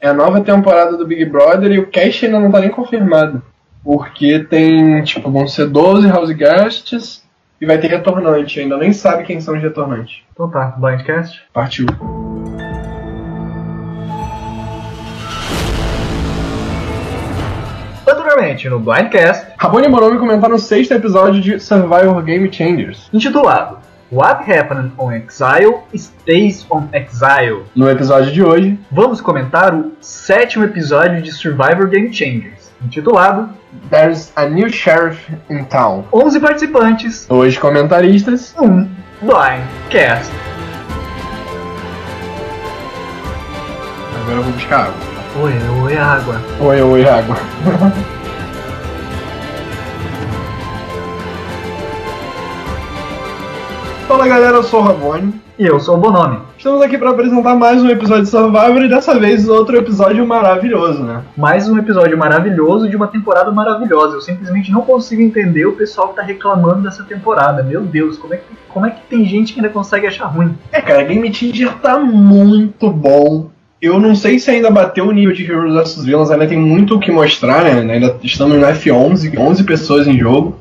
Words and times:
é 0.00 0.08
a 0.08 0.14
nova 0.14 0.40
temporada 0.40 0.96
do 0.96 1.06
Big 1.06 1.26
Brother 1.26 1.70
e 1.70 1.78
o 1.78 1.86
cast 1.86 2.24
ainda 2.24 2.40
não 2.40 2.50
tá 2.50 2.60
nem 2.60 2.70
confirmado. 2.70 3.42
Porque 3.84 4.38
tem, 4.40 5.02
tipo, 5.02 5.30
vão 5.30 5.46
ser 5.46 5.66
12 5.66 6.08
house 6.08 6.30
guests 6.30 7.22
e 7.60 7.66
vai 7.66 7.78
ter 7.78 7.88
retornante. 7.88 8.60
Ainda 8.60 8.78
nem 8.78 8.92
sabe 8.92 9.24
quem 9.24 9.40
são 9.40 9.54
os 9.54 9.62
retornantes. 9.62 10.22
Então 10.32 10.50
tá, 10.50 10.74
Blindcast. 10.78 11.42
Partiu. 11.52 11.86
Anteriormente, 18.08 18.68
no 18.68 18.80
Blindcast, 18.80 19.48
Rabone 19.58 19.86
e 19.86 19.90
Moromi 19.90 20.18
comentaram 20.18 20.54
o 20.54 20.58
sexto 20.58 20.92
episódio 20.92 21.40
de 21.42 21.60
Survivor 21.60 22.22
Game 22.22 22.50
Changers. 22.50 23.08
intitulado 23.12 23.89
What 24.10 24.42
Happened 24.44 24.92
on 24.98 25.12
Exile 25.14 25.84
Stays 25.94 26.66
on 26.68 26.88
Exile. 26.92 27.64
No 27.76 27.88
episódio 27.88 28.32
de 28.32 28.42
hoje, 28.42 28.78
Vamos 28.90 29.20
comentar 29.20 29.72
o 29.74 29.92
sétimo 30.00 30.64
episódio 30.64 31.22
de 31.22 31.30
Survivor 31.30 31.86
Game 31.88 32.12
Changers, 32.12 32.72
intitulado 32.84 33.50
There's 33.88 34.32
a 34.34 34.46
New 34.48 34.68
Sheriff 34.68 35.20
in 35.48 35.64
Town. 35.66 36.04
11 36.12 36.40
participantes, 36.40 37.26
Dois 37.28 37.56
comentaristas. 37.56 38.52
um 38.58 38.88
Blindcast. 39.22 40.32
Agora 44.22 44.38
eu 44.38 44.42
vou 44.42 44.52
buscar 44.52 44.86
água. 44.86 44.94
Oi, 45.42 45.52
oi, 45.84 45.96
água. 45.96 46.40
Oi, 46.60 46.82
oi, 46.82 47.08
água. 47.08 47.36
Fala 54.10 54.26
galera, 54.26 54.56
eu 54.56 54.64
sou 54.64 54.80
o 54.80 54.82
Rabone. 54.82 55.40
E 55.56 55.64
eu 55.64 55.78
sou 55.78 55.96
o 55.96 56.00
Bonome. 56.00 56.40
Estamos 56.58 56.82
aqui 56.82 56.98
para 56.98 57.10
apresentar 57.10 57.54
mais 57.54 57.80
um 57.80 57.88
episódio 57.88 58.24
de 58.24 58.28
Survivor 58.28 58.82
e 58.82 58.88
dessa 58.88 59.16
vez 59.16 59.48
outro 59.48 59.76
episódio 59.76 60.26
maravilhoso, 60.26 61.04
né? 61.04 61.22
Mais 61.36 61.68
um 61.68 61.78
episódio 61.78 62.18
maravilhoso 62.18 62.88
de 62.88 62.96
uma 62.96 63.06
temporada 63.06 63.52
maravilhosa. 63.52 64.16
Eu 64.16 64.20
simplesmente 64.20 64.72
não 64.72 64.82
consigo 64.82 65.22
entender 65.22 65.64
o 65.64 65.76
pessoal 65.76 66.08
que 66.08 66.16
tá 66.16 66.22
reclamando 66.22 66.82
dessa 66.82 67.04
temporada. 67.04 67.62
Meu 67.62 67.82
Deus, 67.82 68.18
como 68.18 68.34
é 68.34 68.38
que, 68.38 68.44
como 68.68 68.84
é 68.84 68.90
que 68.90 69.00
tem 69.02 69.24
gente 69.24 69.52
que 69.52 69.60
ainda 69.60 69.72
consegue 69.72 70.08
achar 70.08 70.26
ruim? 70.26 70.58
É, 70.72 70.80
cara, 70.80 71.04
Game 71.04 71.32
Changer 71.32 71.72
tá 71.74 71.96
muito 71.96 72.90
bom. 72.90 73.48
Eu 73.80 73.98
não 73.98 74.14
sei 74.14 74.38
se 74.38 74.50
ainda 74.50 74.70
bateu 74.70 75.06
o 75.06 75.12
nível 75.12 75.34
de 75.34 75.42
Heroes 75.42 75.72
vs 75.72 76.04
Villains, 76.04 76.30
ainda 76.30 76.46
tem 76.46 76.58
muito 76.58 76.96
o 76.96 77.00
que 77.00 77.10
mostrar, 77.10 77.64
né? 77.64 77.94
Ainda 77.94 78.14
estamos 78.22 78.58
no 78.58 78.66
F11, 78.66 79.38
11 79.38 79.64
pessoas 79.64 80.06
em 80.06 80.18
jogo. 80.18 80.60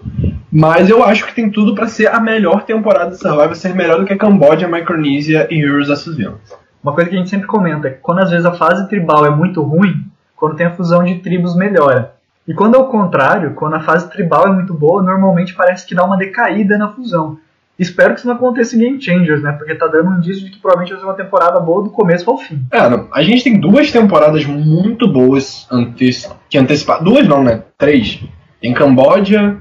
Mas 0.50 0.90
eu 0.90 1.04
acho 1.04 1.28
que 1.28 1.36
tem 1.36 1.50
tudo 1.50 1.76
pra 1.76 1.90
ser 1.90 2.08
a 2.08 2.20
melhor 2.20 2.64
temporada 2.64 3.12
de 3.12 3.18
Survivor, 3.18 3.56
ser 3.56 3.76
melhor 3.76 4.00
do 4.00 4.06
que 4.06 4.14
a 4.14 4.18
Cambodia, 4.18 4.70
Micronesia 4.70 5.48
e 5.52 5.62
Heroes 5.62 5.90
vs 5.90 6.16
Villains. 6.16 6.38
Uma 6.82 6.94
coisa 6.94 7.10
que 7.10 7.16
a 7.18 7.20
gente 7.20 7.30
sempre 7.30 7.46
comenta 7.46 7.90
é 7.90 7.92
que 7.92 8.00
quando 8.00 8.20
às 8.20 8.32
vezes 8.32 8.46
a 8.46 8.54
fase 8.54 8.88
tribal 8.88 9.26
é 9.26 9.30
muito 9.30 9.62
ruim, 9.62 10.06
quando 10.34 10.56
tem 10.56 10.66
a 10.66 10.72
fusão 10.72 11.04
de 11.04 11.16
tribos 11.16 11.58
melhora. 11.58 12.14
E 12.48 12.54
quando 12.54 12.76
é 12.76 12.78
o 12.80 12.88
contrário, 12.88 13.54
quando 13.54 13.76
a 13.76 13.82
fase 13.82 14.10
tribal 14.10 14.48
é 14.48 14.52
muito 14.52 14.74
boa, 14.74 15.04
normalmente 15.04 15.54
parece 15.54 15.86
que 15.86 15.94
dá 15.94 16.06
uma 16.06 16.18
decaída 16.18 16.78
na 16.78 16.88
fusão. 16.88 17.38
Espero 17.80 18.14
que 18.14 18.20
isso 18.20 18.28
não 18.28 18.36
aconteça 18.36 18.76
em 18.76 18.80
Game 18.80 19.02
Changers, 19.02 19.42
né? 19.42 19.54
Porque 19.54 19.74
tá 19.74 19.88
dando 19.88 20.10
um 20.10 20.18
indício 20.18 20.44
de 20.44 20.52
que 20.52 20.60
provavelmente 20.60 20.92
vai 20.92 21.00
ser 21.00 21.06
uma 21.06 21.14
temporada 21.14 21.60
boa 21.62 21.84
do 21.84 21.90
começo 21.90 22.30
ao 22.30 22.38
fim. 22.38 22.60
É, 22.74 22.80
a 22.80 23.24
gente 23.24 23.44
tem 23.44 23.58
duas 23.58 23.90
temporadas 23.90 24.46
muito 24.46 25.08
boas 25.08 25.66
anteci 25.72 26.30
que 26.50 26.58
anteciparam. 26.58 27.06
Duas 27.06 27.26
não, 27.26 27.42
né? 27.42 27.64
Três. 27.78 28.20
Em 28.62 28.74
Cambodia, 28.74 29.58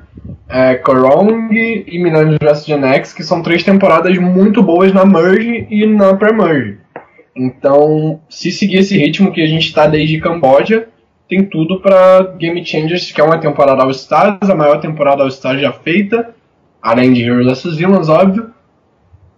é, 0.48 0.74
Korong 0.74 1.54
e 1.86 2.02
Millennium 2.02 2.38
vs 2.42 2.66
Gen 2.66 2.84
X, 2.84 3.12
que 3.12 3.22
são 3.22 3.40
três 3.40 3.62
temporadas 3.62 4.18
muito 4.18 4.60
boas 4.64 4.92
na 4.92 5.04
Merge 5.06 5.68
e 5.70 5.86
na 5.86 6.14
Pre-Merge. 6.14 6.78
Então, 7.36 8.20
se 8.28 8.50
seguir 8.50 8.78
esse 8.78 8.98
ritmo 8.98 9.30
que 9.30 9.40
a 9.40 9.46
gente 9.46 9.72
tá 9.72 9.86
desde 9.86 10.18
Cambodia, 10.18 10.88
tem 11.28 11.44
tudo 11.44 11.80
pra 11.80 12.34
Game 12.36 12.64
Changers, 12.64 13.12
que 13.12 13.20
é 13.20 13.24
uma 13.24 13.38
temporada 13.38 13.82
All 13.82 13.90
Stars, 13.90 14.50
a 14.50 14.54
maior 14.54 14.80
temporada 14.80 15.22
All 15.22 15.28
Stars 15.28 15.60
já 15.60 15.70
feita, 15.72 16.34
além 16.82 17.12
de 17.12 17.22
Heroes 17.22 17.62
vs 17.62 17.76
Villains, 17.76 18.08
óbvio. 18.08 18.52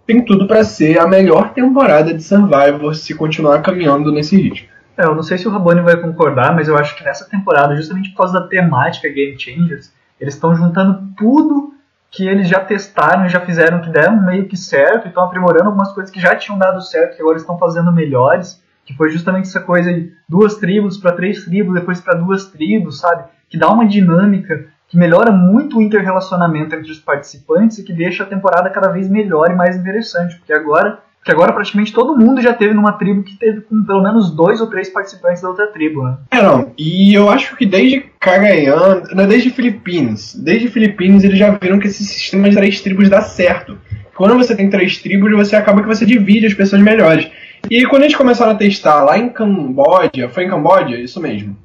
Tem 0.05 0.23
tudo 0.23 0.47
pra 0.47 0.63
ser 0.63 0.99
a 0.99 1.07
melhor 1.07 1.53
temporada 1.53 2.13
de 2.13 2.23
Survivor 2.23 2.95
se 2.95 3.13
continuar 3.13 3.61
caminhando 3.61 4.11
nesse 4.11 4.35
ritmo. 4.35 4.67
É, 4.97 5.05
eu 5.05 5.15
não 5.15 5.23
sei 5.23 5.37
se 5.37 5.47
o 5.47 5.51
Rabone 5.51 5.81
vai 5.81 5.97
concordar, 5.97 6.53
mas 6.53 6.67
eu 6.67 6.77
acho 6.77 6.95
que 6.95 7.03
nessa 7.03 7.29
temporada, 7.29 7.75
justamente 7.75 8.09
por 8.09 8.17
causa 8.17 8.39
da 8.39 8.47
temática 8.47 9.07
Game 9.07 9.39
Changers, 9.39 9.93
eles 10.19 10.33
estão 10.33 10.55
juntando 10.55 11.07
tudo 11.17 11.73
que 12.11 12.27
eles 12.27 12.49
já 12.49 12.59
testaram, 12.59 13.29
já 13.29 13.39
fizeram 13.39 13.79
que 13.79 13.89
deram 13.89 14.21
meio 14.25 14.45
que 14.45 14.57
certo, 14.57 15.05
e 15.05 15.07
estão 15.07 15.23
aprimorando 15.23 15.67
algumas 15.67 15.93
coisas 15.93 16.11
que 16.11 16.19
já 16.19 16.35
tinham 16.35 16.59
dado 16.59 16.81
certo, 16.81 17.15
que 17.15 17.21
agora 17.21 17.37
estão 17.37 17.57
fazendo 17.57 17.91
melhores, 17.91 18.61
que 18.85 18.93
foi 18.93 19.09
justamente 19.09 19.47
essa 19.47 19.61
coisa 19.61 19.93
de 19.93 20.11
duas 20.27 20.55
tribos 20.55 20.97
para 20.97 21.13
três 21.13 21.45
tribos, 21.45 21.73
depois 21.73 22.01
para 22.01 22.15
duas 22.15 22.45
tribos, 22.47 22.99
sabe? 22.99 23.23
Que 23.49 23.57
dá 23.57 23.69
uma 23.69 23.87
dinâmica, 23.87 24.67
que 24.91 24.97
melhora 24.97 25.31
muito 25.31 25.77
o 25.77 25.81
interrelacionamento 25.81 26.75
entre 26.75 26.91
os 26.91 26.99
participantes 26.99 27.77
e 27.77 27.83
que 27.83 27.93
deixa 27.93 28.23
a 28.23 28.27
temporada 28.27 28.69
cada 28.69 28.89
vez 28.89 29.09
melhor 29.09 29.49
e 29.49 29.55
mais 29.55 29.77
interessante, 29.77 30.35
porque 30.35 30.51
agora 30.51 30.99
porque 31.17 31.31
agora 31.31 31.53
praticamente 31.53 31.93
todo 31.93 32.17
mundo 32.17 32.41
já 32.41 32.51
teve 32.51 32.73
numa 32.73 32.93
tribo 32.93 33.21
que 33.21 33.37
teve 33.37 33.61
com 33.61 33.83
pelo 33.85 34.01
menos 34.01 34.35
dois 34.35 34.59
ou 34.59 34.67
três 34.67 34.89
participantes 34.89 35.41
da 35.41 35.49
outra 35.49 35.67
tribo, 35.67 36.03
né? 36.03 36.17
É, 36.31 36.41
não. 36.41 36.71
E 36.77 37.13
eu 37.13 37.29
acho 37.29 37.55
que 37.55 37.65
desde 37.65 38.05
Cagayan, 38.19 39.03
não, 39.13 39.27
desde 39.27 39.51
Filipinas, 39.51 40.33
desde 40.35 40.67
Filipinas 40.67 41.23
eles 41.23 41.37
já 41.37 41.51
viram 41.51 41.79
que 41.79 41.87
esse 41.87 42.03
sistema 42.03 42.49
de 42.49 42.55
três 42.55 42.81
tribos 42.81 43.07
dá 43.07 43.21
certo. 43.21 43.77
Quando 44.15 44.35
você 44.35 44.55
tem 44.55 44.69
três 44.69 44.97
tribos, 44.97 45.31
você 45.31 45.55
acaba 45.55 45.81
que 45.81 45.87
você 45.87 46.05
divide 46.05 46.47
as 46.47 46.53
pessoas 46.55 46.81
melhores. 46.81 47.29
E 47.69 47.85
quando 47.85 48.03
eles 48.03 48.15
começaram 48.15 48.51
a 48.51 48.55
testar 48.55 49.03
lá 49.03 49.17
em 49.17 49.29
Camboja, 49.29 50.27
foi 50.29 50.45
em 50.45 50.49
Camboja? 50.49 50.97
Isso 50.97 51.21
mesmo. 51.21 51.55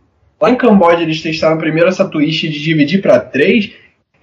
Lá 0.40 0.50
em 0.50 0.56
Camboja 0.56 1.02
eles 1.02 1.22
testaram 1.22 1.58
primeiro 1.58 1.88
essa 1.88 2.04
twist 2.04 2.48
de 2.48 2.62
dividir 2.62 3.00
para 3.00 3.18
três, 3.18 3.72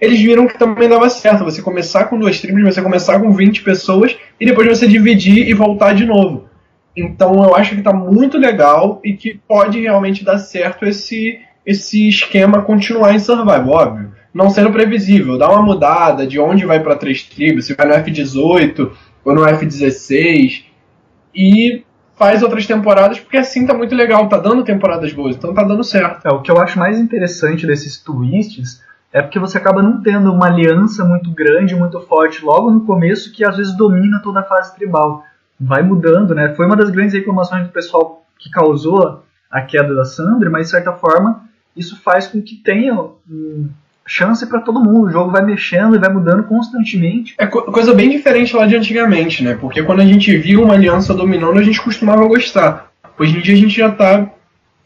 eles 0.00 0.20
viram 0.20 0.46
que 0.46 0.58
também 0.58 0.88
dava 0.88 1.08
certo. 1.08 1.44
Você 1.44 1.62
começar 1.62 2.04
com 2.04 2.18
duas 2.18 2.40
tribos, 2.40 2.62
você 2.62 2.82
começar 2.82 3.18
com 3.20 3.32
20 3.32 3.62
pessoas 3.62 4.16
e 4.38 4.46
depois 4.46 4.68
você 4.68 4.86
dividir 4.86 5.48
e 5.48 5.54
voltar 5.54 5.94
de 5.94 6.04
novo. 6.04 6.48
Então 6.96 7.42
eu 7.42 7.56
acho 7.56 7.74
que 7.74 7.82
tá 7.82 7.92
muito 7.92 8.38
legal 8.38 9.00
e 9.04 9.14
que 9.14 9.40
pode 9.48 9.80
realmente 9.80 10.24
dar 10.24 10.38
certo 10.38 10.84
esse, 10.84 11.40
esse 11.66 12.08
esquema 12.08 12.62
continuar 12.62 13.14
em 13.14 13.18
Survival, 13.18 13.68
óbvio. 13.68 14.12
Não 14.32 14.50
sendo 14.50 14.72
previsível, 14.72 15.38
dá 15.38 15.48
uma 15.48 15.62
mudada 15.62 16.26
de 16.26 16.38
onde 16.40 16.66
vai 16.66 16.80
para 16.80 16.96
três 16.96 17.22
tribos, 17.22 17.66
se 17.66 17.74
vai 17.74 17.86
no 17.86 17.94
F18 17.94 18.90
ou 19.24 19.34
no 19.34 19.42
F16 19.42 20.64
e 21.34 21.84
faz 22.16 22.42
outras 22.42 22.66
temporadas, 22.66 23.18
porque 23.18 23.36
assim 23.36 23.66
tá 23.66 23.74
muito 23.74 23.94
legal, 23.94 24.28
tá 24.28 24.38
dando 24.38 24.64
temporadas 24.64 25.12
boas, 25.12 25.36
então 25.36 25.52
tá 25.52 25.62
dando 25.62 25.82
certo. 25.82 26.26
É, 26.26 26.30
o 26.30 26.42
que 26.42 26.50
eu 26.50 26.58
acho 26.58 26.78
mais 26.78 26.98
interessante 26.98 27.66
desses 27.66 27.98
twists 27.98 28.82
é 29.12 29.22
porque 29.22 29.38
você 29.38 29.58
acaba 29.58 29.82
não 29.82 30.02
tendo 30.02 30.32
uma 30.32 30.46
aliança 30.46 31.04
muito 31.04 31.30
grande, 31.30 31.74
muito 31.74 32.00
forte 32.00 32.44
logo 32.44 32.70
no 32.70 32.80
começo, 32.84 33.32
que 33.32 33.44
às 33.44 33.56
vezes 33.56 33.76
domina 33.76 34.20
toda 34.22 34.40
a 34.40 34.44
fase 34.44 34.74
tribal. 34.74 35.24
Vai 35.60 35.82
mudando, 35.82 36.34
né? 36.34 36.52
Foi 36.54 36.66
uma 36.66 36.74
das 36.74 36.90
grandes 36.90 37.14
reclamações 37.14 37.64
do 37.64 37.72
pessoal 37.72 38.24
que 38.38 38.50
causou 38.50 39.22
a 39.48 39.60
queda 39.60 39.94
da 39.94 40.04
Sandra, 40.04 40.50
mas 40.50 40.66
de 40.66 40.72
certa 40.72 40.92
forma 40.92 41.44
isso 41.76 42.00
faz 42.02 42.26
com 42.26 42.42
que 42.42 42.56
tenha 42.56 42.94
um 42.94 43.68
chance 44.06 44.46
para 44.46 44.60
todo 44.60 44.82
mundo. 44.82 45.06
O 45.06 45.10
jogo 45.10 45.30
vai 45.30 45.44
mexendo 45.44 45.96
e 45.96 45.98
vai 45.98 46.12
mudando 46.12 46.44
constantemente. 46.44 47.34
É 47.38 47.46
co 47.46 47.62
coisa 47.62 47.94
bem 47.94 48.10
diferente 48.10 48.54
lá 48.54 48.66
de 48.66 48.76
antigamente, 48.76 49.42
né? 49.42 49.56
Porque 49.60 49.82
quando 49.82 50.00
a 50.00 50.06
gente 50.06 50.36
via 50.36 50.60
uma 50.60 50.74
aliança 50.74 51.14
dominando, 51.14 51.58
a 51.58 51.62
gente 51.62 51.80
costumava 51.80 52.26
gostar. 52.26 52.90
Hoje 53.18 53.36
em 53.36 53.40
dia 53.40 53.54
a 53.54 53.58
gente 53.58 53.76
já 53.76 53.90
tá 53.90 54.30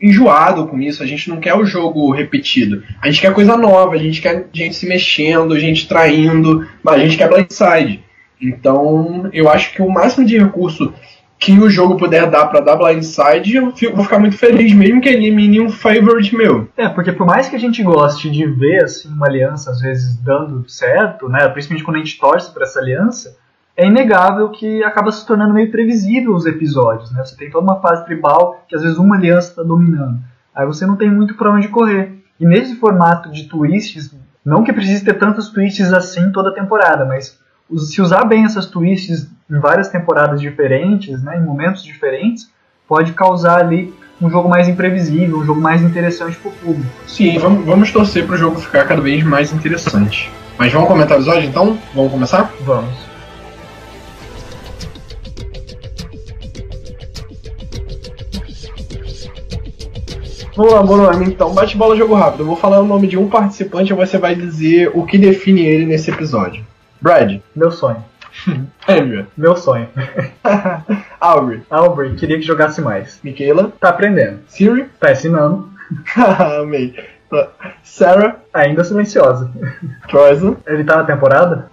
enjoado 0.00 0.68
com 0.68 0.78
isso, 0.78 1.02
a 1.02 1.06
gente 1.06 1.28
não 1.28 1.38
quer 1.38 1.54
o 1.54 1.66
jogo 1.66 2.12
repetido. 2.12 2.84
A 3.02 3.10
gente 3.10 3.20
quer 3.20 3.32
coisa 3.34 3.56
nova, 3.56 3.94
a 3.94 3.98
gente 3.98 4.20
quer 4.20 4.48
gente 4.52 4.76
se 4.76 4.86
mexendo, 4.86 5.58
gente 5.58 5.88
traindo, 5.88 6.66
mas 6.82 6.94
a 6.94 6.98
gente 6.98 7.16
quer 7.16 7.28
blindside. 7.28 8.04
Então, 8.40 9.28
eu 9.32 9.48
acho 9.48 9.72
que 9.72 9.82
o 9.82 9.90
máximo 9.90 10.24
de 10.24 10.38
recurso 10.38 10.94
que 11.38 11.58
o 11.58 11.70
jogo 11.70 11.96
puder 11.96 12.28
dar 12.28 12.46
para 12.46 12.60
dar 12.60 12.76
blindside, 12.76 13.56
eu 13.56 13.70
fico, 13.74 13.94
vou 13.94 14.04
ficar 14.04 14.18
muito 14.18 14.36
feliz, 14.36 14.72
mesmo 14.72 15.00
que 15.00 15.08
elimine 15.08 15.60
um 15.60 15.70
favorite 15.70 16.34
meu. 16.36 16.68
É, 16.76 16.88
porque 16.88 17.12
por 17.12 17.26
mais 17.26 17.48
que 17.48 17.54
a 17.54 17.58
gente 17.58 17.82
goste 17.82 18.28
de 18.28 18.44
ver 18.44 18.84
assim, 18.84 19.08
uma 19.08 19.26
aliança 19.26 19.70
às 19.70 19.80
vezes 19.80 20.16
dando 20.16 20.68
certo, 20.68 21.28
né, 21.28 21.48
principalmente 21.48 21.84
quando 21.84 21.96
a 21.96 22.00
gente 22.00 22.18
torce 22.18 22.52
para 22.52 22.64
essa 22.64 22.80
aliança, 22.80 23.36
é 23.76 23.86
inegável 23.86 24.50
que 24.50 24.82
acaba 24.82 25.12
se 25.12 25.24
tornando 25.24 25.54
meio 25.54 25.70
previsível 25.70 26.34
os 26.34 26.44
episódios, 26.46 27.12
né? 27.12 27.24
Você 27.24 27.36
tem 27.36 27.48
toda 27.48 27.62
uma 27.62 27.80
fase 27.80 28.04
tribal 28.04 28.64
que 28.68 28.74
às 28.74 28.82
vezes 28.82 28.98
uma 28.98 29.14
aliança 29.14 29.50
está 29.50 29.62
dominando. 29.62 30.18
Aí 30.52 30.66
você 30.66 30.84
não 30.84 30.96
tem 30.96 31.08
muito 31.08 31.36
para 31.36 31.52
onde 31.52 31.68
correr. 31.68 32.18
E 32.40 32.44
nesse 32.44 32.74
formato 32.74 33.30
de 33.30 33.44
twists, 33.44 34.12
não 34.44 34.64
que 34.64 34.72
precise 34.72 35.04
ter 35.04 35.14
tantos 35.14 35.50
twists 35.50 35.92
assim 35.92 36.32
toda 36.32 36.52
temporada, 36.52 37.04
mas 37.04 37.38
se 37.76 38.02
usar 38.02 38.24
bem 38.24 38.44
essas 38.44 38.66
twists 38.66 39.30
em 39.50 39.58
várias 39.58 39.88
temporadas 39.88 40.40
diferentes, 40.40 41.22
né, 41.22 41.38
em 41.38 41.42
momentos 41.42 41.82
diferentes, 41.82 42.50
pode 42.86 43.12
causar 43.12 43.60
ali 43.60 43.94
um 44.20 44.28
jogo 44.28 44.48
mais 44.48 44.68
imprevisível, 44.68 45.38
um 45.38 45.44
jogo 45.44 45.60
mais 45.60 45.80
interessante 45.82 46.36
para 46.36 46.50
o 46.50 46.54
público. 46.54 46.90
Sim, 47.06 47.38
vamos, 47.38 47.64
vamos 47.64 47.92
torcer 47.92 48.26
para 48.26 48.34
o 48.34 48.38
jogo 48.38 48.60
ficar 48.60 48.84
cada 48.86 49.00
vez 49.00 49.22
mais 49.22 49.52
interessante. 49.52 50.30
Mas 50.58 50.72
vamos 50.72 50.88
comentar 50.88 51.16
o 51.16 51.20
episódio 51.20 51.48
então? 51.48 51.78
Vamos 51.94 52.10
começar? 52.10 52.52
Vamos. 52.62 53.08
Vamos 60.56 60.72
lá, 60.72 60.82
Bonami, 60.82 61.26
então. 61.26 61.54
Bate 61.54 61.76
bola, 61.76 61.94
jogo 61.94 62.14
rápido. 62.14 62.40
Eu 62.40 62.46
vou 62.46 62.56
falar 62.56 62.80
o 62.80 62.84
nome 62.84 63.06
de 63.06 63.16
um 63.16 63.28
participante 63.28 63.92
e 63.92 63.96
você 63.96 64.18
vai 64.18 64.34
dizer 64.34 64.90
o 64.92 65.06
que 65.06 65.16
define 65.16 65.64
ele 65.64 65.86
nesse 65.86 66.10
episódio. 66.10 66.66
Brad. 67.00 67.38
Meu 67.54 67.70
sonho. 67.70 68.04
Andrew. 68.88 69.26
Meu 69.36 69.56
sonho. 69.56 69.88
Aubrey. 71.20 71.62
Aubrey, 71.70 72.14
queria 72.14 72.36
que 72.36 72.42
jogasse 72.42 72.80
mais. 72.80 73.20
Michaela. 73.22 73.72
Tá 73.80 73.90
aprendendo. 73.90 74.40
Siri. 74.48 74.86
Tá 75.00 75.12
ensinando. 75.12 75.68
Amei. 76.60 76.94
Sarah. 77.82 78.36
Ainda 78.54 78.82
silenciosa. 78.84 79.50
Troyson. 80.08 80.56
Ele 80.66 80.84
tá 80.84 80.96
na 80.96 81.04
temporada? 81.04 81.68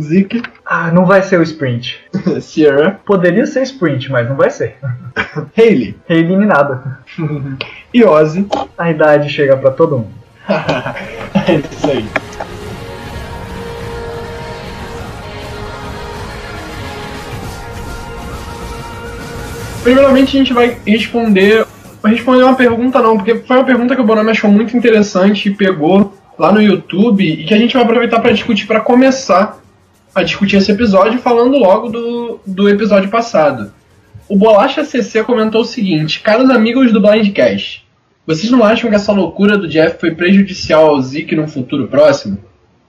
Zeke. 0.00 0.42
Ah, 0.64 0.90
não 0.90 1.06
vai 1.06 1.22
ser 1.22 1.38
o 1.38 1.42
sprint. 1.42 2.00
Sierra. 2.40 3.00
Poderia 3.06 3.46
ser 3.46 3.62
sprint, 3.62 4.10
mas 4.10 4.28
não 4.28 4.36
vai 4.36 4.50
ser. 4.50 4.76
Hayley. 5.56 5.96
Reeliminada. 6.06 6.98
e 7.94 8.04
Ozzy. 8.04 8.48
A 8.76 8.90
idade 8.90 9.28
chega 9.28 9.56
pra 9.56 9.70
todo 9.70 9.98
mundo. 9.98 10.14
é 10.48 11.54
isso 11.54 11.90
aí. 11.90 12.08
Primeiramente 19.86 20.36
a 20.36 20.40
gente 20.40 20.52
vai 20.52 20.76
responder. 20.84 21.64
Responder 22.04 22.42
uma 22.42 22.56
pergunta 22.56 23.00
não, 23.00 23.16
porque 23.16 23.36
foi 23.36 23.56
uma 23.56 23.64
pergunta 23.64 23.94
que 23.94 24.00
o 24.00 24.04
Bonami 24.04 24.30
achou 24.30 24.50
muito 24.50 24.76
interessante 24.76 25.48
e 25.48 25.54
pegou 25.54 26.12
lá 26.36 26.50
no 26.50 26.60
YouTube 26.60 27.24
e 27.24 27.44
que 27.44 27.54
a 27.54 27.56
gente 27.56 27.74
vai 27.74 27.84
aproveitar 27.84 28.18
para 28.18 28.32
discutir 28.32 28.66
para 28.66 28.80
começar 28.80 29.60
a 30.12 30.24
discutir 30.24 30.56
esse 30.56 30.72
episódio 30.72 31.20
falando 31.20 31.56
logo 31.56 31.88
do, 31.88 32.40
do 32.44 32.68
episódio 32.68 33.08
passado. 33.08 33.72
O 34.28 34.36
Bolacha 34.36 34.84
CC 34.84 35.22
comentou 35.22 35.60
o 35.60 35.64
seguinte: 35.64 36.18
Caros 36.18 36.50
amigos 36.50 36.92
do 36.92 37.00
Blindcast, 37.00 37.86
vocês 38.26 38.50
não 38.50 38.64
acham 38.64 38.90
que 38.90 38.96
essa 38.96 39.12
loucura 39.12 39.56
do 39.56 39.68
Jeff 39.68 40.00
foi 40.00 40.10
prejudicial 40.16 40.88
ao 40.88 41.00
Zeke 41.00 41.36
num 41.36 41.46
futuro 41.46 41.86
próximo? 41.86 42.38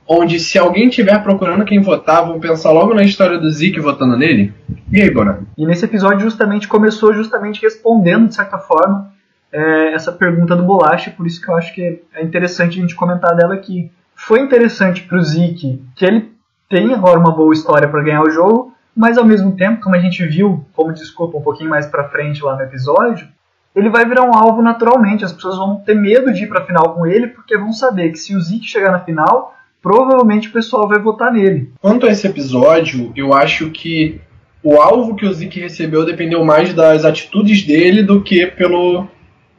Onde, 0.07 0.39
se 0.39 0.57
alguém 0.57 0.87
estiver 0.87 1.21
procurando 1.21 1.65
quem 1.65 1.81
votar, 1.81 2.25
vão 2.25 2.39
pensar 2.39 2.71
logo 2.71 2.93
na 2.93 3.03
história 3.03 3.37
do 3.37 3.49
Zeke 3.51 3.79
votando 3.79 4.15
nele? 4.15 4.53
E 4.89 5.01
aí, 5.01 5.11
Bonan? 5.11 5.39
E 5.57 5.65
nesse 5.65 5.83
episódio, 5.83 6.21
justamente, 6.21 6.67
começou 6.67 7.13
justamente 7.13 7.61
respondendo, 7.61 8.29
de 8.29 8.35
certa 8.35 8.57
forma, 8.57 9.11
é, 9.51 9.93
essa 9.93 10.11
pergunta 10.11 10.55
do 10.55 10.63
Bolacha, 10.63 11.11
por 11.11 11.27
isso 11.27 11.41
que 11.41 11.49
eu 11.49 11.55
acho 11.57 11.73
que 11.73 12.01
é 12.13 12.23
interessante 12.23 12.77
a 12.77 12.81
gente 12.81 12.95
comentar 12.95 13.35
dela 13.35 13.53
aqui. 13.53 13.91
Foi 14.15 14.39
interessante 14.39 15.03
pro 15.03 15.21
Zeke 15.21 15.83
que 15.95 16.05
ele 16.05 16.31
tem 16.69 16.93
agora 16.93 17.19
uma 17.19 17.31
boa 17.31 17.53
história 17.53 17.87
para 17.87 18.01
ganhar 18.01 18.23
o 18.23 18.29
jogo, 18.29 18.73
mas 18.95 19.17
ao 19.17 19.25
mesmo 19.25 19.55
tempo, 19.55 19.81
como 19.81 19.95
a 19.95 19.99
gente 19.99 20.25
viu, 20.25 20.65
como 20.73 20.93
desculpa 20.93 21.37
um 21.37 21.41
pouquinho 21.41 21.69
mais 21.69 21.85
para 21.85 22.09
frente 22.09 22.43
lá 22.43 22.55
no 22.55 22.63
episódio, 22.63 23.27
ele 23.75 23.89
vai 23.89 24.05
virar 24.05 24.23
um 24.23 24.33
alvo 24.33 24.61
naturalmente. 24.61 25.23
As 25.23 25.31
pessoas 25.31 25.57
vão 25.57 25.77
ter 25.77 25.95
medo 25.95 26.33
de 26.33 26.45
ir 26.45 26.47
para 26.47 26.61
a 26.61 26.65
final 26.65 26.95
com 26.95 27.05
ele 27.05 27.27
porque 27.27 27.57
vão 27.57 27.71
saber 27.71 28.09
que 28.09 28.17
se 28.17 28.35
o 28.35 28.41
Zeke 28.41 28.65
chegar 28.65 28.91
na 28.91 28.99
final, 28.99 29.53
provavelmente 29.87 30.49
o 30.49 30.51
pessoal 30.51 30.85
vai 30.85 30.99
votar 30.99 31.31
nele. 31.31 31.71
Quanto 31.81 32.05
a 32.05 32.11
esse 32.11 32.27
episódio, 32.27 33.13
eu 33.15 33.33
acho 33.33 33.69
que 33.69 34.19
o 34.61 34.81
alvo 34.81 35.15
que 35.15 35.25
o 35.25 35.33
Zeke 35.33 35.61
recebeu 35.61 36.05
dependeu 36.05 36.43
mais 36.43 36.73
das 36.73 37.05
atitudes 37.05 37.63
dele 37.63 38.03
do 38.03 38.21
que 38.21 38.45
pelo, 38.47 39.07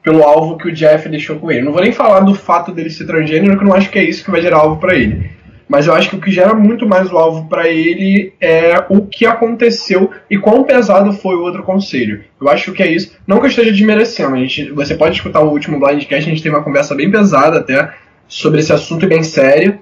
pelo 0.02 0.22
alvo 0.22 0.58
que 0.58 0.68
o 0.68 0.72
Jeff 0.72 1.08
deixou 1.08 1.36
com 1.36 1.50
ele. 1.50 1.62
Não 1.62 1.72
vou 1.72 1.80
nem 1.80 1.92
falar 1.92 2.20
do 2.20 2.34
fato 2.34 2.72
dele 2.72 2.90
ser 2.90 3.06
transgênero, 3.06 3.56
que 3.56 3.64
eu 3.64 3.68
não 3.68 3.74
acho 3.74 3.88
que 3.88 3.98
é 3.98 4.04
isso 4.04 4.22
que 4.22 4.30
vai 4.30 4.42
gerar 4.42 4.58
alvo 4.58 4.78
para 4.78 4.94
ele. 4.94 5.30
Mas 5.66 5.86
eu 5.86 5.94
acho 5.94 6.10
que 6.10 6.16
o 6.16 6.20
que 6.20 6.30
gera 6.30 6.52
muito 6.52 6.86
mais 6.86 7.10
o 7.10 7.16
alvo 7.16 7.48
para 7.48 7.66
ele 7.66 8.34
é 8.38 8.84
o 8.90 9.06
que 9.06 9.24
aconteceu 9.24 10.10
e 10.30 10.36
quão 10.36 10.64
pesado 10.64 11.10
foi 11.14 11.36
o 11.36 11.42
outro 11.42 11.62
conselho. 11.62 12.22
Eu 12.38 12.50
acho 12.50 12.72
que 12.72 12.82
é 12.82 12.86
isso. 12.86 13.16
Não 13.26 13.38
que 13.38 13.46
eu 13.46 13.50
esteja 13.50 13.72
desmerecendo. 13.72 14.34
A 14.34 14.38
gente, 14.38 14.70
você 14.72 14.94
pode 14.94 15.16
escutar 15.16 15.40
o 15.40 15.50
último 15.50 15.80
Blindcast, 15.80 16.28
a 16.28 16.32
gente 16.32 16.42
tem 16.42 16.52
uma 16.52 16.62
conversa 16.62 16.94
bem 16.94 17.10
pesada 17.10 17.58
até 17.60 17.94
sobre 18.26 18.60
esse 18.60 18.74
assunto 18.74 19.06
bem 19.06 19.22
sério. 19.22 19.78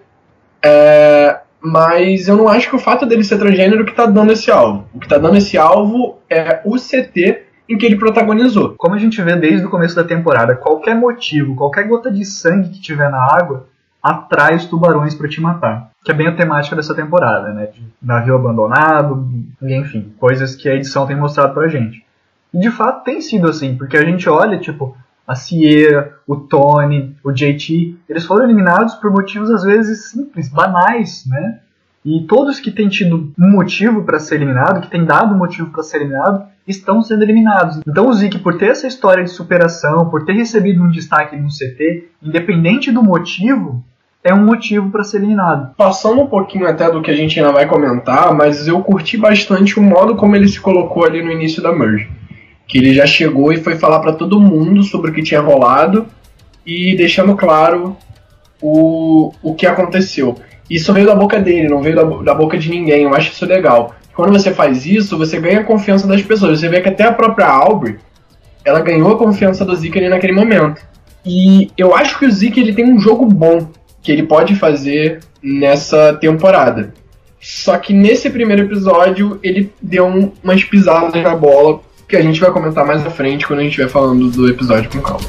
É, 0.66 1.40
mas 1.60 2.26
eu 2.26 2.36
não 2.36 2.48
acho 2.48 2.68
que 2.68 2.74
o 2.74 2.80
fato 2.80 3.06
dele 3.06 3.22
ser 3.22 3.38
transgênero 3.38 3.84
que 3.84 3.92
está 3.92 4.04
dando 4.06 4.32
esse 4.32 4.50
alvo. 4.50 4.88
O 4.92 4.98
que 4.98 5.06
está 5.06 5.16
dando 5.16 5.36
esse 5.36 5.56
alvo 5.56 6.18
é 6.28 6.60
o 6.64 6.76
CT 6.76 7.42
em 7.68 7.78
que 7.78 7.86
ele 7.86 7.96
protagonizou. 7.96 8.74
Como 8.76 8.94
a 8.94 8.98
gente 8.98 9.20
vê 9.22 9.36
desde 9.36 9.66
o 9.66 9.70
começo 9.70 9.94
da 9.94 10.02
temporada, 10.02 10.56
qualquer 10.56 10.96
motivo, 10.96 11.54
qualquer 11.54 11.86
gota 11.86 12.10
de 12.10 12.24
sangue 12.24 12.70
que 12.70 12.80
tiver 12.80 13.08
na 13.10 13.22
água 13.22 13.68
atrai 14.02 14.56
os 14.56 14.66
tubarões 14.66 15.14
para 15.14 15.28
te 15.28 15.40
matar. 15.40 15.90
Que 16.04 16.12
é 16.12 16.14
bem 16.14 16.28
a 16.28 16.36
temática 16.36 16.76
dessa 16.76 16.94
temporada, 16.94 17.52
né? 17.52 17.66
De 17.66 17.82
navio 18.00 18.36
abandonado, 18.36 19.28
enfim, 19.62 20.12
coisas 20.18 20.54
que 20.54 20.68
a 20.68 20.74
edição 20.74 21.06
tem 21.06 21.16
mostrado 21.16 21.54
pra 21.54 21.68
gente. 21.68 22.04
E 22.54 22.58
de 22.58 22.70
fato 22.70 23.04
tem 23.04 23.20
sido 23.20 23.48
assim, 23.48 23.76
porque 23.76 23.96
a 23.96 24.04
gente 24.04 24.28
olha, 24.28 24.58
tipo, 24.58 24.96
a 25.26 25.34
Sierra, 25.34 26.12
o 26.26 26.36
Tony, 26.36 27.16
o 27.24 27.32
JT, 27.32 27.96
eles 28.08 28.24
foram 28.24 28.44
eliminados 28.44 28.94
por 28.94 29.10
motivos 29.10 29.50
às 29.50 29.64
vezes 29.64 30.10
simples, 30.10 30.48
banais, 30.48 31.24
né? 31.26 31.60
E 32.04 32.24
todos 32.28 32.60
que 32.60 32.70
têm 32.70 32.88
tido 32.88 33.32
um 33.36 33.50
motivo 33.50 34.04
para 34.04 34.20
ser 34.20 34.36
eliminado, 34.36 34.80
que 34.80 34.90
têm 34.90 35.04
dado 35.04 35.34
um 35.34 35.38
motivo 35.38 35.70
para 35.70 35.82
ser 35.82 35.96
eliminado, 35.96 36.46
estão 36.66 37.02
sendo 37.02 37.22
eliminados. 37.22 37.80
Então 37.86 38.08
o 38.08 38.12
Zeke, 38.12 38.38
por 38.38 38.56
ter 38.56 38.66
essa 38.66 38.86
história 38.86 39.24
de 39.24 39.30
superação, 39.30 40.08
por 40.08 40.24
ter 40.24 40.34
recebido 40.34 40.82
um 40.82 40.88
destaque 40.88 41.36
no 41.36 41.48
CT, 41.48 42.08
independente 42.22 42.92
do 42.92 43.02
motivo, 43.02 43.82
é 44.22 44.34
um 44.34 44.44
motivo 44.44 44.90
para 44.90 45.04
ser 45.04 45.18
eliminado. 45.18 45.74
Passando 45.76 46.20
um 46.20 46.26
pouquinho 46.26 46.68
até 46.68 46.90
do 46.90 47.02
que 47.02 47.10
a 47.10 47.16
gente 47.16 47.38
ainda 47.38 47.52
vai 47.52 47.66
comentar, 47.66 48.34
mas 48.34 48.66
eu 48.66 48.80
curti 48.82 49.16
bastante 49.16 49.78
o 49.78 49.82
modo 49.82 50.16
como 50.16 50.34
ele 50.34 50.48
se 50.48 50.60
colocou 50.60 51.04
ali 51.04 51.22
no 51.22 51.30
início 51.30 51.62
da 51.62 51.72
merge. 51.72 52.08
Que 52.66 52.78
ele 52.78 52.94
já 52.94 53.06
chegou 53.06 53.52
e 53.52 53.58
foi 53.58 53.76
falar 53.76 54.00
para 54.00 54.12
todo 54.12 54.40
mundo 54.40 54.82
sobre 54.82 55.10
o 55.10 55.14
que 55.14 55.22
tinha 55.22 55.40
rolado 55.40 56.06
e 56.64 56.96
deixando 56.96 57.36
claro 57.36 57.96
o, 58.60 59.32
o 59.42 59.54
que 59.54 59.66
aconteceu. 59.66 60.36
Isso 60.68 60.92
veio 60.92 61.06
da 61.06 61.14
boca 61.14 61.38
dele, 61.38 61.68
não 61.68 61.80
veio 61.80 61.94
da, 61.94 62.02
da 62.02 62.34
boca 62.34 62.58
de 62.58 62.68
ninguém. 62.68 63.04
Eu 63.04 63.14
acho 63.14 63.30
isso 63.30 63.46
legal. 63.46 63.94
Quando 64.14 64.32
você 64.32 64.52
faz 64.52 64.84
isso, 64.86 65.16
você 65.16 65.38
ganha 65.38 65.60
a 65.60 65.64
confiança 65.64 66.06
das 66.06 66.22
pessoas. 66.22 66.58
Você 66.58 66.68
vê 66.68 66.80
que 66.80 66.88
até 66.88 67.04
a 67.04 67.12
própria 67.12 67.46
Aubrey, 67.46 67.98
ela 68.64 68.80
ganhou 68.80 69.12
a 69.12 69.18
confiança 69.18 69.64
do 69.64 69.76
Zeke 69.76 69.98
ali 69.98 70.08
naquele 70.08 70.32
momento. 70.32 70.82
E 71.24 71.70
eu 71.76 71.94
acho 71.94 72.18
que 72.18 72.26
o 72.26 72.30
Zeke 72.30 72.58
ele 72.58 72.72
tem 72.72 72.84
um 72.84 72.98
jogo 72.98 73.26
bom 73.26 73.68
que 74.02 74.10
ele 74.10 74.24
pode 74.24 74.56
fazer 74.56 75.20
nessa 75.42 76.14
temporada. 76.14 76.94
Só 77.40 77.76
que 77.76 77.92
nesse 77.92 78.30
primeiro 78.30 78.62
episódio 78.62 79.38
ele 79.42 79.72
deu 79.80 80.06
um, 80.06 80.32
umas 80.42 80.64
pisadas 80.64 81.22
na 81.22 81.36
bola 81.36 81.80
que 82.08 82.16
a 82.16 82.22
gente 82.22 82.40
vai 82.40 82.50
comentar 82.50 82.86
mais 82.86 83.04
à 83.04 83.10
frente 83.10 83.46
quando 83.46 83.60
a 83.60 83.62
gente 83.62 83.72
estiver 83.72 83.88
falando 83.88 84.30
do 84.30 84.48
episódio 84.48 84.88
com 84.90 85.00
calma. 85.00 85.26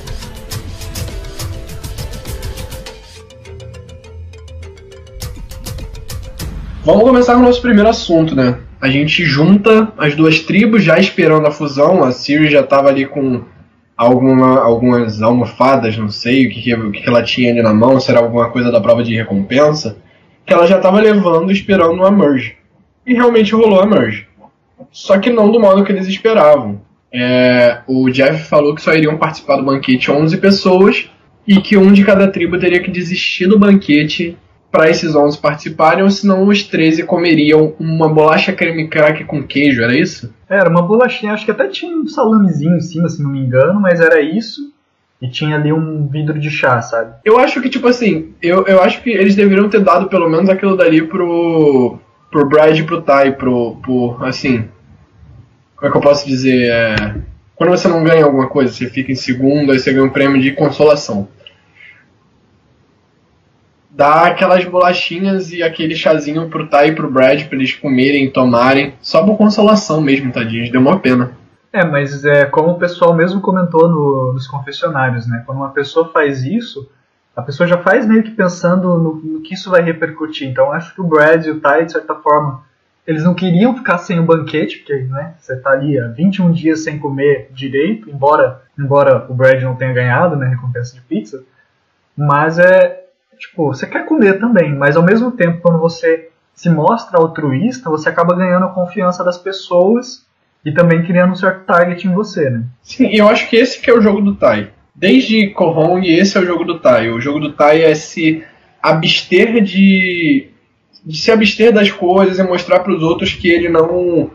Vamos 6.85 7.03
começar 7.03 7.33
com 7.33 7.41
o 7.41 7.43
nosso 7.43 7.61
primeiro 7.61 7.89
assunto, 7.89 8.35
né? 8.35 8.59
A 8.79 8.87
gente 8.87 9.25
junta 9.25 9.91
as 9.97 10.15
duas 10.15 10.39
tribos 10.39 10.83
já 10.83 10.99
esperando 10.99 11.47
a 11.47 11.51
fusão. 11.51 12.03
A 12.03 12.11
Siri 12.11 12.49
já 12.49 12.61
estava 12.61 12.89
ali 12.89 13.05
com 13.05 13.41
alguma, 13.97 14.61
algumas 14.61 15.21
almofadas, 15.21 15.97
não 15.97 16.09
sei 16.09 16.45
o 16.45 16.49
que, 16.51 16.61
que, 16.61 16.73
o 16.75 16.91
que 16.91 17.09
ela 17.09 17.23
tinha 17.23 17.51
ali 17.51 17.61
na 17.61 17.73
mão, 17.73 17.99
se 17.99 18.11
era 18.11 18.19
alguma 18.19 18.49
coisa 18.49 18.71
da 18.71 18.79
prova 18.79 19.03
de 19.03 19.15
recompensa, 19.15 19.97
que 20.45 20.53
ela 20.53 20.67
já 20.67 20.77
estava 20.77 21.01
levando 21.01 21.51
esperando 21.51 21.93
uma 21.93 22.11
merge. 22.11 22.55
E 23.05 23.15
realmente 23.15 23.55
rolou 23.55 23.81
a 23.81 23.85
merge. 23.85 24.26
Só 24.97 25.19
que 25.19 25.29
não 25.29 25.51
do 25.51 25.59
modo 25.59 25.83
que 25.83 25.91
eles 25.91 26.07
esperavam. 26.07 26.81
É, 27.13 27.81
o 27.85 28.09
Jeff 28.09 28.45
falou 28.45 28.73
que 28.73 28.81
só 28.81 28.95
iriam 28.95 29.15
participar 29.15 29.57
do 29.57 29.63
banquete 29.63 30.09
11 30.09 30.35
pessoas 30.37 31.07
e 31.47 31.61
que 31.61 31.77
um 31.77 31.93
de 31.93 32.03
cada 32.03 32.27
tribo 32.27 32.57
teria 32.57 32.81
que 32.81 32.89
desistir 32.89 33.45
do 33.45 33.59
banquete 33.59 34.35
para 34.71 34.89
esses 34.89 35.15
11 35.15 35.37
participarem, 35.37 36.03
ou 36.03 36.09
senão 36.09 36.47
os 36.47 36.63
13 36.63 37.03
comeriam 37.03 37.75
uma 37.79 38.09
bolacha 38.09 38.51
creme 38.51 38.87
crack 38.87 39.23
com 39.25 39.43
queijo, 39.43 39.83
era 39.83 39.95
isso? 39.95 40.33
Era 40.49 40.67
uma 40.67 40.81
bolachinha, 40.81 41.31
acho 41.31 41.45
que 41.45 41.51
até 41.51 41.67
tinha 41.67 41.95
um 41.95 42.07
salamezinho 42.07 42.75
em 42.75 42.81
cima, 42.81 43.07
se 43.07 43.21
não 43.21 43.29
me 43.29 43.39
engano, 43.39 43.79
mas 43.79 44.01
era 44.01 44.19
isso. 44.19 44.73
E 45.21 45.29
tinha 45.29 45.57
ali 45.57 45.71
um 45.71 46.07
vidro 46.07 46.39
de 46.39 46.49
chá, 46.49 46.81
sabe? 46.81 47.13
Eu 47.23 47.37
acho 47.37 47.61
que, 47.61 47.69
tipo 47.69 47.87
assim, 47.87 48.33
eu, 48.41 48.65
eu 48.65 48.81
acho 48.81 49.03
que 49.03 49.11
eles 49.11 49.35
deveriam 49.35 49.69
ter 49.69 49.81
dado 49.81 50.07
pelo 50.07 50.27
menos 50.27 50.49
aquilo 50.49 50.75
dali 50.75 51.03
pro. 51.03 51.99
pro 52.31 52.49
Brad 52.49 52.77
e 52.79 52.83
pro 52.83 53.01
Ty, 53.01 53.31
pro. 53.37 53.77
pro 53.77 54.17
assim. 54.21 54.67
Como 55.77 55.87
é 55.87 55.91
que 55.91 55.97
eu 55.97 56.01
posso 56.01 56.27
dizer? 56.27 56.69
É, 56.69 57.15
quando 57.55 57.69
você 57.69 57.87
não 57.87 58.03
ganha 58.03 58.25
alguma 58.25 58.49
coisa, 58.49 58.73
você 58.73 58.89
fica 58.89 59.11
em 59.11 59.15
segundo, 59.15 59.71
aí 59.71 59.79
você 59.79 59.93
ganha 59.93 60.03
um 60.03 60.09
prêmio 60.09 60.41
de 60.41 60.51
consolação 60.51 61.29
dar 63.97 64.27
aquelas 64.27 64.63
bolachinhas 64.63 65.51
e 65.51 65.63
aquele 65.63 65.95
chazinho 65.95 66.47
pro 66.49 66.67
Ty 66.67 66.89
e 66.89 66.91
pro 66.91 67.09
Brad 67.09 67.43
pra 67.45 67.57
eles 67.57 67.73
comerem 67.73 68.29
tomarem. 68.29 68.93
Só 69.01 69.25
por 69.25 69.35
consolação 69.35 69.99
mesmo, 69.99 70.31
tadinhos. 70.31 70.69
Deu 70.69 70.79
uma 70.79 70.99
pena. 70.99 71.31
É, 71.73 71.83
mas 71.83 72.23
é 72.23 72.45
como 72.45 72.69
o 72.69 72.77
pessoal 72.77 73.15
mesmo 73.15 73.41
comentou 73.41 73.89
no, 73.89 74.33
nos 74.33 74.47
confessionários, 74.47 75.27
né? 75.27 75.41
Quando 75.47 75.57
uma 75.57 75.71
pessoa 75.71 76.11
faz 76.11 76.43
isso, 76.43 76.87
a 77.35 77.41
pessoa 77.41 77.65
já 77.65 77.79
faz 77.79 78.05
meio 78.05 78.21
que 78.21 78.29
pensando 78.29 78.87
no, 78.99 79.15
no 79.15 79.41
que 79.41 79.55
isso 79.55 79.71
vai 79.71 79.81
repercutir. 79.81 80.47
Então 80.47 80.71
acho 80.71 80.93
que 80.93 81.01
o 81.01 81.07
Brad 81.07 81.43
e 81.43 81.49
o 81.49 81.59
Ty, 81.59 81.85
de 81.85 81.93
certa 81.93 82.13
forma, 82.13 82.63
eles 83.07 83.23
não 83.23 83.33
queriam 83.33 83.73
ficar 83.73 83.97
sem 83.99 84.19
o 84.19 84.25
banquete, 84.25 84.79
porque 84.79 84.93
né, 85.03 85.33
você 85.39 85.55
tá 85.55 85.71
ali 85.71 85.97
há 85.97 86.09
21 86.09 86.51
dias 86.51 86.83
sem 86.83 86.99
comer 86.99 87.49
direito, 87.53 88.09
embora, 88.09 88.61
embora 88.77 89.25
o 89.29 89.33
Brad 89.33 89.63
não 89.63 89.75
tenha 89.75 89.93
ganhado 89.93 90.35
né, 90.35 90.49
recompensa 90.49 90.93
de 90.93 91.01
pizza. 91.01 91.41
Mas 92.15 92.59
é. 92.59 93.05
Tipo, 93.37 93.67
você 93.67 93.85
quer 93.85 94.05
comer 94.07 94.39
também, 94.39 94.75
mas 94.75 94.97
ao 94.97 95.03
mesmo 95.03 95.31
tempo, 95.31 95.61
quando 95.61 95.77
você 95.77 96.29
se 96.55 96.71
mostra 96.71 97.19
altruísta, 97.19 97.87
você 97.87 98.09
acaba 98.09 98.35
ganhando 98.35 98.65
a 98.65 98.73
confiança 98.73 99.23
das 99.23 99.37
pessoas 99.37 100.25
e 100.65 100.71
também 100.71 101.03
criando 101.03 101.33
um 101.33 101.35
certo 101.35 101.63
target 101.65 102.07
em 102.07 102.13
você, 102.13 102.49
né? 102.49 102.63
Sim, 102.81 103.09
eu 103.13 103.29
acho 103.29 103.47
que 103.47 103.55
esse 103.55 103.79
que 103.79 103.91
é 103.91 103.93
o 103.93 104.01
jogo 104.01 104.21
do 104.21 104.35
Tai. 104.35 104.71
Desde 104.95 105.51
Kohong, 105.51 106.03
esse 106.07 106.35
é 106.35 106.41
o 106.41 106.45
jogo 106.45 106.63
do 106.63 106.79
Tai. 106.79 107.11
O 107.11 107.21
jogo 107.21 107.39
do 107.39 107.53
Tai 107.53 107.79
é 107.79 107.93
se 107.93 108.43
abster 108.81 109.61
de, 109.63 110.49
de 111.05 111.17
se 111.17 111.31
abster 111.31 111.73
das 111.73 111.91
coisas 111.91 112.39
e 112.39 112.43
mostrar 112.43 112.79
para 112.79 112.93
os 112.93 113.01
outros 113.01 113.33
que 113.33 113.49
ele 113.49 113.69
não 113.69 114.29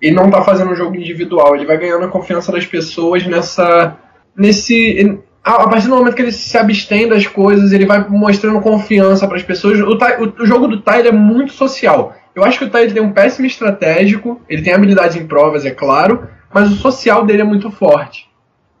ele 0.00 0.14
não 0.14 0.30
tá 0.30 0.42
fazendo 0.42 0.70
um 0.70 0.76
jogo 0.76 0.96
individual, 0.96 1.54
ele 1.54 1.64
vai 1.64 1.78
ganhando 1.78 2.04
a 2.04 2.08
confiança 2.08 2.52
das 2.52 2.66
pessoas 2.66 3.26
nessa 3.26 3.96
nesse 4.36 5.18
a 5.44 5.68
partir 5.68 5.88
do 5.88 5.96
momento 5.96 6.14
que 6.14 6.22
ele 6.22 6.32
se 6.32 6.56
abstém 6.56 7.06
das 7.06 7.26
coisas, 7.26 7.70
ele 7.70 7.84
vai 7.84 8.08
mostrando 8.08 8.62
confiança 8.62 9.28
para 9.28 9.36
as 9.36 9.42
pessoas. 9.42 9.78
O, 9.78 9.92
o, 9.92 10.42
o, 10.42 10.46
jogo 10.46 10.66
do 10.66 10.80
Tai 10.80 11.06
é 11.06 11.12
muito 11.12 11.52
social. 11.52 12.16
Eu 12.34 12.42
acho 12.42 12.58
que 12.58 12.64
o 12.64 12.70
Tai 12.70 12.86
tem 12.86 13.02
um 13.02 13.12
péssimo 13.12 13.46
estratégico, 13.46 14.40
ele 14.48 14.62
tem 14.62 14.72
habilidades 14.72 15.16
em 15.16 15.26
provas, 15.26 15.66
é 15.66 15.70
claro, 15.70 16.26
mas 16.52 16.72
o 16.72 16.76
social 16.76 17.26
dele 17.26 17.42
é 17.42 17.44
muito 17.44 17.70
forte. 17.70 18.26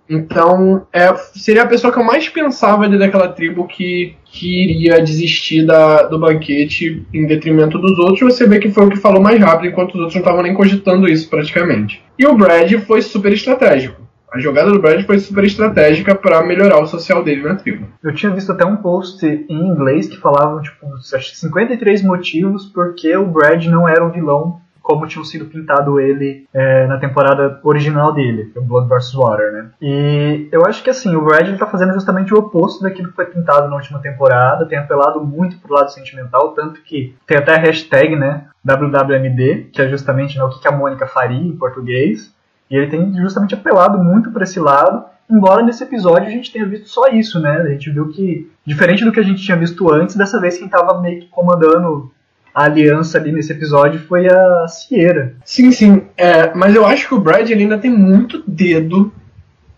Então, 0.08 0.86
é, 0.92 1.14
seria 1.34 1.62
a 1.62 1.66
pessoa 1.66 1.92
que 1.92 1.98
eu 1.98 2.04
mais 2.04 2.28
pensava 2.28 2.84
ali 2.84 2.98
daquela 2.98 3.28
tribo 3.28 3.66
que, 3.66 4.14
que 4.24 4.64
iria 4.64 5.02
desistir 5.02 5.64
da, 5.64 6.02
do 6.02 6.18
banquete 6.18 7.06
em 7.12 7.26
detrimento 7.26 7.78
dos 7.78 7.98
outros. 7.98 8.34
Você 8.34 8.46
vê 8.46 8.58
que 8.58 8.70
foi 8.70 8.86
o 8.86 8.90
que 8.90 8.96
falou 8.96 9.22
mais 9.22 9.40
rápido, 9.40 9.68
enquanto 9.68 9.94
os 9.94 10.00
outros 10.00 10.14
não 10.14 10.22
estavam 10.22 10.42
nem 10.42 10.54
cogitando 10.54 11.08
isso 11.08 11.28
praticamente. 11.28 12.02
E 12.18 12.26
o 12.26 12.36
Brad 12.36 12.70
foi 12.86 13.00
super 13.00 13.32
estratégico. 13.32 14.04
A 14.34 14.40
jogada 14.40 14.72
do 14.72 14.80
Brad 14.80 15.06
foi 15.06 15.20
super 15.20 15.44
estratégica 15.44 16.12
para 16.12 16.42
melhorar 16.42 16.80
o 16.80 16.86
social 16.86 17.22
dele 17.22 17.42
na 17.42 17.54
tribo. 17.54 17.86
Eu 18.02 18.12
tinha 18.12 18.32
visto 18.32 18.50
até 18.50 18.64
um 18.64 18.76
post 18.76 19.24
em 19.24 19.54
inglês 19.54 20.08
que 20.08 20.16
falava, 20.16 20.60
tipo, 20.60 20.86
53 21.00 22.02
motivos 22.02 22.66
porque 22.66 23.16
o 23.16 23.26
Brad 23.26 23.64
não 23.66 23.88
era 23.88 24.04
o 24.04 24.10
vilão 24.10 24.60
como 24.84 25.06
tinham 25.06 25.24
sido 25.24 25.46
pintado 25.46 25.98
ele 25.98 26.46
é, 26.52 26.86
na 26.86 26.98
temporada 26.98 27.58
original 27.64 28.12
dele, 28.12 28.52
o 28.54 28.60
Blood 28.60 28.86
vs. 28.86 29.14
Water, 29.14 29.50
né? 29.50 29.70
E 29.80 30.46
eu 30.52 30.66
acho 30.66 30.84
que 30.84 30.90
assim, 30.90 31.16
o 31.16 31.24
Brad 31.24 31.48
está 31.48 31.66
fazendo 31.66 31.94
justamente 31.94 32.34
o 32.34 32.38
oposto 32.38 32.82
daquilo 32.82 33.08
que 33.08 33.16
foi 33.16 33.24
pintado 33.24 33.66
na 33.66 33.76
última 33.76 33.98
temporada, 33.98 34.66
tem 34.66 34.76
apelado 34.76 35.24
muito 35.24 35.58
pro 35.58 35.72
lado 35.72 35.90
sentimental, 35.90 36.50
tanto 36.50 36.82
que 36.82 37.16
tem 37.26 37.38
até 37.38 37.54
a 37.54 37.58
hashtag, 37.58 38.14
né, 38.14 38.46
WWMD, 38.62 39.70
que 39.72 39.80
é 39.80 39.88
justamente 39.88 40.36
né, 40.36 40.44
o 40.44 40.50
que 40.50 40.68
a 40.68 40.72
Mônica 40.72 41.06
faria 41.06 41.40
em 41.40 41.56
português, 41.56 42.34
e 42.70 42.76
ele 42.76 42.88
tem 42.88 43.10
justamente 43.16 43.54
apelado 43.54 43.98
muito 43.98 44.30
para 44.32 44.44
esse 44.44 44.60
lado, 44.60 45.06
embora 45.30 45.62
nesse 45.62 45.82
episódio 45.82 46.28
a 46.28 46.30
gente 46.30 46.52
tenha 46.52 46.66
visto 46.66 46.90
só 46.90 47.08
isso, 47.08 47.40
né? 47.40 47.56
A 47.56 47.68
gente 47.68 47.90
viu 47.90 48.08
que, 48.08 48.50
diferente 48.66 49.02
do 49.02 49.12
que 49.12 49.20
a 49.20 49.24
gente 49.24 49.42
tinha 49.42 49.56
visto 49.56 49.90
antes, 49.90 50.14
dessa 50.14 50.38
vez 50.38 50.58
quem 50.58 50.66
estava 50.66 51.00
meio 51.00 51.20
que 51.20 51.28
comandando 51.28 52.12
a 52.54 52.64
aliança 52.64 53.18
ali 53.18 53.32
nesse 53.32 53.52
episódio 53.52 54.00
foi 54.00 54.26
a 54.26 54.66
Sierra. 54.68 55.34
Sim, 55.44 55.72
sim. 55.72 56.02
É, 56.16 56.54
mas 56.54 56.74
eu 56.74 56.86
acho 56.86 57.08
que 57.08 57.14
o 57.14 57.20
Brad 57.20 57.50
ainda 57.50 57.78
tem 57.78 57.90
muito 57.90 58.42
dedo 58.46 59.12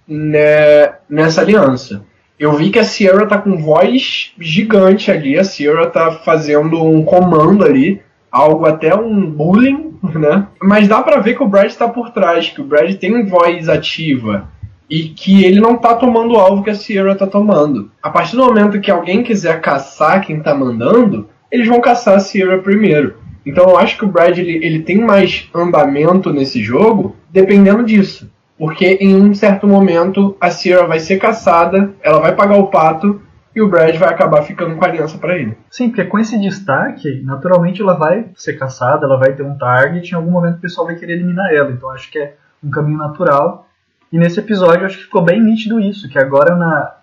né, 0.06 0.94
nessa 1.08 1.40
aliança. 1.40 2.02
Eu 2.38 2.52
vi 2.52 2.70
que 2.70 2.78
a 2.78 2.84
Sierra 2.84 3.26
tá 3.26 3.38
com 3.38 3.56
voz 3.56 4.32
gigante 4.38 5.10
ali, 5.10 5.38
a 5.38 5.44
Sierra 5.44 5.86
tá 5.86 6.12
fazendo 6.12 6.84
um 6.84 7.02
comando 7.02 7.64
ali, 7.64 8.02
algo 8.30 8.66
até 8.66 8.94
um 8.94 9.30
bullying 9.30 9.86
né? 10.14 10.46
Mas 10.62 10.88
dá 10.88 11.02
para 11.02 11.20
ver 11.20 11.34
que 11.34 11.42
o 11.42 11.48
Brad 11.48 11.66
está 11.66 11.88
por 11.88 12.10
trás, 12.10 12.48
que 12.48 12.60
o 12.60 12.64
Brad 12.64 12.94
tem 12.94 13.24
voz 13.24 13.68
ativa 13.68 14.48
e 14.88 15.08
que 15.08 15.44
ele 15.44 15.60
não 15.60 15.76
tá 15.76 15.94
tomando 15.94 16.34
o 16.34 16.38
alvo 16.38 16.62
que 16.62 16.70
a 16.70 16.74
Sierra 16.74 17.14
tá 17.14 17.26
tomando. 17.26 17.90
A 18.02 18.10
partir 18.10 18.36
do 18.36 18.44
momento 18.44 18.80
que 18.80 18.90
alguém 18.90 19.22
quiser 19.22 19.60
caçar 19.60 20.24
quem 20.24 20.40
tá 20.40 20.54
mandando, 20.54 21.28
eles 21.50 21.68
vão 21.68 21.80
caçar 21.80 22.14
a 22.14 22.20
Sierra 22.20 22.58
primeiro. 22.58 23.16
Então 23.44 23.64
eu 23.68 23.78
acho 23.78 23.96
que 23.96 24.04
o 24.04 24.08
Brad 24.08 24.36
ele, 24.38 24.82
tem 24.82 24.98
mais 24.98 25.48
andamento 25.54 26.32
nesse 26.32 26.62
jogo 26.62 27.14
dependendo 27.30 27.84
disso. 27.84 28.30
Porque 28.58 28.98
em 29.00 29.14
um 29.14 29.34
certo 29.34 29.66
momento 29.68 30.36
a 30.40 30.50
Sierra 30.50 30.86
vai 30.86 30.98
ser 30.98 31.18
caçada, 31.18 31.90
ela 32.02 32.18
vai 32.18 32.34
pagar 32.34 32.56
o 32.56 32.68
pato 32.68 33.20
e 33.54 33.62
o 33.62 33.68
Brad 33.68 33.96
vai 33.96 34.08
acabar 34.08 34.42
ficando 34.42 34.76
com 34.76 34.84
a 34.84 34.88
aliança 34.88 35.16
para 35.16 35.36
ele. 35.36 35.56
Sim, 35.70 35.88
porque 35.88 36.04
com 36.04 36.18
esse 36.18 36.38
destaque, 36.38 37.22
naturalmente 37.22 37.80
ela 37.80 37.94
vai 37.94 38.26
ser 38.34 38.54
caçada, 38.54 39.06
ela 39.06 39.18
vai 39.18 39.32
ter 39.32 39.42
um 39.42 39.56
target, 39.56 40.10
em 40.10 40.14
algum 40.14 40.30
momento 40.30 40.56
o 40.56 40.60
pessoal 40.60 40.86
vai 40.86 40.96
querer 40.96 41.14
eliminar 41.14 41.52
ela. 41.54 41.70
Então 41.70 41.90
acho 41.90 42.10
que 42.10 42.18
é 42.18 42.34
um 42.62 42.70
caminho 42.70 42.98
natural. 42.98 43.68
E 44.12 44.18
nesse 44.18 44.40
episódio 44.40 44.86
acho 44.86 44.98
que 44.98 45.04
ficou 45.04 45.22
bem 45.22 45.42
nítido 45.42 45.80
isso, 45.80 46.08
que 46.08 46.18
agora 46.18 46.54
na, 46.56 46.95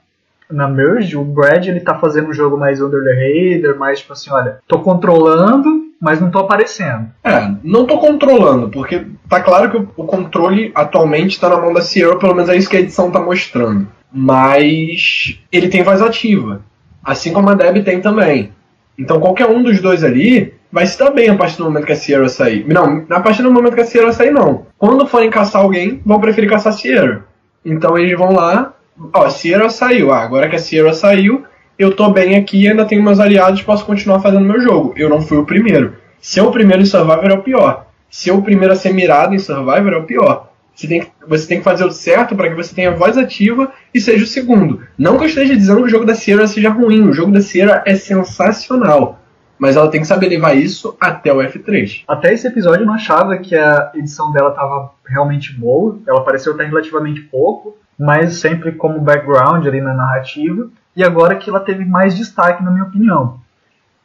na 0.54 0.68
Merge, 0.68 1.18
o 1.18 1.24
Brad 1.24 1.68
ele 1.68 1.80
tá 1.80 1.96
fazendo 1.96 2.30
um 2.30 2.34
jogo 2.34 2.58
mais 2.58 2.82
under 2.82 3.04
the 3.04 3.56
radar, 3.56 3.78
mais 3.78 4.00
tipo 4.00 4.14
assim, 4.14 4.32
olha, 4.32 4.60
tô 4.68 4.80
controlando, 4.80 5.68
mas 6.00 6.22
não 6.22 6.30
tô 6.30 6.40
aparecendo. 6.40 7.08
É, 7.24 7.52
não 7.64 7.86
tô 7.86 7.98
controlando, 7.98 8.70
porque 8.70 9.06
tá 9.28 9.40
claro 9.40 9.70
que 9.70 9.78
o, 9.78 10.06
controle 10.06 10.72
atualmente 10.76 11.40
tá 11.40 11.50
na 11.50 11.58
mão 11.58 11.74
da 11.74 11.82
Sierra, 11.82 12.18
pelo 12.18 12.36
menos 12.36 12.50
é 12.50 12.56
isso 12.56 12.70
que 12.70 12.78
a 12.78 12.82
edição 12.82 13.12
tá 13.12 13.20
mostrando 13.20 13.88
mas 14.14 15.40
ele 15.52 15.70
tem 15.70 15.82
voz 15.82 16.00
ativa, 16.02 16.62
assim 17.04 17.34
como 17.34 17.50
a 17.50 17.56
Deb 17.56 17.84
tem 17.84 18.00
também. 18.00 18.52
Então 18.98 19.20
qualquer 19.20 19.48
um 19.48 19.64
dos 19.64 19.82
dois 19.82 20.04
ali 20.04 20.54
vai 20.72 20.86
se 20.86 21.00
dar 21.00 21.10
bem 21.10 21.30
a 21.30 21.36
partir 21.36 21.58
do 21.58 21.64
momento 21.64 21.88
que 21.88 21.94
a 21.94 21.96
Sierra 21.96 22.30
sair. 22.30 22.64
Não, 22.68 23.04
a 23.10 23.20
partir 23.20 23.42
do 23.42 23.52
momento 23.52 23.74
que 23.74 23.82
a 23.82 23.86
Sierra 23.86 24.14
sair, 24.14 24.32
não. 24.32 24.68
Quando 24.78 25.08
forem 25.08 25.32
caçar 25.32 25.64
alguém, 25.64 26.00
vão 26.06 26.20
preferir 26.20 26.50
caçar 26.50 26.72
a 26.72 26.76
Sierra. 26.76 27.26
Então 27.66 27.98
eles 27.98 28.18
vão 28.18 28.34
lá, 28.34 28.74
ó, 29.14 29.26
a 29.26 29.30
Sierra 29.30 29.70
saiu, 29.70 30.12
ah, 30.12 30.22
agora 30.22 30.50
que 30.50 30.56
a 30.56 30.60
Sierra 30.60 30.94
saiu, 30.94 31.44
eu 31.78 31.96
tô 31.96 32.10
bem 32.10 32.36
aqui, 32.36 32.68
ainda 32.68 32.86
tenho 32.86 33.04
meus 33.04 33.20
aliados, 33.20 33.62
posso 33.62 33.86
continuar 33.86 34.20
fazendo 34.20 34.46
meu 34.46 34.62
jogo. 34.62 34.94
Eu 34.96 35.10
não 35.10 35.22
fui 35.22 35.38
o 35.38 35.46
primeiro. 35.46 35.96
Ser 36.22 36.42
o 36.42 36.52
primeiro 36.52 36.82
em 36.82 36.86
Survivor 36.86 37.26
é 37.26 37.34
o 37.34 37.42
pior. 37.42 37.88
Ser 38.10 38.32
o 38.32 38.42
primeiro 38.42 38.74
a 38.74 38.76
ser 38.76 38.94
mirado 38.94 39.34
em 39.34 39.40
Survivor 39.40 39.92
é 39.92 39.98
o 39.98 40.04
pior. 40.04 40.54
Você 40.76 40.88
tem, 40.88 41.02
que, 41.02 41.12
você 41.28 41.48
tem 41.48 41.58
que 41.60 41.64
fazer 41.64 41.84
o 41.86 41.92
certo 41.92 42.36
para 42.36 42.50
que 42.50 42.56
você 42.56 42.74
tenha 42.74 42.96
voz 42.96 43.18
ativa 43.18 43.72
e 43.94 44.02
seja 44.02 44.24
o 44.24 44.28
segundo. 44.28 44.82
Não 44.98 45.18
que 45.18 45.24
eu 45.24 45.28
esteja 45.28 45.56
dizendo 45.56 45.80
que 45.80 45.88
o 45.88 45.90
jogo 45.90 46.06
da 46.06 46.16
Sierra 46.16 46.48
seja 46.48 46.70
ruim, 46.70 47.08
o 47.08 47.14
jogo 47.14 47.32
da 47.32 47.42
Sierra 47.42 47.84
é 47.86 47.96
sensacional. 47.96 49.20
Mas 49.58 49.76
ela 49.76 49.90
tem 49.90 50.02
que 50.02 50.08
saber 50.08 50.30
levar 50.30 50.56
isso 50.56 50.98
até 51.00 51.32
o 51.32 51.38
F3. 51.38 52.04
Até 52.08 52.34
esse 52.34 52.48
episódio 52.48 52.82
eu 52.82 52.88
não 52.88 52.96
achava 52.96 53.38
que 53.38 53.56
a 53.56 53.92
edição 53.96 54.32
dela 54.32 54.50
estava 54.50 54.92
realmente 55.06 55.54
boa. 55.54 56.00
Ela 56.08 56.20
apareceu 56.20 56.54
até 56.54 56.66
relativamente 56.66 57.22
pouco, 57.22 57.78
mas 57.98 58.36
sempre 58.36 58.72
como 58.74 59.00
background 59.00 59.66
ali 59.66 59.82
na 59.82 59.94
narrativa. 59.94 60.70
E 60.96 61.04
agora 61.04 61.36
que 61.36 61.50
ela 61.50 61.60
teve 61.60 61.86
mais 61.86 62.16
destaque, 62.16 62.64
na 62.64 62.72
minha 62.72 62.84
opinião. 62.84 63.40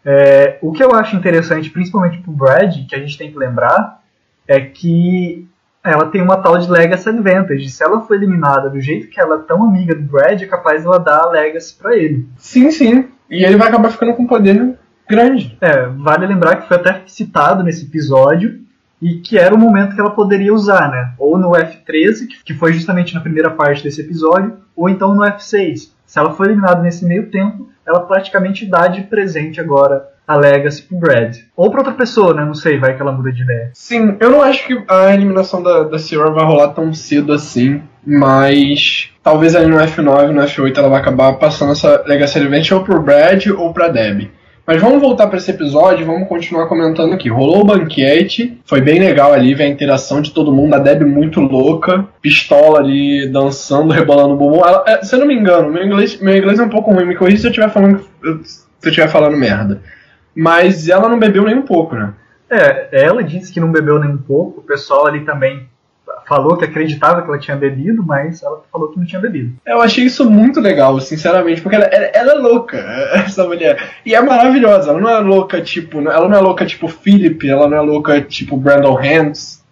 É, 0.04 0.59
o 0.62 0.73
que 0.73 0.83
eu 0.83 0.95
acho 0.95 1.16
interessante, 1.16 1.71
principalmente 1.71 2.18
pro 2.18 2.33
Brad, 2.33 2.75
que 2.88 2.95
a 2.95 2.99
gente 2.99 3.18
tem 3.18 3.30
que 3.30 3.38
lembrar, 3.38 4.00
é 4.47 4.61
que 4.61 5.47
ela 5.85 6.07
tem 6.07 6.23
uma 6.23 6.38
tal 6.38 6.59
de 6.59 6.71
Legacy 6.71 7.09
Advantage. 7.09 7.68
Se 7.68 7.83
ela 7.83 8.00
for 8.00 8.14
eliminada 8.14 8.71
do 8.71 8.80
jeito 8.80 9.09
que 9.09 9.21
ela 9.21 9.37
é 9.37 9.38
tão 9.38 9.64
amiga 9.64 9.95
do 9.95 10.02
Brad, 10.02 10.40
é 10.40 10.47
capaz 10.47 10.85
ela 10.85 10.99
dar 10.99 11.25
a 11.25 11.30
Legacy 11.30 11.75
pra 11.75 11.97
ele. 11.97 12.26
Sim, 12.37 12.71
sim. 12.71 13.09
E 13.30 13.45
ele 13.45 13.57
vai 13.57 13.68
acabar 13.68 13.90
ficando 13.90 14.14
com 14.14 14.26
poder 14.26 14.78
grande. 15.09 15.57
É, 15.61 15.87
vale 15.87 16.26
lembrar 16.26 16.57
que 16.57 16.68
foi 16.68 16.76
até 16.76 17.02
citado 17.07 17.62
nesse 17.62 17.85
episódio 17.85 18.61
e 19.00 19.14
que 19.14 19.38
era 19.38 19.55
o 19.55 19.59
momento 19.59 19.95
que 19.95 20.00
ela 20.00 20.11
poderia 20.11 20.52
usar, 20.52 20.90
né? 20.90 21.12
Ou 21.19 21.38
no 21.38 21.50
F13, 21.50 22.28
que 22.45 22.55
foi 22.55 22.73
justamente 22.73 23.14
na 23.14 23.21
primeira 23.21 23.50
parte 23.50 23.83
desse 23.83 24.00
episódio, 24.00 24.57
ou 24.75 24.88
então 24.88 25.14
no 25.14 25.23
F6. 25.23 25.90
Se 26.05 26.19
ela 26.19 26.33
for 26.33 26.47
eliminada 26.47 26.83
nesse 26.83 27.05
meio 27.05 27.31
tempo, 27.31 27.69
ela 27.87 28.00
praticamente 28.00 28.67
dá 28.67 28.87
de 28.87 29.02
presente 29.02 29.61
agora 29.61 30.09
a 30.26 30.37
Legacy 30.37 30.83
pro 30.83 30.99
Brad. 30.99 31.37
Ou 31.57 31.71
pra 31.71 31.81
outra 31.81 31.95
pessoa, 31.95 32.35
né? 32.35 32.45
Não 32.45 32.55
sei, 32.55 32.78
vai 32.78 32.95
que 32.95 33.00
ela 33.00 33.12
muda 33.12 33.33
de 33.33 33.43
ideia. 33.43 33.71
Sim, 33.73 34.17
eu 34.21 34.31
não 34.31 34.43
acho 34.43 34.67
que 34.67 34.85
a 34.87 35.14
eliminação 35.14 35.62
da, 35.62 35.85
da 35.85 35.99
Sierra 35.99 36.31
vai 36.31 36.45
rolar 36.45 36.69
tão 36.69 36.93
cedo 36.93 37.33
assim, 37.33 37.83
mas 38.07 39.11
talvez 39.23 39.57
ali 39.57 39.67
no 39.67 39.78
F9, 39.78 40.28
no 40.31 40.43
F8 40.43 40.76
ela 40.76 40.90
vai 40.90 41.00
acabar 41.00 41.33
passando 41.35 41.73
essa 41.73 42.05
Legacy 42.07 42.38
Adventure 42.38 42.75
ou 42.75 42.85
pro 42.85 43.00
Brad 43.00 43.47
ou 43.47 43.73
pra 43.73 43.88
Deb. 43.88 44.31
Mas 44.69 44.83
vamos 44.83 45.01
voltar 45.01 45.29
para 45.29 45.39
esse 45.39 45.51
episódio, 45.51 46.05
vamos 46.05 46.29
continuar 46.29 46.67
comentando 46.67 47.15
aqui. 47.15 47.31
Rolou 47.31 47.63
o 47.63 47.65
banquete, 47.65 48.61
foi 48.67 48.83
bem 48.83 49.01
legal 49.01 49.33
ali 49.33 49.55
ver 49.55 49.65
a 49.65 49.69
interação 49.69 50.21
de 50.21 50.31
todo 50.31 50.53
mundo, 50.53 50.75
a 50.75 50.79
Deb 50.79 51.05
muito 51.05 51.41
louca, 51.41 52.05
pistola 52.21 52.79
ali 52.79 53.27
dançando, 53.31 53.95
rebolando 53.95 54.35
o 54.35 54.37
bumbum. 54.37 54.59
Ela, 54.59 54.85
é, 54.87 55.03
se 55.03 55.15
eu 55.15 55.21
não 55.21 55.27
me 55.27 55.33
engano, 55.33 55.73
meu 55.73 55.83
inglês, 55.83 56.21
meu 56.21 56.37
inglês 56.37 56.59
é 56.59 56.63
um 56.63 56.69
pouco 56.69 56.93
ruim, 56.93 57.07
me 57.07 57.17
corrija 57.17 57.39
se 57.39 57.47
eu 57.47 57.51
estiver 57.51 57.71
falando 57.71 58.05
se 58.23 58.67
eu 58.85 58.91
estiver 58.91 59.09
falando 59.09 59.39
merda. 59.39 59.81
Mas 60.37 60.87
ela 60.87 61.09
não 61.09 61.19
bebeu 61.19 61.45
nem 61.45 61.57
um 61.57 61.63
pouco, 61.63 61.97
né? 61.97 62.13
É, 62.51 62.91
ela 62.93 63.25
disse 63.25 63.51
que 63.51 63.61
não 63.61 63.73
bebeu 63.73 63.99
nem 63.99 64.11
um 64.11 64.19
pouco, 64.19 64.61
o 64.61 64.65
pessoal 64.65 65.07
ali 65.07 65.21
também 65.25 65.67
falou 66.29 66.57
que 66.57 66.65
acreditava 66.65 67.23
que 67.23 67.29
ela 67.29 67.39
tinha 67.39 67.57
bebido, 67.57 68.05
mas 68.05 68.43
ela 68.43 68.63
falou 68.71 68.91
que 68.91 68.99
não 68.99 69.07
tinha 69.07 69.21
bebido. 69.21 69.55
Eu 69.67 69.81
achei 69.81 70.05
isso 70.05 70.31
muito 70.31 70.61
legal, 70.61 71.01
sinceramente, 71.01 71.63
porque 71.63 71.77
ela, 71.77 71.87
ela, 71.87 72.33
é 72.33 72.35
louca, 72.35 72.77
essa 73.25 73.45
mulher. 73.45 73.83
E 74.05 74.15
é 74.15 74.21
maravilhosa, 74.21 74.91
ela 74.91 75.01
não 75.01 75.09
é 75.09 75.19
louca 75.21 75.61
tipo. 75.63 75.99
Ela 75.99 76.29
não 76.29 76.37
é 76.37 76.41
louca 76.41 76.67
tipo 76.67 76.87
Philip, 76.87 77.49
ela 77.49 77.67
não 77.67 77.79
é 77.79 77.81
louca 77.81 78.21
tipo 78.21 78.57
Brandon 78.57 78.95
Hands. 78.95 79.65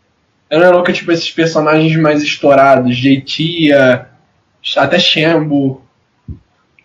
Ela 0.49 0.63
não 0.63 0.69
é 0.69 0.75
louca 0.75 0.93
tipo 0.93 1.13
esses 1.13 1.31
personagens 1.31 1.95
mais 1.97 2.23
estourados, 2.23 2.97
Jeitia, 2.97 4.07
até 4.77 4.99
Shambo. 4.99 5.83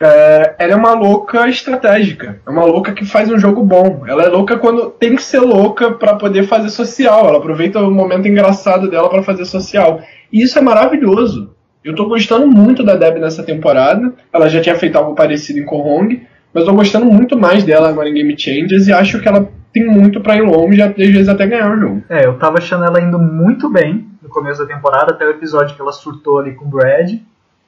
É, 0.02 0.56
ela 0.58 0.74
é 0.74 0.76
uma 0.76 0.94
louca 0.94 1.48
estratégica. 1.48 2.42
É 2.46 2.50
uma 2.50 2.66
louca 2.66 2.92
que 2.92 3.06
faz 3.06 3.30
um 3.30 3.38
jogo 3.38 3.64
bom. 3.64 4.04
Ela 4.08 4.24
é 4.24 4.28
louca 4.28 4.58
quando 4.58 4.90
tem 4.90 5.16
que 5.16 5.24
ser 5.24 5.40
louca 5.40 5.92
para 5.92 6.16
poder 6.16 6.44
fazer 6.44 6.70
social. 6.70 7.28
Ela 7.28 7.38
aproveita 7.38 7.80
o 7.80 7.92
momento 7.92 8.28
engraçado 8.28 8.90
dela 8.90 9.10
para 9.10 9.24
fazer 9.24 9.46
social. 9.46 10.02
E 10.34 10.42
isso 10.42 10.58
é 10.58 10.62
maravilhoso. 10.62 11.54
Eu 11.84 11.96
tô 11.96 12.08
gostando 12.08 12.48
muito 12.48 12.84
da 12.84 12.96
Deb 12.96 13.20
nessa 13.20 13.44
temporada. 13.44 14.14
Ela 14.34 14.50
já 14.50 14.60
tinha 14.62 14.76
feito 14.76 14.98
algo 14.98 15.16
parecido 15.16 15.60
em 15.60 15.66
Kohong, 15.66 16.22
mas 16.54 16.66
tô 16.66 16.74
gostando 16.74 17.06
muito 17.06 17.38
mais 17.38 17.64
dela 17.64 17.90
agora 17.90 18.10
em 18.10 18.14
Game 18.14 18.38
Changers 18.38 18.88
e 18.88 18.94
acho 18.94 19.20
que 19.20 19.28
ela 19.28 19.50
tem 19.74 19.86
muito 19.86 20.20
para 20.20 20.36
ir 20.36 20.42
longe 20.42 20.80
e 20.80 20.82
às 20.82 20.96
vezes 20.96 21.30
até 21.30 21.48
ganhar 21.48 21.72
o 21.72 21.80
jogo. 21.80 22.04
É, 22.10 22.26
eu 22.26 22.38
tava 22.38 22.58
achando 22.58 22.84
ela 22.84 23.02
indo 23.02 23.18
muito 23.18 23.70
bem 23.70 24.06
no 24.22 24.30
começo 24.30 24.66
da 24.66 24.74
temporada, 24.74 25.14
até 25.14 25.26
o 25.26 25.32
episódio 25.32 25.76
que 25.76 25.82
ela 25.82 25.92
surtou 25.92 26.40
ali 26.40 26.54
com 26.54 26.66
o 26.66 26.70
Brad. 26.70 27.14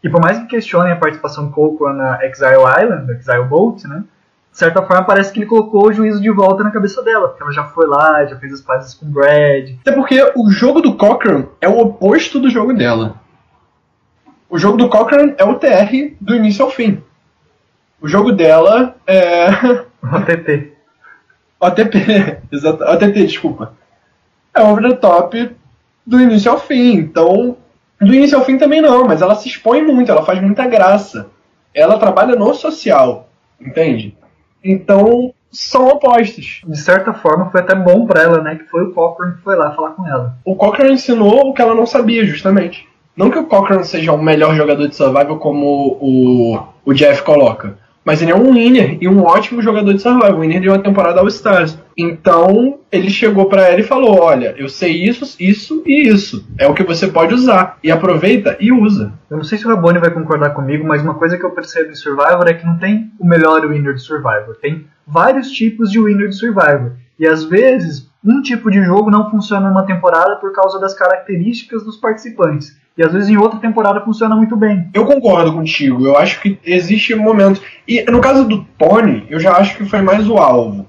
E 0.04 0.10
por 0.10 0.22
mais 0.22 0.38
que 0.40 0.48
questionem 0.48 0.92
a 0.92 0.98
participação 0.98 1.46
do 1.46 1.52
Coco 1.52 1.88
na 1.90 2.24
Exile 2.26 2.64
Island, 2.82 3.12
Exile 3.14 3.46
Boat, 3.46 3.88
né? 3.88 4.04
De 4.52 4.60
certa 4.60 4.84
forma, 4.84 5.04
parece 5.04 5.32
que 5.32 5.40
ele 5.40 5.48
colocou 5.48 5.88
o 5.88 5.94
juízo 5.94 6.22
de 6.22 6.30
volta 6.30 6.64
na 6.64 6.70
cabeça 6.70 7.02
dela, 7.02 7.30
porque 7.30 7.42
ela 7.42 7.52
já 7.52 7.64
foi 7.64 7.88
lá, 7.88 8.24
já 8.26 8.38
fez 8.38 8.54
as 8.54 8.62
pazes 8.62 8.94
com 8.94 9.06
o 9.06 9.10
Brad. 9.10 9.72
Até 9.82 9.92
porque 9.92 10.22
o 10.36 10.52
jogo 10.52 10.80
do 10.80 10.94
Cochrane 10.96 11.48
é 11.60 11.68
o 11.68 11.80
oposto 11.80 12.40
do 12.40 12.52
jogo 12.52 12.74
dela. 12.74 13.16
O 14.48 14.60
jogo 14.60 14.78
do 14.78 14.90
Cochrane 14.90 15.34
é 15.38 15.44
o 15.44 15.56
TR 15.56 16.14
do 16.22 16.36
início 16.36 16.64
ao 16.64 16.70
fim. 16.70 17.02
O 18.00 18.08
jogo 18.08 18.32
dela 18.32 18.96
é. 19.08 19.48
OTP. 20.04 20.74
OTP, 21.60 22.40
exato. 22.52 22.84
OTT, 22.84 23.26
desculpa. 23.26 23.74
É 24.54 24.62
over 24.62 24.84
the 24.84 24.98
top 24.98 25.56
do 26.06 26.22
início 26.22 26.52
ao 26.52 26.60
fim. 26.60 26.98
Então, 26.98 27.58
do 28.04 28.14
início 28.14 28.38
ao 28.38 28.46
fim 28.46 28.58
também 28.58 28.82
não, 28.82 29.06
mas 29.06 29.22
ela 29.22 29.36
se 29.36 29.48
expõe 29.48 29.82
muito, 29.82 30.12
ela 30.12 30.26
faz 30.26 30.42
muita 30.42 30.68
graça. 30.68 31.28
Ela 31.74 31.98
trabalha 31.98 32.36
no 32.36 32.54
social, 32.54 33.30
entende? 33.60 34.16
Então, 34.64 35.34
são 35.52 35.88
opostos. 35.88 36.62
De 36.66 36.78
certa 36.78 37.14
forma, 37.14 37.50
foi 37.52 37.62
até 37.62 37.76
bom 37.76 38.06
para 38.06 38.24
ela, 38.24 38.42
né? 38.42 38.56
Que 38.56 38.66
foi 38.66 38.84
o 38.84 38.92
Cochrane 38.92 39.36
que 39.36 39.42
foi 39.42 39.56
lá 39.56 39.72
falar 39.72 39.92
com 39.92 40.08
ela. 40.08 40.36
O 40.44 40.56
Cochrane 40.56 40.94
ensinou 40.94 41.50
o 41.50 41.54
que 41.54 41.62
ela 41.62 41.76
não 41.76 41.86
sabia, 41.86 42.26
justamente. 42.26 42.88
Não 43.16 43.30
que 43.30 43.38
o 43.38 43.46
Cochrane 43.46 43.84
seja 43.84 44.12
o 44.12 44.22
melhor 44.22 44.56
jogador 44.56 44.88
de 44.88 44.96
survival 44.96 45.38
como 45.38 45.98
o, 46.02 46.60
o 46.84 46.94
Jeff 46.94 47.22
coloca. 47.22 47.78
Mas 48.06 48.22
ele 48.22 48.32
é 48.32 48.36
um 48.36 48.54
winner 48.54 48.98
e 49.00 49.08
um 49.08 49.24
ótimo 49.24 49.62
jogador 49.62 49.94
de 49.94 50.02
survival, 50.02 50.40
winner 50.40 50.60
de 50.60 50.68
uma 50.68 50.80
temporada 50.80 51.22
All-Stars. 51.22 51.78
Então, 51.98 52.80
ele 52.92 53.10
chegou 53.10 53.46
para 53.46 53.68
ela 53.70 53.80
e 53.80 53.84
falou: 53.84 54.20
Olha, 54.20 54.54
eu 54.58 54.68
sei 54.68 55.04
isso, 55.04 55.36
isso 55.40 55.84
e 55.86 56.08
isso. 56.10 56.46
É 56.58 56.68
o 56.68 56.74
que 56.74 56.84
você 56.84 57.08
pode 57.08 57.34
usar. 57.34 57.78
E 57.82 57.92
aproveita 57.92 58.58
e 58.60 58.72
usa. 58.72 59.14
Eu 59.30 59.38
não 59.38 59.44
sei 59.44 59.58
se 59.58 59.66
o 59.66 59.70
Rabone 59.70 60.00
vai 60.00 60.12
concordar 60.12 60.50
comigo, 60.52 60.86
mas 60.86 61.02
uma 61.02 61.14
coisa 61.14 61.38
que 61.38 61.46
eu 61.46 61.52
percebo 61.52 61.92
em 61.92 61.96
Survivor 61.96 62.48
é 62.48 62.54
que 62.54 62.66
não 62.66 62.78
tem 62.78 63.12
o 63.20 63.26
melhor 63.26 63.66
winner 63.68 63.94
de 63.94 64.02
Survivor. 64.02 64.58
Tem 64.62 64.86
vários 65.08 65.50
tipos 65.52 65.90
de 65.90 66.00
winner 66.00 66.30
de 66.30 66.36
Survivor. 66.36 66.94
E 67.18 67.28
às 67.28 67.44
vezes, 67.44 68.10
um 68.24 68.42
tipo 68.42 68.72
de 68.72 68.84
jogo 68.84 69.12
não 69.12 69.30
funciona 69.30 69.70
numa 69.70 69.86
temporada 69.86 70.36
por 70.38 70.52
causa 70.52 70.80
das 70.80 70.94
características 70.94 71.84
dos 71.84 71.98
participantes. 71.98 72.76
E 72.98 73.04
às 73.04 73.12
vezes 73.12 73.30
em 73.30 73.38
outra 73.38 73.60
temporada 73.60 74.02
funciona 74.02 74.36
muito 74.36 74.56
bem. 74.56 74.88
Eu 74.94 75.06
concordo 75.06 75.54
contigo. 75.54 76.06
Eu 76.06 76.18
acho 76.18 76.40
que 76.42 76.60
existe 76.64 77.16
momentos. 77.16 77.62
E 77.88 78.04
no 78.04 78.22
caso 78.22 78.48
do 78.48 78.64
Tony, 78.78 79.26
eu 79.30 79.40
já 79.40 79.54
acho 79.54 79.78
que 79.78 79.86
foi 79.86 80.02
mais 80.02 80.30
o 80.30 80.38
alvo. 80.38 80.86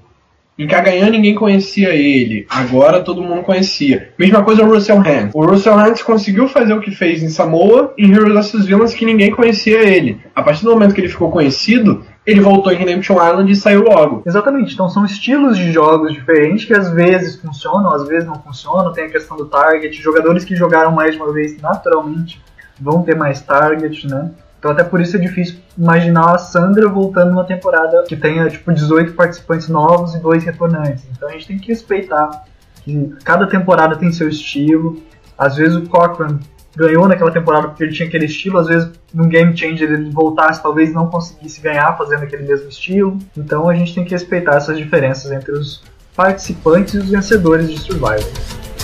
Em 0.57 0.67
Kagayan 0.67 1.09
ninguém 1.09 1.35
conhecia 1.35 1.93
ele, 1.93 2.47
agora 2.49 3.03
todo 3.03 3.21
mundo 3.21 3.41
conhecia. 3.41 4.13
Mesma 4.17 4.41
coisa 4.41 4.63
o 4.63 4.71
Russell 4.71 4.99
Hans. 4.99 5.31
O 5.33 5.45
Russell 5.45 5.77
Hans 5.77 6.01
conseguiu 6.01 6.47
fazer 6.47 6.73
o 6.73 6.79
que 6.79 6.91
fez 6.91 7.21
em 7.21 7.27
Samoa 7.27 7.93
em 7.97 8.09
Heroes 8.13 8.53
vs 8.53 8.65
Villains 8.65 8.93
que 8.93 9.05
ninguém 9.05 9.31
conhecia 9.31 9.83
ele. 9.83 10.21
A 10.33 10.41
partir 10.41 10.63
do 10.63 10.71
momento 10.71 10.95
que 10.95 11.01
ele 11.01 11.09
ficou 11.09 11.29
conhecido, 11.29 12.05
ele 12.25 12.39
voltou 12.39 12.71
em 12.71 12.77
Redemption 12.77 13.15
Island 13.15 13.51
e 13.51 13.55
saiu 13.55 13.83
logo. 13.83 14.23
Exatamente, 14.25 14.73
então 14.73 14.87
são 14.87 15.03
estilos 15.03 15.57
de 15.57 15.73
jogos 15.73 16.13
diferentes 16.13 16.63
que 16.63 16.73
às 16.73 16.89
vezes 16.89 17.35
funcionam, 17.35 17.93
às 17.93 18.07
vezes 18.07 18.25
não 18.25 18.41
funcionam. 18.41 18.93
Tem 18.93 19.07
a 19.07 19.09
questão 19.09 19.35
do 19.35 19.47
target, 19.47 20.01
jogadores 20.01 20.45
que 20.45 20.55
jogaram 20.55 20.93
mais 20.93 21.15
de 21.15 21.21
uma 21.21 21.33
vez 21.33 21.61
naturalmente 21.61 22.41
vão 22.79 23.03
ter 23.03 23.15
mais 23.15 23.41
target, 23.41 24.07
né? 24.07 24.31
Então 24.65 24.73
até 24.73 24.83
por 24.83 24.99
isso 24.99 25.15
é 25.15 25.19
difícil 25.19 25.59
imaginar 25.77 26.33
a 26.33 26.37
Sandra 26.39 26.89
voltando 26.89 27.29
numa 27.29 27.43
temporada 27.43 28.03
que 28.07 28.15
tenha 28.15 28.49
tipo 28.49 28.73
18 28.73 29.13
participantes 29.13 29.69
novos 29.69 30.15
e 30.15 30.19
dois 30.19 30.43
retornantes. 30.43 31.05
Então 31.15 31.29
a 31.29 31.33
gente 31.33 31.45
tem 31.45 31.59
que 31.59 31.67
respeitar 31.67 32.45
que 32.83 33.13
cada 33.23 33.45
temporada 33.45 33.95
tem 33.95 34.11
seu 34.11 34.27
estilo. 34.27 34.99
Às 35.37 35.57
vezes 35.57 35.75
o 35.75 35.83
Cochrane 35.83 36.39
ganhou 36.75 37.07
naquela 37.07 37.29
temporada 37.29 37.67
porque 37.67 37.83
ele 37.83 37.93
tinha 37.93 38.07
aquele 38.07 38.25
estilo, 38.25 38.57
às 38.57 38.65
vezes 38.65 38.89
num 39.13 39.29
Game 39.29 39.55
Changer 39.55 39.91
ele 39.91 40.09
voltasse, 40.09 40.63
talvez 40.63 40.91
não 40.91 41.11
conseguisse 41.11 41.61
ganhar 41.61 41.95
fazendo 41.95 42.23
aquele 42.23 42.47
mesmo 42.47 42.67
estilo. 42.67 43.19
Então 43.37 43.69
a 43.69 43.75
gente 43.75 43.93
tem 43.93 44.03
que 44.03 44.13
respeitar 44.13 44.55
essas 44.55 44.79
diferenças 44.79 45.31
entre 45.31 45.51
os 45.51 45.83
participantes 46.15 46.95
e 46.95 46.97
os 46.97 47.09
vencedores 47.11 47.69
de 47.69 47.79
Survivor. 47.79 48.74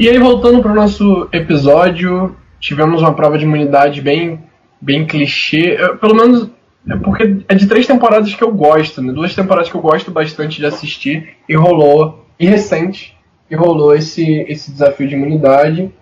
E 0.00 0.08
aí, 0.08 0.18
voltando 0.18 0.62
para 0.62 0.72
o 0.72 0.74
nosso 0.74 1.28
episódio, 1.30 2.34
tivemos 2.58 3.02
uma 3.02 3.12
prova 3.12 3.36
de 3.36 3.44
imunidade 3.44 4.00
bem, 4.00 4.40
bem 4.80 5.06
clichê. 5.06 5.76
Pelo 6.00 6.14
menos 6.14 6.48
é 6.88 6.96
porque 6.96 7.44
é 7.46 7.54
de 7.54 7.66
três 7.66 7.86
temporadas 7.86 8.34
que 8.34 8.42
eu 8.42 8.50
gosto, 8.50 9.02
né? 9.02 9.12
Duas 9.12 9.34
temporadas 9.34 9.68
que 9.68 9.76
eu 9.76 9.80
gosto 9.82 10.10
bastante 10.10 10.56
de 10.56 10.64
assistir 10.64 11.36
e 11.46 11.54
rolou, 11.54 12.24
e 12.38 12.46
recente, 12.46 13.14
e 13.50 13.54
rolou 13.54 13.94
esse, 13.94 14.24
esse 14.48 14.70
desafio 14.70 15.06
de 15.06 15.16
imunidade. 15.16 15.92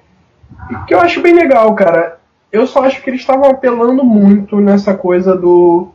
Que 0.87 0.95
eu 0.95 1.01
acho 1.01 1.21
bem 1.21 1.35
legal, 1.35 1.75
cara. 1.75 2.21
Eu 2.53 2.69
só 2.69 2.85
acho 2.85 3.03
que 3.03 3.11
eles 3.11 3.23
estavam 3.23 3.51
apelando 3.51 4.05
muito 4.05 4.61
nessa 4.61 4.95
coisa 4.95 5.35
do, 5.35 5.89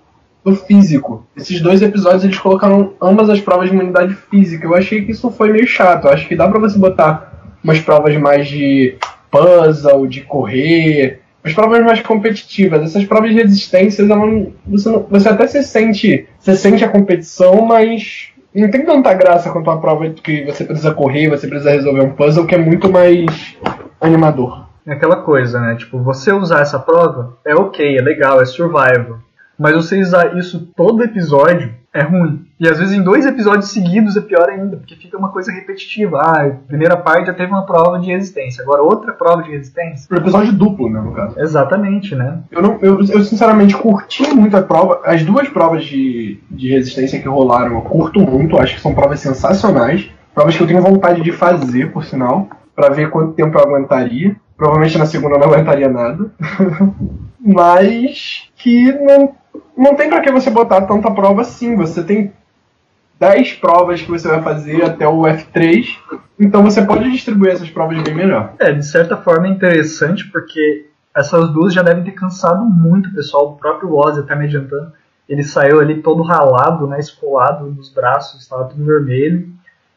do 0.44 0.54
físico. 0.54 1.26
Esses 1.38 1.62
dois 1.62 1.82
episódios 1.82 2.26
eles 2.26 2.38
colocaram 2.38 2.96
ambas 3.02 3.30
as 3.30 3.40
provas 3.40 3.70
de 3.70 3.74
imunidade 3.74 4.14
física. 4.14 4.68
Eu 4.68 4.76
achei 4.76 5.06
que 5.06 5.14
isso 5.14 5.32
foi 5.32 5.54
meio 5.54 5.66
chato. 5.66 6.04
Eu 6.04 6.12
acho 6.12 6.28
que 6.28 6.36
dá 6.36 6.50
pra 6.50 6.60
você 6.60 6.78
botar 6.78 7.33
umas 7.64 7.80
provas 7.80 8.16
mais 8.18 8.48
de 8.48 8.96
puzzle, 9.32 10.08
de 10.08 10.22
correr, 10.22 11.22
as 11.44 11.54
provas 11.54 11.84
mais 11.84 12.02
competitivas. 12.02 12.82
Essas 12.84 13.06
provas 13.06 13.32
de 13.32 13.38
resistência, 13.38 14.06
você, 14.68 14.90
não, 14.90 15.06
você 15.10 15.30
até 15.30 15.48
se 15.48 15.64
sente, 15.64 16.28
você 16.40 16.56
sente 16.56 16.84
a 16.84 16.90
competição, 16.90 17.66
mas 17.66 18.30
não 18.54 18.70
tem 18.70 18.86
tanta 18.86 19.14
graça 19.14 19.50
quanto 19.50 19.70
uma 19.70 19.82
prova 19.82 20.10
que 20.10 20.46
você 20.46 20.64
precisa 20.64 20.94
correr, 20.94 21.30
você 21.30 21.48
precisa 21.48 21.72
resolver 21.72 22.02
um 22.02 22.12
puzzle, 22.12 22.46
que 22.46 22.56
é 22.56 22.60
muito 22.60 22.92
mais 22.92 23.58
animador. 24.00 24.68
É 24.86 24.94
aquela 24.94 25.18
coisa, 25.18 25.60
né? 25.60 25.76
Tipo, 25.76 26.00
você 26.00 26.32
usar 26.32 26.62
essa 26.62 26.78
prova 26.78 27.38
é 27.46 27.56
ok, 27.56 27.98
é 27.98 28.02
legal, 28.02 28.42
é 28.42 28.46
survival. 28.46 29.20
Mas 29.58 29.76
você 29.76 30.00
usar 30.02 30.38
isso 30.38 30.72
todo 30.76 31.04
episódio 31.04 31.74
é 31.94 32.02
ruim. 32.02 32.46
E 32.60 32.68
às 32.68 32.80
vezes 32.80 32.94
em 32.94 33.04
dois 33.04 33.26
episódios 33.26 33.70
seguidos 33.70 34.18
é 34.18 34.22
pior 34.22 34.50
ainda, 34.50 34.78
porque 34.78 34.96
fica 34.96 35.18
uma 35.18 35.30
coisa 35.30 35.52
repetitiva. 35.52 36.18
Ah, 36.18 36.46
a 36.46 36.50
primeira 36.50 36.98
parte 36.98 37.28
já 37.28 37.34
teve 37.34 37.52
uma 37.52 37.66
prova 37.66 38.00
de 38.00 38.08
resistência, 38.08 38.64
agora 38.64 38.82
outra 38.82 39.14
prova 39.14 39.44
de 39.44 39.52
resistência. 39.52 40.08
Um 40.12 40.18
episódio 40.18 40.54
duplo, 40.54 40.90
né, 40.90 41.00
no 41.00 41.14
caso. 41.14 41.40
Exatamente, 41.40 42.16
né? 42.16 42.40
Eu, 42.52 42.62
não, 42.62 42.80
eu, 42.82 43.00
eu 43.00 43.24
sinceramente 43.24 43.78
curti 43.78 44.34
muito 44.34 44.58
a 44.58 44.64
prova. 44.64 45.02
As 45.06 45.24
duas 45.24 45.48
provas 45.50 45.86
de, 45.86 46.40
de 46.50 46.70
resistência 46.70 47.22
que 47.22 47.28
rolaram 47.28 47.76
eu 47.76 47.82
curto 47.82 48.20
muito, 48.20 48.58
acho 48.58 48.76
que 48.76 48.82
são 48.82 48.96
provas 48.96 49.20
sensacionais. 49.20 50.10
Provas 50.34 50.58
que 50.58 50.64
eu 50.64 50.68
tenho 50.68 50.82
vontade 50.82 51.22
de 51.22 51.32
fazer, 51.32 51.92
por 51.92 52.04
sinal, 52.04 52.48
para 52.76 52.90
ver 52.90 53.12
quanto 53.12 53.34
tempo 53.34 53.56
eu 53.56 53.62
aguentaria. 53.62 54.36
Provavelmente 54.58 54.98
na 54.98 55.06
segunda 55.06 55.36
eu 55.36 55.40
não 55.40 55.48
aguentaria 55.48 55.90
nada. 55.90 56.32
Mas 57.40 58.50
que 58.56 58.92
não 58.94 59.36
não 59.78 59.96
tem 59.96 60.10
para 60.10 60.22
que 60.22 60.32
você 60.32 60.50
botar 60.50 60.82
tanta 60.82 61.12
prova 61.12 61.42
assim. 61.42 61.76
Você 61.76 62.04
tem 62.04 62.34
10 63.20 63.54
provas 63.54 64.02
que 64.02 64.10
você 64.10 64.28
vai 64.28 64.42
fazer 64.42 64.84
até 64.84 65.08
o 65.08 65.22
F3, 65.22 65.86
então 66.40 66.64
você 66.64 66.82
pode 66.82 67.10
distribuir 67.12 67.54
essas 67.54 67.70
provas 67.70 68.02
bem 68.02 68.14
melhor. 68.14 68.54
É, 68.60 68.72
de 68.72 68.86
certa 68.86 69.16
forma 69.16 69.48
é 69.48 69.52
interessante 69.52 70.30
porque 70.30 70.88
essas 71.16 71.50
duas 71.52 71.74
já 71.74 71.82
devem 71.82 72.04
ter 72.04 72.12
cansado 72.12 72.66
muito 72.66 73.10
o 73.10 73.14
pessoal, 73.14 73.50
o 73.50 73.56
próprio 73.56 73.96
Ozzy 73.96 74.20
até 74.20 74.36
me 74.36 74.46
adiantando. 74.46 74.92
Ele 75.30 75.44
saiu 75.44 75.80
ali 75.80 76.02
todo 76.02 76.22
ralado, 76.22 76.86
né, 76.88 77.00
esfolado 77.00 77.66
nos 77.66 77.90
braços, 77.90 78.42
estava 78.42 78.66
tudo 78.66 78.84
vermelho. 78.84 79.48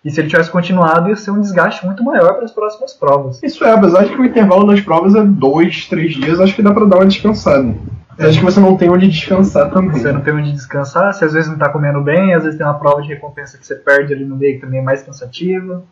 E 0.05 0.11
se 0.11 0.21
ele 0.21 0.29
tivesse 0.29 0.51
continuado, 0.51 1.09
ia 1.09 1.16
ser 1.16 1.33
um 1.33 1.40
desgaste 1.40 1.85
muito 1.85 2.05
maior 2.05 2.35
para 2.35 2.45
as 2.45 2.53
próximas 2.53 2.92
provas. 2.92 3.42
Isso 3.42 3.64
é, 3.64 3.73
apesar 3.73 4.05
de 4.05 4.11
que 4.11 4.21
o 4.21 4.25
intervalo 4.25 4.64
das 4.64 4.81
provas 4.81 5.16
é 5.16 5.25
dois, 5.25 5.88
três 5.88 6.14
dias, 6.14 6.38
acho 6.38 6.55
que 6.55 6.62
dá 6.62 6.73
para 6.73 6.85
dar 6.85 6.99
uma 6.99 7.07
descansada. 7.07 7.75
Você 8.17 8.27
acha 8.27 8.39
que 8.39 8.45
você 8.45 8.61
não 8.61 8.77
tem 8.77 8.89
onde 8.89 9.09
descansar 9.09 9.71
também. 9.71 9.99
Você 9.99 10.11
não 10.11 10.23
tem 10.23 10.33
onde 10.33 10.53
descansar, 10.53 11.13
você 11.13 11.27
às 11.27 11.33
vezes 11.35 11.51
não 11.51 11.59
tá 11.59 11.69
comendo 11.69 12.01
bem, 12.01 12.35
às 12.35 12.45
vezes 12.45 12.57
tem 12.57 12.67
uma 12.67 12.79
prova 12.79 13.03
de 13.03 13.09
recompensa 13.09 13.59
que 13.59 13.67
você 13.67 13.75
perde 13.75 14.15
ali 14.15 14.25
no 14.25 14.37
meio 14.37 14.55
que 14.55 14.63
também 14.63 14.81
é 14.81 14.83
mais 14.83 15.03
cansativa. 15.03 15.85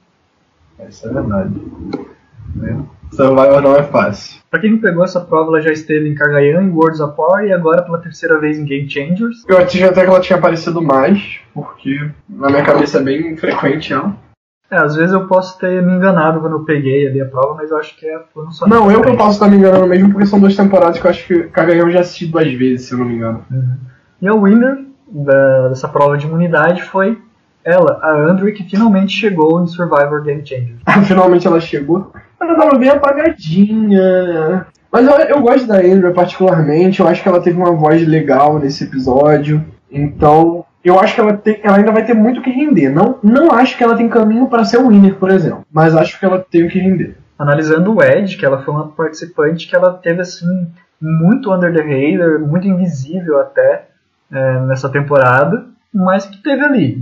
Isso 0.89 1.07
é 1.07 1.13
verdade. 1.13 1.55
É. 2.63 2.95
Survivor 3.15 3.61
não 3.61 3.77
é 3.77 3.83
fácil. 3.83 4.41
Pra 4.51 4.59
quem 4.59 4.71
não 4.73 4.79
pegou 4.79 5.05
essa 5.05 5.21
prova, 5.21 5.51
ela 5.51 5.61
já 5.61 5.71
esteve 5.71 6.09
em 6.09 6.15
Kagayan, 6.15 6.63
em 6.63 6.71
Worlds 6.71 7.01
of 7.01 7.15
War 7.17 7.45
e 7.45 7.53
agora 7.53 7.83
pela 7.83 7.99
terceira 7.99 8.39
vez 8.39 8.59
em 8.59 8.65
Game 8.65 8.89
Changers. 8.89 9.45
Eu 9.47 9.59
achei 9.59 9.85
até 9.85 10.03
que 10.03 10.09
ela 10.09 10.21
tinha 10.21 10.39
aparecido 10.39 10.83
mais, 10.83 11.41
porque 11.53 12.11
na 12.29 12.49
minha 12.49 12.65
cabeça 12.65 12.99
é 12.99 13.03
bem 13.03 13.37
frequente 13.37 13.93
ela. 13.93 14.17
É, 14.75 14.79
às 14.79 14.97
vezes 14.97 15.13
eu 15.13 15.29
posso 15.29 15.57
ter 15.57 15.81
me 15.83 15.93
enganado 15.93 16.41
quando 16.41 16.55
eu 16.57 16.65
peguei 16.65 17.07
ali 17.07 17.21
a 17.21 17.27
prova, 17.27 17.55
mas 17.55 17.71
eu 17.71 17.77
acho 17.79 17.97
que 17.97 18.05
é 18.07 18.19
por 18.35 18.45
um 18.45 18.51
só. 18.51 18.67
Não, 18.67 18.91
eu 18.91 19.01
que 19.01 19.09
eu 19.09 19.17
posso 19.17 19.35
estar 19.35 19.47
me 19.49 19.57
enganando 19.57 19.87
mesmo, 19.87 20.11
porque 20.11 20.27
são 20.27 20.41
duas 20.41 20.57
temporadas 20.57 20.99
que 20.99 21.07
eu 21.07 21.11
acho 21.11 21.25
que 21.29 21.45
Kagayan 21.45 21.83
eu 21.83 21.91
já 21.93 22.01
assisti 22.01 22.27
duas 22.27 22.53
vezes, 22.53 22.89
se 22.89 22.95
eu 22.95 22.99
não 22.99 23.07
me 23.07 23.15
engano. 23.15 23.45
Uhum. 23.53 23.77
E 24.21 24.27
a 24.27 24.35
winner 24.35 24.85
da- 25.09 25.69
dessa 25.69 25.87
prova 25.87 26.19
de 26.19 26.27
imunidade 26.27 26.83
foi 26.83 27.17
ela, 27.65 28.01
a 28.03 28.11
Andrew, 28.17 28.53
que 28.53 28.65
finalmente 28.65 29.13
chegou 29.13 29.63
em 29.63 29.69
Survivor 29.69 30.23
Game 30.23 30.45
Changers. 30.45 30.81
Finalmente 31.07 31.47
ela 31.47 31.61
chegou. 31.61 32.13
Ela 32.41 32.57
tava 32.57 32.77
bem 32.77 32.91
apagadinha. 32.91 34.67
Mas 34.91 35.07
eu, 35.07 35.15
eu 35.37 35.41
gosto 35.41 35.69
da 35.69 35.77
Andrea 35.77 36.13
particularmente, 36.13 36.99
eu 37.01 37.07
acho 37.07 37.23
que 37.23 37.29
ela 37.29 37.41
teve 37.41 37.57
uma 37.57 37.73
voz 37.73 38.07
legal 38.07 38.59
nesse 38.59 38.85
episódio. 38.85 39.65
Então, 39.91 40.65
eu 40.85 40.99
acho 40.99 41.15
que 41.15 41.21
ela, 41.21 41.33
tem, 41.37 41.61
ela 41.63 41.77
ainda 41.79 41.91
vai 41.93 42.05
ter 42.05 42.15
muito 42.15 42.43
que 42.43 42.51
render. 42.51 42.91
Não, 42.91 43.19
não 43.23 43.51
acho 43.53 43.77
que 43.77 43.83
ela 43.83 43.97
tem 43.97 44.09
caminho 44.09 44.47
para 44.49 44.65
ser 44.65 44.79
o 44.79 44.89
winner, 44.89 45.15
por 45.17 45.31
exemplo. 45.31 45.65
Mas 45.73 45.95
acho 45.97 46.19
que 46.19 46.25
ela 46.25 46.39
tem 46.39 46.65
o 46.65 46.69
que 46.69 46.79
render. 46.79 47.17
Analisando 47.39 47.95
o 47.95 48.03
Ed, 48.03 48.37
que 48.37 48.45
ela 48.47 48.63
foi 48.63 48.73
uma 48.75 48.89
participante 48.89 49.67
que 49.69 49.75
ela 49.75 49.93
teve 49.95 50.21
assim 50.21 50.69
muito 51.01 51.53
under 51.53 51.73
the 51.75 51.81
radar, 51.83 52.39
muito 52.41 52.67
invisível 52.69 53.41
até 53.41 53.87
é, 54.31 54.61
nessa 54.61 54.89
temporada, 54.89 55.67
mas 55.93 56.27
que 56.27 56.43
teve 56.43 56.63
ali. 56.65 56.97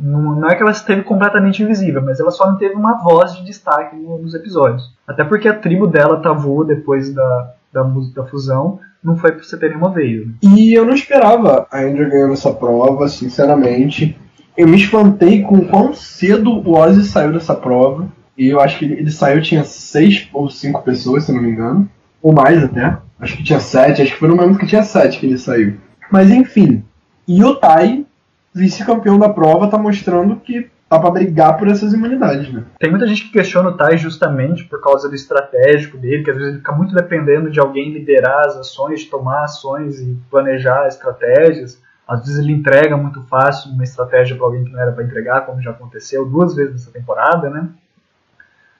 Não 0.00 0.48
é 0.48 0.54
que 0.54 0.62
ela 0.62 0.70
esteve 0.70 1.02
completamente 1.02 1.62
invisível, 1.62 2.00
mas 2.02 2.18
ela 2.18 2.30
só 2.30 2.46
não 2.50 2.56
teve 2.56 2.74
uma 2.74 2.94
voz 3.02 3.34
de 3.36 3.44
destaque 3.44 3.94
no- 3.96 4.18
nos 4.18 4.34
episódios. 4.34 4.82
Até 5.06 5.24
porque 5.24 5.48
a 5.48 5.54
tribo 5.54 5.86
dela 5.86 6.22
tavou 6.22 6.64
depois 6.64 7.12
da, 7.14 7.52
da, 7.72 7.82
da 8.14 8.24
fusão, 8.24 8.80
não 9.06 9.16
foi 9.16 9.30
ter 9.30 9.68
nenhuma 9.68 9.90
veio. 9.90 10.26
né? 10.26 10.32
E 10.42 10.74
eu 10.74 10.84
não 10.84 10.92
esperava 10.92 11.68
a 11.70 11.80
Andrea 11.80 12.08
ganhando 12.08 12.32
essa 12.32 12.52
prova, 12.52 13.08
sinceramente. 13.08 14.18
Eu 14.56 14.66
me 14.66 14.76
espantei 14.76 15.42
com 15.42 15.60
quão 15.60 15.94
cedo 15.94 16.50
o 16.50 16.76
Ozzy 16.76 17.04
saiu 17.04 17.32
dessa 17.32 17.54
prova. 17.54 18.08
E 18.36 18.48
eu 18.48 18.60
acho 18.60 18.78
que 18.78 18.84
ele, 18.84 18.94
ele 18.94 19.10
saiu, 19.12 19.40
tinha 19.40 19.64
seis 19.64 20.28
ou 20.32 20.50
cinco 20.50 20.82
pessoas, 20.82 21.22
se 21.24 21.32
não 21.32 21.40
me 21.40 21.50
engano. 21.50 21.88
Ou 22.20 22.32
mais 22.32 22.64
até. 22.64 22.98
Acho 23.20 23.36
que 23.36 23.44
tinha 23.44 23.60
sete, 23.60 24.02
acho 24.02 24.12
que 24.12 24.18
foi 24.18 24.28
no 24.28 24.34
momento 24.34 24.58
que 24.58 24.66
tinha 24.66 24.82
sete 24.82 25.20
que 25.20 25.26
ele 25.26 25.38
saiu. 25.38 25.76
Mas 26.10 26.28
enfim. 26.30 26.82
E 27.28 27.44
o 27.44 27.54
Tai, 27.54 28.04
vice-campeão 28.52 29.18
da 29.18 29.28
prova, 29.28 29.68
tá 29.68 29.78
mostrando 29.78 30.36
que 30.36 30.68
tá 30.96 31.00
pra 31.00 31.10
brigar 31.10 31.56
por 31.56 31.68
essas 31.68 31.92
imunidades, 31.92 32.52
né? 32.52 32.64
Tem 32.78 32.90
muita 32.90 33.06
gente 33.06 33.24
que 33.24 33.32
questiona 33.32 33.70
o 33.70 33.76
Tai 33.76 33.96
justamente 33.96 34.64
por 34.64 34.80
causa 34.80 35.08
do 35.08 35.14
estratégico 35.14 35.96
dele, 35.96 36.22
que 36.22 36.30
às 36.30 36.36
vezes 36.36 36.52
ele 36.52 36.58
fica 36.58 36.72
muito 36.72 36.94
dependendo 36.94 37.50
de 37.50 37.60
alguém 37.60 37.92
liderar 37.92 38.46
as 38.46 38.56
ações, 38.56 39.04
tomar 39.04 39.44
ações 39.44 40.00
e 40.00 40.18
planejar 40.30 40.86
estratégias. 40.86 41.80
Às 42.06 42.20
vezes 42.20 42.38
ele 42.38 42.52
entrega 42.52 42.96
muito 42.96 43.22
fácil 43.22 43.72
uma 43.72 43.84
estratégia 43.84 44.36
para 44.36 44.46
alguém 44.46 44.64
que 44.64 44.72
não 44.72 44.80
era 44.80 44.92
para 44.92 45.04
entregar, 45.04 45.46
como 45.46 45.60
já 45.60 45.70
aconteceu 45.72 46.24
duas 46.24 46.54
vezes 46.54 46.72
nessa 46.72 46.90
temporada, 46.92 47.50
né? 47.50 47.68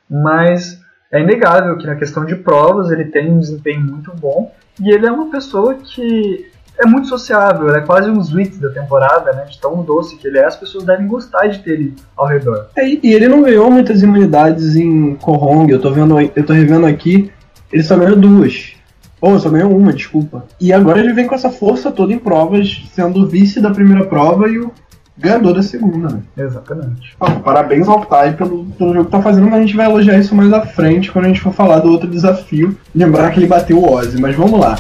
Mas 0.09 0.81
é 1.11 1.21
inegável 1.21 1.77
que 1.77 1.87
na 1.87 1.97
questão 1.97 2.25
de 2.25 2.37
provas 2.37 2.91
ele 2.91 3.07
tem 3.07 3.33
um 3.33 3.39
desempenho 3.39 3.81
muito 3.81 4.15
bom 4.15 4.55
e 4.81 4.91
ele 4.91 5.07
é 5.07 5.11
uma 5.11 5.31
pessoa 5.31 5.75
que 5.75 6.51
é 6.79 6.87
muito 6.87 7.09
sociável, 7.09 7.69
ele 7.69 7.79
é 7.79 7.81
quase 7.81 8.11
um 8.11 8.21
Sweet 8.21 8.57
da 8.59 8.69
temporada, 8.71 9.33
né? 9.33 9.45
De 9.45 9.59
tão 9.61 9.83
doce 9.83 10.17
que 10.17 10.27
ele 10.27 10.39
é, 10.39 10.45
as 10.45 10.57
pessoas 10.57 10.85
devem 10.85 11.07
gostar 11.07 11.47
de 11.47 11.61
ter 11.61 11.73
ele 11.73 11.95
ao 12.17 12.27
redor. 12.27 12.67
É, 12.77 12.87
e 12.87 13.01
ele 13.03 13.29
não 13.29 13.43
ganhou 13.43 13.71
muitas 13.71 14.03
imunidades 14.03 14.77
em 14.77 15.15
Korong, 15.17 15.71
eu 15.71 15.81
tô 15.81 15.91
vendo, 15.91 16.21
eu 16.21 16.45
tô 16.45 16.53
revendo 16.53 16.87
aqui, 16.87 17.31
ele 17.73 17.83
só 17.83 17.97
ganhou 17.97 18.17
duas. 18.17 18.75
Ou 19.21 19.39
só 19.39 19.49
ganhou 19.49 19.75
uma, 19.75 19.93
desculpa. 19.93 20.45
E 20.61 20.73
agora 20.73 21.01
ele 21.01 21.13
vem 21.13 21.27
com 21.27 21.35
essa 21.35 21.51
força 21.51 21.91
toda 21.91 22.13
em 22.13 22.19
provas, 22.19 22.85
sendo 22.93 23.23
o 23.23 23.27
vice 23.27 23.61
da 23.61 23.71
primeira 23.71 24.05
prova 24.05 24.47
e 24.47 24.59
o 24.59 24.71
ganhador 25.17 25.55
da 25.55 25.63
segunda, 25.63 26.09
né? 26.11 26.21
Exatamente. 26.37 27.17
Ah, 27.19 27.31
parabéns 27.31 27.89
ao 27.89 28.05
Tai 28.05 28.35
pelo, 28.35 28.67
pelo 28.67 28.93
jogo 28.93 29.07
que 29.07 29.11
tá 29.11 29.23
fazendo, 29.23 29.47
mas 29.47 29.55
a 29.55 29.63
gente 29.63 29.77
vai 29.77 29.87
elogiar 29.87 30.19
isso 30.19 30.35
mais 30.35 30.53
à 30.53 30.61
frente 30.61 31.11
quando 31.11 31.25
a 31.25 31.29
gente 31.29 31.41
for 31.41 31.53
falar 31.53 31.79
do 31.79 31.91
outro 31.91 32.09
desafio. 32.09 32.77
Lembrar 32.95 33.31
que 33.31 33.39
ele 33.39 33.47
bateu 33.47 33.79
o 33.79 33.91
Ozzy, 33.91 34.21
mas 34.21 34.37
vamos 34.37 34.61
lá. 34.61 34.77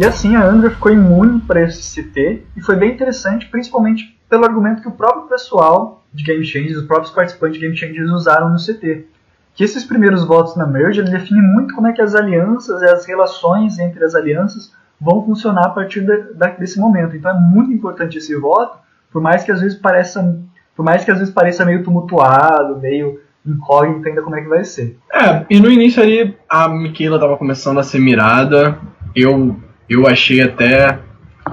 E 0.00 0.04
assim 0.06 0.34
a 0.34 0.46
Andrea 0.46 0.70
ficou 0.70 0.90
imune 0.90 1.40
para 1.42 1.60
esse 1.60 1.82
CT 2.02 2.42
e 2.56 2.62
foi 2.62 2.74
bem 2.74 2.90
interessante, 2.92 3.44
principalmente 3.50 4.18
pelo 4.30 4.46
argumento 4.46 4.80
que 4.80 4.88
o 4.88 4.92
próprio 4.92 5.24
pessoal 5.24 6.02
de 6.10 6.24
Game 6.24 6.42
Changers, 6.42 6.78
os 6.78 6.86
próprios 6.86 7.12
participantes 7.12 7.58
de 7.60 7.66
Game 7.66 7.76
Changers 7.76 8.10
usaram 8.10 8.48
no 8.48 8.56
CT. 8.56 9.04
Que 9.54 9.62
esses 9.62 9.84
primeiros 9.84 10.24
votos 10.24 10.56
na 10.56 10.66
Merge 10.66 11.00
ele 11.00 11.10
define 11.10 11.42
muito 11.42 11.74
como 11.74 11.86
é 11.86 11.92
que 11.92 12.00
as 12.00 12.14
alianças 12.14 12.80
e 12.80 12.86
as 12.86 13.04
relações 13.04 13.78
entre 13.78 14.02
as 14.02 14.14
alianças 14.14 14.72
vão 14.98 15.22
funcionar 15.22 15.66
a 15.66 15.68
partir 15.68 16.00
de- 16.00 16.32
desse 16.58 16.80
momento. 16.80 17.14
Então 17.14 17.30
é 17.30 17.38
muito 17.38 17.70
importante 17.70 18.16
esse 18.16 18.34
voto, 18.36 18.78
por 19.12 19.20
mais 19.20 19.44
que 19.44 19.52
às 19.52 19.60
vezes 19.60 19.76
pareça, 19.76 20.40
por 20.74 20.82
mais 20.82 21.04
que 21.04 21.10
às 21.10 21.18
vezes 21.18 21.34
pareça 21.34 21.62
meio 21.66 21.84
tumultuado, 21.84 22.78
meio 22.80 23.20
incógnito 23.44 24.08
ainda 24.08 24.22
como 24.22 24.36
é 24.36 24.40
que 24.40 24.48
vai 24.48 24.64
ser. 24.64 24.96
É, 25.12 25.44
e 25.50 25.60
no 25.60 25.70
início 25.70 26.02
ali 26.02 26.34
a 26.48 26.68
Michaela 26.70 27.18
tava 27.20 27.36
começando 27.36 27.78
a 27.78 27.82
ser 27.82 27.98
mirada. 27.98 28.78
Eu, 29.14 29.56
eu 29.90 30.06
achei 30.06 30.40
até 30.40 31.00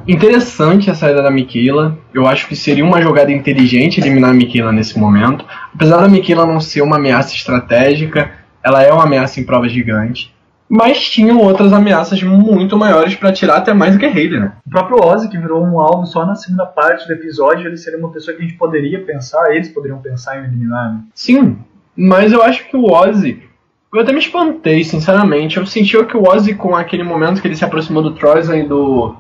interessante 0.07 0.91
a 0.91 0.93
saída 0.93 1.23
da 1.23 1.31
Michaela. 1.31 1.97
Eu 2.13 2.27
acho 2.27 2.47
que 2.47 2.55
seria 2.55 2.85
uma 2.85 3.01
jogada 3.01 3.31
inteligente 3.31 3.99
eliminar 3.99 4.29
a 4.29 4.33
Michaela 4.33 4.71
nesse 4.71 4.99
momento. 4.99 5.43
Apesar 5.73 5.97
da 6.01 6.07
Michaela 6.07 6.45
não 6.45 6.59
ser 6.59 6.83
uma 6.83 6.97
ameaça 6.97 7.33
estratégica, 7.33 8.31
ela 8.63 8.83
é 8.83 8.93
uma 8.93 9.05
ameaça 9.05 9.39
em 9.39 9.43
prova 9.43 9.67
gigante. 9.67 10.35
Mas 10.69 11.09
tinham 11.09 11.39
outras 11.39 11.73
ameaças 11.73 12.21
muito 12.21 12.77
maiores 12.77 13.15
pra 13.15 13.31
tirar 13.31 13.57
até 13.57 13.73
mais 13.73 13.95
do 13.95 13.99
que 13.99 14.29
né? 14.37 14.51
O 14.67 14.69
próprio 14.69 15.03
Ozzy, 15.03 15.29
que 15.29 15.37
virou 15.37 15.63
um 15.63 15.79
alvo 15.79 16.05
só 16.05 16.25
na 16.25 16.35
segunda 16.35 16.65
parte 16.65 17.07
do 17.07 17.13
episódio, 17.13 17.65
ele 17.65 17.77
seria 17.77 17.97
uma 17.97 18.11
pessoa 18.11 18.35
que 18.35 18.43
a 18.43 18.45
gente 18.45 18.57
poderia 18.57 19.01
pensar, 19.03 19.55
eles 19.55 19.69
poderiam 19.69 19.99
pensar 19.99 20.37
em 20.37 20.43
eliminar, 20.43 20.93
né? 20.93 20.99
Sim, 21.15 21.57
mas 21.95 22.33
eu 22.33 22.43
acho 22.43 22.67
que 22.67 22.75
o 22.75 22.91
Ozzy. 22.91 23.46
Eu 23.93 24.01
até 24.01 24.11
me 24.11 24.19
espantei, 24.19 24.83
sinceramente. 24.83 25.57
Eu 25.57 25.65
senti 25.65 26.03
que 26.05 26.17
o 26.17 26.27
Ozzy, 26.27 26.55
com 26.55 26.75
aquele 26.75 27.03
momento 27.03 27.41
que 27.41 27.47
ele 27.47 27.55
se 27.55 27.63
aproximou 27.63 28.03
do 28.03 28.13
Troyzan 28.13 28.57
e 28.57 28.67
do. 28.67 29.15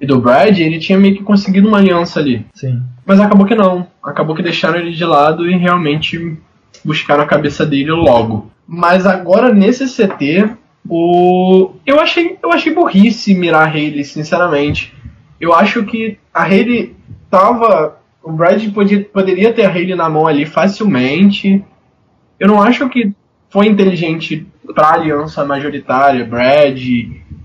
e 0.00 0.06
do 0.06 0.20
Brad, 0.20 0.58
ele 0.58 0.78
tinha 0.78 0.98
meio 0.98 1.16
que 1.16 1.22
conseguido 1.22 1.68
uma 1.68 1.78
aliança 1.78 2.20
ali. 2.20 2.46
Sim. 2.54 2.82
Mas 3.06 3.18
acabou 3.18 3.46
que 3.46 3.54
não. 3.54 3.86
Acabou 4.02 4.36
que 4.36 4.42
deixaram 4.42 4.78
ele 4.78 4.92
de 4.92 5.04
lado 5.04 5.48
e 5.48 5.56
realmente 5.56 6.36
buscaram 6.84 7.22
a 7.22 7.26
cabeça 7.26 7.64
dele 7.64 7.92
logo. 7.92 8.50
Mas 8.66 9.06
agora 9.06 9.52
nesse 9.52 9.86
CT, 9.86 10.50
o. 10.88 11.72
Eu 11.86 11.98
achei. 11.98 12.38
Eu 12.42 12.52
achei 12.52 12.74
burrice 12.74 13.34
mirar 13.34 13.68
a 13.68 13.70
Hayley, 13.70 14.04
sinceramente. 14.04 14.92
Eu 15.40 15.54
acho 15.54 15.82
que 15.84 16.18
a 16.32 16.44
Hayley 16.44 16.94
tava. 17.30 17.98
O 18.22 18.32
Brad 18.32 18.62
podia, 18.72 19.04
poderia 19.04 19.52
ter 19.52 19.64
a 19.64 19.70
Hayley 19.70 19.94
na 19.94 20.08
mão 20.08 20.26
ali 20.26 20.46
facilmente. 20.46 21.64
Eu 22.38 22.48
não 22.48 22.62
acho 22.62 22.88
que 22.88 23.12
foi 23.54 23.68
inteligente 23.68 24.44
pra 24.74 24.94
aliança 24.94 25.44
majoritária, 25.44 26.24
Brad 26.24 26.76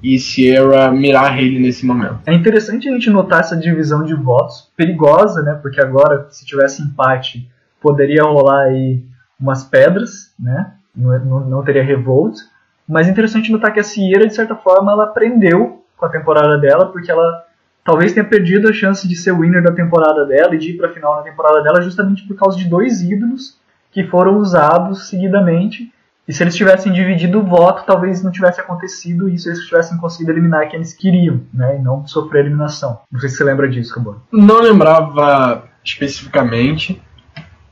e 0.02 0.18
Sierra, 0.18 0.90
mirar 0.90 1.26
a 1.26 1.30
Hayley 1.30 1.60
nesse 1.60 1.86
momento. 1.86 2.22
É 2.26 2.34
interessante 2.34 2.90
a 2.90 2.92
gente 2.92 3.12
notar 3.12 3.42
essa 3.42 3.56
divisão 3.56 4.04
de 4.04 4.16
votos, 4.16 4.72
perigosa, 4.76 5.44
né? 5.44 5.54
Porque 5.62 5.80
agora, 5.80 6.26
se 6.32 6.44
tivesse 6.48 6.82
empate, 6.82 7.48
poderia 7.80 8.24
rolar 8.24 8.64
aí 8.64 9.04
umas 9.40 9.64
pedras, 9.64 10.34
né? 10.40 10.72
Não, 10.96 11.20
não, 11.20 11.40
não 11.42 11.64
teria 11.64 11.84
revolt. 11.84 12.40
Mas 12.88 13.08
é 13.08 13.12
interessante 13.12 13.52
notar 13.52 13.72
que 13.72 13.80
a 13.80 13.84
Sierra, 13.84 14.26
de 14.26 14.34
certa 14.34 14.56
forma, 14.56 14.92
ela 14.92 15.04
aprendeu 15.04 15.86
com 15.96 16.08
a 16.08 16.10
temporada 16.10 16.58
dela, 16.58 16.88
porque 16.88 17.12
ela 17.12 17.46
talvez 17.84 18.14
tenha 18.14 18.26
perdido 18.26 18.68
a 18.68 18.74
chance 18.74 19.08
de 19.08 19.16
ser 19.16 19.32
winner 19.32 19.62
da 19.62 19.74
temporada 19.74 20.26
dela 20.26 20.56
e 20.56 20.58
de 20.58 20.72
ir 20.72 20.78
pra 20.78 20.90
final 20.90 21.18
na 21.18 21.22
temporada 21.22 21.62
dela 21.62 21.84
justamente 21.84 22.28
por 22.28 22.36
causa 22.36 22.58
de 22.58 22.68
dois 22.68 23.00
ídolos 23.04 23.60
que 23.92 24.04
foram 24.06 24.38
usados 24.38 25.08
seguidamente. 25.08 25.92
E 26.30 26.34
se 26.34 26.44
eles 26.44 26.56
tivessem 26.56 26.94
dividido 26.94 27.40
o 27.40 27.44
voto, 27.44 27.84
talvez 27.88 28.22
não 28.22 28.30
tivesse 28.30 28.62
acontecido 28.62 29.28
isso, 29.28 29.50
eles 29.50 29.66
tivessem 29.66 29.98
conseguido 29.98 30.32
eliminar 30.32 30.68
quem 30.68 30.76
eles 30.76 30.94
queriam, 30.94 31.42
né? 31.52 31.78
E 31.78 31.82
não 31.82 32.06
sofrer 32.06 32.42
eliminação. 32.46 33.00
Não 33.12 33.20
sei 33.20 33.30
se 33.30 33.38
você 33.38 33.44
lembra 33.44 33.68
disso, 33.68 33.96
Cabor. 33.96 34.18
Não 34.32 34.62
lembrava 34.62 35.64
especificamente, 35.84 37.02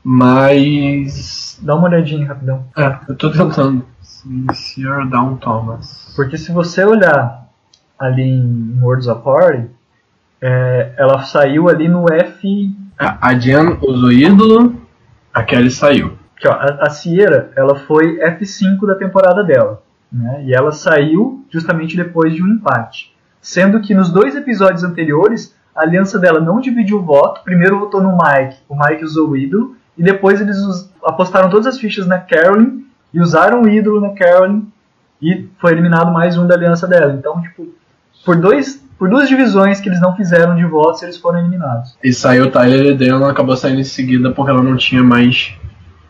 mas. 0.02 1.56
Dá 1.62 1.76
uma 1.76 1.86
olhadinha 1.86 2.26
rapidão. 2.26 2.66
É, 2.76 2.98
eu 3.08 3.14
tô 3.14 3.30
tentando. 3.30 3.86
Sierra 4.52 5.04
Down 5.06 5.36
Thomas. 5.36 6.12
Porque 6.16 6.36
se 6.36 6.50
você 6.50 6.84
olhar 6.84 7.48
ali 7.96 8.24
em 8.24 8.76
Words 8.82 9.06
of 9.06 9.22
Party, 9.22 9.70
é, 10.42 10.94
ela 10.98 11.22
saiu 11.22 11.68
ali 11.68 11.86
no 11.86 12.12
F. 12.12 12.74
É, 12.98 13.14
a 13.20 13.38
Jen 13.38 13.78
usou 13.80 14.10
ídolo, 14.10 14.82
a 15.32 15.44
Kelly 15.44 15.70
saiu. 15.70 16.17
Que 16.38 16.48
ó, 16.48 16.52
a, 16.52 16.86
a 16.86 16.90
Sierra, 16.90 17.50
ela 17.56 17.76
foi 17.80 18.18
F5 18.18 18.86
da 18.86 18.94
temporada 18.94 19.42
dela, 19.42 19.82
né? 20.12 20.44
E 20.44 20.54
ela 20.54 20.72
saiu 20.72 21.44
justamente 21.50 21.96
depois 21.96 22.34
de 22.34 22.42
um 22.42 22.48
empate. 22.48 23.14
Sendo 23.40 23.80
que 23.80 23.94
nos 23.94 24.10
dois 24.10 24.34
episódios 24.36 24.84
anteriores, 24.84 25.54
a 25.74 25.82
aliança 25.82 26.18
dela 26.18 26.40
não 26.40 26.60
dividiu 26.60 26.98
o 26.98 27.02
voto. 27.02 27.42
Primeiro 27.44 27.78
votou 27.78 28.02
no 28.02 28.12
Mike, 28.12 28.56
o 28.68 28.76
Mike 28.76 29.04
usou 29.04 29.30
o 29.30 29.36
ídolo, 29.36 29.76
e 29.96 30.02
depois 30.02 30.40
eles 30.40 30.58
apostaram 31.04 31.50
todas 31.50 31.66
as 31.66 31.78
fichas 31.78 32.06
na 32.06 32.18
Carolyn 32.18 32.84
e 33.12 33.20
usaram 33.20 33.62
o 33.62 33.68
ídolo 33.68 34.00
na 34.00 34.10
Carolyn 34.10 34.62
e 35.20 35.48
foi 35.58 35.72
eliminado 35.72 36.12
mais 36.12 36.38
um 36.38 36.46
da 36.46 36.54
aliança 36.54 36.86
dela. 36.86 37.12
Então, 37.14 37.40
tipo, 37.42 37.68
por 38.24 38.36
dois 38.36 38.86
por 38.98 39.08
duas 39.08 39.28
divisões 39.28 39.80
que 39.80 39.88
eles 39.88 40.00
não 40.00 40.16
fizeram 40.16 40.56
de 40.56 40.64
votos, 40.64 41.02
eles 41.04 41.16
foram 41.16 41.38
eliminados. 41.38 41.96
E 42.02 42.12
saiu 42.12 42.46
o 42.46 42.50
Tyler 42.50 43.00
e 43.00 43.08
ela 43.08 43.30
acabou 43.30 43.56
saindo 43.56 43.80
em 43.80 43.84
seguida 43.84 44.32
porque 44.32 44.50
ela 44.50 44.62
não 44.62 44.76
tinha 44.76 45.04
mais 45.04 45.54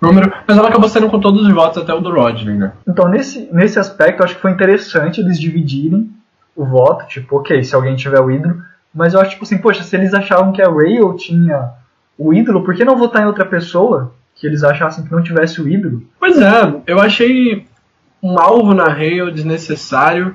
número, 0.00 0.32
mas 0.46 0.56
ela 0.56 0.68
acabou 0.68 0.88
saindo 0.88 1.08
com 1.08 1.20
todos 1.20 1.46
os 1.46 1.52
votos 1.52 1.82
até 1.82 1.92
o 1.92 2.00
do 2.00 2.12
Rodney, 2.12 2.56
né? 2.56 2.72
Então, 2.86 3.08
nesse, 3.08 3.48
nesse 3.52 3.78
aspecto, 3.78 4.20
eu 4.20 4.24
acho 4.24 4.36
que 4.36 4.42
foi 4.42 4.50
interessante 4.50 5.20
eles 5.20 5.38
dividirem 5.38 6.10
o 6.54 6.64
voto, 6.64 7.06
tipo, 7.06 7.36
ok, 7.36 7.62
se 7.62 7.74
alguém 7.74 7.96
tiver 7.96 8.20
o 8.20 8.30
ídolo, 8.30 8.56
mas 8.94 9.14
eu 9.14 9.20
acho, 9.20 9.30
tipo 9.30 9.44
assim, 9.44 9.58
poxa, 9.58 9.82
se 9.82 9.94
eles 9.96 10.12
achavam 10.14 10.52
que 10.52 10.62
a 10.62 10.68
Rail 10.68 11.14
tinha 11.14 11.70
o 12.18 12.34
ídolo, 12.34 12.64
por 12.64 12.74
que 12.74 12.84
não 12.84 12.96
votar 12.96 13.22
em 13.22 13.26
outra 13.26 13.44
pessoa 13.44 14.12
que 14.34 14.46
eles 14.46 14.64
achassem 14.64 15.04
que 15.04 15.12
não 15.12 15.22
tivesse 15.22 15.60
o 15.60 15.68
ídolo? 15.68 16.02
Pois 16.18 16.38
é, 16.40 16.74
eu 16.86 16.98
achei 16.98 17.66
um 18.22 18.38
alvo 18.38 18.74
na 18.74 18.88
Rail 18.88 19.30
desnecessário. 19.30 20.34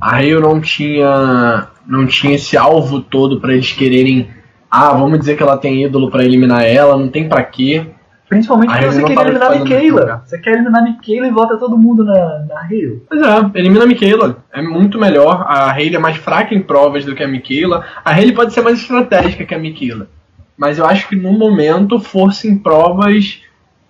A 0.00 0.12
Rail 0.12 0.40
não 0.40 0.60
tinha 0.60 1.68
não 1.86 2.06
tinha 2.06 2.34
esse 2.34 2.56
alvo 2.56 3.00
todo 3.00 3.40
para 3.40 3.52
eles 3.52 3.72
quererem, 3.72 4.28
ah, 4.70 4.92
vamos 4.92 5.20
dizer 5.20 5.36
que 5.36 5.42
ela 5.42 5.56
tem 5.56 5.84
ídolo 5.84 6.10
para 6.10 6.24
eliminar 6.24 6.64
ela, 6.64 6.96
não 6.96 7.08
tem 7.08 7.28
para 7.28 7.42
quê. 7.44 7.86
Principalmente 8.28 8.72
porque 8.72 8.86
você 8.86 9.04
quer 9.04 9.20
eliminar 9.20 9.52
a 9.52 9.58
Michaela. 9.58 10.22
Você 10.24 10.38
quer 10.38 10.52
eliminar 10.54 10.82
a 10.82 10.84
Michaela 10.84 11.26
e 11.28 11.30
vota 11.30 11.56
todo 11.56 11.78
mundo 11.78 12.04
na, 12.04 12.40
na 12.40 12.60
Hale. 12.60 13.02
Pois 13.08 13.22
é, 13.22 13.58
elimina 13.58 13.84
a 13.84 13.86
Michaela. 13.86 14.44
É 14.52 14.60
muito 14.60 14.98
melhor. 14.98 15.44
A 15.46 15.70
Hale 15.70 15.94
é 15.94 15.98
mais 15.98 16.16
fraca 16.16 16.54
em 16.54 16.60
provas 16.60 17.04
do 17.04 17.14
que 17.14 17.22
a 17.22 17.28
Michaela. 17.28 17.84
A 18.04 18.10
Hale 18.10 18.32
pode 18.32 18.52
ser 18.52 18.62
mais 18.62 18.80
estratégica 18.80 19.44
que 19.44 19.54
a 19.54 19.58
Michaela. 19.58 20.08
Mas 20.56 20.78
eu 20.78 20.86
acho 20.86 21.08
que 21.08 21.14
no 21.14 21.32
momento, 21.32 22.00
força 22.00 22.48
em 22.48 22.58
provas 22.58 23.42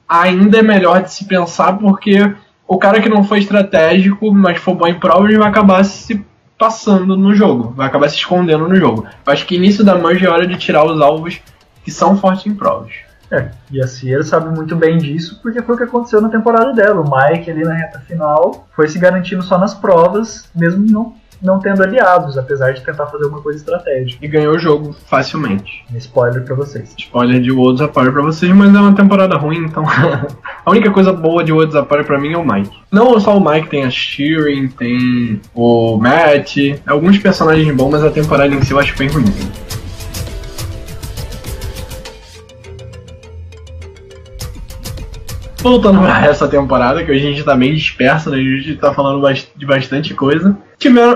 ainda 0.07 0.59
é 0.59 0.63
melhor 0.63 1.03
de 1.03 1.13
se 1.13 1.25
pensar, 1.25 1.79
porque 1.79 2.33
o 2.69 2.79
cara 2.79 3.01
que 3.01 3.09
não 3.09 3.25
foi 3.25 3.39
estratégico, 3.39 4.33
mas 4.33 4.59
for 4.59 4.75
bom 4.75 4.87
em 4.87 4.99
provas, 4.99 5.35
vai 5.35 5.49
acabar 5.49 5.83
se 5.85 6.25
passando 6.59 7.17
no 7.17 7.35
jogo. 7.35 7.73
Vai 7.75 7.87
acabar 7.87 8.09
se 8.11 8.17
escondendo 8.17 8.69
no 8.69 8.77
jogo. 8.77 9.07
Eu 9.27 9.33
acho 9.33 9.47
que 9.47 9.57
início 9.57 9.85
da 9.85 9.95
merge 9.95 10.27
é 10.27 10.31
hora 10.31 10.47
de 10.47 10.57
tirar 10.57 10.85
os 10.85 11.01
alvos 11.01 11.41
que 11.85 11.91
são 11.91 12.19
fortes 12.19 12.47
em 12.47 12.55
provas. 12.55 13.06
É, 13.31 13.49
e 13.71 13.81
a 13.81 13.87
Sierra 13.87 14.23
sabe 14.23 14.55
muito 14.55 14.77
bem 14.77 14.99
disso, 14.99 15.41
porque 15.43 15.63
foi 15.63 15.75
o 15.75 15.79
que 15.79 15.85
aconteceu 15.85 16.21
na 16.21 16.29
temporada 16.29 16.73
dela. 16.73 17.01
O 17.01 17.05
Mike 17.05 17.51
ali 17.51 17.63
na 17.63 17.75
reta 17.75 18.01
final 18.01 18.67
foi 18.75 18.89
se 18.89 18.99
garantindo 18.99 19.43
só 19.43 19.59
nas 19.59 19.75
provas, 19.75 20.49
mesmo 20.55 20.87
não, 20.87 21.15
não 21.43 21.59
tendo 21.59 21.83
aliados, 21.83 22.39
apesar 22.39 22.73
de 22.73 22.83
tentar 22.83 23.07
fazer 23.07 23.25
alguma 23.25 23.43
coisa 23.43 23.59
estratégica. 23.59 24.25
E 24.25 24.29
ganhou 24.29 24.55
o 24.55 24.59
jogo 24.59 24.95
facilmente. 25.07 25.85
Spoiler 25.97 26.45
pra 26.45 26.55
vocês. 26.55 26.95
Spoiler 26.97 27.41
de 27.41 27.51
Worlds 27.51 27.81
Apart 27.81 28.13
pra 28.13 28.23
vocês, 28.23 28.55
mas 28.55 28.75
é 28.75 28.79
uma 28.79 28.95
temporada 28.95 29.37
ruim, 29.37 29.65
então. 29.65 29.85
a 30.65 30.71
única 30.71 30.91
coisa 30.91 31.13
boa 31.13 31.43
de 31.43 31.53
Worlds 31.53 31.75
Apart 31.75 32.07
pra 32.07 32.21
mim 32.21 32.33
é 32.33 32.39
o 32.39 32.47
Mike. 32.47 32.77
Não 32.93 33.19
só 33.19 33.37
o 33.37 33.45
Mike, 33.45 33.69
tem 33.69 33.85
a 33.85 33.91
Sheeran, 33.91 34.69
tem 34.69 35.41
o 35.53 35.97
Matt, 35.99 36.57
alguns 36.87 37.19
personagens 37.19 37.75
bons, 37.75 37.91
mas 37.91 38.05
a 38.05 38.11
temporada 38.11 38.55
em 38.55 38.63
si 38.63 38.73
eu 38.73 38.79
acho 38.79 38.97
bem 38.97 39.09
ruim. 39.09 39.25
Voltando 45.67 45.99
pra 46.01 46.25
essa 46.25 46.47
temporada, 46.47 47.05
que 47.05 47.11
a 47.11 47.19
gente 47.19 47.43
tá 47.43 47.57
meio 47.57 47.75
disperso, 47.75 48.31
né? 48.31 48.37
A 48.37 48.41
gente 48.41 48.77
tá 48.77 48.95
falando 48.95 49.27
de 49.57 49.67
bastante 49.67 50.15
coisa. 50.15 50.57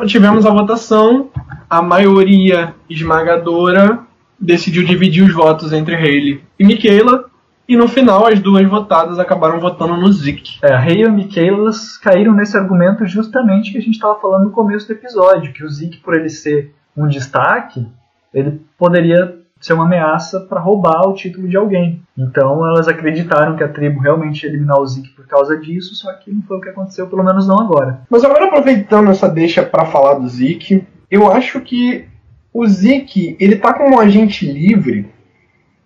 tivemos 0.07 0.45
a 0.45 0.51
votação, 0.51 1.31
a 1.69 1.81
maioria 1.81 2.75
esmagadora 2.89 4.01
decidiu 4.39 4.85
dividir 4.85 5.23
os 5.23 5.33
votos 5.33 5.73
entre 5.73 5.95
Hayley 5.95 6.43
e 6.59 6.65
Michaela. 6.65 7.27
E 7.69 7.77
no 7.77 7.87
final, 7.87 8.27
as 8.27 8.41
duas 8.41 8.69
votadas 8.69 9.21
acabaram 9.21 9.61
votando 9.61 9.97
no 9.97 10.13
Zik. 10.13 10.59
É, 10.61 10.75
Hayley 10.75 11.03
e 11.03 11.05
a 11.05 11.11
Michaela 11.11 11.71
caíram 12.03 12.35
nesse 12.35 12.57
argumento 12.57 13.07
justamente 13.07 13.71
que 13.71 13.79
a 13.79 13.81
gente 13.81 13.95
estava 13.95 14.19
falando 14.21 14.47
no 14.47 14.51
começo 14.51 14.89
do 14.89 14.95
episódio, 14.95 15.53
que 15.53 15.63
o 15.63 15.71
Zik, 15.71 15.99
por 15.99 16.17
ele 16.17 16.29
ser 16.29 16.75
um 16.97 17.07
destaque, 17.07 17.87
ele 18.35 18.61
poderia 18.77 19.40
ser 19.61 19.75
uma 19.75 19.85
ameaça 19.85 20.41
para 20.41 20.59
roubar 20.59 21.07
o 21.07 21.13
título 21.13 21.47
de 21.47 21.57
alguém. 21.57 22.03
Então 22.17 22.67
elas 22.67 22.89
acreditaram 22.89 23.57
que 23.57 23.63
a 23.63 23.69
tribo 23.69 24.01
realmente 24.01 24.43
ia 24.43 24.49
eliminar 24.49 24.81
o 24.81 24.87
Zeke 24.87 25.11
por 25.11 25.27
causa 25.27 25.57
disso, 25.59 25.95
só 25.95 26.13
que 26.15 26.33
não 26.33 26.43
foi 26.43 26.57
o 26.57 26.61
que 26.61 26.71
aconteceu, 26.71 27.07
pelo 27.07 27.23
menos 27.23 27.47
não 27.47 27.61
agora. 27.61 28.01
Mas 28.09 28.25
agora 28.25 28.47
aproveitando 28.47 29.11
essa 29.11 29.29
deixa 29.29 29.63
para 29.63 29.85
falar 29.85 30.15
do 30.15 30.27
Zeke, 30.27 30.87
eu 31.11 31.31
acho 31.31 31.61
que 31.61 32.09
o 32.53 32.67
Zeke, 32.67 33.37
ele 33.39 33.57
tá 33.57 33.75
como 33.75 33.97
um 33.97 34.01
agente 34.01 34.51
livre 34.51 35.09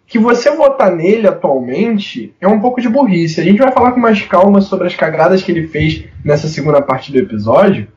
que 0.06 0.18
você 0.18 0.54
votar 0.54 0.94
nele 0.94 1.26
atualmente 1.26 2.34
é 2.40 2.46
um 2.46 2.60
pouco 2.60 2.80
de 2.80 2.88
burrice. 2.88 3.40
A 3.40 3.44
gente 3.44 3.58
vai 3.58 3.72
falar 3.72 3.92
com 3.92 4.00
mais 4.00 4.22
calma 4.22 4.60
sobre 4.60 4.86
as 4.86 4.94
cagadas 4.94 5.42
que 5.42 5.50
ele 5.50 5.66
fez 5.66 6.04
nessa 6.24 6.46
segunda 6.46 6.80
parte 6.80 7.10
do 7.10 7.18
episódio, 7.18 7.88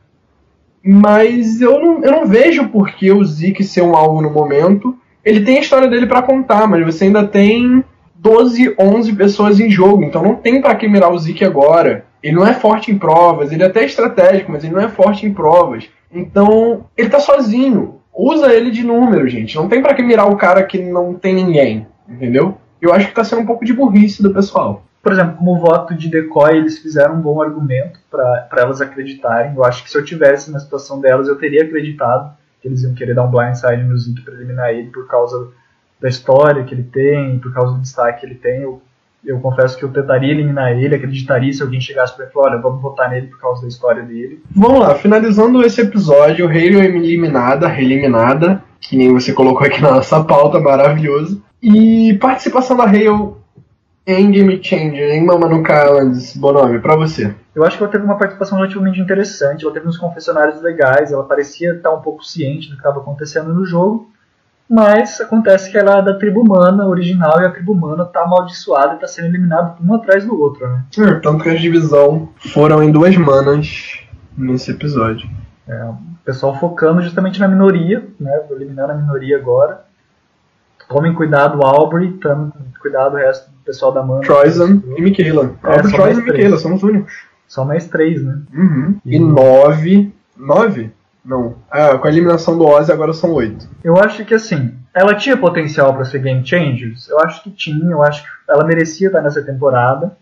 mas 0.82 1.60
eu 1.60 1.78
não, 1.78 2.02
eu 2.02 2.10
não 2.10 2.26
vejo 2.26 2.68
por 2.68 2.90
que 2.90 3.12
o 3.12 3.24
Zeke 3.24 3.62
ser 3.62 3.82
um 3.82 3.94
alvo 3.94 4.22
no 4.22 4.32
momento 4.32 4.98
ele 5.24 5.44
tem 5.44 5.58
a 5.58 5.60
história 5.60 5.88
dele 5.88 6.06
para 6.06 6.22
contar, 6.22 6.66
mas 6.66 6.84
você 6.84 7.04
ainda 7.04 7.26
tem 7.26 7.84
12, 8.14 8.74
11 8.78 9.12
pessoas 9.14 9.60
em 9.60 9.70
jogo, 9.70 10.02
então 10.04 10.22
não 10.22 10.34
tem 10.34 10.60
para 10.60 10.74
que 10.74 10.88
mirar 10.88 11.12
o 11.12 11.18
Zeke 11.18 11.44
agora. 11.44 12.04
Ele 12.22 12.36
não 12.36 12.46
é 12.46 12.52
forte 12.52 12.90
em 12.90 12.98
provas, 12.98 13.52
ele 13.52 13.62
é 13.62 13.66
até 13.66 13.84
estratégico, 13.84 14.50
mas 14.50 14.64
ele 14.64 14.74
não 14.74 14.80
é 14.80 14.88
forte 14.88 15.24
em 15.24 15.32
provas. 15.32 15.88
Então, 16.12 16.86
ele 16.96 17.08
tá 17.08 17.20
sozinho. 17.20 18.00
Usa 18.12 18.52
ele 18.52 18.70
de 18.70 18.82
número, 18.82 19.28
gente. 19.28 19.54
Não 19.54 19.68
tem 19.68 19.80
para 19.80 19.94
que 19.94 20.02
mirar 20.02 20.28
o 20.28 20.36
cara 20.36 20.64
que 20.64 20.78
não 20.78 21.14
tem 21.14 21.34
ninguém, 21.34 21.86
entendeu? 22.08 22.58
Eu 22.80 22.92
acho 22.92 23.06
que 23.06 23.14
tá 23.14 23.22
sendo 23.22 23.42
um 23.42 23.46
pouco 23.46 23.64
de 23.64 23.72
burrice 23.72 24.22
do 24.22 24.34
pessoal. 24.34 24.82
Por 25.00 25.12
exemplo, 25.12 25.36
como 25.36 25.60
voto 25.60 25.94
de 25.94 26.08
decoy, 26.08 26.56
eles 26.56 26.78
fizeram 26.78 27.14
um 27.14 27.20
bom 27.20 27.40
argumento 27.40 28.00
para 28.10 28.48
elas 28.56 28.80
acreditarem. 28.80 29.54
Eu 29.54 29.64
acho 29.64 29.84
que 29.84 29.90
se 29.90 29.96
eu 29.96 30.04
tivesse 30.04 30.50
na 30.50 30.58
situação 30.58 31.00
delas, 31.00 31.28
eu 31.28 31.38
teria 31.38 31.62
acreditado 31.62 32.36
que 32.60 32.68
eles 32.68 32.82
iam 32.82 32.94
querer 32.94 33.14
dar 33.14 33.24
um 33.24 33.30
blindside 33.30 33.82
no 33.84 33.96
Zeke 33.96 34.22
para 34.22 34.34
eliminar 34.34 34.72
ele 34.72 34.90
por 34.90 35.06
causa 35.06 35.48
da 36.00 36.08
história 36.08 36.64
que 36.64 36.74
ele 36.74 36.84
tem, 36.84 37.38
por 37.38 37.52
causa 37.52 37.74
do 37.74 37.80
destaque 37.80 38.20
que 38.20 38.26
ele 38.26 38.34
tem. 38.36 38.62
Eu, 38.62 38.80
eu 39.24 39.40
confesso 39.40 39.76
que 39.76 39.84
eu 39.84 39.88
tentaria 39.88 40.30
eliminar 40.30 40.72
ele, 40.72 40.94
acreditaria 40.94 41.52
se 41.52 41.62
alguém 41.62 41.80
chegasse 41.80 42.16
para 42.16 42.26
e 42.26 42.30
falar, 42.30 42.52
olha, 42.52 42.60
vamos 42.60 42.80
votar 42.80 43.10
nele 43.10 43.26
por 43.26 43.40
causa 43.40 43.62
da 43.62 43.68
história 43.68 44.02
dele. 44.02 44.42
Vamos 44.54 44.80
lá, 44.80 44.94
finalizando 44.94 45.64
esse 45.64 45.80
episódio, 45.80 46.46
Halo 46.46 46.82
eliminada, 46.82 47.66
reeliminada, 47.66 48.62
que 48.80 48.96
nem 48.96 49.12
você 49.12 49.32
colocou 49.32 49.66
aqui 49.66 49.82
na 49.82 49.92
nossa 49.92 50.22
pauta, 50.22 50.60
maravilhoso. 50.60 51.42
E 51.60 52.16
participação 52.20 52.76
da 52.76 52.84
Halo 52.84 53.38
em 54.06 54.30
Game 54.30 54.60
Changer, 54.62 55.10
em 55.10 55.24
Mamanuca 55.24 55.84
Islands, 55.84 56.36
Bonome, 56.36 56.78
pra 56.78 56.96
você. 56.96 57.34
Eu 57.58 57.64
acho 57.64 57.76
que 57.76 57.82
ela 57.82 57.90
teve 57.90 58.04
uma 58.04 58.16
participação 58.16 58.56
relativamente 58.56 59.00
interessante, 59.00 59.64
ela 59.64 59.74
teve 59.74 59.88
uns 59.88 59.98
confessionários 59.98 60.62
legais, 60.62 61.10
ela 61.10 61.24
parecia 61.24 61.74
estar 61.74 61.92
um 61.92 62.00
pouco 62.00 62.24
ciente 62.24 62.68
do 62.68 62.74
que 62.74 62.78
estava 62.78 63.00
acontecendo 63.00 63.52
no 63.52 63.66
jogo, 63.66 64.12
mas 64.70 65.20
acontece 65.20 65.68
que 65.68 65.76
ela 65.76 65.98
é 65.98 66.02
da 66.02 66.14
tribo 66.14 66.40
humana 66.40 66.86
original 66.86 67.40
e 67.40 67.44
a 67.44 67.50
tribo 67.50 67.72
humana 67.72 68.04
está 68.04 68.22
amaldiçoada 68.22 68.92
e 68.92 68.94
está 68.94 69.08
sendo 69.08 69.26
eliminada 69.26 69.74
um 69.82 69.92
atrás 69.92 70.24
do 70.24 70.40
outro, 70.40 70.68
né? 70.68 70.84
É, 70.98 71.14
tanto 71.14 71.42
que 71.42 71.48
as 71.48 71.60
divisão 71.60 72.28
foram 72.36 72.80
em 72.80 72.92
duas 72.92 73.16
manas 73.16 74.04
nesse 74.36 74.70
episódio. 74.70 75.28
É, 75.66 75.82
o 75.82 75.96
pessoal 76.24 76.54
focando 76.60 77.02
justamente 77.02 77.40
na 77.40 77.48
minoria, 77.48 78.06
né? 78.20 78.40
Vou 78.46 78.56
eliminar 78.56 78.88
a 78.88 78.94
minoria 78.94 79.36
agora. 79.36 79.84
Tomem 80.88 81.12
cuidado, 81.12 81.60
Aubrey, 81.60 82.12
tomem 82.12 82.52
cuidado 82.80 83.14
o 83.14 83.16
resto 83.16 83.50
do 83.50 83.58
pessoal 83.64 83.90
da 83.90 84.00
Mana. 84.00 84.20
Troyzan 84.20 84.80
e 84.96 85.02
Michaela. 85.02 85.56
É, 85.64 85.80
Aubrey, 85.80 86.12
e 86.12 86.22
Michaela, 86.22 86.56
são 86.56 86.74
os 86.74 86.84
únicos. 86.84 87.27
Só 87.48 87.64
mais 87.64 87.88
três, 87.88 88.22
né? 88.22 88.38
Uhum. 88.54 89.00
E, 89.04 89.16
e 89.16 89.18
nove. 89.18 90.12
Nove? 90.36 90.92
Não. 91.24 91.56
Ah, 91.68 91.98
com 91.98 92.06
a 92.06 92.10
eliminação 92.10 92.56
do 92.56 92.64
Ozzy 92.64 92.92
agora 92.92 93.12
são 93.12 93.32
oito. 93.32 93.68
Eu 93.82 93.96
acho 93.96 94.24
que 94.24 94.34
assim, 94.34 94.74
ela 94.94 95.14
tinha 95.14 95.36
potencial 95.36 95.92
para 95.92 96.04
ser 96.04 96.20
Game 96.20 96.46
Changers? 96.46 97.08
Eu 97.08 97.18
acho 97.20 97.42
que 97.42 97.50
tinha, 97.50 97.90
eu 97.90 98.02
acho 98.02 98.22
que 98.22 98.28
ela 98.48 98.64
merecia 98.64 99.08
estar 99.08 99.20
nessa 99.20 99.42
temporada. 99.42 100.16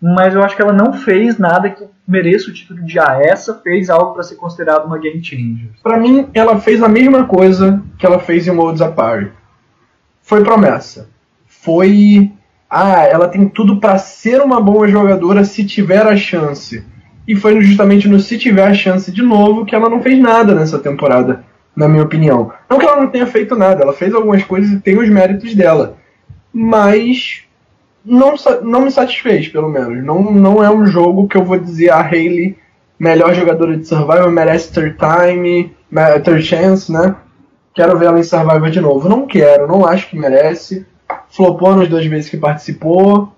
Mas 0.00 0.34
eu 0.34 0.42
acho 0.42 0.56
que 0.56 0.60
ela 0.60 0.72
não 0.72 0.92
fez 0.92 1.38
nada 1.38 1.70
que 1.70 1.86
mereça 2.06 2.50
o 2.50 2.52
título 2.52 2.82
de 2.82 2.98
ah, 2.98 3.18
essa 3.22 3.54
fez 3.54 3.88
algo 3.88 4.12
para 4.12 4.22
ser 4.22 4.34
considerado 4.34 4.86
uma 4.86 4.98
Game 4.98 5.24
Changer. 5.24 5.70
Para 5.82 5.98
mim, 5.98 6.28
ela 6.34 6.60
fez 6.60 6.82
a 6.82 6.88
mesma 6.88 7.24
coisa 7.26 7.80
que 7.96 8.04
ela 8.04 8.18
fez 8.18 8.46
em 8.46 8.50
Worlds 8.50 8.82
Apart 8.82 9.30
foi 10.24 10.42
promessa. 10.42 11.08
Foi. 11.46 12.32
Ah, 12.76 13.04
ela 13.04 13.28
tem 13.28 13.48
tudo 13.48 13.76
para 13.76 13.98
ser 13.98 14.40
uma 14.40 14.60
boa 14.60 14.88
jogadora 14.88 15.44
se 15.44 15.64
tiver 15.64 16.04
a 16.04 16.16
chance. 16.16 16.84
E 17.24 17.36
foi 17.36 17.60
justamente 17.60 18.08
no 18.08 18.18
se 18.18 18.36
tiver 18.36 18.66
a 18.66 18.74
chance 18.74 19.12
de 19.12 19.22
novo 19.22 19.64
que 19.64 19.76
ela 19.76 19.88
não 19.88 20.02
fez 20.02 20.18
nada 20.18 20.56
nessa 20.56 20.80
temporada, 20.80 21.44
na 21.76 21.88
minha 21.88 22.02
opinião. 22.02 22.52
Não 22.68 22.76
que 22.76 22.84
ela 22.84 23.00
não 23.00 23.06
tenha 23.06 23.28
feito 23.28 23.54
nada, 23.54 23.84
ela 23.84 23.92
fez 23.92 24.12
algumas 24.12 24.42
coisas 24.42 24.72
e 24.72 24.80
tem 24.80 24.98
os 24.98 25.08
méritos 25.08 25.54
dela. 25.54 25.98
Mas 26.52 27.44
não, 28.04 28.34
não 28.64 28.80
me 28.80 28.90
satisfez, 28.90 29.46
pelo 29.46 29.68
menos. 29.68 30.04
Não, 30.04 30.20
não 30.32 30.64
é 30.64 30.68
um 30.68 30.84
jogo 30.84 31.28
que 31.28 31.36
eu 31.36 31.44
vou 31.44 31.56
dizer 31.56 31.90
a 31.90 32.00
Hayley, 32.00 32.58
melhor 32.98 33.32
jogadora 33.34 33.76
de 33.76 33.86
Survivor, 33.86 34.32
merece 34.32 34.72
third 34.72 34.96
time, 34.98 35.72
third 36.24 36.42
chance, 36.42 36.90
né? 36.90 37.14
Quero 37.72 37.96
ver 37.96 38.06
ela 38.06 38.18
em 38.18 38.24
Survivor 38.24 38.68
de 38.68 38.80
novo. 38.80 39.08
Não 39.08 39.28
quero, 39.28 39.68
não 39.68 39.86
acho 39.86 40.10
que 40.10 40.18
merece. 40.18 40.84
Flopou 41.34 41.74
nas 41.74 41.88
duas 41.88 42.06
vezes 42.06 42.30
que 42.30 42.36
participou 42.36 43.32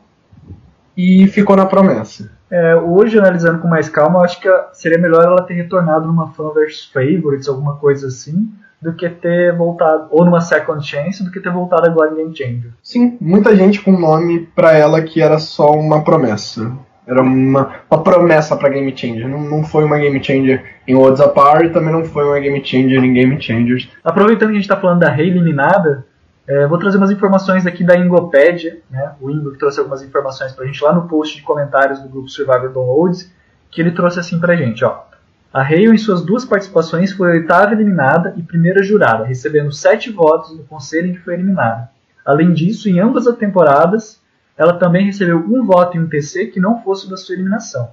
e 0.97 1.27
ficou 1.29 1.57
na 1.57 1.67
promessa. 1.67 2.31
É, 2.51 2.77
hoje, 2.77 3.19
analisando 3.19 3.59
com 3.59 3.69
mais 3.69 3.89
calma, 3.89 4.19
eu 4.19 4.25
acho 4.25 4.41
que 4.41 4.49
seria 4.73 4.99
melhor 4.99 5.25
ela 5.25 5.43
ter 5.43 5.55
retornado 5.55 6.07
numa 6.07 6.29
Fan 6.29 6.51
vs 6.51 6.91
Favorites, 6.93 7.49
alguma 7.49 7.77
coisa 7.77 8.07
assim, 8.07 8.49
do 8.81 8.93
que 8.93 9.09
ter 9.09 9.57
voltado, 9.57 10.09
ou 10.11 10.25
numa 10.25 10.41
Second 10.41 10.87
Chance, 10.87 11.25
do 11.25 11.31
que 11.31 11.41
ter 11.41 11.51
voltado 11.51 11.87
agora 11.87 12.13
em 12.13 12.17
Game 12.17 12.37
Changer. 12.37 12.71
Sim, 12.83 13.17
muita 13.21 13.57
gente 13.57 13.81
com 13.81 13.93
nome 13.93 14.47
pra 14.55 14.73
ela 14.73 15.03
que 15.03 15.21
era 15.21 15.39
só 15.39 15.73
uma 15.73 16.05
promessa. 16.05 16.73
Era 17.07 17.23
uma, 17.23 17.77
uma 17.91 18.03
promessa 18.03 18.57
pra 18.57 18.69
Game 18.69 18.97
Changer. 18.97 19.29
Não, 19.29 19.41
não 19.41 19.65
foi 19.65 19.85
uma 19.85 19.99
Game 19.99 20.23
Changer 20.23 20.63
em 20.87 20.95
Worlds 20.95 21.21
Apart, 21.21 21.73
também 21.73 21.93
não 21.93 22.05
foi 22.05 22.25
uma 22.25 22.39
Game 22.39 22.63
Changer 22.65 23.03
em 23.03 23.13
Game 23.13 23.41
Changers. 23.41 23.89
Aproveitando 24.05 24.51
que 24.51 24.57
a 24.57 24.61
gente 24.61 24.69
tá 24.69 24.77
falando 24.77 25.01
da 25.01 25.09
Rei 25.09 25.29
eliminada, 25.29 26.05
é, 26.47 26.67
vou 26.67 26.79
trazer 26.79 26.97
umas 26.97 27.11
informações 27.11 27.67
aqui 27.67 27.83
da 27.83 27.99
Ingopédia, 27.99 28.81
né? 28.91 29.15
o 29.21 29.31
Ingo 29.31 29.53
que 29.53 29.59
trouxe 29.59 29.81
algumas 29.81 30.03
informações 30.03 30.53
pra 30.53 30.65
gente 30.65 30.83
lá 30.83 30.93
no 30.93 31.09
post 31.09 31.37
de 31.37 31.43
comentários 31.43 32.01
do 32.01 32.09
grupo 32.09 32.29
Survivor 32.29 32.73
Downloads, 32.73 33.33
que 33.71 33.81
ele 33.81 33.91
trouxe 33.91 34.21
assim 34.21 34.39
pra 34.39 34.55
gente, 34.55 34.85
ó. 34.85 35.05
A 35.53 35.63
Hale, 35.63 35.87
em 35.87 35.99
suas 35.99 36.23
duas 36.23 36.45
participações, 36.45 37.13
foi 37.13 37.31
a 37.31 37.35
oitava 37.35 37.73
eliminada 37.73 38.35
e 38.37 38.43
primeira 38.43 38.83
jurada, 38.83 39.25
recebendo 39.25 39.73
sete 39.73 40.11
votos 40.11 40.57
no 40.57 40.65
conselho 40.65 41.09
em 41.09 41.13
que 41.15 41.21
foi 41.21 41.35
eliminada. 41.35 41.91
Além 42.25 42.53
disso, 42.53 42.89
em 42.89 43.01
ambas 43.01 43.27
as 43.27 43.37
temporadas, 43.37 44.21
ela 44.57 44.75
também 44.75 45.07
recebeu 45.07 45.39
um 45.39 45.65
voto 45.65 45.97
em 45.97 46.01
um 46.01 46.09
TC 46.09 46.47
que 46.47 46.61
não 46.61 46.83
fosse 46.83 47.09
da 47.09 47.17
sua 47.17 47.35
eliminação 47.35 47.91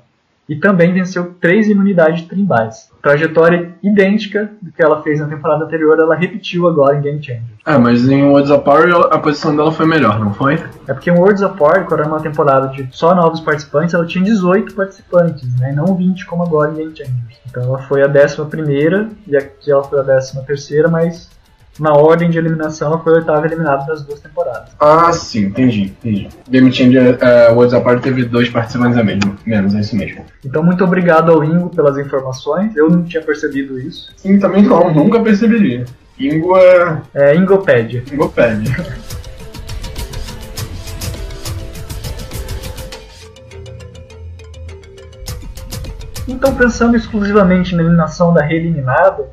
e 0.47 0.55
também 0.55 0.93
venceu 0.93 1.35
três 1.39 1.67
imunidades 1.67 2.23
tribais. 2.23 2.91
Trajetória 3.01 3.73
idêntica 3.81 4.51
do 4.61 4.71
que 4.71 4.81
ela 4.81 5.01
fez 5.01 5.19
na 5.19 5.27
temporada 5.27 5.65
anterior, 5.65 5.99
ela 5.99 6.15
repetiu 6.15 6.67
agora 6.67 6.97
em 6.97 7.01
Game 7.01 7.23
Changer. 7.23 7.43
É, 7.65 7.77
mas 7.77 8.07
em 8.07 8.23
Worlds 8.23 8.51
Apart 8.51 8.89
a 9.11 9.19
posição 9.19 9.55
dela 9.55 9.71
foi 9.71 9.85
melhor, 9.85 10.19
não 10.19 10.33
foi? 10.33 10.55
É 10.87 10.93
porque 10.93 11.09
em 11.09 11.13
Worlds 11.13 11.43
Apart, 11.43 11.85
quando 11.87 12.01
era 12.01 12.09
uma 12.09 12.19
temporada 12.19 12.67
de 12.67 12.87
só 12.91 13.15
novos 13.15 13.39
participantes, 13.39 13.93
ela 13.93 14.05
tinha 14.05 14.23
18 14.23 14.73
participantes, 14.73 15.59
né, 15.59 15.71
não 15.73 15.95
20 15.95 16.25
como 16.25 16.43
agora 16.43 16.71
em 16.71 16.75
Game 16.75 16.95
Changer. 16.95 17.13
Então 17.49 17.63
ela 17.63 17.79
foi 17.79 18.01
a 18.01 18.07
11 18.07 18.49
primeira 18.49 19.09
e 19.27 19.35
aqui 19.35 19.71
ela 19.71 19.83
foi 19.83 19.99
a 19.99 20.03
13 20.03 20.45
terceira, 20.45 20.87
mas 20.87 21.29
na 21.79 21.93
ordem 21.93 22.29
de 22.29 22.37
eliminação, 22.37 22.89
ela 22.89 22.99
foi 22.99 23.13
oitava 23.13 23.45
eliminada 23.45 23.85
das 23.85 24.03
duas 24.03 24.19
temporadas. 24.19 24.69
Ah, 24.79 25.11
sim, 25.11 25.45
entendi, 25.45 25.93
entendi. 25.99 26.29
Game 26.47 26.71
Changer, 26.71 27.17
uh, 27.17 27.53
Worlds 27.53 27.73
Apart 27.73 28.01
teve 28.03 28.25
dois 28.25 28.49
participantes 28.49 28.97
a 28.97 29.03
mesmo, 29.03 29.35
menos, 29.45 29.73
é 29.73 29.79
isso 29.79 29.95
mesmo. 29.95 30.23
Então, 30.45 30.61
muito 30.63 30.83
obrigado 30.83 31.31
ao 31.31 31.43
Ingo 31.43 31.69
pelas 31.69 31.97
informações, 31.97 32.75
eu 32.75 32.89
não 32.89 33.03
tinha 33.03 33.23
percebido 33.23 33.79
isso. 33.79 34.11
Sim, 34.17 34.39
também 34.39 34.63
não, 34.63 34.93
nunca 34.93 35.19
perceberia. 35.19 35.85
Ingo 36.19 36.55
é... 36.57 37.01
É 37.13 37.35
Ingopédia. 37.35 38.03
Ingopédia. 38.11 38.71
Então, 46.27 46.55
pensando 46.55 46.95
exclusivamente 46.95 47.75
na 47.75 47.81
eliminação 47.81 48.33
da 48.33 48.41
reeliminada, 48.41 49.29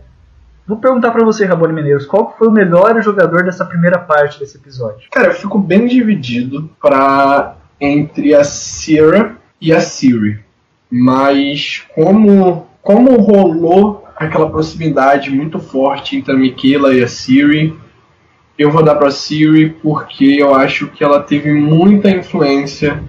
Vou 0.71 0.79
perguntar 0.79 1.11
para 1.11 1.25
você, 1.25 1.45
Rabone 1.45 1.73
Mineiros, 1.73 2.07
qual 2.07 2.33
foi 2.39 2.47
o 2.47 2.53
melhor 2.53 3.03
jogador 3.03 3.43
dessa 3.43 3.65
primeira 3.65 3.99
parte 3.99 4.39
desse 4.39 4.57
episódio? 4.57 5.09
Cara, 5.11 5.31
eu 5.31 5.35
fico 5.35 5.59
bem 5.59 5.89
dividido 5.89 6.71
para 6.81 7.57
entre 7.81 8.37
a 8.37 8.45
Sierra 8.45 9.37
e 9.61 9.73
a 9.73 9.81
Siri. 9.81 10.39
Mas 10.89 11.83
como 11.93 12.69
como 12.81 13.17
rolou 13.17 14.05
aquela 14.15 14.49
proximidade 14.49 15.29
muito 15.33 15.59
forte 15.59 16.17
entre 16.17 16.33
a 16.33 16.39
Michaela 16.39 16.95
e 16.95 17.03
a 17.03 17.09
Siri, 17.09 17.77
eu 18.57 18.71
vou 18.71 18.85
dar 18.85 18.95
para 18.95 19.11
Siri 19.11 19.71
porque 19.83 20.37
eu 20.39 20.55
acho 20.55 20.87
que 20.87 21.03
ela 21.03 21.21
teve 21.21 21.53
muita 21.53 22.09
influência 22.09 23.03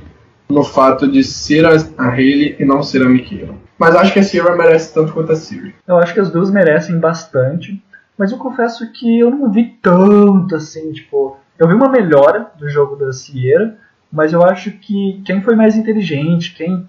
no 0.49 0.63
fato 0.63 1.07
de 1.07 1.23
ser 1.23 1.63
a, 1.63 1.75
Hayley 2.09 2.55
e 2.57 2.65
não 2.65 2.81
ser 2.81 3.03
a 3.03 3.07
Michaela. 3.07 3.53
Mas 3.81 3.95
acho 3.95 4.13
que 4.13 4.19
a 4.19 4.23
Sierra 4.23 4.55
merece 4.55 4.93
tanto 4.93 5.11
quanto 5.11 5.31
a 5.31 5.35
Siri. 5.35 5.73
Eu 5.87 5.97
acho 5.97 6.13
que 6.13 6.19
as 6.19 6.29
duas 6.29 6.51
merecem 6.51 6.99
bastante. 6.99 7.83
Mas 8.15 8.31
eu 8.31 8.37
confesso 8.37 8.91
que 8.91 9.19
eu 9.19 9.31
não 9.31 9.51
vi 9.51 9.75
tanto 9.81 10.55
assim, 10.55 10.91
tipo. 10.91 11.35
Eu 11.57 11.67
vi 11.67 11.73
uma 11.73 11.89
melhora 11.89 12.51
do 12.59 12.69
jogo 12.69 12.95
da 12.95 13.11
Sierra, 13.11 13.73
mas 14.13 14.33
eu 14.33 14.43
acho 14.43 14.69
que 14.69 15.19
quem 15.25 15.41
foi 15.41 15.55
mais 15.55 15.75
inteligente, 15.75 16.53
quem 16.53 16.87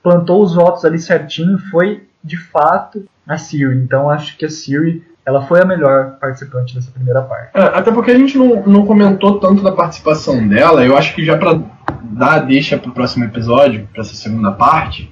plantou 0.00 0.44
os 0.44 0.54
votos 0.54 0.84
ali 0.84 1.00
certinho 1.00 1.58
foi 1.58 2.04
de 2.22 2.36
fato 2.36 3.04
a 3.26 3.36
Siri. 3.36 3.76
Então 3.78 4.08
acho 4.08 4.36
que 4.36 4.44
a 4.44 4.48
Siri 4.48 5.04
ela 5.26 5.42
foi 5.42 5.60
a 5.60 5.64
melhor 5.64 6.18
participante 6.20 6.76
dessa 6.76 6.92
primeira 6.92 7.22
parte. 7.22 7.50
É, 7.52 7.62
até 7.62 7.90
porque 7.90 8.12
a 8.12 8.18
gente 8.18 8.38
não, 8.38 8.62
não 8.64 8.86
comentou 8.86 9.40
tanto 9.40 9.60
da 9.60 9.72
participação 9.72 10.46
dela, 10.46 10.84
eu 10.84 10.96
acho 10.96 11.16
que 11.16 11.24
já 11.24 11.36
para 11.36 11.60
dar 12.00 12.34
a 12.34 12.38
deixa 12.38 12.78
pro 12.78 12.92
próximo 12.92 13.24
episódio, 13.24 13.88
para 13.92 14.02
essa 14.02 14.14
segunda 14.14 14.52
parte, 14.52 15.10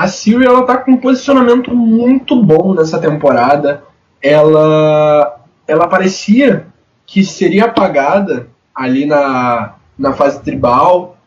a 0.00 0.08
Siri 0.08 0.46
ela 0.46 0.62
tá 0.62 0.78
com 0.78 0.92
um 0.92 0.96
posicionamento 0.96 1.76
muito 1.76 2.42
bom 2.42 2.72
nessa 2.74 2.98
temporada. 2.98 3.84
Ela 4.22 5.38
ela 5.68 5.86
parecia 5.86 6.66
que 7.06 7.22
seria 7.22 7.66
apagada 7.66 8.48
ali 8.74 9.04
na, 9.04 9.74
na 9.98 10.14
fase 10.14 10.40
tribal 10.42 11.18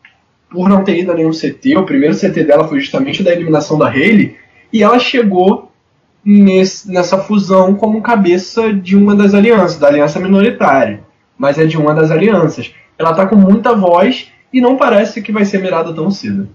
por 0.50 0.68
não 0.68 0.82
ter 0.82 0.98
ido 0.98 1.12
a 1.12 1.14
nenhum 1.14 1.30
CT. 1.30 1.76
O 1.76 1.86
primeiro 1.86 2.16
CT 2.16 2.42
dela 2.42 2.66
foi 2.66 2.80
justamente 2.80 3.22
da 3.22 3.30
eliminação 3.30 3.78
da 3.78 3.88
Hayley 3.88 4.36
e 4.72 4.82
ela 4.82 4.98
chegou 4.98 5.70
nesse, 6.24 6.90
nessa 6.90 7.18
fusão 7.18 7.76
como 7.76 8.02
cabeça 8.02 8.72
de 8.72 8.96
uma 8.96 9.14
das 9.14 9.34
alianças, 9.34 9.78
da 9.78 9.86
aliança 9.86 10.18
minoritária, 10.18 11.00
mas 11.38 11.58
é 11.58 11.64
de 11.64 11.78
uma 11.78 11.94
das 11.94 12.10
alianças. 12.10 12.74
Ela 12.98 13.14
tá 13.14 13.24
com 13.24 13.36
muita 13.36 13.72
voz 13.72 14.32
e 14.52 14.60
não 14.60 14.76
parece 14.76 15.22
que 15.22 15.30
vai 15.30 15.44
ser 15.44 15.62
mirada 15.62 15.94
tão 15.94 16.10
cedo. 16.10 16.48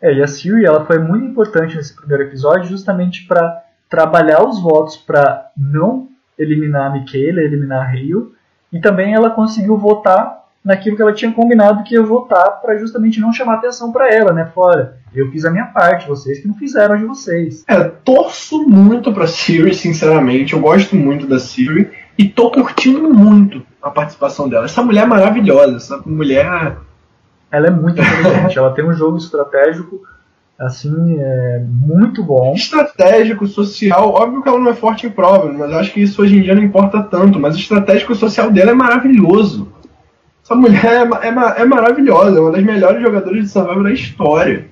É, 0.00 0.12
e 0.12 0.22
a 0.22 0.26
Siri 0.26 0.64
ela 0.64 0.84
foi 0.84 0.98
muito 0.98 1.26
importante 1.26 1.76
nesse 1.76 1.94
primeiro 1.94 2.24
episódio 2.24 2.68
justamente 2.68 3.26
para 3.26 3.62
trabalhar 3.88 4.46
os 4.46 4.60
votos 4.60 4.96
para 4.96 5.50
não 5.56 6.08
eliminar 6.38 6.90
a 6.90 6.94
Michaela, 6.94 7.40
eliminar 7.40 7.86
a 7.86 7.90
Rio, 7.90 8.34
e 8.72 8.80
também 8.80 9.14
ela 9.14 9.30
conseguiu 9.30 9.76
votar 9.78 10.44
naquilo 10.62 10.96
que 10.96 11.02
ela 11.02 11.12
tinha 11.12 11.32
combinado 11.32 11.84
que 11.84 11.94
ia 11.94 12.02
votar 12.02 12.60
para 12.60 12.76
justamente 12.76 13.20
não 13.20 13.32
chamar 13.32 13.54
atenção 13.54 13.92
para 13.92 14.12
ela, 14.12 14.32
né? 14.32 14.50
Fora, 14.52 14.98
eu 15.14 15.30
fiz 15.30 15.44
a 15.44 15.50
minha 15.50 15.66
parte, 15.66 16.08
vocês 16.08 16.40
que 16.40 16.48
não 16.48 16.56
fizeram 16.56 16.96
de 16.96 17.04
vocês. 17.04 17.64
É, 17.68 17.84
torço 17.84 18.68
muito 18.68 19.12
pra 19.12 19.28
Siri, 19.28 19.72
sinceramente, 19.72 20.54
eu 20.54 20.60
gosto 20.60 20.96
muito 20.96 21.24
da 21.24 21.38
Siri 21.38 21.90
e 22.18 22.28
tô 22.28 22.50
curtindo 22.50 23.08
muito 23.14 23.62
a 23.80 23.90
participação 23.90 24.48
dela. 24.48 24.64
Essa 24.64 24.82
mulher 24.82 25.04
é 25.04 25.06
maravilhosa, 25.06 25.76
essa 25.76 26.02
mulher 26.04 26.76
ela 27.50 27.68
é 27.68 27.70
muito 27.70 28.00
inteligente. 28.00 28.58
ela 28.58 28.72
tem 28.72 28.84
um 28.84 28.92
jogo 28.92 29.16
estratégico 29.16 30.00
assim, 30.58 31.18
é 31.20 31.62
muito 31.68 32.22
bom. 32.22 32.54
Estratégico, 32.54 33.46
social, 33.46 34.10
óbvio 34.10 34.42
que 34.42 34.48
ela 34.48 34.58
não 34.58 34.70
é 34.70 34.74
forte 34.74 35.06
em 35.06 35.10
prova, 35.10 35.52
mas 35.52 35.70
eu 35.70 35.78
acho 35.78 35.92
que 35.92 36.00
isso 36.02 36.22
hoje 36.22 36.36
em 36.36 36.42
dia 36.42 36.54
não 36.54 36.62
importa 36.62 37.02
tanto. 37.02 37.38
Mas 37.38 37.54
o 37.54 37.58
estratégico 37.58 38.14
social 38.14 38.50
dela 38.50 38.70
é 38.70 38.74
maravilhoso. 38.74 39.72
Essa 40.42 40.54
mulher 40.54 40.84
é, 40.84 41.28
é, 41.28 41.62
é 41.62 41.64
maravilhosa, 41.64 42.38
é 42.38 42.40
uma 42.40 42.52
das 42.52 42.62
melhores 42.62 43.02
jogadoras 43.02 43.42
de 43.42 43.48
Survivor 43.48 43.82
da 43.82 43.92
história. 43.92 44.66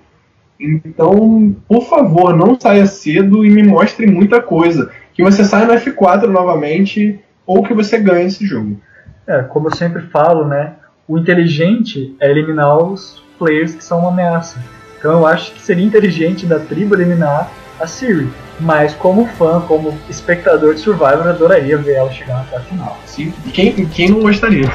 Então, 0.58 1.54
por 1.68 1.84
favor, 1.86 2.34
não 2.34 2.58
saia 2.58 2.86
cedo 2.86 3.44
e 3.44 3.50
me 3.50 3.62
mostre 3.62 4.06
muita 4.06 4.40
coisa. 4.40 4.90
Que 5.12 5.22
você 5.22 5.44
saia 5.44 5.66
no 5.66 5.74
F4 5.74 6.26
novamente 6.28 7.20
ou 7.44 7.62
que 7.62 7.74
você 7.74 7.98
ganhe 7.98 8.26
esse 8.26 8.46
jogo. 8.46 8.80
É, 9.26 9.42
como 9.42 9.68
eu 9.68 9.74
sempre 9.74 10.02
falo, 10.02 10.46
né? 10.46 10.74
O 11.06 11.18
inteligente 11.18 12.14
é 12.20 12.30
eliminar 12.30 12.78
os 12.78 13.22
players 13.38 13.74
que 13.74 13.84
são 13.84 14.00
uma 14.00 14.10
ameaça. 14.10 14.62
Então 14.98 15.12
eu 15.12 15.26
acho 15.26 15.52
que 15.52 15.60
seria 15.60 15.84
inteligente 15.84 16.46
da 16.46 16.58
tribo 16.58 16.94
eliminar 16.94 17.50
a 17.78 17.86
Siri. 17.86 18.28
Mas 18.60 18.94
como 18.94 19.26
fã, 19.26 19.60
como 19.60 19.98
espectador 20.08 20.74
de 20.74 20.80
Survivor, 20.80 21.26
eu 21.26 21.30
adoraria 21.30 21.76
ver 21.76 21.94
ela 21.94 22.10
chegar 22.10 22.38
na 22.38 22.44
fase 22.44 22.66
final. 22.66 22.96
Sim, 23.04 23.32
e 23.44 23.50
quem, 23.50 23.86
quem 23.86 24.08
não 24.08 24.20
gostaria? 24.20 24.70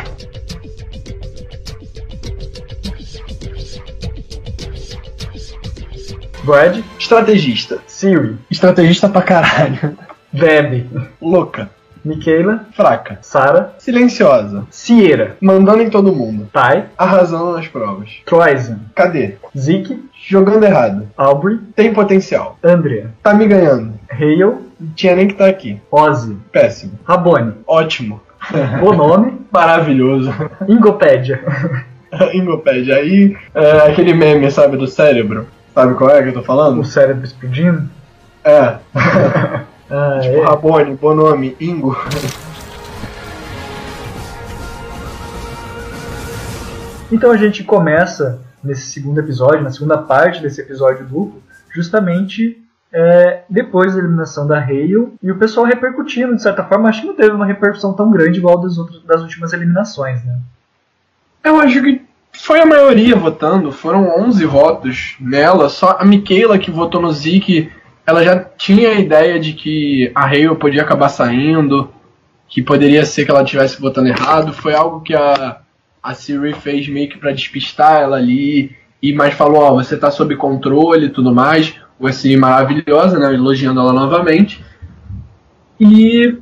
Brad. 6.44 6.84
Estrategista. 7.00 7.80
Siri. 7.88 8.38
Estrategista 8.52 9.10
pra 9.10 9.22
caralho. 9.22 9.98
Deb. 10.32 10.86
Louca. 11.22 11.70
Michaela, 12.04 12.66
fraca. 12.76 13.20
Sara, 13.22 13.74
silenciosa. 13.78 14.66
Sierra, 14.70 15.36
mandando 15.42 15.82
em 15.82 15.90
todo 15.90 16.16
mundo. 16.16 16.48
Tai, 16.52 16.86
arrasando 16.98 17.54
nas 17.54 17.68
provas. 17.68 18.10
Troisen, 18.26 18.80
cadê? 18.96 19.36
Zeke, 19.58 20.04
jogando 20.28 20.64
errado. 20.64 21.08
Aubrey, 21.18 21.60
tem 21.76 21.94
potencial. 21.94 22.58
Andrea, 22.64 23.12
tá 23.22 23.34
me 23.34 23.48
ganhando. 23.48 23.94
Hale, 24.10 24.56
tinha 24.96 25.16
nem 25.16 25.28
que 25.28 25.34
estar 25.34 25.46
tá 25.46 25.50
aqui. 25.50 25.82
Ozzy, 25.92 26.38
péssimo. 26.52 26.94
Rabone, 27.04 27.54
ótimo. 27.68 28.22
O 28.82 28.94
nome, 28.94 29.42
maravilhoso. 29.52 30.34
Ingopédia. 30.68 31.44
Ingoped. 32.34 32.92
Aí, 32.92 33.38
é, 33.54 33.72
aquele 33.90 34.14
meme, 34.14 34.50
sabe, 34.50 34.78
do 34.78 34.88
cérebro. 34.88 35.48
Sabe 35.74 35.94
qual 35.96 36.10
é 36.10 36.22
que 36.24 36.30
eu 36.30 36.34
tô 36.34 36.44
falando? 36.44 36.80
O 36.80 36.86
cérebro 36.86 37.24
explodindo? 37.24 37.90
É. 38.44 38.76
Ah, 39.90 40.20
tipo, 40.22 40.36
é. 40.36 40.44
Rabone, 40.44 40.96
Bonome, 40.96 41.58
Ingo. 41.60 41.98
Então 47.12 47.32
a 47.32 47.38
gente 47.38 47.64
começa 47.64 48.40
nesse 48.64 48.92
segundo 48.92 49.20
episódio, 49.20 49.64
na 49.64 49.72
segunda 49.72 49.98
parte 49.98 50.42
desse 50.42 50.62
episódio 50.62 51.06
duplo, 51.06 51.42
justamente 51.74 52.62
é, 52.92 53.44
depois 53.50 53.94
da 53.94 54.00
eliminação 54.00 54.48
da 54.48 54.60
Hale 54.60 55.14
e 55.22 55.32
o 55.32 55.38
pessoal 55.38 55.66
repercutindo, 55.66 56.36
de 56.36 56.42
certa 56.42 56.64
forma, 56.64 56.90
acho 56.90 57.02
que 57.02 57.08
não 57.08 57.16
teve 57.16 57.32
uma 57.32 57.46
repercussão 57.46 57.94
tão 57.94 58.12
grande 58.12 58.40
igual 58.40 58.60
das, 58.60 58.78
outras, 58.78 59.02
das 59.04 59.22
últimas 59.22 59.54
eliminações, 59.54 60.24
né? 60.24 60.38
Eu 61.44 61.60
acho 61.60 61.82
que 61.82 62.02
foi 62.34 62.60
a 62.60 62.66
maioria 62.66 63.16
votando, 63.16 63.72
foram 63.72 64.20
11 64.20 64.46
votos 64.46 65.16
nela, 65.20 65.70
só 65.70 65.98
a 66.00 66.06
Michaela 66.06 66.60
que 66.60 66.72
votou 66.72 67.02
no 67.02 67.12
Zeke, 67.12 67.72
ela 68.10 68.24
já 68.24 68.40
tinha 68.40 68.90
a 68.90 69.00
ideia 69.00 69.40
de 69.40 69.54
que 69.54 70.12
a 70.16 70.26
Hale 70.26 70.56
podia 70.56 70.82
acabar 70.82 71.10
saindo, 71.10 71.90
que 72.48 72.60
poderia 72.60 73.06
ser 73.06 73.24
que 73.24 73.30
ela 73.30 73.44
estivesse 73.44 73.80
votando 73.80 74.08
errado, 74.08 74.52
foi 74.52 74.74
algo 74.74 75.02
que 75.02 75.14
a, 75.14 75.60
a 76.02 76.14
Siri 76.16 76.54
fez 76.54 76.88
meio 76.90 77.08
que 77.08 77.20
pra 77.20 77.32
despistar 77.32 78.02
ela 78.02 78.18
ali, 78.18 78.76
e 79.02 79.14
mais 79.14 79.36
falou, 79.36 79.62
ó, 79.62 79.74
você 79.76 79.96
tá 79.96 80.10
sob 80.10 80.36
controle 80.36 81.06
e 81.06 81.10
tudo 81.10 81.34
mais, 81.34 81.76
o 82.00 82.12
Siri 82.12 82.36
maravilhosa, 82.36 83.20
né, 83.20 83.32
elogiando 83.32 83.80
ela 83.80 83.94
novamente, 83.94 84.66
e 85.80 86.36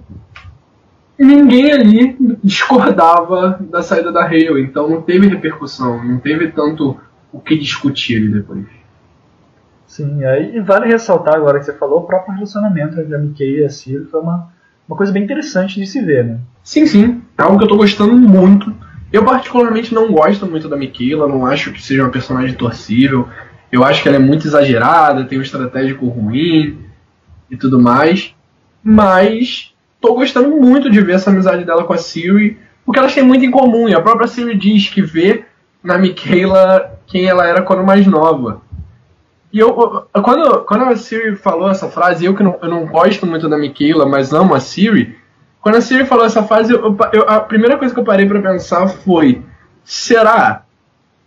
ninguém 1.19 1.73
ali 1.73 2.15
discordava 2.41 3.59
da 3.69 3.83
saída 3.83 4.09
da 4.09 4.23
Hale, 4.23 4.61
então 4.61 4.89
não 4.89 5.01
teve 5.01 5.27
repercussão, 5.27 6.01
não 6.01 6.17
teve 6.17 6.47
tanto 6.47 6.97
o 7.29 7.41
que 7.41 7.57
discutir 7.57 8.31
depois. 8.31 8.65
Sim, 9.87 10.23
aí 10.25 10.59
vale 10.59 10.87
ressaltar 10.87 11.35
agora 11.35 11.59
que 11.59 11.65
você 11.65 11.73
falou, 11.73 11.99
o 11.99 12.05
próprio 12.05 12.35
relacionamento 12.35 12.99
entre 12.99 13.15
a 13.15 13.17
Mickey 13.17 13.61
e 13.61 13.65
a 13.65 13.69
Siri 13.69 14.05
foi 14.05 14.19
uma, 14.19 14.49
uma 14.87 14.97
coisa 14.97 15.13
bem 15.13 15.23
interessante 15.23 15.79
de 15.79 15.87
se 15.87 16.01
ver, 16.01 16.25
né? 16.25 16.39
Sim, 16.61 16.85
sim, 16.85 17.21
é 17.37 17.41
algo 17.41 17.57
que 17.57 17.63
eu 17.63 17.69
tô 17.69 17.77
gostando 17.77 18.13
muito. 18.13 18.75
Eu 19.11 19.23
particularmente 19.23 19.93
não 19.93 20.11
gosto 20.11 20.45
muito 20.45 20.67
da 20.67 20.75
Michaela, 20.75 21.27
não 21.27 21.45
acho 21.45 21.71
que 21.71 21.81
seja 21.81 22.03
uma 22.03 22.11
personagem 22.11 22.55
torcível. 22.55 23.29
Eu 23.71 23.83
acho 23.85 24.03
que 24.03 24.09
ela 24.09 24.17
é 24.17 24.19
muito 24.19 24.45
exagerada, 24.45 25.23
tem 25.23 25.39
um 25.39 25.41
estratégico 25.41 26.07
ruim 26.07 26.77
e 27.49 27.55
tudo 27.55 27.79
mais. 27.79 28.35
Mas 28.83 29.73
tô 30.01 30.13
gostando 30.13 30.49
muito 30.49 30.89
de 30.89 30.99
ver 30.99 31.15
essa 31.15 31.29
amizade 31.29 31.63
dela 31.63 31.85
com 31.85 31.93
a 31.93 31.97
Siri, 31.97 32.57
porque 32.85 32.99
elas 32.99 33.13
têm 33.13 33.23
muito 33.23 33.45
em 33.45 33.51
comum. 33.51 33.87
E 33.87 33.95
a 33.95 34.01
própria 34.01 34.27
Siri 34.27 34.57
diz 34.57 34.89
que 34.89 35.01
vê 35.01 35.45
na 35.81 35.97
Michaela 35.97 36.99
quem 37.07 37.25
ela 37.25 37.47
era 37.47 37.61
quando 37.61 37.85
mais 37.85 38.05
nova. 38.05 38.61
E 39.57 39.59
eu, 39.59 39.73
quando, 40.23 40.59
quando 40.65 40.83
a 40.85 40.95
Siri 40.95 41.35
falou 41.35 41.67
essa 41.71 41.87
frase, 41.89 42.23
eu 42.23 42.35
que 42.35 42.43
não, 42.43 42.59
eu 42.61 42.69
não 42.69 42.85
gosto 42.85 43.25
muito 43.25 43.49
da 43.49 43.57
Michaela, 43.57 44.05
mas 44.05 44.31
amo 44.31 44.53
a 44.53 44.59
Siri, 44.59 45.17
quando 45.59 45.77
a 45.77 45.81
Siri 45.81 46.05
falou 46.05 46.25
essa 46.25 46.43
frase, 46.43 46.71
eu- 46.73 46.95
eu 47.11 47.25
a 47.27 47.39
primeira 47.39 47.75
coisa 47.75 47.91
que 47.91 47.99
eu 47.99 48.03
parei 48.03 48.27
pra 48.27 48.39
pensar 48.39 48.87
foi: 48.87 49.41
será? 49.83 50.61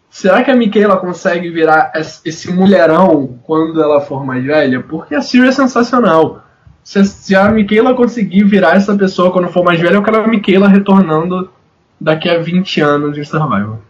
Será 0.08 0.44
que 0.44 0.50
a 0.50 0.54
Michaela 0.54 0.96
consegue 0.96 1.50
virar 1.50 1.90
es- 1.96 2.20
esse 2.24 2.52
mulherão 2.52 3.38
quando 3.42 3.82
ela 3.82 4.00
for 4.00 4.24
mais 4.24 4.44
velha? 4.44 4.80
Porque 4.80 5.14
a 5.14 5.20
Siri 5.22 5.48
é 5.48 5.52
sensacional. 5.52 6.42
Se, 6.84 7.04
se 7.04 7.34
a 7.34 7.50
Michaela 7.50 7.94
conseguir 7.94 8.44
virar 8.44 8.76
essa 8.76 8.94
pessoa 8.96 9.32
quando 9.32 9.48
for 9.48 9.64
mais 9.64 9.80
velha, 9.80 9.94
eu 9.96 10.02
quero 10.04 10.22
a 10.22 10.26
Michaela 10.28 10.68
retornando 10.68 11.50
daqui 12.00 12.28
a 12.28 12.38
20 12.38 12.80
anos 12.80 13.14
de 13.14 13.24
Survival. 13.24 13.80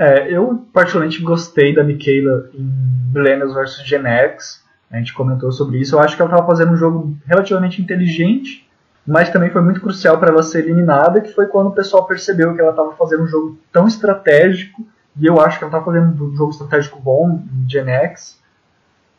É, 0.00 0.32
eu 0.34 0.66
particularmente 0.72 1.20
gostei 1.20 1.74
da 1.74 1.84
Michaela 1.84 2.48
em 2.54 2.72
Millennials 3.12 3.52
vs 3.52 3.86
Gen 3.86 4.06
X. 4.06 4.64
A 4.90 4.96
gente 4.96 5.12
comentou 5.12 5.52
sobre 5.52 5.78
isso. 5.78 5.94
Eu 5.94 6.00
acho 6.00 6.16
que 6.16 6.22
ela 6.22 6.30
estava 6.30 6.46
fazendo 6.46 6.72
um 6.72 6.76
jogo 6.76 7.14
relativamente 7.26 7.82
inteligente, 7.82 8.66
mas 9.06 9.28
também 9.28 9.50
foi 9.50 9.60
muito 9.60 9.78
crucial 9.78 10.16
para 10.16 10.30
ela 10.30 10.42
ser 10.42 10.60
eliminada, 10.60 11.20
que 11.20 11.34
foi 11.34 11.48
quando 11.48 11.66
o 11.66 11.74
pessoal 11.74 12.06
percebeu 12.06 12.54
que 12.54 12.62
ela 12.62 12.70
estava 12.70 12.92
fazendo 12.92 13.24
um 13.24 13.26
jogo 13.26 13.58
tão 13.70 13.86
estratégico. 13.86 14.82
E 15.20 15.26
eu 15.26 15.38
acho 15.38 15.58
que 15.58 15.64
ela 15.64 15.70
estava 15.70 15.84
fazendo 15.84 16.24
um 16.24 16.34
jogo 16.34 16.50
estratégico 16.50 16.98
bom 16.98 17.42
em 17.52 17.68
Gen 17.68 17.90
X. 17.90 18.40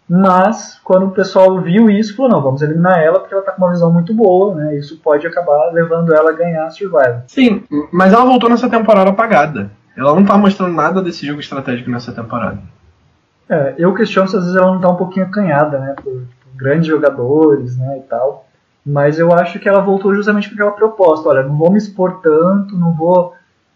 Mas 0.10 0.80
quando 0.84 1.06
o 1.06 1.12
pessoal 1.12 1.62
viu 1.62 1.92
isso, 1.92 2.16
falou: 2.16 2.32
não, 2.32 2.42
vamos 2.42 2.64
eliminar 2.64 3.00
ela 3.00 3.20
porque 3.20 3.36
ela 3.36 3.44
está 3.44 3.52
com 3.52 3.62
uma 3.62 3.72
visão 3.72 3.94
muito 3.94 4.16
boa, 4.16 4.56
né? 4.56 4.76
Isso 4.78 4.98
pode 4.98 5.28
acabar 5.28 5.72
levando 5.72 6.12
ela 6.12 6.32
a 6.32 6.34
ganhar 6.34 6.66
a 6.66 6.72
Survivor. 6.72 7.22
Sim, 7.28 7.64
mas 7.94 8.12
ela 8.12 8.26
voltou 8.26 8.50
nessa 8.50 8.68
temporada 8.68 9.12
apagada. 9.12 9.70
Ela 9.96 10.16
não 10.16 10.26
tá 10.26 10.38
mostrando 10.38 10.74
nada 10.74 11.02
desse 11.02 11.26
jogo 11.26 11.40
estratégico 11.40 11.90
nessa 11.90 12.12
temporada. 12.12 12.60
É, 13.50 13.76
eu 13.78 13.94
questiono 13.94 14.28
se 14.28 14.38
às 14.38 14.44
vezes 14.44 14.58
ela 14.58 14.74
não 14.74 14.80
tá 14.80 14.90
um 14.90 14.96
pouquinho 14.96 15.26
acanhada, 15.26 15.78
né, 15.78 15.94
por, 15.96 16.12
por 16.14 16.56
grandes 16.56 16.88
jogadores, 16.88 17.78
né, 17.78 17.98
e 17.98 18.02
tal. 18.02 18.48
Mas 18.86 19.20
eu 19.20 19.34
acho 19.34 19.60
que 19.60 19.68
ela 19.68 19.82
voltou 19.82 20.16
justamente 20.16 20.48
com 20.48 20.56
aquela 20.56 20.72
proposta, 20.72 21.30
olha, 21.30 21.44
não 21.44 21.58
vou 21.58 21.72
me 21.72 21.78
expor 21.78 22.22
tanto, 22.22 22.78
não 22.78 22.94
vou 22.94 23.36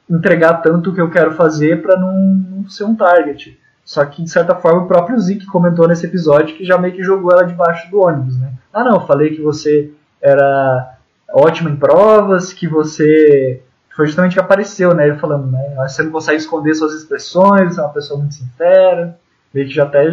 entregar 0.09 0.61
tanto 0.61 0.89
o 0.89 0.93
que 0.93 1.01
eu 1.01 1.09
quero 1.09 1.34
fazer 1.34 1.82
para 1.82 1.97
não, 1.97 2.13
não 2.13 2.70
ser 2.70 2.86
um 2.86 2.95
target. 2.95 3.59
Só 3.84 4.03
que, 4.03 4.24
de 4.24 4.30
certa 4.32 4.55
forma, 4.55 4.84
o 4.84 4.88
próprio 4.88 5.20
Zeke 5.20 5.45
comentou 5.45 5.88
nesse 5.88 6.07
episódio 6.07 6.55
que 6.55 6.66
já 6.66 6.78
meio 6.78 6.95
que 6.95 7.03
jogou 7.03 7.32
ela 7.32 7.45
debaixo 7.45 7.89
do 7.91 8.01
ônibus, 8.01 8.39
né? 8.39 8.51
Ah, 8.74 8.84
não, 8.84 9.05
falei 9.05 9.36
que 9.36 9.41
você 9.41 9.91
era 10.20 10.95
ótima 11.32 11.70
em 11.70 11.76
provas, 11.76 12.51
que 12.51 12.68
você 12.68 13.61
foi 13.96 14.08
justamente 14.08 14.34
que 14.34 14.39
apareceu, 14.39 14.93
né? 14.93 15.08
Ele 15.08 15.18
falando, 15.18 15.50
né? 15.52 15.76
Você 15.88 16.04
não 16.04 16.12
consegue 16.12 16.38
esconder 16.38 16.74
suas 16.76 16.93
expressões, 16.93 17.78
é 17.78 17.82
uma 17.82 17.89
pessoa 17.93 18.20
muito 18.20 18.34
sincera. 18.36 19.18
Meio 19.54 19.68
que 19.68 19.74
já 19.74 19.84
até 19.84 20.06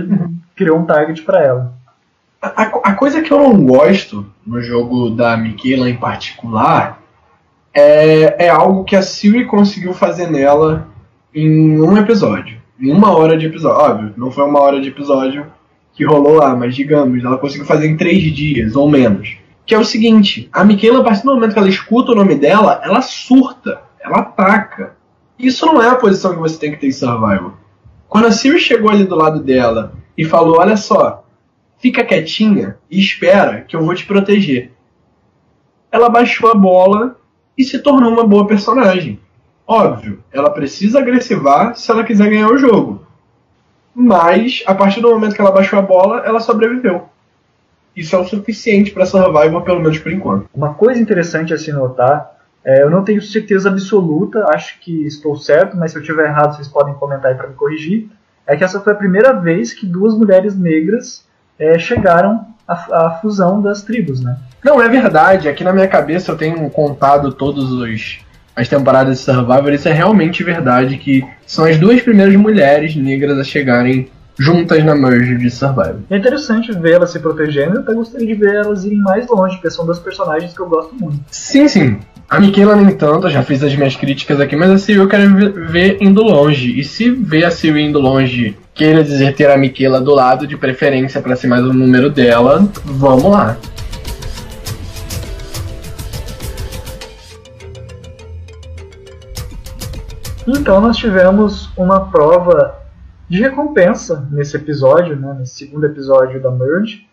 criou 0.54 0.78
um 0.78 0.86
target 0.86 1.22
pra 1.22 1.42
ela. 1.42 1.72
A, 2.40 2.62
a- 2.62 2.94
coisa 2.94 3.20
que 3.22 3.32
eu 3.32 3.38
não 3.38 3.64
gosto 3.64 4.26
no 4.46 4.60
jogo 4.60 5.10
da 5.10 5.36
Michaela 5.36 5.88
em 5.88 5.96
particular 5.96 7.00
é, 7.74 8.46
é 8.46 8.48
algo 8.48 8.84
que 8.84 8.96
a 8.96 9.02
Siri 9.02 9.46
conseguiu 9.46 9.92
fazer 9.94 10.30
nela 10.30 10.86
em 11.34 11.80
um 11.80 11.96
episódio. 11.96 12.58
Em 12.80 12.90
uma 12.92 13.16
hora 13.16 13.36
de 13.38 13.46
episódio. 13.46 13.78
Óbvio, 13.80 14.14
não 14.16 14.30
foi 14.30 14.44
uma 14.44 14.60
hora 14.60 14.80
de 14.80 14.88
episódio 14.88 15.46
que 15.94 16.04
rolou 16.04 16.34
lá, 16.34 16.54
mas 16.56 16.74
digamos, 16.74 17.22
ela 17.24 17.38
conseguiu 17.38 17.66
fazer 17.66 17.86
em 17.88 17.96
três 17.96 18.22
dias 18.34 18.74
ou 18.76 18.88
menos. 18.90 19.36
Que 19.64 19.74
é 19.74 19.78
o 19.78 19.84
seguinte, 19.84 20.48
a 20.52 20.64
Michaela, 20.64 21.00
a 21.00 21.04
partir 21.04 21.24
do 21.24 21.34
momento 21.34 21.52
que 21.52 21.58
ela 21.58 21.68
escuta 21.68 22.12
o 22.12 22.14
nome 22.14 22.34
dela, 22.34 22.80
ela 22.84 23.00
surta, 23.00 23.82
ela 24.00 24.18
ataca. 24.18 24.96
Isso 25.38 25.66
não 25.66 25.80
é 25.80 25.88
a 25.88 25.96
posição 25.96 26.32
que 26.32 26.40
você 26.40 26.58
tem 26.58 26.72
que 26.72 26.78
ter 26.78 26.88
em 26.88 26.92
Survival. 26.92 27.54
Quando 28.08 28.26
a 28.26 28.32
Siri 28.32 28.58
chegou 28.58 28.90
ali 28.90 29.04
do 29.04 29.16
lado 29.16 29.40
dela 29.42 29.94
e 30.16 30.24
falou, 30.24 30.58
olha 30.58 30.76
só, 30.76 31.24
fica 31.78 32.04
quietinha 32.04 32.76
e 32.90 33.00
espera 33.00 33.62
que 33.62 33.74
eu 33.74 33.84
vou 33.84 33.94
te 33.94 34.04
proteger. 34.04 34.72
Ela 35.90 36.08
baixou 36.08 36.50
a 36.50 36.54
bola 36.54 37.16
e 37.56 37.64
se 37.64 37.78
tornou 37.78 38.12
uma 38.12 38.26
boa 38.26 38.46
personagem. 38.46 39.20
Óbvio, 39.66 40.22
ela 40.32 40.50
precisa 40.50 40.98
agressivar 40.98 41.74
se 41.76 41.90
ela 41.90 42.04
quiser 42.04 42.28
ganhar 42.28 42.50
o 42.50 42.58
jogo. 42.58 43.06
Mas, 43.94 44.62
a 44.66 44.74
partir 44.74 45.00
do 45.00 45.10
momento 45.10 45.34
que 45.34 45.40
ela 45.40 45.50
baixou 45.50 45.78
a 45.78 45.82
bola, 45.82 46.22
ela 46.24 46.40
sobreviveu. 46.40 47.08
Isso 47.94 48.16
é 48.16 48.18
o 48.18 48.24
suficiente 48.24 48.90
para 48.90 49.06
Survival, 49.06 49.62
pelo 49.62 49.80
menos 49.80 49.98
por 49.98 50.12
enquanto. 50.12 50.48
Uma 50.54 50.74
coisa 50.74 51.00
interessante 51.00 51.52
a 51.52 51.58
se 51.58 51.72
notar, 51.72 52.36
é, 52.64 52.82
eu 52.82 52.90
não 52.90 53.02
tenho 53.02 53.20
certeza 53.20 53.68
absoluta, 53.68 54.46
acho 54.48 54.78
que 54.80 55.06
estou 55.06 55.36
certo, 55.36 55.76
mas 55.76 55.90
se 55.90 55.98
eu 55.98 56.02
estiver 56.02 56.26
errado 56.26 56.56
vocês 56.56 56.68
podem 56.68 56.94
comentar 56.94 57.32
aí 57.32 57.36
para 57.36 57.48
me 57.48 57.54
corrigir, 57.54 58.08
é 58.46 58.56
que 58.56 58.64
essa 58.64 58.80
foi 58.80 58.92
a 58.92 58.96
primeira 58.96 59.32
vez 59.32 59.72
que 59.72 59.86
duas 59.86 60.16
mulheres 60.16 60.56
negras 60.56 61.26
é, 61.58 61.78
chegaram 61.78 62.46
à, 62.66 63.06
à 63.06 63.10
fusão 63.20 63.60
das 63.60 63.82
tribos, 63.82 64.20
né? 64.20 64.36
Não, 64.64 64.80
é 64.80 64.88
verdade. 64.88 65.48
Aqui 65.48 65.64
na 65.64 65.72
minha 65.72 65.88
cabeça 65.88 66.30
eu 66.30 66.36
tenho 66.36 66.68
contado 66.70 67.32
todos 67.32 67.72
os 67.72 68.20
as 68.54 68.68
temporadas 68.68 69.18
de 69.18 69.24
Survivor. 69.24 69.72
Isso 69.72 69.88
é 69.88 69.92
realmente 69.92 70.44
verdade 70.44 70.98
que 70.98 71.26
são 71.46 71.64
as 71.64 71.78
duas 71.78 72.00
primeiras 72.00 72.34
mulheres 72.36 72.94
negras 72.94 73.38
a 73.38 73.44
chegarem 73.44 74.10
juntas 74.38 74.84
na 74.84 74.94
merge 74.94 75.36
de 75.36 75.50
Survivor. 75.50 76.00
É 76.10 76.16
interessante 76.16 76.72
ver 76.72 76.94
elas 76.94 77.10
se 77.10 77.18
protegendo, 77.18 77.76
eu 77.76 77.80
até 77.82 77.94
gostaria 77.94 78.26
de 78.26 78.34
ver 78.34 78.54
elas 78.54 78.84
irem 78.84 78.98
mais 78.98 79.28
longe, 79.28 79.56
porque 79.56 79.70
são 79.70 79.84
duas 79.84 79.98
personagens 79.98 80.52
que 80.52 80.60
eu 80.60 80.68
gosto 80.68 80.94
muito. 80.94 81.20
Sim, 81.30 81.68
sim. 81.68 82.00
A 82.28 82.40
Michaela 82.40 82.76
nem 82.76 82.96
tanto, 82.96 83.26
eu 83.26 83.30
já 83.30 83.42
fiz 83.42 83.62
as 83.62 83.74
minhas 83.76 83.94
críticas 83.94 84.40
aqui, 84.40 84.56
mas 84.56 84.70
a 84.70 84.78
Siri 84.78 84.98
eu 84.98 85.08
quero 85.08 85.28
ver, 85.66 85.98
indo 86.00 86.22
longe. 86.22 86.78
E 86.78 86.82
se 86.82 87.10
ver 87.10 87.44
a 87.44 87.50
Siri 87.50 87.82
indo 87.82 87.98
longe 87.98 88.56
queira 88.74 89.04
dizer 89.04 89.34
ter 89.34 89.50
a 89.50 89.56
Michaela 89.56 90.00
do 90.00 90.14
lado, 90.14 90.46
de 90.46 90.56
preferência 90.56 91.20
para 91.20 91.36
ser 91.36 91.46
mais 91.48 91.62
o 91.62 91.72
número 91.72 92.08
dela, 92.08 92.66
vamos 92.84 93.30
lá. 93.30 93.58
Então 100.48 100.80
nós 100.80 100.96
tivemos 100.96 101.70
uma 101.76 102.10
prova 102.10 102.81
de 103.32 103.40
recompensa 103.40 104.28
nesse 104.30 104.54
episódio, 104.58 105.16
né, 105.16 105.34
nesse 105.38 105.54
segundo 105.54 105.86
episódio 105.86 106.38
da 106.38 106.50
Merge, 106.50 107.08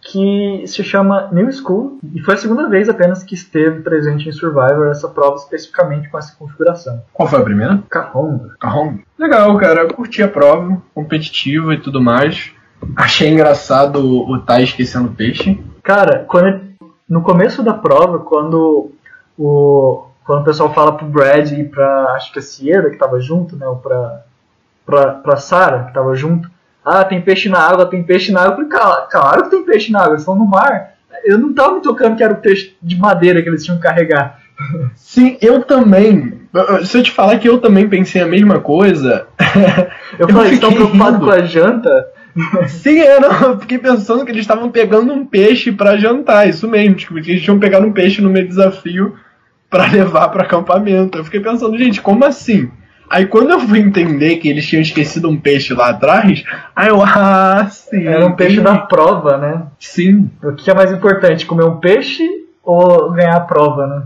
que 0.00 0.64
se 0.66 0.82
chama 0.82 1.28
New 1.30 1.52
School 1.52 1.98
e 2.14 2.22
foi 2.22 2.36
a 2.36 2.36
segunda 2.38 2.70
vez 2.70 2.88
apenas 2.88 3.22
que 3.22 3.34
esteve 3.34 3.82
presente 3.82 4.26
em 4.26 4.32
Survivor 4.32 4.86
essa 4.86 5.10
prova 5.10 5.36
especificamente 5.36 6.08
com 6.08 6.16
essa 6.16 6.34
configuração. 6.38 7.02
Qual 7.12 7.28
foi 7.28 7.40
a 7.40 7.44
primeira? 7.44 7.82
Kahonga. 7.90 8.54
Kahonga. 8.58 9.00
Legal, 9.18 9.54
cara. 9.58 9.82
Eu 9.82 9.92
curti 9.92 10.22
a 10.22 10.28
prova, 10.28 10.80
competitiva 10.94 11.74
e 11.74 11.80
tudo 11.82 12.00
mais. 12.00 12.50
Achei 12.96 13.28
engraçado 13.28 14.02
o 14.02 14.38
Tai 14.38 14.62
esquecendo 14.62 15.10
peixe. 15.10 15.62
Cara, 15.82 16.24
quando 16.26 16.62
no 17.06 17.20
começo 17.20 17.62
da 17.62 17.74
prova, 17.74 18.20
quando 18.20 18.90
o 19.36 20.06
quando 20.24 20.42
o 20.42 20.44
pessoal 20.44 20.72
fala 20.72 20.96
pro 20.96 21.06
Brad 21.06 21.52
e 21.52 21.64
pra 21.64 22.12
acho 22.12 22.32
que 22.32 22.38
a 22.38 22.42
Sierra 22.42 22.88
que 22.88 22.96
tava 22.96 23.20
junto, 23.20 23.56
né, 23.56 23.66
ou 23.66 23.76
pra 23.76 24.24
pra, 24.88 25.12
pra 25.12 25.36
Sarah 25.36 25.84
que 25.84 25.92
tava 25.92 26.16
junto, 26.16 26.50
ah, 26.82 27.04
tem 27.04 27.20
peixe 27.20 27.50
na 27.50 27.58
água, 27.58 27.84
tem 27.84 28.02
peixe 28.02 28.32
na 28.32 28.40
água. 28.40 28.52
Eu 28.52 28.68
falei, 28.70 29.06
claro, 29.10 29.42
que 29.42 29.50
tem 29.50 29.64
peixe 29.64 29.92
na 29.92 29.98
água, 30.00 30.12
eles 30.12 30.22
estão 30.22 30.34
no 30.34 30.46
mar. 30.46 30.94
Eu 31.26 31.38
não 31.38 31.52
tava 31.52 31.74
me 31.74 31.82
tocando 31.82 32.16
que 32.16 32.22
era 32.22 32.32
o 32.32 32.38
peixe 32.38 32.74
de 32.82 32.96
madeira 32.96 33.42
que 33.42 33.48
eles 33.50 33.62
tinham 33.62 33.76
que 33.76 33.82
carregar. 33.82 34.38
Sim, 34.96 35.36
eu 35.42 35.62
também. 35.62 36.40
Se 36.84 36.96
eu 36.96 37.02
te 37.02 37.12
falar 37.12 37.38
que 37.38 37.48
eu 37.48 37.58
também 37.58 37.86
pensei 37.86 38.22
a 38.22 38.26
mesma 38.26 38.60
coisa. 38.60 39.26
eu, 40.18 40.26
eu 40.26 40.28
falei, 40.28 40.54
estão 40.54 40.72
preocupados 40.72 41.20
com 41.20 41.30
a 41.30 41.42
janta? 41.42 42.06
Sim, 42.66 43.00
é, 43.00 43.20
não, 43.20 43.42
eu 43.42 43.60
fiquei 43.60 43.78
pensando 43.78 44.24
que 44.24 44.30
eles 44.30 44.42
estavam 44.42 44.70
pegando 44.70 45.12
um 45.12 45.26
peixe 45.26 45.70
para 45.70 45.98
jantar, 45.98 46.48
isso 46.48 46.66
mesmo, 46.66 46.94
tipo, 46.94 47.20
que 47.20 47.32
eles 47.32 47.42
tinham 47.42 47.58
pegado 47.58 47.86
um 47.86 47.92
peixe 47.92 48.22
no 48.22 48.30
meio 48.30 48.48
desafio 48.48 49.16
para 49.68 49.90
levar 49.90 50.28
para 50.28 50.44
acampamento. 50.44 51.18
Eu 51.18 51.24
fiquei 51.24 51.40
pensando, 51.40 51.76
gente, 51.76 52.00
como 52.00 52.24
assim? 52.24 52.70
Aí 53.10 53.26
quando 53.26 53.50
eu 53.50 53.60
fui 53.60 53.78
entender 53.78 54.36
que 54.36 54.48
eles 54.48 54.66
tinham 54.66 54.82
esquecido 54.82 55.28
um 55.28 55.36
peixe 55.36 55.74
lá 55.74 55.90
atrás, 55.90 56.44
aí 56.74 56.88
eu, 56.88 57.02
ah, 57.02 57.66
sim. 57.70 58.06
Era 58.06 58.26
um 58.26 58.32
peixe 58.32 58.60
da 58.60 58.78
prova, 58.78 59.36
né? 59.36 59.62
Sim. 59.78 60.30
O 60.42 60.52
que 60.52 60.70
é 60.70 60.74
mais 60.74 60.92
importante, 60.92 61.46
comer 61.46 61.64
um 61.64 61.76
peixe 61.76 62.22
ou 62.62 63.12
ganhar 63.12 63.36
a 63.36 63.40
prova, 63.40 63.86
né? 63.86 64.02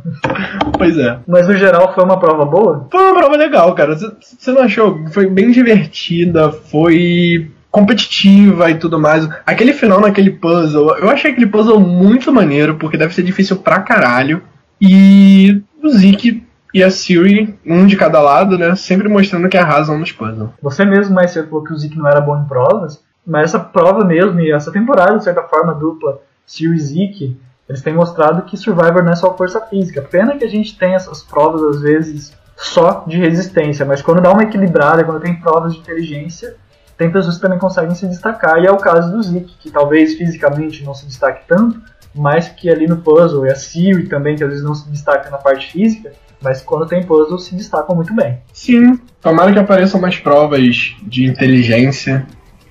Pois 0.78 0.96
é. 0.96 1.18
Mas 1.26 1.48
no 1.48 1.56
geral 1.56 1.92
foi 1.94 2.04
uma 2.04 2.20
prova 2.20 2.44
boa? 2.44 2.86
Foi 2.90 3.02
uma 3.02 3.18
prova 3.18 3.36
legal, 3.36 3.74
cara. 3.74 3.96
Você 3.96 4.52
não 4.52 4.62
achou? 4.62 5.04
Foi 5.10 5.26
bem 5.26 5.50
divertida, 5.50 6.52
foi 6.52 7.50
competitiva 7.72 8.70
e 8.70 8.74
tudo 8.76 9.00
mais. 9.00 9.28
Aquele 9.44 9.72
final 9.72 10.00
naquele 10.00 10.30
puzzle, 10.30 10.96
eu 10.98 11.10
achei 11.10 11.32
aquele 11.32 11.46
puzzle 11.46 11.80
muito 11.80 12.32
maneiro, 12.32 12.76
porque 12.76 12.96
deve 12.96 13.14
ser 13.14 13.22
difícil 13.22 13.56
pra 13.56 13.80
caralho. 13.80 14.42
E 14.80 15.60
o 15.82 15.88
Zeke 15.88 16.44
e 16.72 16.82
a 16.82 16.90
Siri, 16.90 17.58
um 17.66 17.86
de 17.86 17.96
cada 17.96 18.20
lado, 18.20 18.56
né? 18.56 18.74
Sempre 18.74 19.08
mostrando 19.08 19.48
que 19.48 19.58
arrasam 19.58 19.98
nos 19.98 20.12
puzzles. 20.12 20.50
Você 20.62 20.84
mesmo 20.84 21.14
mais 21.14 21.30
cedo 21.30 21.48
falou 21.48 21.64
que 21.64 21.72
o 21.72 21.76
Zeke 21.76 21.98
não 21.98 22.08
era 22.08 22.20
bom 22.20 22.38
em 22.38 22.44
provas, 22.44 23.02
mas 23.26 23.44
essa 23.44 23.60
prova 23.60 24.04
mesmo, 24.04 24.40
e 24.40 24.50
essa 24.50 24.72
temporada, 24.72 25.18
de 25.18 25.24
certa 25.24 25.42
forma, 25.42 25.74
dupla, 25.74 26.20
Siri 26.46 26.74
e 26.74 26.80
Zeke, 26.80 27.40
eles 27.68 27.82
têm 27.82 27.94
mostrado 27.94 28.42
que 28.42 28.56
Survivor 28.56 29.02
não 29.02 29.12
é 29.12 29.16
só 29.16 29.36
força 29.36 29.60
física. 29.60 30.02
Pena 30.02 30.36
que 30.36 30.44
a 30.44 30.48
gente 30.48 30.76
tem 30.76 30.94
essas 30.94 31.22
provas, 31.22 31.76
às 31.76 31.82
vezes, 31.82 32.32
só 32.56 33.04
de 33.06 33.18
resistência, 33.18 33.84
mas 33.84 34.02
quando 34.02 34.20
dá 34.20 34.32
uma 34.32 34.42
equilibrada, 34.42 35.04
quando 35.04 35.20
tem 35.20 35.38
provas 35.40 35.74
de 35.74 35.80
inteligência, 35.80 36.56
tem 36.96 37.10
pessoas 37.10 37.36
que 37.36 37.42
também 37.42 37.58
conseguem 37.58 37.94
se 37.94 38.06
destacar, 38.06 38.58
e 38.62 38.66
é 38.66 38.70
o 38.70 38.76
caso 38.76 39.12
do 39.12 39.22
Zeke, 39.22 39.56
que 39.58 39.70
talvez 39.70 40.14
fisicamente 40.14 40.84
não 40.84 40.94
se 40.94 41.06
destaque 41.06 41.46
tanto, 41.46 41.80
mas 42.14 42.48
que 42.48 42.68
ali 42.68 42.86
no 42.86 42.98
puzzle, 42.98 43.46
e 43.46 43.50
a 43.50 43.54
Siri 43.54 44.08
também, 44.08 44.36
que 44.36 44.44
às 44.44 44.50
vezes 44.50 44.64
não 44.64 44.74
se 44.74 44.88
destaca 44.90 45.30
na 45.30 45.38
parte 45.38 45.72
física, 45.72 46.12
mas 46.42 46.60
quando 46.62 46.86
tem 46.86 47.02
puzzle 47.02 47.38
se 47.38 47.54
destacam 47.54 47.94
muito 47.94 48.14
bem. 48.14 48.38
Sim, 48.52 48.98
tomara 49.20 49.52
que 49.52 49.58
apareçam 49.58 50.00
mais 50.00 50.18
provas 50.18 50.94
de 51.02 51.24
inteligência. 51.24 52.26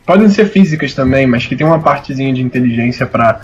Podem 0.06 0.30
ser 0.30 0.46
físicas 0.46 0.94
também, 0.94 1.26
mas 1.26 1.46
que 1.46 1.56
tem 1.56 1.66
uma 1.66 1.80
partezinha 1.80 2.34
de 2.34 2.42
inteligência 2.42 3.06
para 3.06 3.42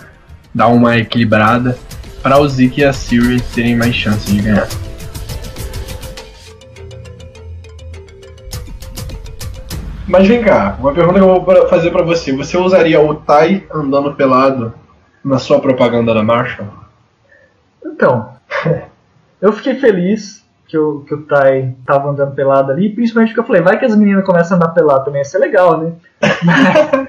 dar 0.54 0.68
uma 0.68 0.96
equilibrada 0.96 1.78
para 2.22 2.38
o 2.38 2.48
Zeke 2.48 2.80
e 2.80 2.84
a 2.84 2.92
Siri 2.92 3.40
terem 3.54 3.76
mais 3.76 3.94
chances 3.94 4.34
de 4.34 4.42
ganhar. 4.42 4.68
Mas 10.08 10.26
vem 10.26 10.42
cá, 10.42 10.74
uma 10.80 10.92
pergunta 10.92 11.18
que 11.18 11.24
eu 11.24 11.44
vou 11.44 11.68
fazer 11.68 11.90
para 11.90 12.02
você. 12.02 12.32
Você 12.32 12.56
usaria 12.56 12.98
o 12.98 13.14
Tai 13.14 13.66
andando 13.70 14.14
pelado 14.14 14.72
na 15.22 15.38
sua 15.38 15.60
propaganda 15.60 16.14
da 16.14 16.22
Marshall? 16.22 16.66
Então, 17.84 18.32
Eu 19.40 19.52
fiquei 19.52 19.76
feliz 19.76 20.44
que 20.66 20.76
o, 20.76 21.00
que 21.00 21.14
o 21.14 21.22
Tai 21.22 21.74
tava 21.86 22.10
andando 22.10 22.34
pelado 22.34 22.72
ali, 22.72 22.90
principalmente 22.90 23.30
porque 23.30 23.40
eu 23.40 23.46
falei, 23.46 23.62
vai 23.62 23.78
que 23.78 23.84
as 23.84 23.96
meninas 23.96 24.24
começam 24.24 24.56
a 24.56 24.60
andar 24.60 24.74
pelado 24.74 25.04
também, 25.04 25.20
ia 25.20 25.24
ser 25.24 25.38
legal, 25.38 25.78
né? 25.80 25.92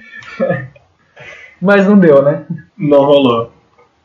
Mas 1.62 1.86
não 1.86 2.00
deu, 2.00 2.22
né? 2.22 2.46
Não 2.78 3.04
rolou. 3.04 3.52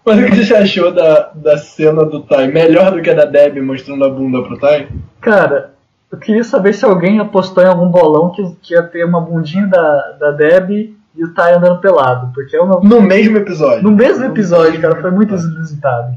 Mas 0.04 0.18
o 0.18 0.26
que 0.26 0.44
você 0.44 0.54
achou 0.54 0.92
da, 0.92 1.30
da 1.34 1.56
cena 1.56 2.04
do 2.04 2.20
Tai? 2.20 2.48
Melhor 2.48 2.92
do 2.92 3.00
que 3.00 3.08
a 3.08 3.14
da 3.14 3.24
Deb 3.24 3.58
mostrando 3.60 4.04
a 4.04 4.10
bunda 4.10 4.42
pro 4.42 4.58
Tai? 4.58 4.88
Cara, 5.20 5.72
eu 6.10 6.18
queria 6.18 6.44
saber 6.44 6.74
se 6.74 6.84
alguém 6.84 7.20
apostou 7.20 7.62
em 7.62 7.68
algum 7.68 7.88
bolão 7.88 8.30
que, 8.30 8.42
que 8.60 8.74
ia 8.74 8.82
ter 8.82 9.04
uma 9.04 9.20
bundinha 9.20 9.66
da, 9.66 10.16
da 10.18 10.30
Deb 10.32 10.94
e 11.16 11.24
o 11.24 11.32
Tai 11.32 11.54
andando 11.54 11.80
pelado. 11.80 12.32
Porque 12.34 12.56
é 12.56 12.60
uma... 12.60 12.80
No 12.80 13.00
mesmo 13.00 13.38
episódio. 13.38 13.82
No 13.82 13.92
mesmo 13.92 14.24
episódio, 14.24 14.80
cara, 14.80 15.00
foi 15.00 15.10
muito 15.10 15.34
inusitado. 15.34 16.16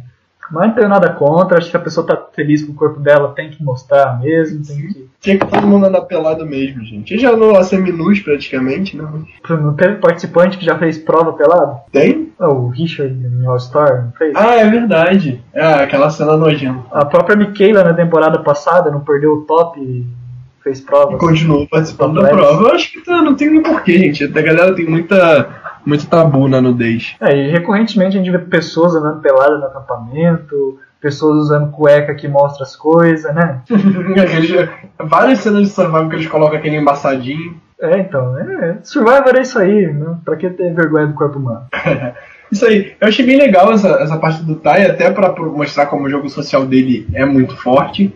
Mas 0.52 0.68
não 0.68 0.76
tenho 0.76 0.90
nada 0.90 1.10
contra, 1.10 1.58
acho 1.58 1.70
que 1.70 1.78
a 1.78 1.82
pessoa 1.82 2.06
tá 2.06 2.22
feliz 2.34 2.64
com 2.64 2.72
o 2.72 2.76
corpo 2.76 3.00
dela, 3.00 3.34
tem 3.36 3.50
que 3.50 3.64
mostrar 3.64 4.20
mesmo, 4.20 4.66
tem 4.66 4.78
que. 4.88 5.08
Tinha 5.20 5.40
que 5.40 5.46
todo 5.46 5.68
mundo 5.68 5.86
andar 5.86 6.02
pelado 6.02 6.46
mesmo, 6.46 6.84
gente. 6.84 7.14
Eu 7.14 7.20
já 7.20 7.36
não 7.36 7.62
seminus 7.64 8.20
praticamente, 8.20 8.96
não. 8.96 9.26
Não 9.50 9.74
teve 9.74 9.96
participante 9.96 10.58
que 10.58 10.66
já 10.66 10.78
fez 10.78 10.98
prova 10.98 11.34
pelado? 11.34 11.82
Tem? 11.92 12.32
Oh, 12.40 12.46
o 12.46 12.70
Richard 12.70 13.14
em 13.14 13.46
All 13.46 13.60
Star, 13.60 14.06
não 14.06 14.12
fez? 14.14 14.34
Ah, 14.36 14.56
é 14.56 14.70
verdade. 14.70 15.42
É, 15.54 15.66
aquela 15.66 16.10
cena 16.10 16.38
nojenta. 16.38 16.84
A 16.92 17.04
própria 17.04 17.36
Michaela 17.36 17.84
na 17.84 17.94
temporada 17.94 18.40
passada 18.40 18.92
não 18.92 19.02
perdeu 19.02 19.34
o 19.34 19.42
top 19.42 19.80
e 19.80 20.06
fez 20.64 20.82
prova. 20.82 21.14
E 21.14 21.18
continuou 21.18 21.68
participando 21.68 22.22
da 22.22 22.30
prova. 22.30 22.64
Eu 22.64 22.76
acho 22.76 22.92
que 22.92 23.02
tá, 23.02 23.22
não 23.22 23.36
tem 23.36 23.50
nem 23.50 23.64
porquê, 23.64 23.98
gente. 23.98 24.24
A 24.24 24.42
galera 24.42 24.76
tem 24.76 24.86
muita 24.86 25.50
muito 25.88 26.06
tabu 26.08 26.50
na 26.50 26.62
nudez. 26.62 27.16
É, 27.22 27.34
e 27.34 27.50
recorrentemente 27.50 28.18
a 28.18 28.20
gente 28.20 28.30
vê 28.30 28.40
pessoas 28.40 28.94
andando 28.94 29.22
peladas 29.22 29.58
no 29.58 29.68
acampamento, 29.68 30.78
pessoas 31.00 31.44
usando 31.44 31.72
cueca 31.72 32.14
que 32.14 32.28
mostra 32.28 32.64
as 32.64 32.76
coisas, 32.76 33.34
né? 33.34 33.62
várias 35.00 35.40
cenas 35.40 35.62
de 35.62 35.70
Survivor 35.70 36.10
que 36.10 36.16
eles 36.16 36.28
colocam 36.28 36.58
aquele 36.58 36.76
embaçadinho. 36.76 37.56
É, 37.80 38.00
então, 38.00 38.38
é, 38.38 38.78
Survivor 38.84 39.36
é 39.36 39.42
isso 39.42 39.58
aí, 39.58 39.88
né? 39.88 40.18
Pra 40.26 40.36
que 40.36 40.50
ter 40.50 40.74
vergonha 40.74 41.08
do 41.08 41.14
corpo 41.14 41.40
humano? 41.40 41.66
isso 42.52 42.66
aí, 42.66 42.94
eu 43.00 43.08
achei 43.08 43.26
bem 43.26 43.38
legal 43.38 43.72
essa, 43.72 43.88
essa 44.02 44.18
parte 44.18 44.44
do 44.44 44.56
Tai, 44.56 44.86
até 44.86 45.10
para 45.10 45.34
mostrar 45.42 45.86
como 45.86 46.06
o 46.06 46.10
jogo 46.10 46.30
social 46.30 46.66
dele 46.66 47.08
é 47.14 47.24
muito 47.24 47.56
forte. 47.56 48.14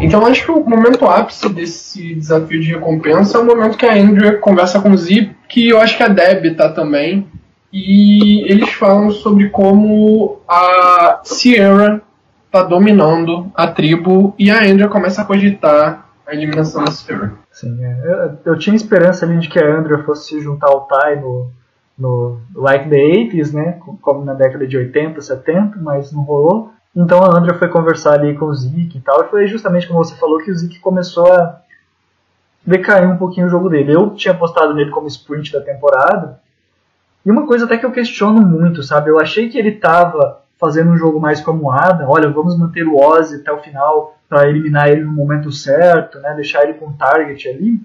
Então 0.00 0.24
acho 0.26 0.44
que 0.44 0.50
o 0.50 0.64
momento 0.64 1.04
ápice 1.06 1.48
desse 1.48 2.14
desafio 2.14 2.60
de 2.60 2.72
recompensa 2.72 3.38
é 3.38 3.40
o 3.40 3.44
momento 3.44 3.76
que 3.76 3.86
a 3.86 3.94
Andrea 3.94 4.38
conversa 4.38 4.80
com 4.80 4.92
o 4.92 4.96
Zip, 4.96 5.34
que 5.48 5.68
eu 5.68 5.80
acho 5.80 5.96
que 5.96 6.02
a 6.02 6.08
Deb 6.08 6.54
tá 6.56 6.68
também. 6.68 7.26
E 7.72 8.50
eles 8.50 8.70
falam 8.70 9.10
sobre 9.10 9.50
como 9.50 10.40
a 10.48 11.20
Sierra 11.24 12.00
tá 12.50 12.62
dominando 12.62 13.50
a 13.54 13.66
tribo 13.66 14.34
e 14.38 14.50
a 14.50 14.62
Andrea 14.62 14.88
começa 14.88 15.22
a 15.22 15.24
cogitar 15.24 16.08
a 16.26 16.34
eliminação 16.34 16.84
da 16.84 16.90
Sierra. 16.90 17.34
Sim, 17.50 17.84
é. 17.84 18.00
eu, 18.04 18.52
eu, 18.52 18.58
tinha 18.58 18.76
esperança 18.76 19.26
ali 19.26 19.38
de 19.38 19.48
que 19.48 19.58
a 19.58 19.78
Andrea 19.78 20.04
fosse 20.04 20.28
se 20.28 20.40
juntar 20.40 20.68
ao 20.68 20.82
Tai 20.82 21.16
no, 21.16 21.50
no 21.98 22.38
Like 22.54 22.88
the 22.88 22.96
80s, 22.96 23.52
né? 23.52 23.78
Como 24.00 24.24
na 24.24 24.32
década 24.32 24.66
de 24.66 24.76
80, 24.76 25.20
70, 25.20 25.78
mas 25.78 26.12
não 26.12 26.22
rolou. 26.22 26.70
Então 27.00 27.22
a 27.22 27.38
Andrea 27.38 27.54
foi 27.54 27.68
conversar 27.68 28.14
ali 28.14 28.36
com 28.36 28.46
o 28.46 28.54
Zeke 28.54 28.98
e 28.98 29.00
tal, 29.00 29.22
e 29.22 29.28
foi 29.28 29.46
justamente 29.46 29.86
como 29.86 30.02
você 30.02 30.16
falou 30.16 30.38
que 30.38 30.50
o 30.50 30.54
Zeke 30.54 30.80
começou 30.80 31.32
a 31.32 31.60
decair 32.66 33.08
um 33.08 33.16
pouquinho 33.16 33.46
o 33.46 33.50
jogo 33.50 33.68
dele. 33.68 33.94
Eu 33.94 34.10
tinha 34.10 34.34
apostado 34.34 34.74
nele 34.74 34.90
como 34.90 35.06
sprint 35.06 35.52
da 35.52 35.60
temporada, 35.60 36.40
e 37.24 37.30
uma 37.30 37.46
coisa 37.46 37.66
até 37.66 37.78
que 37.78 37.86
eu 37.86 37.92
questiono 37.92 38.40
muito, 38.40 38.82
sabe? 38.82 39.10
Eu 39.10 39.20
achei 39.20 39.48
que 39.48 39.56
ele 39.56 39.68
estava 39.68 40.40
fazendo 40.58 40.90
um 40.90 40.96
jogo 40.96 41.20
mais 41.20 41.40
como 41.40 41.70
Ada, 41.70 42.04
olha, 42.08 42.28
vamos 42.30 42.58
manter 42.58 42.84
o 42.84 42.96
Ozzy 42.96 43.36
até 43.36 43.52
o 43.52 43.58
final 43.58 44.16
para 44.28 44.48
eliminar 44.48 44.88
ele 44.88 45.04
no 45.04 45.12
momento 45.12 45.52
certo, 45.52 46.18
né? 46.18 46.34
Deixar 46.34 46.64
ele 46.64 46.74
com 46.74 46.92
target 46.94 47.48
ali. 47.48 47.80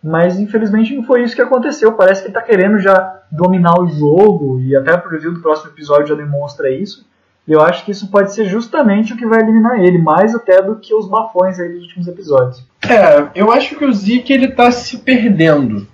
Mas 0.00 0.38
infelizmente 0.38 0.94
não 0.94 1.02
foi 1.02 1.24
isso 1.24 1.34
que 1.34 1.42
aconteceu. 1.42 1.94
Parece 1.94 2.20
que 2.20 2.28
ele 2.28 2.36
está 2.36 2.42
querendo 2.42 2.78
já 2.78 3.20
dominar 3.32 3.80
o 3.80 3.88
jogo, 3.88 4.60
e 4.60 4.76
até 4.76 4.94
o 4.94 5.00
preview 5.00 5.34
do 5.34 5.42
próximo 5.42 5.72
episódio 5.72 6.06
já 6.06 6.14
demonstra 6.14 6.70
isso. 6.70 7.04
Eu 7.46 7.60
acho 7.60 7.84
que 7.84 7.90
isso 7.90 8.10
pode 8.10 8.34
ser 8.34 8.46
justamente 8.46 9.12
o 9.12 9.16
que 9.16 9.26
vai 9.26 9.40
eliminar 9.40 9.78
ele, 9.78 9.98
mais 9.98 10.34
até 10.34 10.62
do 10.62 10.76
que 10.76 10.94
os 10.94 11.08
bafões 11.08 11.60
aí 11.60 11.68
dos 11.68 11.82
últimos 11.82 12.08
episódios. 12.08 12.66
É, 12.82 13.28
eu 13.34 13.52
acho 13.52 13.76
que 13.76 13.84
o 13.84 13.92
Zeke 13.92 14.32
ele 14.32 14.48
tá 14.48 14.70
se 14.70 14.98
perdendo. 14.98 15.86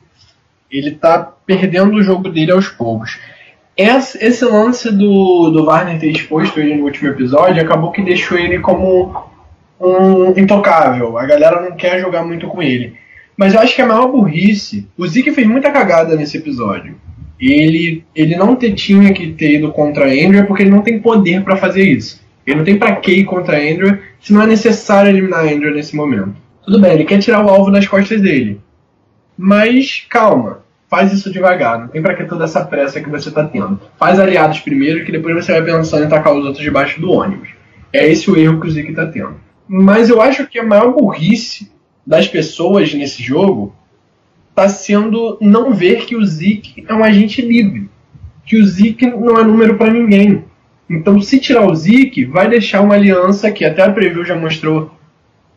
Ele 0.70 0.92
tá 0.92 1.32
perdendo 1.44 1.96
o 1.96 2.02
jogo 2.02 2.28
dele 2.28 2.52
aos 2.52 2.68
poucos. 2.68 3.18
Esse, 3.76 4.24
esse 4.24 4.44
lance 4.44 4.92
do, 4.92 5.50
do 5.50 5.64
Warner 5.64 5.98
ter 5.98 6.10
exposto 6.10 6.60
ele 6.60 6.76
no 6.76 6.84
último 6.84 7.08
episódio 7.08 7.62
acabou 7.62 7.90
que 7.90 8.02
deixou 8.02 8.38
ele 8.38 8.60
como 8.60 9.28
um 9.80 10.38
intocável. 10.38 11.18
A 11.18 11.26
galera 11.26 11.60
não 11.62 11.76
quer 11.76 12.00
jogar 12.00 12.24
muito 12.24 12.46
com 12.46 12.62
ele. 12.62 12.96
Mas 13.36 13.54
eu 13.54 13.60
acho 13.60 13.74
que 13.74 13.82
a 13.82 13.86
maior 13.86 14.06
burrice. 14.08 14.86
O 14.96 15.06
Zeke 15.06 15.32
fez 15.32 15.46
muita 15.46 15.70
cagada 15.72 16.14
nesse 16.14 16.36
episódio. 16.36 16.94
Ele, 17.40 18.04
ele 18.14 18.36
não 18.36 18.54
ter, 18.54 18.74
tinha 18.74 19.12
que 19.12 19.28
ter 19.32 19.54
ido 19.54 19.72
contra 19.72 20.04
a 20.04 20.08
Andrea 20.08 20.44
porque 20.44 20.62
ele 20.62 20.70
não 20.70 20.82
tem 20.82 21.00
poder 21.00 21.42
para 21.42 21.56
fazer 21.56 21.84
isso. 21.84 22.20
Ele 22.46 22.56
não 22.56 22.64
tem 22.64 22.78
pra 22.78 22.96
que 22.96 23.12
ir 23.12 23.24
contra 23.24 23.56
a 23.56 23.60
Andrea 23.60 24.00
se 24.20 24.32
não 24.32 24.42
é 24.42 24.46
necessário 24.46 25.10
eliminar 25.10 25.40
a 25.40 25.50
Andrea 25.50 25.72
nesse 25.72 25.96
momento. 25.96 26.34
Tudo 26.64 26.80
bem, 26.80 26.92
ele 26.92 27.04
quer 27.04 27.18
tirar 27.18 27.44
o 27.44 27.48
alvo 27.48 27.70
das 27.70 27.86
costas 27.86 28.20
dele. 28.20 28.60
Mas 29.36 30.06
calma, 30.08 30.62
faz 30.90 31.12
isso 31.12 31.32
devagar, 31.32 31.78
não 31.78 31.88
tem 31.88 32.02
pra 32.02 32.14
que 32.14 32.24
toda 32.24 32.44
essa 32.44 32.64
pressa 32.64 33.00
que 33.00 33.08
você 33.08 33.30
tá 33.30 33.44
tendo. 33.44 33.80
Faz 33.98 34.18
aliados 34.18 34.60
primeiro, 34.60 35.04
que 35.04 35.12
depois 35.12 35.34
você 35.34 35.52
vai 35.52 35.62
pensando 35.62 36.04
em 36.04 36.08
tacar 36.08 36.34
os 36.34 36.44
outros 36.44 36.62
debaixo 36.62 37.00
do 37.00 37.10
ônibus. 37.10 37.48
É 37.92 38.06
esse 38.06 38.30
o 38.30 38.36
erro 38.36 38.60
que 38.60 38.66
o 38.66 38.70
Zeke 38.70 38.92
tá 38.92 39.06
tendo. 39.06 39.36
Mas 39.66 40.10
eu 40.10 40.20
acho 40.20 40.46
que 40.46 40.58
a 40.58 40.64
maior 40.64 40.92
burrice 40.92 41.70
das 42.06 42.28
pessoas 42.28 42.92
nesse 42.92 43.22
jogo 43.22 43.74
tá 44.60 44.68
sendo 44.68 45.38
não 45.40 45.72
ver 45.72 46.04
que 46.04 46.14
o 46.14 46.24
Zeke 46.24 46.84
é 46.86 46.92
um 46.92 47.02
agente 47.02 47.40
livre. 47.40 47.88
Que 48.44 48.58
o 48.58 48.66
Zeke 48.66 49.06
não 49.06 49.38
é 49.38 49.42
número 49.44 49.78
para 49.78 49.90
ninguém. 49.90 50.44
Então, 50.88 51.18
se 51.22 51.40
tirar 51.40 51.66
o 51.66 51.74
Zeke, 51.74 52.26
vai 52.26 52.46
deixar 52.46 52.82
uma 52.82 52.94
aliança 52.94 53.50
que 53.50 53.64
até 53.64 53.82
a 53.82 53.90
preview 53.90 54.22
já 54.22 54.36
mostrou 54.36 54.90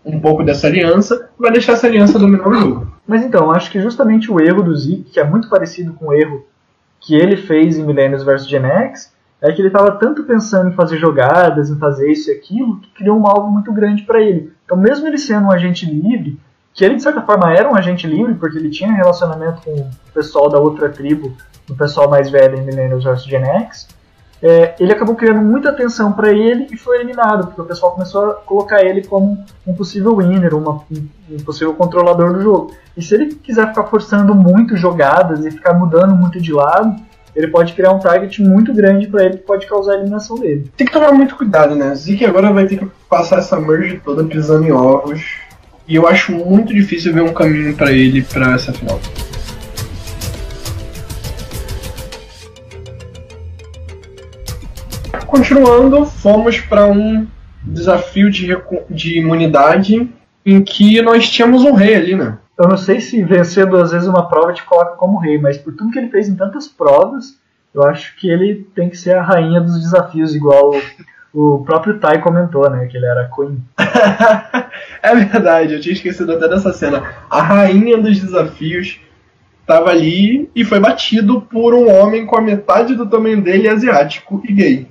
um 0.05 0.19
pouco 0.19 0.43
dessa 0.43 0.67
aliança, 0.67 1.29
vai 1.37 1.51
deixar 1.51 1.73
essa 1.73 1.87
aliança 1.87 2.17
dominar 2.17 2.47
o 2.47 2.53
jogo. 2.53 2.93
Mas 3.05 3.25
então, 3.25 3.51
acho 3.51 3.69
que 3.69 3.81
justamente 3.81 4.31
o 4.31 4.39
erro 4.39 4.63
do 4.63 4.75
Zeke, 4.75 5.11
que 5.11 5.19
é 5.19 5.23
muito 5.25 5.49
parecido 5.49 5.93
com 5.93 6.07
o 6.07 6.13
erro 6.13 6.45
que 7.01 7.13
ele 7.13 7.35
fez 7.35 7.77
em 7.77 7.83
Millennials 7.83 8.23
vs 8.23 8.47
Gen 8.47 8.63
X, 8.63 9.13
é 9.41 9.51
que 9.51 9.59
ele 9.59 9.67
estava 9.67 9.91
tanto 9.91 10.23
pensando 10.23 10.69
em 10.69 10.75
fazer 10.75 10.97
jogadas, 10.97 11.69
em 11.69 11.77
fazer 11.77 12.09
isso 12.09 12.31
e 12.31 12.33
aquilo, 12.33 12.79
que 12.79 12.89
criou 12.91 13.19
um 13.19 13.27
alvo 13.27 13.51
muito 13.51 13.73
grande 13.73 14.03
para 14.03 14.21
ele. 14.21 14.53
Então, 14.63 14.77
mesmo 14.77 15.05
ele 15.05 15.17
sendo 15.17 15.47
um 15.47 15.51
agente 15.51 15.85
livre, 15.85 16.39
que 16.73 16.83
ele 16.83 16.95
de 16.95 17.03
certa 17.03 17.21
forma 17.21 17.53
era 17.53 17.69
um 17.69 17.75
agente 17.75 18.07
livre, 18.07 18.33
porque 18.35 18.57
ele 18.57 18.69
tinha 18.69 18.91
relacionamento 18.91 19.61
com 19.61 19.71
o 19.71 19.89
pessoal 20.13 20.49
da 20.49 20.59
outra 20.59 20.89
tribo, 20.89 21.35
o 21.69 21.75
pessoal 21.75 22.09
mais 22.09 22.29
velho 22.29 22.57
em 22.57 22.61
Millennials 22.61 23.03
vs 23.03 23.23
Gen 23.23 23.45
X, 23.45 23.87
é, 24.41 24.75
ele 24.77 24.91
acabou 24.91 25.15
criando 25.15 25.41
muita 25.41 25.69
atenção 25.69 26.11
para 26.11 26.33
ele 26.33 26.67
e 26.69 26.75
foi 26.75 26.97
eliminado, 26.97 27.47
porque 27.47 27.61
o 27.61 27.65
pessoal 27.65 27.93
começou 27.93 28.25
a 28.25 28.33
colocar 28.33 28.83
ele 28.83 29.01
como 29.01 29.41
um 29.65 29.73
possível 29.73 30.17
winner, 30.17 30.53
uma, 30.53 30.83
um 31.31 31.37
possível 31.45 31.73
controlador 31.73 32.33
do 32.33 32.41
jogo. 32.41 32.75
E 32.97 33.01
se 33.01 33.15
ele 33.15 33.35
quiser 33.35 33.69
ficar 33.69 33.85
forçando 33.85 34.35
muito 34.35 34.75
jogadas 34.75 35.45
e 35.45 35.51
ficar 35.51 35.73
mudando 35.73 36.13
muito 36.13 36.41
de 36.41 36.51
lado, 36.51 36.93
ele 37.33 37.47
pode 37.47 37.71
criar 37.71 37.93
um 37.93 37.99
target 37.99 38.41
muito 38.41 38.73
grande 38.73 39.07
para 39.07 39.23
ele 39.23 39.37
que 39.37 39.43
pode 39.43 39.65
causar 39.65 39.93
a 39.93 39.95
eliminação 39.95 40.37
dele. 40.37 40.69
Tem 40.75 40.85
que 40.85 40.93
tomar 40.93 41.13
muito 41.13 41.37
cuidado, 41.37 41.73
né? 41.73 41.95
Zeke 41.95 42.25
agora 42.25 42.51
vai 42.51 42.67
ter 42.67 42.79
que 42.79 42.87
passar 43.09 43.39
essa 43.39 43.57
merge 43.57 44.01
toda 44.03 44.25
pisando 44.25 44.67
em 44.67 44.73
ovos. 44.73 45.37
E 45.87 45.95
eu 45.95 46.07
acho 46.07 46.31
muito 46.31 46.73
difícil 46.73 47.13
ver 47.13 47.21
um 47.21 47.33
caminho 47.33 47.75
para 47.75 47.91
ele 47.91 48.21
para 48.21 48.53
essa 48.53 48.71
final. 48.71 48.99
Continuando, 55.27 56.05
fomos 56.05 56.59
para 56.59 56.87
um 56.87 57.27
desafio 57.63 58.29
de, 58.29 58.55
de 58.89 59.19
imunidade 59.19 60.09
em 60.45 60.61
que 60.61 61.01
nós 61.01 61.29
tínhamos 61.29 61.63
um 61.63 61.73
rei 61.73 61.95
ali, 61.95 62.15
né? 62.15 62.37
Eu 62.57 62.67
não 62.67 62.77
sei 62.77 63.01
se 63.01 63.23
vencer 63.23 63.65
duas 63.65 63.91
vezes 63.91 64.07
uma 64.07 64.29
prova 64.29 64.53
te 64.53 64.63
coloca 64.63 64.95
como 64.95 65.17
rei, 65.17 65.39
mas 65.39 65.57
por 65.57 65.73
tudo 65.73 65.91
que 65.91 65.97
ele 65.97 66.09
fez 66.09 66.29
em 66.29 66.35
tantas 66.35 66.67
provas, 66.67 67.37
eu 67.73 67.83
acho 67.83 68.15
que 68.17 68.29
ele 68.29 68.67
tem 68.75 68.89
que 68.89 68.97
ser 68.97 69.15
a 69.15 69.23
rainha 69.23 69.59
dos 69.59 69.79
desafios, 69.81 70.35
igual 70.35 70.71
o 71.33 71.63
próprio 71.65 71.99
Tai 71.99 72.21
comentou, 72.21 72.69
né? 72.69 72.85
Que 72.85 72.97
ele 72.97 73.07
era 73.07 73.29
Queen. 73.35 73.63
é 75.01 75.15
verdade, 75.15 75.73
eu 75.73 75.81
tinha 75.81 75.93
esquecido 75.93 76.31
até 76.31 76.47
dessa 76.47 76.71
cena. 76.71 77.03
A 77.29 77.41
rainha 77.41 77.97
dos 77.97 78.19
desafios 78.19 79.01
estava 79.61 79.89
ali 79.89 80.49
e 80.55 80.63
foi 80.63 80.79
batido 80.79 81.41
por 81.41 81.73
um 81.73 81.89
homem 81.89 82.25
com 82.25 82.37
a 82.37 82.41
metade 82.41 82.95
do 82.95 83.09
tamanho 83.09 83.41
dele 83.41 83.67
asiático 83.67 84.41
e 84.47 84.53
gay. 84.53 84.87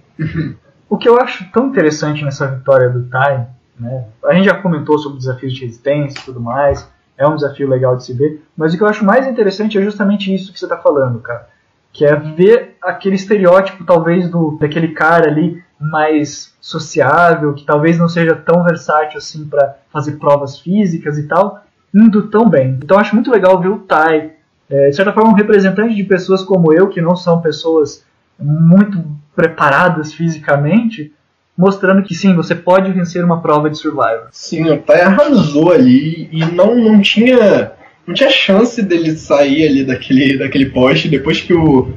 o 0.89 0.99
que 0.99 1.09
eu 1.09 1.21
acho 1.21 1.49
tão 1.53 1.69
interessante 1.69 2.25
nessa 2.25 2.49
vitória 2.49 2.89
do 2.89 3.05
Tai, 3.05 3.47
né? 3.79 4.05
A 4.25 4.35
gente 4.35 4.47
já 4.47 4.55
comentou 4.55 4.99
sobre 4.99 5.19
desafios 5.19 5.55
de 5.55 5.61
resistência 5.61 6.19
e 6.21 6.25
tudo 6.25 6.41
mais. 6.41 6.91
É 7.17 7.27
um 7.27 7.37
desafio 7.37 7.69
legal 7.69 7.97
de 7.97 8.05
se 8.05 8.13
ver. 8.15 8.43
Mas 8.57 8.75
o 8.75 8.77
que 8.77 8.83
eu 8.83 8.89
acho 8.89 9.05
mais 9.05 9.29
interessante 9.29 9.79
é 9.79 9.83
justamente 9.83 10.35
isso 10.35 10.53
que 10.53 10.59
você 10.59 10.65
está 10.65 10.77
falando, 10.77 11.21
cara. 11.21 11.47
Que 11.93 12.05
é 12.05 12.17
ver 12.17 12.77
aquele 12.83 13.17
estereótipo, 13.17 13.85
talvez, 13.85 14.29
do, 14.29 14.57
daquele 14.59 14.89
cara 14.89 15.29
ali 15.29 15.63
mais 15.83 16.55
sociável, 16.61 17.53
que 17.55 17.65
talvez 17.65 17.99
não 17.99 18.09
seja 18.09 18.35
tão 18.35 18.63
versátil 18.63 19.19
assim 19.19 19.45
para 19.45 19.77
fazer 19.93 20.13
provas 20.13 20.59
físicas 20.61 21.19
e 21.19 21.25
tal, 21.25 21.65
indo 21.93 22.29
tão 22.29 22.49
bem. 22.49 22.79
Então 22.83 22.99
acho 22.99 23.15
muito 23.15 23.31
legal 23.31 23.61
ver 23.61 23.69
o 23.69 23.81
Tai, 23.81 24.33
é, 24.71 24.91
de 24.91 24.97
certa 24.97 25.13
forma, 25.13 25.31
um 25.31 25.35
representante 25.35 25.95
de 25.95 26.05
pessoas 26.05 26.43
como 26.43 26.73
eu, 26.73 26.89
que 26.89 27.01
não 27.01 27.17
são 27.17 27.41
pessoas 27.41 28.05
muito 28.39 29.05
preparadas 29.35 30.13
fisicamente, 30.13 31.13
mostrando 31.57 32.03
que 32.03 32.15
sim, 32.15 32.35
você 32.35 32.55
pode 32.55 32.93
vencer 32.93 33.25
uma 33.25 33.43
prova 33.43 33.69
de 33.69 33.77
Survivor. 33.77 34.29
Sim, 34.31 34.71
o 34.71 34.79
Tai 34.79 35.01
arrasou 35.01 35.73
ali 35.73 36.29
e 36.33 36.45
não, 36.45 36.75
não 36.75 37.01
tinha 37.01 37.73
não 38.07 38.15
tinha 38.15 38.31
chance 38.31 38.83
dele 38.83 39.17
sair 39.17 39.69
ali 39.69 39.85
daquele, 39.85 40.37
daquele 40.37 40.67
poste 40.67 41.09
depois 41.09 41.41
que 41.41 41.55
o, 41.55 41.93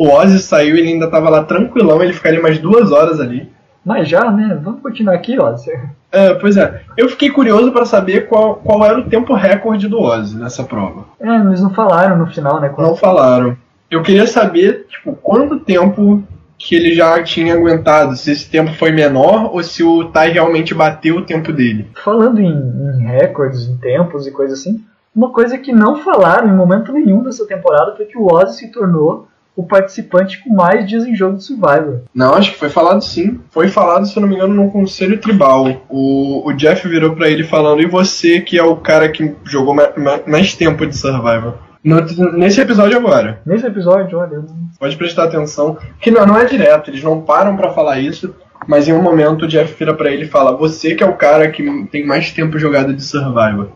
o 0.00 0.08
Ozzy 0.08 0.38
saiu 0.38 0.78
ele 0.78 0.88
ainda 0.88 1.10
tava 1.10 1.28
lá 1.28 1.44
tranquilão, 1.44 2.02
ele 2.02 2.14
ficaria 2.14 2.40
mais 2.40 2.58
duas 2.58 2.90
horas 2.90 3.20
ali. 3.20 3.52
Mas 3.84 4.08
já, 4.08 4.30
né? 4.30 4.58
Vamos 4.64 4.80
continuar 4.80 5.14
aqui, 5.14 5.38
Ozzy. 5.38 5.72
É, 6.10 6.32
pois 6.32 6.56
é. 6.56 6.80
Eu 6.96 7.06
fiquei 7.10 7.28
curioso 7.28 7.70
para 7.70 7.84
saber 7.84 8.26
qual, 8.26 8.54
qual 8.56 8.82
era 8.82 8.98
o 8.98 9.10
tempo 9.10 9.34
recorde 9.34 9.88
do 9.88 10.00
Ozzy 10.00 10.38
nessa 10.38 10.64
prova. 10.64 11.04
É, 11.20 11.28
eles 11.28 11.60
não 11.60 11.68
falaram 11.68 12.16
no 12.16 12.26
final, 12.26 12.58
né? 12.62 12.70
Quando... 12.70 12.88
Não 12.88 12.96
falaram. 12.96 13.54
Eu 13.90 14.02
queria 14.02 14.26
saber, 14.26 14.86
tipo, 14.88 15.12
quanto 15.12 15.60
tempo 15.60 16.22
que 16.56 16.74
ele 16.74 16.94
já 16.94 17.22
tinha 17.22 17.52
aguentado, 17.52 18.16
se 18.16 18.30
esse 18.30 18.48
tempo 18.48 18.72
foi 18.72 18.92
menor 18.92 19.54
ou 19.54 19.62
se 19.62 19.82
o 19.82 20.06
Tai 20.06 20.30
realmente 20.30 20.74
bateu 20.74 21.16
o 21.16 21.26
tempo 21.26 21.52
dele. 21.52 21.90
Falando 22.02 22.40
em, 22.40 22.48
em 22.48 23.02
recordes, 23.02 23.68
em 23.68 23.76
tempos 23.76 24.26
e 24.26 24.30
coisa 24.30 24.54
assim, 24.54 24.82
uma 25.14 25.30
coisa 25.30 25.58
que 25.58 25.72
não 25.72 25.96
falaram 25.96 26.48
em 26.48 26.56
momento 26.56 26.90
nenhum 26.90 27.22
dessa 27.22 27.46
temporada 27.46 27.94
foi 27.96 28.06
que 28.06 28.16
o 28.16 28.32
Ozzy 28.32 28.56
se 28.56 28.72
tornou 28.72 29.28
o 29.56 29.62
participante 29.62 30.42
com 30.42 30.54
mais 30.54 30.88
dias 30.88 31.04
em 31.04 31.14
jogo 31.14 31.36
de 31.36 31.44
Survivor. 31.44 32.02
Não, 32.14 32.34
acho 32.34 32.52
que 32.52 32.58
foi 32.58 32.68
falado 32.68 33.02
sim. 33.02 33.40
Foi 33.50 33.68
falado, 33.68 34.06
se 34.06 34.16
eu 34.16 34.20
não 34.22 34.28
me 34.28 34.36
engano, 34.36 34.54
num 34.54 34.70
conselho 34.70 35.18
tribal. 35.18 35.82
O, 35.88 36.48
o 36.48 36.52
Jeff 36.52 36.86
virou 36.88 37.14
para 37.14 37.28
ele 37.28 37.44
falando: 37.44 37.82
e 37.82 37.86
você 37.86 38.40
que 38.40 38.58
é 38.58 38.62
o 38.62 38.76
cara 38.76 39.08
que 39.08 39.34
jogou 39.44 39.74
mais, 39.74 39.90
mais 40.26 40.54
tempo 40.54 40.86
de 40.86 40.96
Survivor? 40.96 41.54
No, 41.82 42.00
nesse 42.32 42.60
episódio 42.60 42.96
agora. 42.96 43.40
Nesse 43.44 43.66
episódio, 43.66 44.18
olha. 44.18 44.44
Pode 44.78 44.96
prestar 44.96 45.24
atenção. 45.24 45.78
Que 46.00 46.10
não, 46.10 46.26
não 46.26 46.38
é 46.38 46.44
direto, 46.44 46.90
eles 46.90 47.02
não 47.02 47.22
param 47.22 47.56
para 47.56 47.72
falar 47.72 47.98
isso. 47.98 48.34
Mas 48.66 48.86
em 48.86 48.92
um 48.92 49.02
momento 49.02 49.44
o 49.44 49.48
Jeff 49.48 49.74
vira 49.78 49.94
para 49.94 50.10
ele 50.10 50.24
e 50.24 50.28
fala: 50.28 50.56
Você 50.56 50.94
que 50.94 51.02
é 51.02 51.06
o 51.06 51.16
cara 51.16 51.50
que 51.50 51.86
tem 51.90 52.06
mais 52.06 52.30
tempo 52.30 52.58
jogado 52.58 52.92
de 52.92 53.02
Survivor. 53.02 53.68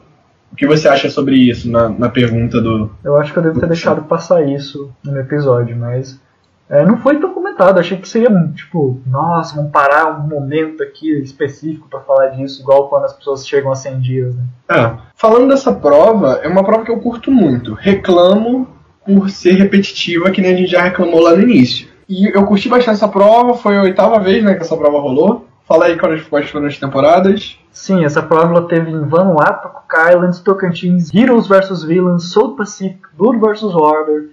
O 0.55 0.57
que 0.57 0.68
você 0.68 0.86
acha 0.86 1.11
sobre 1.11 1.34
isso 1.34 1.68
na, 1.68 1.88
na 1.88 2.09
pergunta 2.09 2.61
do. 2.61 2.88
Eu 3.02 3.16
acho 3.16 3.32
que 3.32 3.38
eu 3.40 3.42
devo 3.42 3.59
ter 3.59 3.66
deixado 3.66 4.02
passar 4.02 4.46
isso 4.46 4.88
no 5.05 5.18
episódio, 5.18 5.76
mas. 5.76 6.22
É, 6.70 6.84
não 6.84 6.96
foi 6.96 7.18
tão 7.18 7.34
comentado. 7.34 7.80
Achei 7.80 7.98
que 7.98 8.09
seria 8.09 8.30
tipo, 8.55 9.00
nossa, 9.05 9.57
vamos 9.57 9.72
parar 9.72 10.16
um 10.16 10.28
momento 10.28 10.80
aqui 10.80 11.11
específico 11.18 11.88
para 11.90 11.98
falar 12.00 12.28
disso, 12.28 12.62
igual 12.62 12.88
quando 12.88 13.05
as 13.05 13.12
pessoas 13.12 13.44
chegam 13.44 13.72
a 13.72 13.74
100 13.74 14.00
dias. 14.00 14.36
Né? 14.36 14.44
É. 14.70 14.92
Falando 15.16 15.48
dessa 15.48 15.72
prova, 15.72 16.38
é 16.40 16.46
uma 16.46 16.62
prova 16.62 16.84
que 16.84 16.90
eu 16.90 17.00
curto 17.00 17.32
muito. 17.32 17.74
Reclamo 17.74 18.68
por 19.05 19.30
ser 19.30 19.55
repetitiva, 19.55 20.30
que 20.30 20.40
nem 20.40 20.55
a 20.55 20.57
gente 20.57 20.70
já 20.70 20.82
reclamou 20.82 21.20
lá 21.20 21.34
no 21.34 21.42
início. 21.42 21.88
E 22.09 22.28
eu 22.28 22.46
curti 22.46 22.68
bastante 22.68 22.94
essa 22.94 23.09
prova, 23.09 23.55
foi 23.55 23.76
a 23.76 23.82
oitava 23.82 24.20
vez 24.20 24.44
né, 24.44 24.55
que 24.55 24.62
essa 24.62 24.76
prova 24.76 25.00
rolou. 25.00 25.48
Fala 25.67 25.87
aí 25.87 25.97
quais 25.97 26.51
foram 26.51 26.67
as 26.67 26.79
temporadas. 26.79 27.59
Sim, 27.73 28.05
essa 28.05 28.23
prova 28.23 28.69
teve 28.69 28.91
em 28.91 29.01
Vanuatu, 29.01 29.69
Cook 29.69 29.93
Islands, 30.12 30.41
Tocantins, 30.41 31.12
Heroes 31.12 31.47
vs 31.47 31.83
Villains, 31.83 32.31
South 32.31 32.55
Pacific, 32.55 33.01
Blood 33.15 33.39
vs 33.39 33.62
Order, 33.75 34.31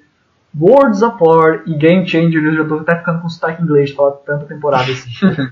Worlds 0.60 1.02
of 1.02 1.18
War 1.22 1.64
e 1.66 1.74
Game 1.74 2.08
Changer. 2.08 2.44
Eu 2.44 2.56
já 2.56 2.66
tô 2.66 2.76
até 2.76 2.98
ficando 2.98 3.22
com 3.22 3.30
sotaque 3.30 3.64
inglês 3.64 3.90
de 3.90 3.96
falar 3.96 4.12
tanta 4.12 4.46
temporada 4.46 4.92
assim. 4.92 5.10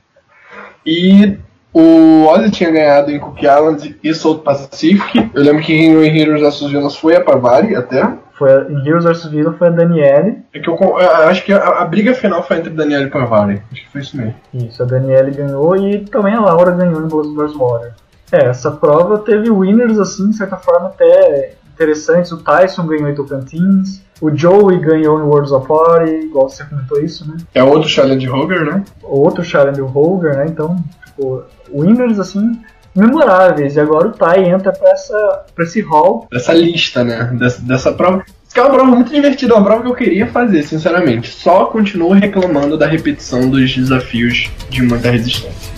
e 0.86 1.38
o 1.74 2.26
Ozzy 2.26 2.52
tinha 2.52 2.72
ganhado 2.72 3.12
em 3.12 3.20
Cook 3.20 3.42
Islands 3.42 3.96
e 4.04 4.14
South 4.14 4.40
Pacific. 4.40 5.32
Eu 5.34 5.44
lembro 5.44 5.64
que 5.64 5.74
em 5.74 6.20
Heroes 6.20 6.42
vs 6.42 6.70
Villains 6.70 6.96
foi 6.96 7.16
a 7.16 7.24
Pavari 7.24 7.76
até. 7.76 8.02
Foi 8.40 8.54
a, 8.54 8.62
em 8.70 8.88
Heroes 8.88 9.04
vs 9.04 9.26
Villains 9.26 9.58
foi 9.58 9.68
a 9.68 9.72
Daniele. 9.72 10.38
É 10.54 10.60
que 10.60 10.70
eu, 10.70 10.78
eu 10.80 11.28
acho 11.28 11.44
que 11.44 11.52
a, 11.52 11.82
a, 11.82 11.86
briga 11.86 12.14
final 12.14 12.42
foi 12.42 12.58
entre 12.58 12.70
Daniele 12.70 13.06
e 13.06 13.10
Pavari. 13.10 13.62
Acho 13.70 13.84
que 13.84 13.90
foi 13.90 14.02
isso 14.02 14.16
mesmo. 14.16 14.34
Isso, 14.54 14.82
a 14.82 14.86
Daniele 14.86 15.32
ganhou 15.32 15.76
e 15.76 16.06
também 16.06 16.34
a 16.34 16.40
Laura 16.40 16.72
ganhou 16.72 17.04
em 17.04 17.08
Blood 17.08 17.36
vs 17.36 17.54
Water. 17.54 17.94
É, 18.32 18.46
essa 18.46 18.72
prova 18.72 19.20
teve 19.20 19.50
winners, 19.50 20.00
assim, 20.00 20.30
de 20.30 20.38
certa 20.38 20.56
forma, 20.56 20.88
até 20.88 21.56
interessantes. 21.74 22.32
O 22.32 22.38
Tyson 22.38 22.88
ganhou 22.88 23.10
em 23.10 23.16
Tocantins, 23.16 24.02
o 24.22 24.34
Joey 24.34 24.80
ganhou 24.80 25.20
em 25.20 25.24
Worlds 25.24 25.52
of 25.52 25.68
Party, 25.68 26.12
igual 26.26 26.50
você 26.50 26.64
comentou 26.64 27.02
isso, 27.02 27.28
né? 27.28 27.38
É 27.54 27.62
outro 27.62 27.90
Challenge 27.90 28.30
Hoger, 28.30 28.64
né? 28.66 28.84
Outro 29.04 29.44
Challenge 29.44 29.82
Hoger, 29.82 30.38
né? 30.38 30.46
Então, 30.48 30.82
tipo, 31.06 31.44
winners, 31.74 32.20
assim, 32.20 32.62
memoráveis. 33.00 33.76
E 33.76 33.80
agora 33.80 34.10
o 34.10 34.12
Tai 34.12 34.43
entra 34.43 34.72
pra, 34.72 34.89
essa, 34.91 35.45
pra 35.56 35.64
esse 35.64 35.82
hall. 35.82 36.28
Dessa 36.32 36.54
lista, 36.54 37.04
né? 37.04 37.32
Dessa, 37.34 37.62
dessa 37.62 37.91
prova. 37.91 38.24
Isso 38.43 38.54
que 38.54 38.60
é 38.60 38.64
uma 38.64 38.74
prova 38.74 38.91
muito 38.91 39.12
divertida, 39.12 39.56
uma 39.56 39.64
prova 39.64 39.84
que 39.84 39.88
eu 39.89 39.95
queria 39.95 40.28
fazer, 40.28 40.64
sinceramente. 40.64 41.30
Só 41.30 41.66
continuo 41.66 42.12
reclamando 42.12 42.78
da 42.78 42.88
repetição 42.88 43.50
dos 43.50 43.76
desafios 43.76 44.50
de 44.70 44.82
muita 44.82 45.12
resistência. 45.12 45.72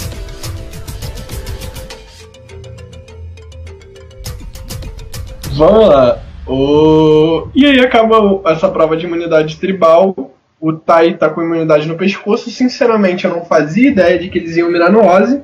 Vamos 5.53 5.87
lá. 5.87 6.19
O... 6.47 7.49
E 7.53 7.65
aí 7.65 7.79
acaba 7.81 8.41
essa 8.49 8.69
prova 8.69 8.97
de 8.97 9.05
imunidade 9.05 9.57
tribal. 9.57 10.33
O 10.59 10.73
Tai 10.73 11.13
tá 11.15 11.29
com 11.29 11.41
imunidade 11.41 11.87
no 11.87 11.95
pescoço. 11.95 12.49
Sinceramente, 12.49 13.25
eu 13.25 13.31
não 13.31 13.45
fazia 13.45 13.89
ideia 13.89 14.17
de 14.17 14.29
que 14.29 14.37
eles 14.37 14.55
iam 14.55 14.71
mirar 14.71 14.91
no 14.91 15.05
Ozzy. 15.05 15.41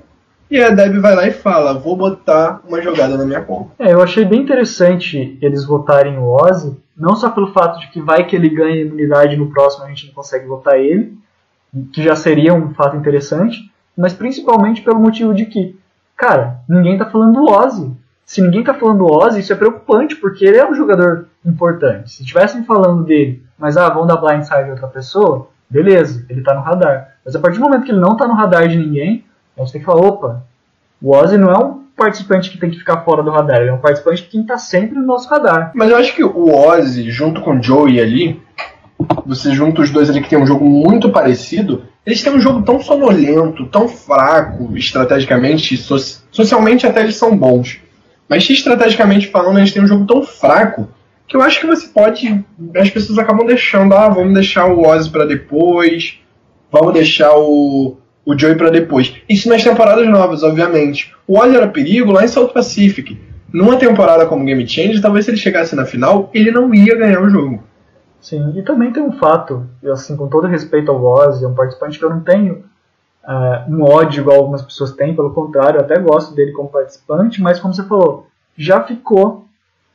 E 0.49 0.61
a 0.61 0.69
Deb 0.69 0.99
vai 0.99 1.15
lá 1.15 1.27
e 1.27 1.31
fala: 1.31 1.73
Vou 1.73 1.95
botar 1.95 2.61
uma 2.67 2.81
jogada 2.81 3.17
na 3.17 3.25
minha 3.25 3.41
conta. 3.41 3.71
É, 3.79 3.93
eu 3.93 4.01
achei 4.01 4.25
bem 4.25 4.41
interessante 4.41 5.37
eles 5.41 5.65
votarem 5.65 6.17
o 6.17 6.29
Ozzy. 6.29 6.77
Não 6.95 7.15
só 7.15 7.29
pelo 7.29 7.53
fato 7.53 7.79
de 7.79 7.87
que 7.89 8.01
vai 8.01 8.25
que 8.25 8.35
ele 8.35 8.49
ganha 8.49 8.81
imunidade 8.81 9.37
no 9.37 9.51
próximo 9.51 9.85
a 9.85 9.89
gente 9.89 10.07
não 10.07 10.13
consegue 10.13 10.47
votar 10.47 10.79
ele, 10.79 11.15
que 11.93 12.01
já 12.01 12.15
seria 12.15 12.53
um 12.53 12.73
fato 12.73 12.97
interessante, 12.97 13.71
mas 13.95 14.13
principalmente 14.13 14.81
pelo 14.81 14.99
motivo 14.99 15.33
de 15.33 15.45
que, 15.45 15.77
cara, 16.15 16.59
ninguém 16.67 16.97
tá 16.97 17.05
falando 17.05 17.33
do 17.33 17.51
Ozzy 17.51 17.95
se 18.27 18.41
ninguém 18.41 18.61
tá 18.61 18.73
falando 18.73 18.97
do 18.97 19.05
Ozzy, 19.05 19.39
isso 19.39 19.53
é 19.53 19.55
preocupante, 19.55 20.13
porque 20.17 20.43
ele 20.43 20.57
é 20.57 20.69
um 20.69 20.75
jogador 20.75 21.29
importante. 21.45 22.11
Se 22.11 22.23
estivessem 22.23 22.65
falando 22.65 23.05
dele, 23.05 23.41
mas 23.57 23.77
ah, 23.77 23.89
vão 23.89 24.05
dar 24.05 24.17
blindside 24.17 24.69
a 24.69 24.73
outra 24.73 24.87
pessoa, 24.89 25.47
beleza, 25.69 26.25
ele 26.29 26.41
tá 26.41 26.53
no 26.53 26.59
radar. 26.59 27.15
Mas 27.23 27.37
a 27.37 27.39
partir 27.39 27.57
do 27.57 27.63
momento 27.63 27.85
que 27.85 27.91
ele 27.91 28.01
não 28.01 28.17
tá 28.17 28.27
no 28.27 28.33
radar 28.33 28.67
de 28.67 28.75
ninguém, 28.75 29.23
a 29.58 29.62
gente 29.64 29.74
tem 29.74 29.82
que 29.82 29.86
falar, 29.86 30.05
opa, 30.05 30.43
o 31.01 31.16
Ozzy 31.16 31.38
não 31.38 31.51
é 31.51 31.58
um 31.58 31.84
participante 31.95 32.49
que 32.49 32.58
tem 32.58 32.70
que 32.70 32.78
ficar 32.78 33.01
fora 33.01 33.24
do 33.24 33.32
radar, 33.32 33.62
ele 33.62 33.70
é 33.70 33.74
um 33.74 33.80
participante 33.80 34.24
que 34.24 34.32
tem 34.32 34.41
que 34.41 34.45
estar 34.45 34.55
tá 34.55 34.60
sempre 34.60 34.97
no 34.97 35.05
nosso 35.05 35.28
radar. 35.30 35.72
Mas 35.74 35.89
eu 35.89 35.97
acho 35.97 36.14
que 36.16 36.24
o 36.24 36.55
Ozzy, 36.55 37.10
junto 37.10 37.41
com 37.41 37.58
o 37.58 37.62
Joey 37.64 37.99
ali, 37.99 38.41
você 39.26 39.51
junta 39.51 39.82
os 39.82 39.89
dois 39.89 40.10
ali 40.10 40.22
que 40.22 40.30
tem 40.30 40.39
um 40.39 40.45
jogo 40.45 40.66
muito 40.66 41.10
parecido, 41.10 41.84
eles 42.05 42.22
têm 42.22 42.34
um 42.34 42.39
jogo 42.39 42.62
tão 42.64 42.80
sonolento, 42.80 43.66
tão 43.66 43.88
fraco 43.88 44.76
estrategicamente, 44.78 45.76
so 45.76 45.97
socialmente 46.32 46.86
até 46.88 47.01
eles 47.01 47.16
são 47.16 47.36
bons. 47.36 47.80
Mas 48.30 48.49
estrategicamente 48.49 49.28
falando, 49.28 49.60
gente 49.60 49.74
tem 49.74 49.84
um 49.84 49.88
jogo 49.88 50.05
tão 50.05 50.24
fraco 50.24 50.88
que 51.28 51.36
eu 51.36 51.41
acho 51.41 51.60
que 51.60 51.68
você 51.68 51.88
pode. 51.88 52.45
As 52.76 52.89
pessoas 52.89 53.20
acabam 53.20 53.45
deixando, 53.45 53.93
ah, 53.93 54.08
vamos 54.08 54.34
deixar 54.34 54.66
o 54.68 54.88
Ozzy 54.88 55.10
para 55.10 55.26
depois, 55.26 56.20
vamos 56.72 56.93
deixar 56.93 57.36
o, 57.36 57.97
o 58.28 58.38
Joey 58.38 58.55
para 58.55 58.69
depois. 58.69 59.15
Isso 59.30 59.47
nas 59.47 59.63
temporadas 59.63 60.05
novas, 60.09 60.43
obviamente. 60.43 61.15
O 61.25 61.39
Ozzy 61.39 61.55
era 61.55 61.69
perigo 61.69 62.11
lá 62.11 62.25
em 62.25 62.28
South 62.28 62.49
Pacific. 62.49 63.17
Numa 63.53 63.78
temporada 63.78 64.25
como 64.25 64.43
Game 64.43 64.67
Change, 64.67 65.01
talvez 65.01 65.23
se 65.23 65.32
ele 65.32 65.38
chegasse 65.38 65.73
na 65.78 65.86
final, 65.86 66.30
ele 66.34 66.51
não 66.51 66.75
ia 66.75 66.93
ganhar 66.97 67.21
o 67.21 67.30
jogo. 67.30 67.63
Sim, 68.19 68.51
e 68.57 68.61
também 68.63 68.91
tem 68.91 69.01
um 69.01 69.13
fato, 69.13 69.65
assim, 69.93 70.17
com 70.17 70.28
todo 70.28 70.45
respeito 70.45 70.91
ao 70.91 71.01
Ozzy, 71.01 71.45
é 71.45 71.47
um 71.47 71.53
participante 71.53 71.97
que 71.97 72.03
eu 72.03 72.09
não 72.09 72.19
tenho 72.19 72.65
uh, 73.23 73.73
um 73.73 73.82
ódio 73.84 74.19
igual 74.19 74.39
algumas 74.39 74.61
pessoas 74.61 74.91
têm, 74.91 75.15
pelo 75.15 75.34
contrário, 75.34 75.78
eu 75.78 75.86
até 75.86 75.97
gosto 75.97 76.36
dele 76.36 76.51
como 76.51 76.67
participante, 76.67 77.41
mas 77.41 77.61
como 77.61 77.73
você 77.73 77.84
falou, 77.84 78.28
já 78.57 78.84
ficou 78.84 79.45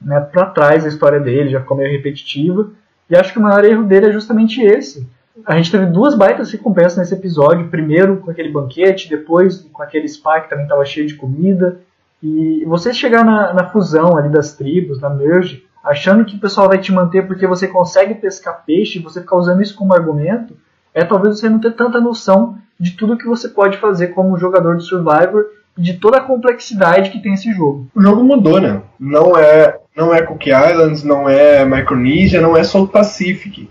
né, 0.01 0.19
para 0.21 0.47
trás 0.47 0.87
a 0.87 0.89
história 0.89 1.21
dele, 1.21 1.51
já 1.51 1.61
ficou 1.61 1.77
meio 1.77 1.93
repetitiva, 1.93 2.71
e 3.11 3.15
acho 3.15 3.31
que 3.31 3.39
o 3.39 3.43
maior 3.43 3.63
erro 3.63 3.85
dele 3.85 4.07
é 4.07 4.13
justamente 4.13 4.63
esse. 4.63 5.07
A 5.47 5.57
gente 5.57 5.71
teve 5.71 5.87
duas 5.87 6.15
baitas 6.15 6.51
recompensas 6.51 6.99
nesse 6.99 7.15
episódio, 7.15 7.69
primeiro 7.69 8.19
com 8.19 8.31
aquele 8.31 8.51
banquete, 8.51 9.09
depois 9.09 9.67
com 9.73 9.83
aquele 9.83 10.07
spa 10.09 10.41
que 10.41 10.51
também 10.51 10.65
estava 10.65 10.85
cheio 10.85 11.07
de 11.07 11.15
comida, 11.15 11.81
e 12.23 12.65
você 12.67 12.93
chegar 12.95 13.25
na, 13.25 13.53
na 13.53 13.71
fusão 13.71 14.17
ali 14.17 14.29
das 14.29 14.55
tribos, 14.55 15.01
na 15.01 15.11
merge, 15.11 15.65
achando 15.83 16.25
que 16.25 16.37
o 16.37 16.41
pessoal 16.41 16.69
vai 16.69 16.79
te 16.79 16.93
manter 16.93 17.27
porque 17.27 17.47
você 17.47 17.67
consegue 17.67 18.15
pescar 18.15 18.63
peixe 18.65 18.99
e 18.99 19.03
você 19.03 19.21
ficar 19.21 19.37
usando 19.37 19.63
isso 19.63 19.75
como 19.75 19.95
argumento, 19.95 20.55
é 20.95 21.05
talvez 21.05 21.41
você 21.41 21.49
não 21.49 21.59
ter 21.59 21.73
tanta 21.73 22.01
noção 22.01 22.57
de 22.79 22.93
tudo 22.93 23.17
que 23.17 23.27
você 23.27 23.49
pode 23.49 23.79
fazer 23.79 24.09
como 24.09 24.39
jogador 24.39 24.77
de 24.77 24.85
Survivor 24.85 25.47
e 25.77 25.83
de 25.83 25.95
toda 25.95 26.19
a 26.19 26.23
complexidade 26.23 27.11
que 27.11 27.21
tem 27.21 27.35
esse 27.35 27.53
jogo. 27.53 27.89
O 27.95 28.03
jogo 28.03 28.23
mudou, 28.23 28.61
né? 28.61 28.83
Não 29.01 29.37
é, 29.37 29.79
não 29.97 30.15
é 30.15 30.23
Cook 30.23 30.47
Islands, 30.47 31.03
não 31.03 31.29
é 31.29 31.65
Micronesia, 31.65 32.41
não 32.41 32.57
é 32.57 32.63
South 32.63 32.89
Pacific. 32.89 33.69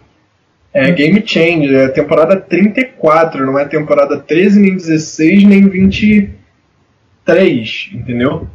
É. 0.74 0.90
Game 0.92 1.22
Changer, 1.26 1.82
é 1.82 1.88
temporada 1.90 2.40
34, 2.40 3.46
não 3.46 3.60
é 3.60 3.66
temporada 3.66 4.18
13, 4.20 4.62
nem 4.62 4.76
16, 4.76 5.44
nem 5.44 5.68
23, 5.68 7.90
entendeu? 7.94 8.48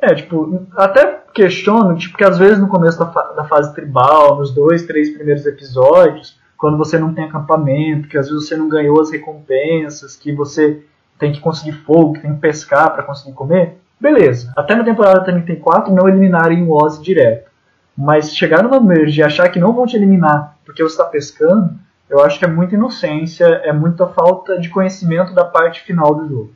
É, 0.00 0.14
tipo, 0.14 0.64
até 0.76 1.20
questiono, 1.32 1.96
tipo, 1.96 2.16
que 2.16 2.24
às 2.24 2.38
vezes 2.38 2.58
no 2.58 2.68
começo 2.68 2.98
da, 2.98 3.06
fa 3.06 3.22
da 3.34 3.44
fase 3.44 3.72
tribal, 3.74 4.38
nos 4.38 4.52
dois, 4.52 4.82
três 4.82 5.10
primeiros 5.10 5.46
episódios, 5.46 6.36
quando 6.58 6.76
você 6.76 6.98
não 6.98 7.14
tem 7.14 7.24
acampamento, 7.24 8.08
que 8.08 8.18
às 8.18 8.28
vezes 8.28 8.48
você 8.48 8.56
não 8.56 8.68
ganhou 8.68 9.00
as 9.00 9.10
recompensas, 9.10 10.16
que 10.16 10.32
você 10.32 10.82
tem 11.18 11.32
que 11.32 11.40
conseguir 11.40 11.72
fogo, 11.72 12.14
que 12.14 12.22
tem 12.22 12.34
que 12.34 12.40
pescar 12.40 12.92
para 12.92 13.04
conseguir 13.04 13.32
comer, 13.32 13.76
beleza. 14.00 14.52
Até 14.56 14.74
na 14.74 14.82
temporada 14.82 15.24
34 15.24 15.94
não 15.94 16.08
eliminarem 16.08 16.64
o 16.64 16.72
Ozzy 16.72 17.02
direto. 17.02 17.51
Mas 17.96 18.34
chegar 18.34 18.62
numa 18.62 18.80
merge 18.80 19.20
e 19.20 19.24
achar 19.24 19.48
que 19.48 19.60
não 19.60 19.72
vão 19.72 19.86
te 19.86 19.96
eliminar 19.96 20.52
porque 20.64 20.82
você 20.82 20.94
está 20.94 21.04
pescando, 21.04 21.70
eu 22.08 22.20
acho 22.20 22.38
que 22.38 22.44
é 22.44 22.48
muita 22.48 22.74
inocência, 22.74 23.44
é 23.44 23.72
muita 23.72 24.06
falta 24.06 24.58
de 24.58 24.68
conhecimento 24.68 25.34
da 25.34 25.44
parte 25.44 25.80
final 25.82 26.14
do 26.14 26.28
jogo. 26.28 26.52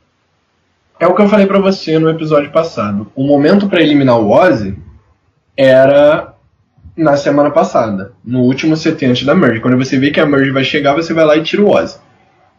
É 0.99 1.07
o 1.07 1.13
que 1.13 1.21
eu 1.21 1.29
falei 1.29 1.45
para 1.45 1.59
você 1.59 1.99
no 1.99 2.09
episódio 2.09 2.51
passado. 2.51 3.11
O 3.15 3.23
momento 3.23 3.67
para 3.67 3.81
eliminar 3.81 4.19
o 4.19 4.31
Ozzy 4.31 4.77
era 5.55 6.33
na 6.95 7.15
semana 7.15 7.51
passada, 7.51 8.13
no 8.25 8.41
último 8.41 8.75
CT 8.75 9.05
antes 9.05 9.25
da 9.25 9.35
merge. 9.35 9.59
Quando 9.59 9.77
você 9.77 9.99
vê 9.99 10.09
que 10.09 10.19
a 10.19 10.25
merge 10.25 10.49
vai 10.49 10.63
chegar, 10.63 10.95
você 10.95 11.13
vai 11.13 11.25
lá 11.25 11.37
e 11.37 11.43
tira 11.43 11.61
o 11.61 11.69
Ozzy. 11.69 11.99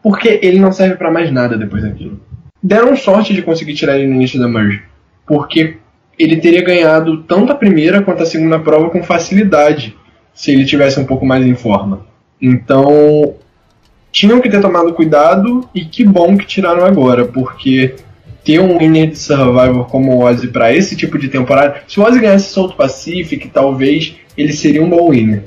Porque 0.01 0.39
ele 0.41 0.59
não 0.59 0.71
serve 0.71 0.95
para 0.95 1.11
mais 1.11 1.29
nada 1.31 1.57
depois 1.57 1.83
daquilo. 1.83 2.21
Deram 2.63 2.95
sorte 2.95 3.33
de 3.33 3.41
conseguir 3.41 3.73
tirar 3.73 3.97
ele 3.97 4.07
no 4.07 4.15
início 4.15 4.39
da 4.39 4.47
merge, 4.47 4.81
porque 5.25 5.77
ele 6.19 6.37
teria 6.37 6.61
ganhado 6.61 7.23
tanto 7.23 7.51
a 7.51 7.55
primeira 7.55 8.01
quanto 8.01 8.21
a 8.23 8.25
segunda 8.25 8.59
prova 8.59 8.89
com 8.89 9.01
facilidade, 9.01 9.95
se 10.33 10.51
ele 10.51 10.65
tivesse 10.65 10.99
um 10.99 11.05
pouco 11.05 11.25
mais 11.25 11.45
em 11.45 11.55
forma. 11.55 12.05
Então, 12.41 13.35
tinham 14.11 14.41
que 14.41 14.49
ter 14.49 14.61
tomado 14.61 14.93
cuidado 14.93 15.67
e 15.73 15.85
que 15.85 16.03
bom 16.03 16.37
que 16.37 16.45
tiraram 16.45 16.85
agora, 16.85 17.25
porque 17.25 17.95
ter 18.43 18.59
um 18.59 18.77
winner 18.77 19.09
de 19.09 19.17
Survivor 19.17 19.85
como 19.85 20.13
o 20.13 20.23
Ozzy 20.23 20.47
para 20.47 20.73
esse 20.73 20.95
tipo 20.95 21.17
de 21.17 21.29
temporada, 21.29 21.81
se 21.87 21.99
o 21.99 22.03
Ozzy 22.03 22.19
ganhasse 22.19 22.51
South 22.51 22.73
Pacific, 22.75 23.47
talvez 23.49 24.15
ele 24.37 24.53
seria 24.53 24.83
um 24.83 24.89
bom 24.89 25.09
winner 25.09 25.43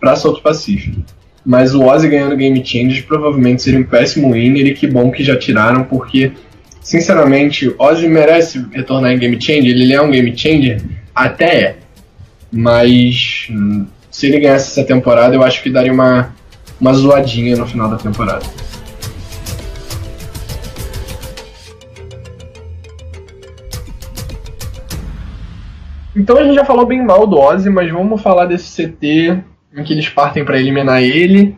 para 0.00 0.16
South 0.16 0.40
Pacific. 0.40 1.04
Mas 1.44 1.74
o 1.74 1.84
Ozzy 1.84 2.08
ganhando 2.08 2.36
Game 2.36 2.64
Changers 2.64 3.00
provavelmente 3.02 3.62
seria 3.62 3.80
um 3.80 3.84
péssimo 3.84 4.32
winner 4.32 4.66
e 4.66 4.74
que 4.74 4.86
bom 4.86 5.10
que 5.10 5.24
já 5.24 5.36
tiraram, 5.36 5.84
porque, 5.84 6.32
sinceramente, 6.88 7.74
Ozzy 7.78 8.08
merece 8.08 8.66
retornar 8.72 9.12
em 9.12 9.18
Game 9.18 9.38
Changer, 9.38 9.72
ele 9.72 9.92
é 9.92 10.00
um 10.00 10.10
Game 10.10 10.34
Changer? 10.34 10.82
Até 11.14 11.60
é. 11.62 11.76
Mas 12.50 13.46
hum, 13.50 13.86
se 14.10 14.26
ele 14.26 14.40
ganhasse 14.40 14.70
essa 14.70 14.88
temporada, 14.88 15.34
eu 15.34 15.42
acho 15.42 15.62
que 15.62 15.68
daria 15.68 15.92
uma, 15.92 16.34
uma 16.80 16.94
zoadinha 16.94 17.56
no 17.56 17.66
final 17.66 17.90
da 17.90 17.98
temporada. 17.98 18.46
Então 26.16 26.38
a 26.38 26.44
gente 26.44 26.54
já 26.54 26.64
falou 26.64 26.86
bem 26.86 27.04
mal 27.04 27.26
do 27.26 27.38
Ozzy, 27.38 27.68
mas 27.68 27.92
vamos 27.92 28.22
falar 28.22 28.46
desse 28.46 28.88
CT 28.88 29.44
em 29.76 29.84
que 29.84 29.92
eles 29.92 30.08
partem 30.08 30.42
para 30.42 30.58
eliminar 30.58 31.02
ele. 31.02 31.54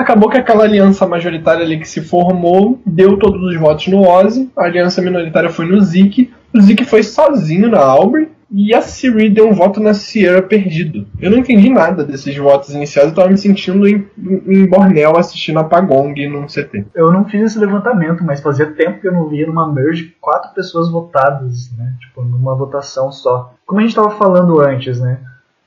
Acabou 0.00 0.30
que 0.30 0.38
aquela 0.38 0.64
aliança 0.64 1.06
majoritária 1.06 1.62
ali 1.62 1.78
que 1.78 1.86
se 1.86 2.00
formou 2.00 2.80
deu 2.86 3.18
todos 3.18 3.42
os 3.42 3.60
votos 3.60 3.86
no 3.88 4.00
Ozzy, 4.08 4.50
a 4.56 4.64
aliança 4.64 5.02
minoritária 5.02 5.50
foi 5.50 5.66
no 5.66 5.78
Zeke, 5.82 6.32
o 6.54 6.60
Zeke 6.62 6.86
foi 6.86 7.02
sozinho 7.02 7.68
na 7.68 7.80
Aubrey 7.80 8.30
e 8.50 8.74
a 8.74 8.80
Siri 8.80 9.28
deu 9.28 9.46
um 9.46 9.52
voto 9.52 9.78
na 9.78 9.92
Sierra 9.92 10.40
perdido. 10.40 11.06
Eu 11.20 11.30
não 11.30 11.36
entendi 11.36 11.68
nada 11.68 12.02
desses 12.02 12.34
votos 12.34 12.70
iniciais, 12.70 13.10
eu 13.10 13.14
tava 13.14 13.28
me 13.28 13.36
sentindo 13.36 13.86
em, 13.86 14.08
em 14.48 14.66
Bornel 14.66 15.18
assistindo 15.18 15.58
a 15.58 15.64
Pagong 15.64 16.14
num 16.30 16.46
CT. 16.46 16.86
Eu 16.94 17.12
não 17.12 17.26
fiz 17.26 17.42
esse 17.42 17.58
levantamento, 17.58 18.24
mas 18.24 18.40
fazia 18.40 18.72
tempo 18.72 19.02
que 19.02 19.06
eu 19.06 19.12
não 19.12 19.28
via 19.28 19.46
numa 19.46 19.70
merge 19.70 20.16
quatro 20.18 20.54
pessoas 20.54 20.90
votadas, 20.90 21.70
né? 21.76 21.92
Tipo, 22.00 22.22
numa 22.22 22.54
votação 22.54 23.12
só. 23.12 23.52
Como 23.66 23.80
a 23.80 23.82
gente 23.82 23.90
estava 23.90 24.12
falando 24.12 24.62
antes, 24.62 24.98
né? 24.98 25.18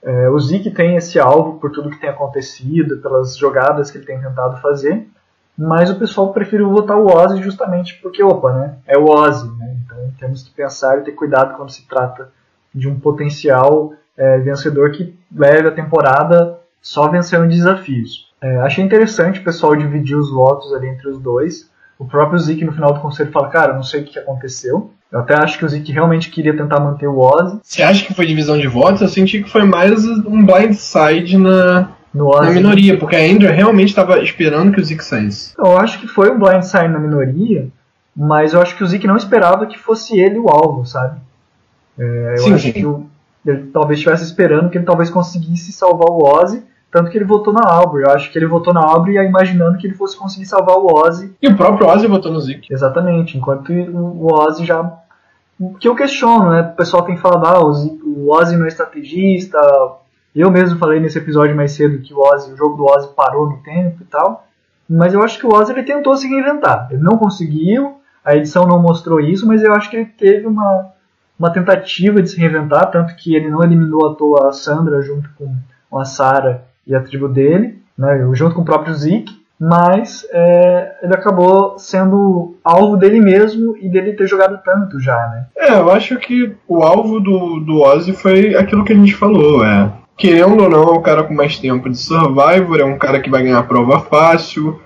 É, 0.03 0.29
o 0.29 0.37
Zeke 0.39 0.69
tem 0.69 0.97
esse 0.97 1.17
alvo 1.17 1.59
por 1.59 1.71
tudo 1.71 1.89
que 1.89 1.99
tem 1.99 2.09
acontecido, 2.09 2.97
pelas 2.97 3.37
jogadas 3.37 3.89
que 3.89 3.97
ele 3.97 4.05
tem 4.05 4.19
tentado 4.19 4.59
fazer, 4.61 5.07
mas 5.57 5.89
o 5.89 5.97
pessoal 5.97 6.33
preferiu 6.33 6.69
votar 6.69 6.97
o 6.97 7.07
Ozzy 7.07 7.41
justamente 7.41 7.99
porque, 8.01 8.21
opa, 8.21 8.51
né? 8.53 8.75
É 8.85 8.97
o 8.97 9.05
Ozzy, 9.05 9.49
né? 9.57 9.77
Então 9.85 9.97
temos 10.19 10.43
que 10.43 10.51
pensar 10.51 10.97
e 10.97 11.03
ter 11.03 11.13
cuidado 11.13 11.55
quando 11.55 11.71
se 11.71 11.87
trata 11.87 12.29
de 12.73 12.89
um 12.89 12.99
potencial 12.99 13.93
é, 14.17 14.39
vencedor 14.39 14.91
que 14.91 15.17
leve 15.33 15.67
a 15.67 15.71
temporada 15.71 16.59
só 16.81 17.07
vencendo 17.07 17.47
desafios. 17.47 18.31
É, 18.41 18.57
achei 18.57 18.83
interessante 18.83 19.39
o 19.39 19.43
pessoal 19.43 19.75
dividir 19.75 20.17
os 20.17 20.29
votos 20.29 20.73
ali 20.73 20.87
entre 20.87 21.07
os 21.07 21.17
dois. 21.17 21.71
O 21.97 22.05
próprio 22.05 22.39
Zeke 22.39 22.65
no 22.65 22.73
final 22.73 22.93
do 22.93 22.99
conselho 22.99 23.31
fala, 23.31 23.49
cara, 23.49 23.73
não 23.73 23.83
sei 23.83 24.01
o 24.01 24.05
que 24.05 24.19
aconteceu. 24.19 24.91
Eu 25.13 25.19
até 25.19 25.35
acho 25.35 25.59
que 25.59 25.63
o 25.65 25.69
Zeke 25.69 25.91
realmente 25.91 26.31
queria 26.31 26.57
tentar 26.57 26.79
manter 26.79 27.07
o 27.07 27.19
Ozzy. 27.19 27.59
Você 27.61 27.83
acha 27.83 28.03
que 28.03 28.15
foi 28.15 28.25
divisão 28.25 28.57
de 28.57 28.67
votos? 28.67 28.99
Eu 29.01 29.07
senti 29.07 29.43
que 29.43 29.49
foi 29.49 29.63
mais 29.63 30.03
um 30.03 30.43
blindside 30.43 31.37
na, 31.37 31.89
na 32.11 32.49
minoria, 32.49 32.97
porque 32.97 33.15
a 33.15 33.19
Andrew 33.23 33.51
realmente 33.53 33.89
estava 33.89 34.19
esperando 34.23 34.71
que 34.71 34.81
o 34.81 34.83
Zeke 34.83 35.05
saísse. 35.05 35.53
Eu 35.55 35.77
acho 35.77 35.99
que 35.99 36.07
foi 36.07 36.31
um 36.31 36.39
blindside 36.39 36.87
na 36.87 36.97
minoria, 36.97 37.67
mas 38.15 38.53
eu 38.53 38.61
acho 38.61 38.75
que 38.75 38.83
o 38.83 38.87
Zeke 38.87 39.05
não 39.05 39.15
esperava 39.15 39.67
que 39.67 39.77
fosse 39.77 40.19
ele 40.19 40.39
o 40.39 40.49
alvo, 40.49 40.83
sabe? 40.83 41.19
É, 41.99 42.33
eu 42.33 42.37
Sim, 42.39 42.53
acho 42.55 42.63
sim. 42.63 42.71
que 42.73 42.85
o- 42.85 43.05
ele 43.45 43.67
talvez 43.71 43.99
estivesse 43.99 44.23
esperando 44.23 44.69
que 44.71 44.77
ele 44.79 44.85
talvez 44.85 45.11
conseguisse 45.11 45.71
salvar 45.71 46.09
o 46.09 46.23
Ozzy, 46.23 46.63
tanto 46.91 47.11
que 47.11 47.17
ele 47.17 47.25
votou 47.25 47.53
na 47.53 47.61
Aubrey. 47.67 48.05
Eu 48.05 48.11
acho 48.11 48.31
que 48.31 48.37
ele 48.39 48.45
votou 48.47 48.73
na 48.73 48.81
Aubrey 48.81 49.17
imaginando 49.17 49.77
que 49.77 49.85
ele 49.85 49.95
fosse 49.95 50.15
conseguir 50.17 50.45
salvar 50.45 50.77
o 50.77 50.87
Ozzy 50.87 51.33
E 51.41 51.47
o 51.49 51.55
próprio 51.55 51.87
Ozzy 51.87 52.07
votou 52.07 52.31
no 52.31 52.39
Zeke. 52.39 52.73
Exatamente, 52.73 53.37
enquanto 53.37 53.71
o 53.71 54.27
Ozzy 54.33 54.65
já. 54.65 54.99
Que 55.79 55.87
eu 55.87 55.95
questiono, 55.95 56.49
né? 56.49 56.61
O 56.61 56.75
pessoal 56.75 57.03
tem 57.03 57.17
falado, 57.17 57.45
ah, 57.45 57.63
o 57.63 58.31
Ozzy 58.31 58.57
não 58.57 58.65
é 58.65 58.67
estrategista. 58.67 59.57
Eu 60.35 60.49
mesmo 60.49 60.79
falei 60.79 60.99
nesse 60.99 61.17
episódio 61.17 61.55
mais 61.55 61.73
cedo 61.73 62.01
que 62.01 62.13
o 62.13 62.19
Ozzy, 62.19 62.53
o 62.53 62.57
jogo 62.57 62.75
do 62.75 62.85
Ozzy 62.85 63.09
parou 63.15 63.49
no 63.49 63.57
tempo 63.57 64.01
e 64.01 64.05
tal. 64.05 64.47
Mas 64.89 65.13
eu 65.13 65.21
acho 65.21 65.39
que 65.39 65.45
o 65.45 65.53
Ozzy 65.53 65.71
ele 65.71 65.83
tentou 65.83 66.15
se 66.15 66.27
reinventar. 66.27 66.87
Ele 66.91 67.01
não 67.01 67.17
conseguiu, 67.17 67.97
a 68.23 68.35
edição 68.35 68.65
não 68.65 68.81
mostrou 68.81 69.19
isso, 69.19 69.47
mas 69.47 69.63
eu 69.63 69.73
acho 69.73 69.89
que 69.89 69.97
ele 69.97 70.05
teve 70.05 70.47
uma, 70.47 70.91
uma 71.37 71.51
tentativa 71.51 72.21
de 72.21 72.29
se 72.29 72.39
reinventar, 72.39 72.89
tanto 72.91 73.15
que 73.15 73.35
ele 73.35 73.49
não 73.49 73.63
eliminou 73.63 74.11
à 74.11 74.15
toa 74.15 74.49
a 74.49 74.51
Sandra 74.51 75.01
junto 75.01 75.29
com 75.37 75.99
a 75.99 76.05
Sarah 76.05 76.61
e 76.85 76.95
a 76.95 77.01
tribo 77.01 77.27
dele, 77.27 77.81
né, 77.97 78.27
junto 78.33 78.55
com 78.55 78.61
o 78.61 78.65
próprio 78.65 78.93
Zeke, 78.93 79.42
mas 79.65 80.27
é, 80.33 80.91
ele 81.01 81.13
acabou 81.13 81.79
sendo 81.79 82.57
alvo 82.61 82.97
dele 82.97 83.21
mesmo 83.21 83.77
e 83.79 83.87
dele 83.87 84.11
ter 84.11 84.27
jogado 84.27 84.59
tanto 84.61 84.99
já, 84.99 85.15
né? 85.15 85.45
É, 85.55 85.71
eu 85.75 85.89
acho 85.89 86.17
que 86.17 86.53
o 86.67 86.83
alvo 86.83 87.21
do, 87.21 87.61
do 87.61 87.81
Ozzy 87.81 88.11
foi 88.11 88.55
aquilo 88.55 88.83
que 88.83 88.91
a 88.91 88.95
gente 88.95 89.15
falou, 89.15 89.63
é. 89.63 89.89
Querendo 90.17 90.63
ou 90.63 90.69
não, 90.69 90.83
é 90.83 90.91
um 90.91 91.01
cara 91.01 91.23
com 91.23 91.33
mais 91.33 91.57
tempo 91.57 91.89
de 91.89 91.97
Survivor, 91.97 92.77
é 92.77 92.83
um 92.83 92.97
cara 92.97 93.21
que 93.21 93.29
vai 93.29 93.41
ganhar 93.41 93.59
a 93.59 93.63
prova 93.63 94.01
fácil. 94.01 94.81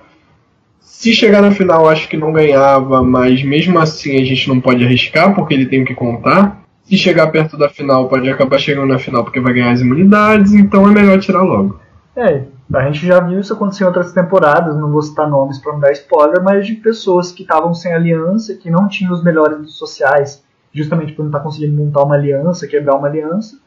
Se 0.80 1.12
chegar 1.12 1.42
na 1.42 1.50
final, 1.50 1.88
acho 1.88 2.08
que 2.08 2.16
não 2.16 2.32
ganhava, 2.32 3.02
mas 3.02 3.42
mesmo 3.42 3.80
assim 3.80 4.14
a 4.20 4.24
gente 4.24 4.48
não 4.48 4.60
pode 4.60 4.84
arriscar, 4.84 5.34
porque 5.34 5.54
ele 5.54 5.66
tem 5.66 5.84
que 5.84 5.94
contar. 5.94 6.62
Se 6.84 6.96
chegar 6.96 7.26
perto 7.32 7.56
da 7.58 7.68
final, 7.68 8.08
pode 8.08 8.30
acabar 8.30 8.60
chegando 8.60 8.92
na 8.92 8.98
final 8.98 9.24
porque 9.24 9.40
vai 9.40 9.54
ganhar 9.54 9.72
as 9.72 9.80
imunidades, 9.80 10.54
então 10.54 10.88
é 10.88 10.92
melhor 10.92 11.18
tirar 11.18 11.42
logo. 11.42 11.80
É, 12.16 12.42
a 12.74 12.82
gente 12.82 13.06
já 13.06 13.18
viu 13.20 13.40
isso 13.40 13.52
acontecer 13.52 13.84
em 13.84 13.86
outras 13.86 14.12
temporadas, 14.12 14.76
não 14.76 14.90
vou 14.90 15.00
citar 15.00 15.28
nomes 15.28 15.58
para 15.58 15.72
não 15.72 15.80
dar 15.80 15.92
spoiler, 15.92 16.42
mas 16.42 16.66
de 16.66 16.74
pessoas 16.74 17.32
que 17.32 17.42
estavam 17.42 17.72
sem 17.72 17.94
aliança, 17.94 18.54
que 18.54 18.70
não 18.70 18.88
tinham 18.88 19.12
os 19.12 19.24
melhores 19.24 19.58
dos 19.58 19.78
sociais, 19.78 20.44
justamente 20.72 21.12
por 21.12 21.22
não 21.22 21.30
estar 21.30 21.40
conseguindo 21.40 21.82
montar 21.82 22.02
uma 22.02 22.14
aliança, 22.14 22.66
quebrar 22.66 22.96
uma 22.96 23.08
aliança, 23.08 23.58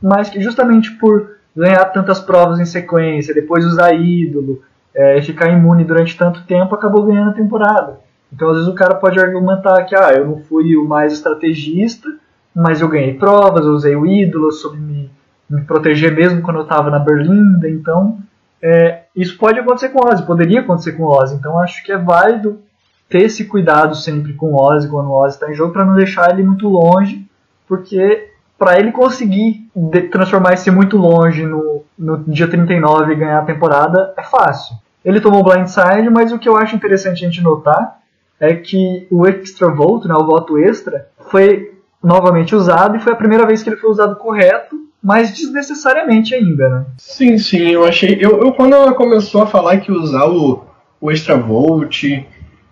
mas 0.00 0.28
que 0.28 0.40
justamente 0.42 0.90
por 0.92 1.36
ganhar 1.56 1.84
tantas 1.86 2.20
provas 2.20 2.60
em 2.60 2.66
sequência, 2.66 3.34
depois 3.34 3.64
usar 3.64 3.94
ídolo, 3.94 4.62
é, 4.94 5.22
ficar 5.22 5.48
imune 5.48 5.84
durante 5.84 6.16
tanto 6.16 6.44
tempo, 6.44 6.74
acabou 6.74 7.04
ganhando 7.04 7.30
a 7.30 7.34
temporada. 7.34 8.00
Então 8.32 8.50
às 8.50 8.56
vezes 8.56 8.70
o 8.70 8.74
cara 8.74 8.94
pode 8.94 9.18
argumentar 9.18 9.84
que 9.84 9.96
ah, 9.96 10.12
eu 10.12 10.26
não 10.26 10.38
fui 10.38 10.76
o 10.76 10.86
mais 10.86 11.14
estrategista, 11.14 12.08
mas 12.54 12.80
eu 12.80 12.88
ganhei 12.88 13.14
provas, 13.14 13.64
eu 13.64 13.72
usei 13.72 13.96
o 13.96 14.06
ídolo, 14.06 14.48
eu 14.48 14.52
soube 14.52 14.78
me, 14.78 15.10
me 15.48 15.62
proteger 15.62 16.14
mesmo 16.14 16.42
quando 16.42 16.58
eu 16.58 16.64
estava 16.64 16.90
na 16.90 16.98
Berlinda, 16.98 17.68
então 17.68 18.18
é, 18.62 19.04
isso 19.16 19.38
pode 19.38 19.58
acontecer 19.58 19.88
com 19.88 20.00
o 20.00 20.08
Ozzy, 20.08 20.24
poderia 20.24 20.60
acontecer 20.60 20.92
com 20.92 21.04
o 21.04 21.08
Ozzy, 21.08 21.34
então 21.34 21.58
acho 21.58 21.82
que 21.84 21.92
é 21.92 21.98
válido 21.98 22.60
ter 23.08 23.22
esse 23.22 23.44
cuidado 23.46 23.96
sempre 23.96 24.34
com 24.34 24.52
o 24.52 24.60
Ozzy 24.60 24.88
quando 24.88 25.08
o 25.08 25.14
Ozzy 25.14 25.34
está 25.34 25.50
em 25.50 25.54
jogo 25.54 25.72
para 25.72 25.84
não 25.84 25.94
deixar 25.94 26.30
ele 26.30 26.42
muito 26.42 26.68
longe, 26.68 27.26
porque 27.66 28.28
para 28.58 28.78
ele 28.78 28.92
conseguir 28.92 29.70
transformar 30.12 30.52
esse 30.52 30.70
muito 30.70 30.98
longe 30.98 31.46
no, 31.46 31.82
no 31.98 32.18
dia 32.24 32.46
39 32.46 33.12
e 33.12 33.16
ganhar 33.16 33.38
a 33.38 33.44
temporada 33.44 34.12
é 34.16 34.22
fácil. 34.22 34.76
Ele 35.02 35.20
tomou 35.20 35.42
blindside, 35.42 36.10
mas 36.10 36.30
o 36.30 36.38
que 36.38 36.48
eu 36.48 36.56
acho 36.56 36.76
interessante 36.76 37.24
a 37.24 37.28
gente 37.28 37.42
notar 37.42 38.00
é 38.38 38.54
que 38.54 39.06
o 39.10 39.26
extra 39.26 39.68
vote, 39.70 40.06
né, 40.06 40.14
o 40.14 40.26
voto 40.26 40.58
extra, 40.58 41.08
foi 41.30 41.78
novamente 42.02 42.54
usado 42.54 42.96
e 42.96 43.00
foi 43.00 43.12
a 43.12 43.16
primeira 43.16 43.46
vez 43.46 43.62
que 43.62 43.68
ele 43.68 43.76
foi 43.76 43.90
usado 43.90 44.16
correto, 44.16 44.76
mas 45.02 45.30
desnecessariamente 45.32 46.34
ainda, 46.34 46.68
né? 46.68 46.86
Sim, 46.98 47.38
sim, 47.38 47.70
eu 47.70 47.84
achei. 47.84 48.18
Eu, 48.20 48.40
eu 48.40 48.52
quando 48.52 48.74
ela 48.74 48.92
começou 48.92 49.42
a 49.42 49.46
falar 49.46 49.78
que 49.78 49.90
usar 49.90 50.26
o, 50.26 50.64
o 51.00 51.10
Extra 51.10 51.36
Volt 51.36 52.04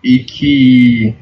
e 0.03 0.19
que. 0.19 1.15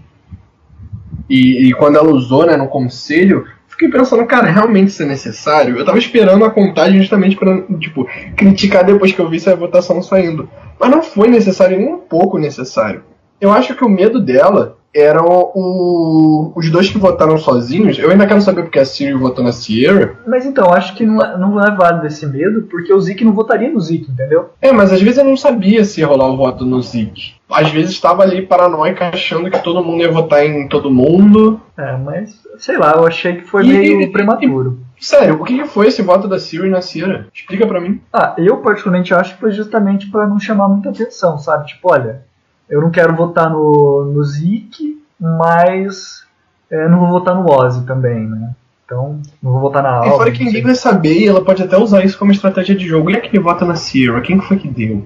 E, 1.30 1.70
e 1.70 1.74
quando 1.74 1.98
ela 1.98 2.10
usou 2.10 2.46
né, 2.46 2.56
no 2.56 2.68
conselho, 2.68 3.46
fiquei 3.68 3.90
pensando, 3.90 4.26
cara, 4.26 4.50
realmente 4.50 4.90
isso 4.90 5.04
é 5.04 5.06
necessário? 5.06 5.78
Eu 5.78 5.86
tava 5.86 5.98
esperando 5.98 6.44
a 6.44 6.52
contagem 6.52 7.00
justamente 7.00 7.36
pra, 7.36 7.62
tipo, 7.80 8.08
criticar 8.36 8.84
depois 8.84 9.12
que 9.12 9.20
eu 9.20 9.30
vi 9.30 9.38
essa 9.38 9.56
votação 9.56 10.02
saindo. 10.02 10.50
Mas 10.80 10.90
não 10.90 11.02
foi 11.02 11.28
necessário, 11.28 11.78
nem 11.78 11.94
um 11.94 12.00
pouco 12.00 12.38
necessário. 12.38 13.04
Eu 13.40 13.52
acho 13.52 13.76
que 13.76 13.84
o 13.84 13.90
medo 13.90 14.20
dela 14.20 14.77
eram 14.94 15.52
o, 15.54 16.52
os 16.56 16.70
dois 16.72 16.90
que 16.90 16.98
votaram 16.98 17.38
sozinhos. 17.38 18.00
Eu 18.00 18.10
ainda 18.10 18.26
quero 18.26 18.42
saber 18.42 18.64
porque 18.64 18.80
a 18.80 18.86
Siri 18.86 19.14
votou 19.14 19.44
na 19.44 19.52
Sierra. 19.52 20.12
Mas 20.26 20.46
então, 20.46 20.74
acho 20.74 20.96
que 20.96 21.06
não 21.06 21.22
é, 21.22 21.38
não 21.38 21.64
é 21.64 21.70
válido 21.76 22.08
esse 22.08 22.26
medo, 22.26 22.64
porque 22.64 22.92
o 22.94 23.00
Zeke 23.00 23.24
não 23.24 23.34
votaria 23.34 23.70
no 23.72 23.80
Zeke, 23.80 24.12
entendeu? 24.12 24.50
É, 24.62 24.72
mas 24.72 24.92
às 24.92 25.02
vezes 25.02 25.18
eu 25.20 25.26
não 25.26 25.38
sabia 25.38 25.84
se 25.86 26.02
ia 26.02 26.08
rolar 26.08 26.28
o 26.30 26.38
voto 26.38 26.66
no 26.66 26.82
Zeke. 26.82 27.36
Às 27.50 27.70
vezes 27.72 27.92
estava 27.92 28.24
ali 28.24 28.42
paranoica 28.42 29.10
achando 29.10 29.50
que 29.50 29.64
todo 29.64 29.84
mundo 29.84 30.02
ia 30.02 30.12
votar 30.12 30.46
em 30.46 30.68
todo 30.68 30.90
mundo. 30.92 31.62
É, 31.78 31.96
mas 31.96 32.42
sei 32.58 32.78
lá, 32.78 32.94
eu 32.98 33.06
achei 33.06 33.36
que 33.36 33.44
foi 33.46 33.64
E- 33.64 33.68
meio 33.68 34.02
e- 34.02 34.08
prematuro. 34.12 34.80
Sério, 35.00 35.36
o 35.40 35.44
que 35.46 35.64
foi 35.66 35.88
esse 35.88 36.02
voto 36.02 36.28
da 36.28 36.40
Siri 36.40 36.70
na 36.70 36.82
Cira? 36.82 37.28
Explica 37.32 37.68
pra 37.68 37.80
mim. 37.80 38.02
Ah, 38.12 38.34
eu 38.36 38.58
particularmente 38.58 39.14
acho 39.14 39.36
que 39.36 39.40
foi 39.40 39.52
justamente 39.52 40.10
pra 40.10 40.26
não 40.26 40.40
chamar 40.40 40.68
muita 40.70 40.90
atenção, 40.90 41.38
sabe? 41.38 41.68
Tipo, 41.68 41.92
olha, 41.92 42.24
eu 42.70 42.82
não 42.82 42.92
quero 42.92 43.16
votar 43.16 43.50
no, 43.50 44.12
no 44.14 44.24
Zeke, 44.24 45.02
mas 45.20 46.26
é, 46.70 46.88
não 46.88 47.00
vou 47.00 47.10
votar 47.10 47.36
no 47.36 47.50
Ozzy 47.50 47.86
também, 47.86 48.28
né? 48.28 48.56
Então, 48.86 49.22
não 49.44 49.52
vou 49.52 49.62
votar 49.62 49.84
na 49.84 49.90
E 49.90 49.94
Alba. 49.94 50.18
fora 50.18 50.32
que 50.32 50.44
ninguém 50.44 50.64
vai 50.64 50.76
saber 50.76 51.20
e 51.20 51.28
ela 51.28 51.44
pode 51.44 51.62
até 51.62 51.78
usar 51.78 52.06
isso 52.06 52.18
como 52.18 52.32
estratégia 52.32 52.74
de 52.76 52.88
jogo. 52.88 53.10
E 53.10 53.16
é 53.16 53.20
que 53.20 53.38
vota 53.38 53.66
na 53.66 53.76
Sierra? 53.76 54.22
Quem 54.22 54.40
que 54.40 54.46
foi 54.46 54.58
que 54.58 54.68
deu? 54.68 55.06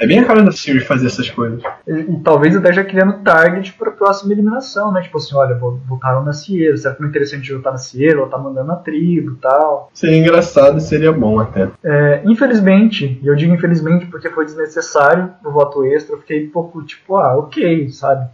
É 0.00 0.06
bem 0.06 0.20
a 0.20 0.24
cara 0.24 0.42
da 0.42 0.52
Siri 0.52 0.80
fazer 0.80 1.06
essas 1.06 1.28
coisas. 1.28 1.60
E, 1.86 1.92
e 1.92 2.20
talvez 2.20 2.56
até 2.56 2.72
já 2.72 2.84
criando 2.84 3.22
target 3.24 3.72
pra 3.72 3.90
próxima 3.90 4.32
eliminação, 4.32 4.92
né? 4.92 5.02
Tipo 5.02 5.18
assim, 5.18 5.34
olha, 5.34 5.56
vo- 5.56 5.80
votaram 5.88 6.22
na 6.24 6.32
Sierra, 6.32 6.76
será 6.76 6.94
que 6.94 7.00
não 7.00 7.08
é 7.08 7.10
interessante 7.10 7.52
votar 7.52 7.72
na 7.72 7.78
Sierra? 7.78 8.20
Ela 8.20 8.28
tá 8.28 8.38
mandando 8.38 8.68
na 8.68 8.76
tribo 8.76 9.32
e 9.32 9.36
tal. 9.36 9.90
Seria 9.92 10.16
engraçado 10.18 10.78
e 10.78 10.80
seria 10.80 11.10
bom 11.12 11.40
até. 11.40 11.68
É, 11.82 12.22
infelizmente, 12.24 13.18
e 13.22 13.26
eu 13.26 13.34
digo 13.34 13.52
infelizmente 13.52 14.06
porque 14.06 14.30
foi 14.30 14.44
desnecessário 14.44 15.30
o 15.44 15.50
voto 15.50 15.84
extra, 15.84 16.14
eu 16.14 16.20
fiquei 16.20 16.46
um 16.46 16.50
pouco 16.50 16.82
tipo, 16.84 17.16
ah, 17.16 17.36
ok, 17.36 17.88
sabe? 17.90 18.28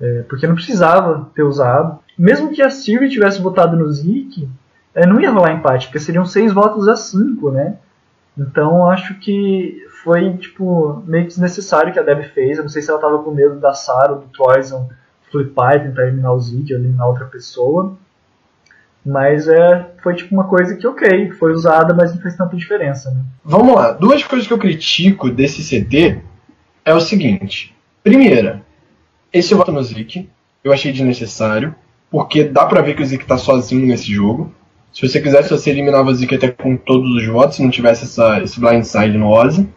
É, 0.00 0.22
porque 0.28 0.46
não 0.46 0.54
precisava 0.56 1.30
ter 1.34 1.42
usado. 1.44 2.00
Mesmo 2.18 2.50
que 2.50 2.60
a 2.62 2.68
Siri 2.70 3.08
tivesse 3.08 3.40
votado 3.40 3.76
no 3.76 3.90
Zeke, 3.92 4.48
é, 4.94 5.06
não 5.06 5.20
ia 5.20 5.30
rolar 5.30 5.52
empate, 5.52 5.86
porque 5.86 6.00
seriam 6.00 6.24
seis 6.26 6.52
votos 6.52 6.88
a 6.88 6.96
cinco, 6.96 7.50
né? 7.52 7.76
Então 8.36 8.90
acho 8.90 9.14
que 9.18 9.85
foi 10.06 10.36
tipo 10.36 11.02
meio 11.04 11.26
desnecessário 11.26 11.92
que 11.92 11.98
a 11.98 12.02
Deb 12.02 12.22
fez. 12.32 12.56
Eu 12.56 12.62
não 12.62 12.70
sei 12.70 12.80
se 12.80 12.88
ela 12.88 13.00
tava 13.00 13.18
com 13.24 13.32
medo 13.32 13.58
da 13.58 13.74
Sarah 13.74 14.12
ou 14.12 14.20
do 14.20 14.28
Troyson 14.28 14.88
flipar 15.32 15.74
e 15.74 15.80
tentar 15.80 16.04
eliminar 16.04 16.30
o 16.30 16.36
ou 16.36 16.40
eliminar 16.70 17.08
outra 17.08 17.24
pessoa. 17.24 17.98
Mas 19.04 19.48
é, 19.48 19.90
foi 20.00 20.14
tipo 20.14 20.32
uma 20.32 20.44
coisa 20.44 20.76
que 20.76 20.86
ok, 20.86 21.32
foi 21.32 21.52
usada, 21.52 21.92
mas 21.92 22.14
não 22.14 22.22
fez 22.22 22.36
tanta 22.36 22.56
diferença, 22.56 23.10
né? 23.10 23.20
Vamos 23.44 23.74
lá. 23.74 23.92
Duas 23.92 24.22
coisas 24.22 24.46
que 24.46 24.52
eu 24.52 24.58
critico 24.58 25.28
desse 25.28 25.60
CT 25.62 26.22
é 26.84 26.94
o 26.94 27.00
seguinte. 27.00 27.74
Primeira, 28.04 28.62
esse 29.32 29.54
voto 29.54 29.72
no 29.72 29.82
Zik 29.82 30.30
eu 30.62 30.72
achei 30.72 30.92
desnecessário, 30.92 31.74
porque 32.08 32.44
dá 32.44 32.64
pra 32.64 32.80
ver 32.80 32.94
que 32.94 33.02
o 33.02 33.06
Zik 33.06 33.26
tá 33.26 33.36
sozinho 33.36 33.86
nesse 33.86 34.12
jogo. 34.12 34.54
Se 34.92 35.06
você 35.06 35.20
quisesse, 35.20 35.50
você 35.50 35.70
eliminava 35.70 36.10
o 36.10 36.14
Zik 36.14 36.32
até 36.32 36.48
com 36.48 36.76
todos 36.76 37.10
os 37.10 37.26
votos, 37.26 37.56
se 37.56 37.62
não 37.62 37.70
tivesse 37.70 38.04
essa, 38.04 38.40
esse 38.40 38.60
blindside 38.60 39.18
no 39.18 39.30
Ozzy. 39.30 39.68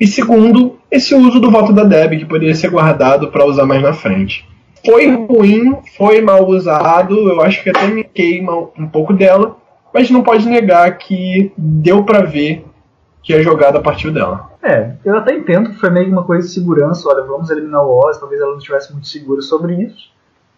E 0.00 0.06
segundo, 0.06 0.78
esse 0.90 1.14
uso 1.14 1.40
do 1.40 1.50
voto 1.50 1.72
da 1.72 1.82
Deb, 1.82 2.18
que 2.18 2.24
poderia 2.24 2.54
ser 2.54 2.70
guardado 2.70 3.28
pra 3.28 3.44
usar 3.44 3.66
mais 3.66 3.82
na 3.82 3.92
frente. 3.92 4.48
Foi 4.84 5.10
ruim, 5.10 5.76
foi 5.96 6.20
mal 6.20 6.46
usado, 6.48 7.28
eu 7.28 7.40
acho 7.40 7.62
que 7.62 7.70
até 7.70 7.88
me 7.88 8.04
queima 8.04 8.52
um 8.78 8.86
pouco 8.86 9.12
dela, 9.12 9.56
mas 9.92 10.10
não 10.10 10.22
pode 10.22 10.48
negar 10.48 10.96
que 10.98 11.52
deu 11.56 12.04
pra 12.04 12.22
ver 12.22 12.64
que 13.22 13.34
a 13.34 13.42
jogada 13.42 13.80
partiu 13.80 14.12
dela. 14.12 14.48
É, 14.62 14.92
eu 15.04 15.16
até 15.16 15.34
entendo 15.34 15.70
que 15.70 15.78
foi 15.78 15.90
meio 15.90 16.10
uma 16.10 16.22
coisa 16.22 16.46
de 16.46 16.54
segurança, 16.54 17.08
olha, 17.08 17.24
vamos 17.24 17.50
eliminar 17.50 17.84
o 17.84 18.06
Oz, 18.06 18.18
talvez 18.18 18.40
ela 18.40 18.52
não 18.52 18.58
estivesse 18.58 18.92
muito 18.92 19.08
segura 19.08 19.42
sobre 19.42 19.74
isso, 19.82 20.10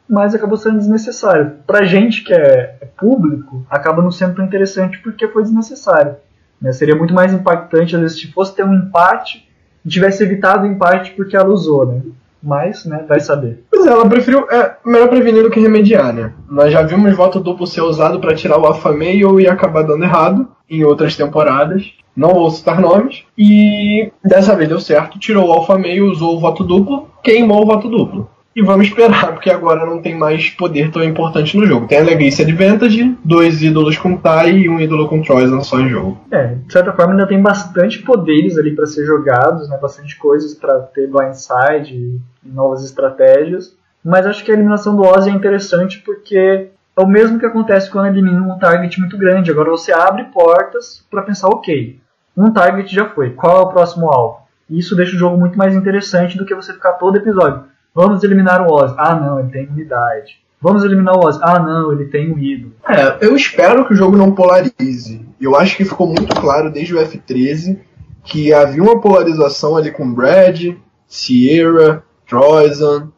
mas 0.09 0.35
acabou 0.35 0.59
sendo 0.59 0.79
desnecessário. 0.79 1.53
Pra 1.67 1.85
gente 1.85 2.23
que 2.23 2.33
é, 2.33 2.77
é 2.81 2.87
público, 2.99 3.65
acaba 3.71 4.03
não 4.03 4.11
sendo 4.11 4.35
tão 4.35 4.45
interessante 4.45 4.99
porque 4.99 5.29
foi 5.29 5.43
desnecessário. 5.43 6.17
Né? 6.61 6.73
Seria 6.73 6.97
muito 6.97 7.15
mais 7.15 7.33
impactante, 7.33 7.95
às 7.95 8.03
vezes, 8.03 8.21
se 8.21 8.33
fosse 8.33 8.55
ter 8.55 8.65
um 8.65 8.75
empate 8.75 9.49
e 9.85 9.89
tivesse 9.89 10.23
evitado 10.23 10.65
o 10.65 10.71
empate 10.71 11.13
porque 11.13 11.37
ela 11.37 11.49
usou, 11.49 11.87
né? 11.87 12.03
mas, 12.43 12.85
né, 12.85 13.05
vai 13.09 13.21
saber. 13.21 13.65
Pois 13.71 13.87
é, 13.87 13.91
ela 13.91 14.09
preferiu. 14.09 14.47
É 14.51 14.77
melhor 14.85 15.09
prevenir 15.09 15.43
do 15.43 15.51
que 15.51 15.61
remediar, 15.61 16.13
né? 16.13 16.33
Nós 16.51 16.73
já 16.73 16.83
vimos 16.83 17.15
voto 17.15 17.41
duplo 17.41 17.67
ser 17.67 17.83
usado 17.83 18.19
para 18.19 18.35
tirar 18.35 18.59
o 18.59 18.67
Male 18.93 19.43
e 19.43 19.49
acabar 19.49 19.83
dando 19.83 20.05
errado 20.05 20.49
em 20.69 20.85
outras 20.85 21.17
temporadas. 21.17 21.93
Não 22.17 22.35
vou 22.35 22.51
citar 22.51 22.81
nomes. 22.81 23.25
E 23.37 24.11
dessa 24.25 24.57
vez 24.57 24.69
deu 24.69 24.81
certo. 24.81 25.19
Tirou 25.19 25.49
o 25.49 25.53
Alpha 25.53 25.77
Male, 25.77 26.01
usou 26.01 26.37
o 26.37 26.41
voto 26.41 26.65
duplo, 26.65 27.09
queimou 27.23 27.63
o 27.63 27.67
voto 27.67 27.89
duplo. 27.89 28.31
E 28.61 28.63
vamos 28.63 28.89
esperar, 28.89 29.33
porque 29.33 29.49
agora 29.49 29.87
não 29.87 30.03
tem 30.03 30.15
mais 30.15 30.51
poder 30.51 30.91
tão 30.91 31.03
importante 31.03 31.57
no 31.57 31.65
jogo. 31.65 31.87
Tem 31.87 31.99
a 31.99 32.03
Legacy 32.03 32.43
Advantage, 32.43 33.17
dois 33.25 33.63
ídolos 33.63 33.97
com 33.97 34.19
Tai 34.19 34.51
e 34.51 34.69
um 34.69 34.79
ídolo 34.79 35.09
com 35.09 35.23
Troyzan 35.23 35.63
só 35.63 35.81
em 35.81 35.89
jogo. 35.89 36.21
É, 36.31 36.57
de 36.57 36.71
certa 36.71 36.93
forma 36.93 37.15
ainda 37.15 37.27
tem 37.27 37.41
bastante 37.41 38.01
poderes 38.01 38.59
ali 38.59 38.77
para 38.77 38.85
ser 38.85 39.07
jogados, 39.07 39.67
né? 39.71 39.79
Bastante 39.81 40.15
coisas 40.19 40.53
para 40.53 40.79
ter 40.81 41.09
blindside 41.09 41.95
e 41.95 42.21
novas 42.45 42.85
estratégias. 42.85 43.75
Mas 44.05 44.27
acho 44.27 44.45
que 44.45 44.51
a 44.51 44.55
eliminação 44.55 44.95
do 44.95 45.05
Ozzy 45.05 45.31
é 45.31 45.33
interessante 45.33 45.99
porque 46.01 46.69
é 46.95 47.01
o 47.01 47.07
mesmo 47.07 47.39
que 47.39 47.47
acontece 47.47 47.91
quando 47.91 48.09
elimina 48.09 48.43
um 48.43 48.59
target 48.59 49.01
muito 49.01 49.17
grande. 49.17 49.51
Agora 49.51 49.71
você 49.71 49.91
abre 49.91 50.25
portas 50.25 51.03
para 51.11 51.23
pensar, 51.23 51.49
ok, 51.49 51.99
um 52.37 52.53
target 52.53 52.95
já 52.95 53.09
foi, 53.09 53.31
qual 53.31 53.57
é 53.57 53.61
o 53.63 53.69
próximo 53.69 54.11
alvo? 54.13 54.41
E 54.69 54.79
isso 54.79 54.95
deixa 54.95 55.17
o 55.17 55.19
jogo 55.19 55.39
muito 55.39 55.57
mais 55.57 55.75
interessante 55.75 56.37
do 56.37 56.45
que 56.45 56.55
você 56.55 56.75
ficar 56.75 56.93
todo 56.93 57.17
episódio. 57.17 57.70
Vamos 57.95 58.23
eliminar 58.23 58.63
o 58.63 58.73
Oz. 58.73 58.93
Ah, 58.97 59.15
não, 59.15 59.41
ele 59.41 59.51
tem 59.51 59.65
imunidade. 59.65 60.41
Vamos 60.61 60.85
eliminar 60.85 61.17
o 61.17 61.27
Oz. 61.27 61.39
Ah, 61.43 61.59
não, 61.59 61.93
ele 61.93 62.07
tem 62.07 62.33
um 62.33 62.39
ídolo. 62.39 62.73
É, 62.89 63.19
eu 63.27 63.35
espero 63.35 63.87
que 63.87 63.95
o 63.95 63.97
jogo 63.97 64.17
não 64.17 64.35
polarize. 64.35 65.27
Eu 65.41 65.57
acho 65.57 65.77
que 65.77 65.85
ficou 65.85 66.07
muito 66.07 66.35
claro 66.41 66.71
desde 66.71 66.95
o 66.95 66.99
F13 66.99 67.79
que 68.23 68.53
havia 68.53 68.83
uma 68.83 69.01
polarização 69.01 69.77
ali 69.77 69.91
com 69.91 70.13
Brad, 70.13 70.75
Sierra, 71.07 72.05
Troyzan 72.29 73.11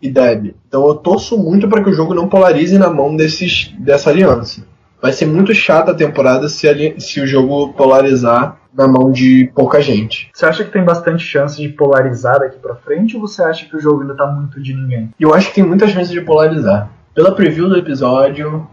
e 0.00 0.10
Deb. 0.10 0.54
Então 0.66 0.86
eu 0.86 0.94
torço 0.94 1.36
muito 1.38 1.68
para 1.68 1.82
que 1.82 1.90
o 1.90 1.94
jogo 1.94 2.14
não 2.14 2.28
polarize 2.28 2.78
na 2.78 2.90
mão 2.90 3.14
desses, 3.14 3.74
dessa 3.78 4.10
aliança. 4.10 4.66
Vai 5.00 5.12
ser 5.12 5.26
muito 5.26 5.54
chata 5.54 5.92
a 5.92 5.94
temporada 5.94 6.48
se, 6.48 6.94
se 6.98 7.20
o 7.20 7.26
jogo 7.26 7.72
polarizar 7.74 8.58
na 8.74 8.86
mão 8.86 9.10
de 9.10 9.50
pouca 9.54 9.80
gente. 9.80 10.30
Você 10.32 10.46
acha 10.46 10.64
que 10.64 10.70
tem 10.70 10.84
bastante 10.84 11.24
chance 11.24 11.60
de 11.60 11.68
polarizar 11.68 12.40
daqui 12.40 12.58
pra 12.58 12.74
frente 12.74 13.16
ou 13.16 13.22
você 13.22 13.42
acha 13.42 13.66
que 13.66 13.76
o 13.76 13.80
jogo 13.80 14.02
ainda 14.02 14.14
tá 14.14 14.26
muito 14.26 14.60
de 14.60 14.74
ninguém? 14.74 15.10
Eu 15.18 15.34
acho 15.34 15.48
que 15.48 15.54
tem 15.56 15.64
muita 15.64 15.88
chance 15.88 16.10
de 16.10 16.20
polarizar. 16.20 16.90
Pela 17.14 17.32
preview 17.32 17.68
do 17.68 17.76
episódio, 17.76 18.68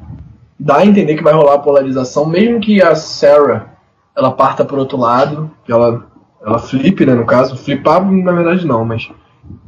dá 0.59 0.77
a 0.77 0.85
entender 0.85 1.15
que 1.15 1.23
vai 1.23 1.33
rolar 1.33 1.55
a 1.55 1.59
polarização, 1.59 2.25
mesmo 2.25 2.59
que 2.59 2.81
a 2.81 2.95
Sarah 2.95 3.75
ela 4.15 4.31
parta 4.31 4.63
pro 4.63 4.77
outro 4.77 4.97
lado, 4.97 5.51
que 5.63 5.71
ela, 5.71 6.05
ela 6.43 6.57
flipe, 6.57 7.05
né, 7.05 7.13
no 7.13 7.25
caso. 7.25 7.57
Flipar, 7.57 8.03
na 8.09 8.31
verdade, 8.31 8.65
não, 8.65 8.85
mas. 8.85 9.11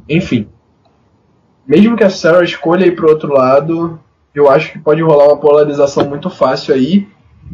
Enfim. 0.08 0.48
Mesmo 1.66 1.96
que 1.96 2.04
a 2.04 2.10
Sarah 2.10 2.42
escolha 2.42 2.86
ir 2.86 2.96
pro 2.96 3.10
outro 3.10 3.32
lado, 3.32 4.00
eu 4.34 4.50
acho 4.50 4.72
que 4.72 4.78
pode 4.78 5.02
rolar 5.02 5.26
uma 5.26 5.36
polarização 5.36 6.04
muito 6.04 6.30
fácil 6.30 6.74
aí. 6.74 7.08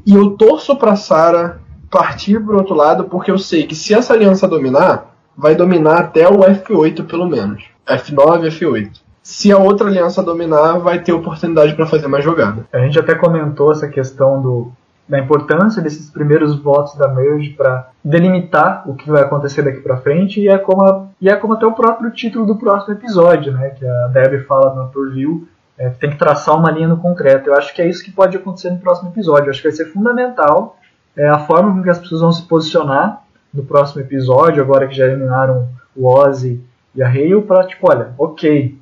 E 0.04 0.14
eu 0.14 0.30
torço 0.30 0.76
pra 0.76 0.96
Sarah 0.96 1.58
partir 1.90 2.40
para 2.40 2.54
o 2.54 2.58
outro 2.58 2.74
lado, 2.74 3.04
porque 3.04 3.30
eu 3.30 3.38
sei 3.38 3.66
que 3.66 3.74
se 3.74 3.94
essa 3.94 4.12
aliança 4.12 4.48
dominar, 4.48 5.14
vai 5.36 5.54
dominar 5.54 5.98
até 6.00 6.28
o 6.28 6.38
F8 6.38 7.06
pelo 7.06 7.26
menos. 7.26 7.64
F9, 7.86 8.48
F8. 8.50 8.90
Se 9.22 9.50
a 9.50 9.58
outra 9.58 9.86
aliança 9.86 10.22
dominar, 10.22 10.78
vai 10.78 11.00
ter 11.00 11.12
oportunidade 11.12 11.74
para 11.74 11.86
fazer 11.86 12.08
mais 12.08 12.24
jogada. 12.24 12.66
A 12.72 12.78
gente 12.80 12.98
até 12.98 13.14
comentou 13.14 13.72
essa 13.72 13.88
questão 13.88 14.42
do, 14.42 14.72
da 15.08 15.18
importância 15.18 15.82
desses 15.82 16.10
primeiros 16.10 16.58
votos 16.58 16.96
da 16.96 17.08
Merge 17.08 17.50
para 17.50 17.90
delimitar 18.02 18.88
o 18.88 18.94
que 18.94 19.10
vai 19.10 19.22
acontecer 19.22 19.62
daqui 19.62 19.80
para 19.80 19.98
frente 19.98 20.40
e 20.40 20.48
é 20.48 20.58
como 20.58 20.84
a, 20.84 21.06
e 21.20 21.28
é 21.28 21.36
como 21.36 21.54
até 21.54 21.66
o 21.66 21.72
próprio 21.72 22.10
título 22.10 22.46
do 22.46 22.56
próximo 22.56 22.94
episódio, 22.94 23.52
né, 23.52 23.70
que 23.70 23.86
a 23.86 24.08
Debbie 24.08 24.44
fala 24.44 24.74
no 24.74 24.88
Preview, 24.88 25.46
é, 25.78 25.88
tem 25.88 26.10
que 26.10 26.18
traçar 26.18 26.56
uma 26.56 26.70
linha 26.70 26.88
no 26.88 26.96
concreto. 26.96 27.48
Eu 27.48 27.54
acho 27.54 27.74
que 27.74 27.82
é 27.82 27.88
isso 27.88 28.04
que 28.04 28.12
pode 28.12 28.36
acontecer 28.36 28.70
no 28.70 28.78
próximo 28.78 29.10
episódio. 29.10 29.46
Eu 29.46 29.50
acho 29.50 29.62
que 29.62 29.68
vai 29.68 29.76
ser 29.76 29.92
fundamental 29.92 30.78
é 31.16 31.28
a 31.28 31.38
forma 31.38 31.72
com 31.72 31.82
que 31.82 31.90
as 31.90 31.98
pessoas 31.98 32.20
vão 32.20 32.32
se 32.32 32.42
posicionar 32.42 33.22
no 33.52 33.64
próximo 33.64 34.02
episódio, 34.02 34.62
agora 34.62 34.88
que 34.88 34.96
já 34.96 35.06
eliminaram 35.06 35.68
o 35.94 36.08
Ozzy 36.08 36.60
e 36.94 37.02
a 37.02 37.08
Hale, 37.08 37.40
para 37.42 37.66
tipo, 37.66 37.88
olha, 37.88 38.12
ok, 38.18 38.76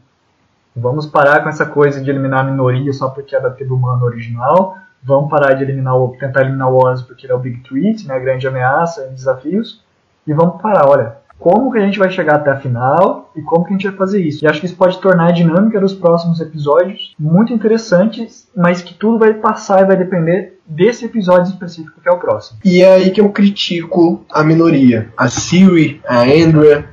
vamos 0.75 1.05
parar 1.05 1.43
com 1.43 1.51
essa 1.51 1.67
coisa 1.67 2.01
de 2.01 2.09
eliminar 2.09 2.41
a 2.41 2.51
minoria 2.51 2.93
só 2.93 3.11
porque 3.11 3.37
é 3.37 3.41
da 3.41 3.51
tribo 3.51 3.75
humana 3.75 4.03
original, 4.03 4.77
vamos 5.03 5.29
parar 5.29 5.53
de 5.53 5.63
eliminar 5.63 5.95
o, 5.95 6.17
tentar 6.19 6.41
eliminar 6.41 6.73
o 6.73 6.83
Ozzy 6.83 7.05
porque 7.05 7.27
ele 7.27 7.35
é 7.35 7.37
o 7.37 7.39
Big 7.39 7.61
Threat, 7.69 8.07
né, 8.07 8.15
a 8.15 8.19
grande 8.19 8.49
ameaça 8.49 9.09
desafios, 9.09 9.85
e 10.27 10.33
vamos 10.33 10.61
parar, 10.63 10.89
olha, 10.89 11.17
como 11.43 11.73
que 11.73 11.79
a 11.79 11.85
gente 11.85 11.99
vai 11.99 12.09
chegar 12.09 12.37
até 12.37 12.53
a 12.53 12.61
final 12.61 13.33
e 13.35 13.43
como 13.43 13.65
que 13.65 13.71
a 13.71 13.77
gente 13.77 13.89
vai 13.89 13.97
fazer 13.97 14.23
isso. 14.23 14.45
E 14.45 14.47
acho 14.47 14.61
que 14.61 14.67
isso 14.67 14.77
pode 14.77 15.01
tornar 15.01 15.27
a 15.27 15.33
dinâmica 15.33 15.81
dos 15.81 15.93
próximos 15.93 16.41
episódios 16.41 17.17
muito 17.19 17.53
interessantes, 17.53 18.49
mas 18.57 18.81
que 18.81 18.95
tudo 18.95 19.19
vai 19.19 19.35
passar 19.35 19.83
e 19.83 19.87
vai 19.87 19.97
depender 19.97 20.61
desse 20.65 21.05
episódio 21.05 21.51
específico 21.51 22.01
que 22.01 22.09
é 22.09 22.13
o 22.13 22.19
próximo. 22.19 22.61
E 22.65 22.81
é 22.81 22.95
aí 22.95 23.11
que 23.11 23.21
eu 23.21 23.29
critico 23.31 24.25
a 24.31 24.45
minoria, 24.45 25.09
a 25.17 25.27
Siri, 25.27 26.01
a 26.07 26.21
Andrea, 26.23 26.87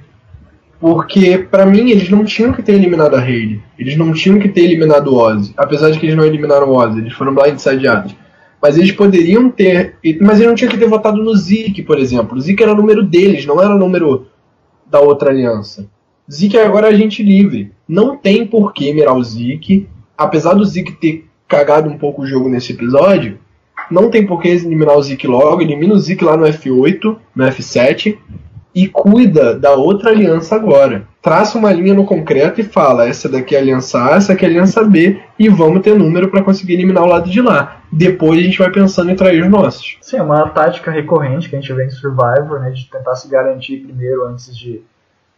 porque 0.80 1.38
para 1.38 1.68
mim 1.68 1.92
eles 1.92 2.10
não 2.10 2.26
tinham 2.26 2.52
que 2.52 2.64
ter 2.64 2.74
eliminado 2.74 3.16
a 3.16 3.20
Hayley, 3.20 3.62
eles 3.78 3.96
não 3.98 4.12
tinham 4.14 4.40
que 4.40 4.50
ter 4.50 4.62
eliminado 4.62 5.10
o 5.10 5.18
Ozzy, 5.18 5.54
apesar 5.56 5.92
de 5.92 6.00
que 6.00 6.08
eles 6.08 6.18
não 6.18 6.26
eliminaram 6.26 6.70
o 6.70 6.76
Ozzy, 6.76 6.98
eles 6.98 7.14
foram 7.14 7.36
blindsideados. 7.36 8.16
Mas 8.62 8.78
eles 8.78 8.92
poderiam 8.92 9.50
ter. 9.50 9.96
Mas 10.20 10.38
eles 10.38 10.48
não 10.48 10.56
tinham 10.56 10.72
que 10.72 10.78
ter 10.78 10.90
votado 10.90 11.24
no 11.24 11.34
Zeke, 11.34 11.82
por 11.82 11.98
exemplo. 11.98 12.38
O 12.38 12.42
Zeke 12.42 12.62
era 12.62 12.74
o 12.74 12.76
número 12.76 13.04
deles, 13.04 13.46
não 13.46 13.62
era 13.62 13.74
o 13.74 13.78
número 13.78 14.28
da 14.90 15.00
outra 15.00 15.30
aliança. 15.30 15.88
Zeke 16.32 16.58
é 16.58 16.66
agora 16.66 16.88
agente 16.88 17.24
livre. 17.24 17.72
Não 17.88 18.16
tem 18.16 18.46
por 18.46 18.74
que 18.74 18.94
mirar 18.94 19.16
o 19.16 19.24
Zeke. 19.24 19.88
Apesar 20.18 20.54
do 20.54 20.66
Zeke 20.66 20.92
ter 20.92 21.26
cagado 21.48 21.90
um 21.90 21.98
pouco 21.98 22.22
o 22.22 22.28
jogo 22.28 22.50
nesse 22.50 22.74
episódio, 22.74 23.40
não 23.90 24.10
tem 24.10 24.26
por 24.26 24.42
que 24.42 24.48
eliminar 24.48 24.96
o 24.98 25.02
Zeke 25.02 25.26
logo. 25.26 25.62
Elimina 25.62 25.94
o 25.94 26.00
Zeke 26.00 26.24
lá 26.24 26.38
no 26.38 26.46
F8, 26.46 27.18
no 27.36 27.46
F7 27.46 28.18
e 28.74 28.88
cuida 28.88 29.58
da 29.58 29.74
outra 29.74 30.12
aliança 30.12 30.56
agora. 30.56 31.08
Traça 31.22 31.58
uma 31.58 31.72
linha 31.72 31.94
no 31.94 32.06
concreto 32.06 32.62
e 32.62 32.64
fala: 32.64 33.08
essa 33.08 33.28
daqui 33.28 33.56
é 33.56 33.58
a 33.58 33.62
aliança 33.62 34.04
A, 34.04 34.16
essa 34.16 34.34
aqui 34.34 34.46
é 34.46 34.48
a 34.48 34.52
aliança 34.52 34.84
B, 34.84 35.20
e 35.40 35.48
vamos 35.48 35.82
ter 35.82 35.98
número 35.98 36.28
para 36.28 36.44
conseguir 36.44 36.74
eliminar 36.74 37.04
o 37.04 37.08
lado 37.08 37.30
de 37.30 37.42
lá. 37.42 37.78
Depois 37.90 38.38
a 38.38 38.44
gente 38.44 38.60
vai 38.60 38.70
pensando 38.70 39.10
em 39.10 39.16
trair 39.16 39.42
os 39.42 39.50
nossos. 39.50 39.98
Sim, 40.02 40.18
é 40.18 40.22
uma 40.22 40.50
tática 40.50 40.92
recorrente 40.92 41.50
que 41.50 41.56
a 41.56 41.60
gente 41.60 41.72
vê 41.72 41.86
em 41.86 41.90
Survivor, 41.90 42.60
né, 42.60 42.72
de 42.72 42.90
tentar 42.90 43.16
se 43.16 43.30
garantir 43.30 43.78
primeiro 43.78 44.26
antes 44.26 44.56
de 44.56 44.82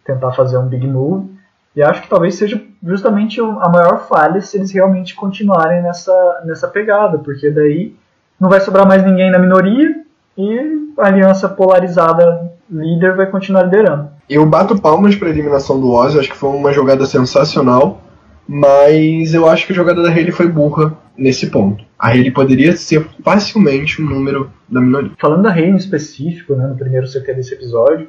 tentar 0.04 0.32
fazer 0.32 0.58
um 0.58 0.66
big 0.66 0.88
move. 0.88 1.30
E 1.76 1.84
acho 1.84 2.02
que 2.02 2.10
talvez 2.10 2.36
seja 2.36 2.62
justamente 2.84 3.40
a 3.40 3.70
maior 3.70 4.08
falha 4.08 4.42
se 4.42 4.58
eles 4.58 4.72
realmente 4.72 5.16
continuarem 5.16 5.84
nessa, 5.84 6.42
nessa 6.46 6.68
pegada, 6.68 7.20
porque 7.20 7.50
daí 7.50 7.96
não 8.40 8.50
vai 8.50 8.60
sobrar 8.60 8.88
mais 8.88 9.06
ninguém 9.06 9.32
na 9.32 9.38
minoria 9.38 10.02
e 10.36 10.92
a 10.98 11.08
aliança 11.08 11.48
polarizada 11.48 12.52
líder 12.70 13.16
vai 13.16 13.28
continuar 13.28 13.64
liderando. 13.64 14.10
Eu 14.30 14.46
bato 14.46 14.82
palmas 14.82 15.16
para 15.16 15.28
a 15.28 15.32
eliminação 15.32 15.80
do 15.80 15.92
Ozzy, 15.92 16.20
acho 16.20 16.30
que 16.30 16.38
foi 16.38 16.50
uma 16.50 16.74
jogada 16.74 17.06
sensacional, 17.06 18.02
mas 18.48 19.34
eu 19.34 19.48
acho 19.48 19.66
que 19.66 19.74
a 19.74 19.76
jogada 19.76 20.02
da 20.02 20.10
Haley 20.10 20.32
foi 20.32 20.48
burra 20.48 20.94
nesse 21.18 21.48
ponto. 21.48 21.84
A 21.98 22.10
Haley 22.10 22.32
poderia 22.32 22.76
ser 22.76 23.08
facilmente 23.24 24.02
um 24.02 24.06
número 24.06 24.50
da 24.68 24.82
minoria. 24.82 25.12
Falando 25.20 25.44
da 25.44 25.52
Haley 25.52 25.70
em 25.70 25.76
específico, 25.76 26.56
né, 26.56 26.68
no 26.68 26.76
primeiro 26.76 27.08
CT 27.08 27.34
desse 27.34 27.54
episódio, 27.54 28.08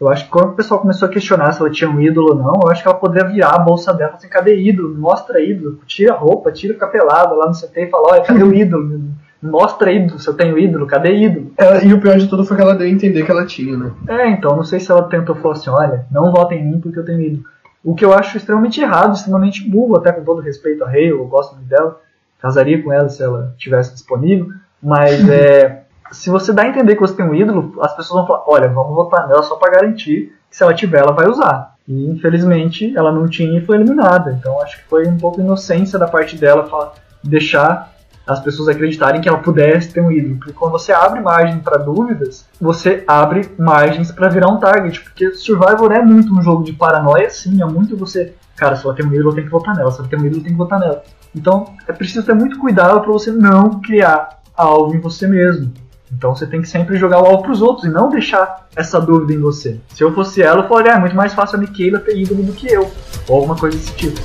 eu 0.00 0.08
acho 0.08 0.24
que 0.24 0.30
quando 0.30 0.50
o 0.50 0.54
pessoal 0.54 0.80
começou 0.80 1.08
a 1.08 1.10
questionar 1.10 1.52
se 1.52 1.60
ela 1.60 1.70
tinha 1.70 1.88
um 1.88 2.00
ídolo 2.00 2.30
ou 2.30 2.34
não, 2.34 2.60
eu 2.62 2.68
acho 2.68 2.82
que 2.82 2.88
ela 2.88 2.98
poderia 2.98 3.28
virar 3.28 3.54
a 3.54 3.58
bolsa 3.58 3.94
dela 3.94 4.12
assim, 4.14 4.28
cadê 4.28 4.60
ídolo? 4.60 4.94
Mostra 4.94 5.40
ídolo, 5.40 5.80
tira 5.86 6.12
a 6.12 6.16
roupa, 6.16 6.52
tira 6.52 6.74
o 6.74 6.78
capelado 6.78 7.34
lá 7.34 7.46
no 7.46 7.54
CT 7.54 7.80
e 7.80 7.90
fala, 7.90 8.12
olha, 8.12 8.22
cadê 8.22 8.42
o 8.42 8.54
ídolo? 8.54 9.00
Mostra 9.42 9.92
ídolo, 9.92 10.18
se 10.18 10.28
eu 10.28 10.34
tenho 10.34 10.58
ídolo, 10.58 10.86
cadê 10.86 11.16
ídolo? 11.16 11.52
Ela, 11.56 11.82
e 11.82 11.92
o 11.94 12.00
pior 12.00 12.18
de 12.18 12.26
tudo 12.26 12.44
foi 12.44 12.56
que 12.56 12.62
ela 12.62 12.74
deu 12.74 12.86
a 12.86 12.90
entender 12.90 13.24
que 13.24 13.30
ela 13.30 13.46
tinha, 13.46 13.76
né? 13.76 13.90
É, 14.08 14.28
então, 14.30 14.56
não 14.56 14.64
sei 14.64 14.80
se 14.80 14.90
ela 14.90 15.04
tentou 15.04 15.34
falar 15.36 15.54
assim, 15.54 15.70
olha, 15.70 16.06
não 16.10 16.30
votem 16.30 16.60
em 16.60 16.72
mim 16.72 16.80
porque 16.80 16.98
eu 16.98 17.04
tenho 17.04 17.20
ídolo. 17.20 17.44
O 17.86 17.94
que 17.94 18.04
eu 18.04 18.12
acho 18.12 18.36
extremamente 18.36 18.80
errado, 18.80 19.14
extremamente 19.14 19.62
burro, 19.70 19.94
até 19.94 20.10
com 20.10 20.24
todo 20.24 20.42
respeito 20.42 20.82
a 20.82 20.88
Hale, 20.88 21.10
eu 21.10 21.24
gosto 21.28 21.54
muito 21.54 21.68
dela, 21.68 22.00
casaria 22.40 22.82
com 22.82 22.92
ela 22.92 23.08
se 23.08 23.22
ela 23.22 23.54
tivesse 23.56 23.92
disponível, 23.92 24.48
mas 24.82 25.22
é, 25.30 25.84
se 26.10 26.28
você 26.28 26.52
dá 26.52 26.62
a 26.62 26.68
entender 26.68 26.96
que 26.96 27.00
você 27.00 27.14
tem 27.14 27.24
um 27.24 27.32
ídolo, 27.32 27.80
as 27.80 27.94
pessoas 27.94 28.18
vão 28.18 28.26
falar, 28.26 28.42
olha, 28.48 28.68
vamos 28.68 28.92
votar 28.92 29.28
nela 29.28 29.44
só 29.44 29.54
para 29.54 29.70
garantir 29.70 30.36
que 30.50 30.56
se 30.56 30.64
ela 30.64 30.74
tiver, 30.74 30.98
ela 30.98 31.12
vai 31.12 31.28
usar. 31.28 31.76
E 31.86 32.10
infelizmente 32.10 32.92
ela 32.96 33.12
não 33.12 33.28
tinha 33.28 33.56
e 33.56 33.64
foi 33.64 33.76
eliminada. 33.76 34.32
Então 34.32 34.60
acho 34.60 34.78
que 34.78 34.88
foi 34.88 35.06
um 35.06 35.16
pouco 35.16 35.40
inocência 35.40 35.96
da 35.96 36.08
parte 36.08 36.36
dela 36.36 36.92
deixar 37.22 37.92
as 38.26 38.40
pessoas 38.40 38.68
acreditarem 38.68 39.20
que 39.20 39.28
ela 39.28 39.38
pudesse 39.38 39.90
ter 39.90 40.00
um 40.00 40.10
ídolo. 40.10 40.36
Porque 40.36 40.52
quando 40.52 40.72
você 40.72 40.92
abre 40.92 41.20
margem 41.20 41.60
para 41.60 41.78
dúvidas, 41.78 42.44
você 42.60 43.04
abre 43.06 43.48
margens 43.58 44.10
para 44.10 44.28
virar 44.28 44.48
um 44.48 44.58
target. 44.58 45.00
Porque 45.00 45.32
Survivor 45.32 45.92
é 45.92 46.02
muito 46.02 46.34
um 46.34 46.42
jogo 46.42 46.64
de 46.64 46.72
paranoia, 46.72 47.30
sim. 47.30 47.62
É 47.62 47.66
muito 47.66 47.96
você. 47.96 48.34
Cara, 48.56 48.74
se 48.74 48.84
ela 48.84 48.94
tem 48.94 49.06
um 49.06 49.12
ídolo, 49.12 49.30
eu 49.30 49.34
tenho 49.34 49.46
que 49.46 49.52
votar 49.52 49.76
nela. 49.76 49.90
Se 49.92 50.00
ela 50.00 50.08
tem 50.08 50.18
um 50.18 50.26
ídolo, 50.26 50.40
eu 50.40 50.44
tenho 50.44 50.54
que 50.54 50.58
votar 50.58 50.80
nela. 50.80 51.02
Então 51.34 51.74
é 51.86 51.92
preciso 51.92 52.24
ter 52.24 52.34
muito 52.34 52.58
cuidado 52.58 53.00
para 53.00 53.12
você 53.12 53.30
não 53.30 53.80
criar 53.80 54.40
algo 54.56 54.94
em 54.94 55.00
você 55.00 55.28
mesmo. 55.28 55.72
Então 56.12 56.34
você 56.34 56.46
tem 56.46 56.62
que 56.62 56.68
sempre 56.68 56.96
jogar 56.96 57.20
o 57.20 57.26
alvo 57.26 57.42
pros 57.42 57.60
outros 57.60 57.84
e 57.84 57.90
não 57.90 58.08
deixar 58.08 58.66
essa 58.74 59.00
dúvida 59.00 59.32
em 59.32 59.40
você. 59.40 59.80
Se 59.94 60.02
eu 60.02 60.14
fosse 60.14 60.40
ela, 60.42 60.62
eu 60.62 60.68
falaria, 60.68 60.94
ah, 60.94 60.96
é 60.96 61.00
muito 61.00 61.16
mais 61.16 61.34
fácil 61.34 61.58
a 61.58 61.60
Michaela 61.60 61.98
ter 61.98 62.16
ídolo 62.16 62.42
do 62.42 62.52
que 62.52 62.72
eu. 62.72 62.90
Ou 63.28 63.36
alguma 63.36 63.56
coisa 63.56 63.76
desse 63.76 63.92
tipo. 63.94 64.20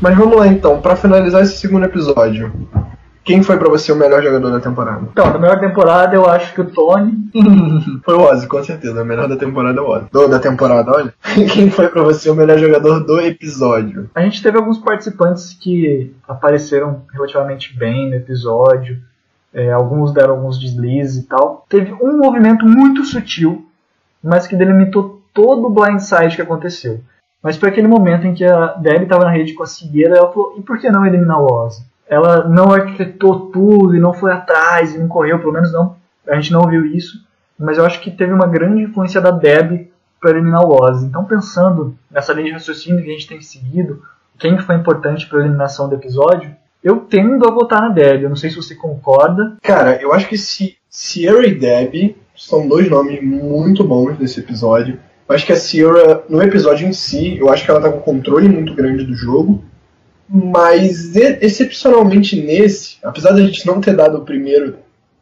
Mas 0.00 0.16
vamos 0.16 0.36
lá 0.36 0.46
então, 0.46 0.80
para 0.80 0.94
finalizar 0.94 1.42
esse 1.42 1.58
segundo 1.58 1.84
episódio. 1.84 2.52
Quem 3.24 3.42
foi 3.42 3.58
para 3.58 3.68
você 3.68 3.92
o 3.92 3.96
melhor 3.96 4.22
jogador 4.22 4.50
da 4.52 4.60
temporada? 4.60 5.02
Então, 5.12 5.30
da 5.30 5.38
melhor 5.38 5.60
temporada 5.60 6.14
eu 6.14 6.26
acho 6.26 6.54
que 6.54 6.60
o 6.62 6.64
Tony. 6.64 7.12
foi 8.02 8.14
o 8.14 8.22
Ozzy, 8.22 8.46
com 8.46 8.62
certeza. 8.64 9.02
O 9.02 9.04
melhor 9.04 9.28
da 9.28 9.36
temporada 9.36 9.78
é 9.78 9.82
o 9.82 9.86
Ozzy. 9.86 10.06
Do, 10.10 10.28
da 10.28 10.38
temporada, 10.38 10.90
olha. 10.90 11.14
Quem 11.52 11.68
foi 11.70 11.88
para 11.88 12.02
você 12.02 12.30
o 12.30 12.34
melhor 12.34 12.58
jogador 12.58 13.00
do 13.00 13.20
episódio? 13.20 14.08
A 14.14 14.22
gente 14.22 14.42
teve 14.42 14.56
alguns 14.56 14.78
participantes 14.78 15.52
que 15.52 16.14
apareceram 16.26 17.02
relativamente 17.12 17.76
bem 17.76 18.08
no 18.08 18.16
episódio. 18.16 18.98
É, 19.52 19.72
alguns 19.72 20.12
deram 20.12 20.36
alguns 20.36 20.58
deslizes 20.58 21.24
e 21.24 21.26
tal. 21.26 21.66
Teve 21.68 21.92
um 22.00 22.16
movimento 22.16 22.64
muito 22.64 23.04
sutil, 23.04 23.66
mas 24.22 24.46
que 24.46 24.56
delimitou 24.56 25.20
todo 25.34 25.66
o 25.66 25.70
blindside 25.70 26.36
que 26.36 26.42
aconteceu. 26.42 27.00
Mas 27.42 27.56
foi 27.56 27.68
aquele 27.68 27.86
momento 27.86 28.26
em 28.26 28.34
que 28.34 28.44
a 28.44 28.74
Debbie 28.74 29.04
estava 29.04 29.24
na 29.24 29.30
rede 29.30 29.54
com 29.54 29.62
a 29.62 29.66
Cigueira 29.66 30.16
ela 30.16 30.32
falou: 30.32 30.54
e 30.58 30.62
por 30.62 30.78
que 30.78 30.90
não 30.90 31.06
eliminar 31.06 31.40
o 31.40 31.46
Ozzy? 31.46 31.84
Ela 32.08 32.48
não 32.48 32.72
arquitetou 32.72 33.50
tudo 33.50 33.94
e 33.94 34.00
não 34.00 34.14
foi 34.14 34.32
atrás 34.32 34.94
e 34.94 34.98
não 34.98 35.08
correu, 35.08 35.38
pelo 35.38 35.52
menos 35.52 35.72
não. 35.72 35.96
A 36.26 36.34
gente 36.34 36.52
não 36.52 36.62
ouviu 36.62 36.84
isso. 36.86 37.26
Mas 37.58 37.76
eu 37.76 37.84
acho 37.84 38.00
que 38.00 38.10
teve 38.10 38.32
uma 38.32 38.46
grande 38.46 38.82
influência 38.82 39.20
da 39.20 39.30
Debbie 39.30 39.90
para 40.20 40.30
eliminar 40.30 40.64
o 40.64 40.72
Ozzy. 40.72 41.06
Então, 41.06 41.24
pensando 41.24 41.96
nessa 42.10 42.32
linha 42.32 42.46
de 42.46 42.52
raciocínio 42.52 43.02
que 43.02 43.10
a 43.10 43.12
gente 43.12 43.26
tem 43.26 43.40
seguido, 43.40 44.02
quem 44.38 44.58
foi 44.58 44.76
importante 44.76 45.26
para 45.26 45.38
a 45.38 45.42
eliminação 45.42 45.88
do 45.88 45.94
episódio, 45.94 46.54
eu 46.82 47.00
tendo 47.00 47.46
a 47.46 47.50
votar 47.50 47.82
na 47.82 47.88
Debbie. 47.88 48.24
Eu 48.24 48.28
não 48.30 48.36
sei 48.36 48.50
se 48.50 48.56
você 48.56 48.74
concorda. 48.74 49.56
Cara, 49.62 50.00
eu 50.00 50.12
acho 50.12 50.28
que 50.28 50.38
se 50.38 50.76
Sierra 50.88 51.46
e 51.46 51.54
Debbie 51.54 52.16
são 52.36 52.66
dois 52.66 52.88
nomes 52.88 53.22
muito 53.22 53.84
bons 53.84 54.16
desse 54.16 54.40
episódio. 54.40 54.98
Eu 55.28 55.34
acho 55.34 55.44
que 55.44 55.52
a 55.52 55.56
Sierra, 55.56 56.22
no 56.28 56.42
episódio 56.42 56.88
em 56.88 56.92
si, 56.92 57.36
eu 57.38 57.50
acho 57.50 57.64
que 57.64 57.70
ela 57.70 57.80
tá 57.80 57.90
com 57.90 57.98
um 57.98 58.02
controle 58.02 58.48
muito 58.48 58.74
grande 58.74 59.04
do 59.04 59.14
jogo. 59.14 59.62
Mas, 60.28 61.16
excepcionalmente 61.16 62.40
nesse, 62.40 62.96
apesar 63.02 63.32
da 63.32 63.40
gente 63.40 63.66
não 63.66 63.80
ter 63.80 63.94
dado 63.96 64.18
o 64.18 64.24
primeiro 64.24 64.76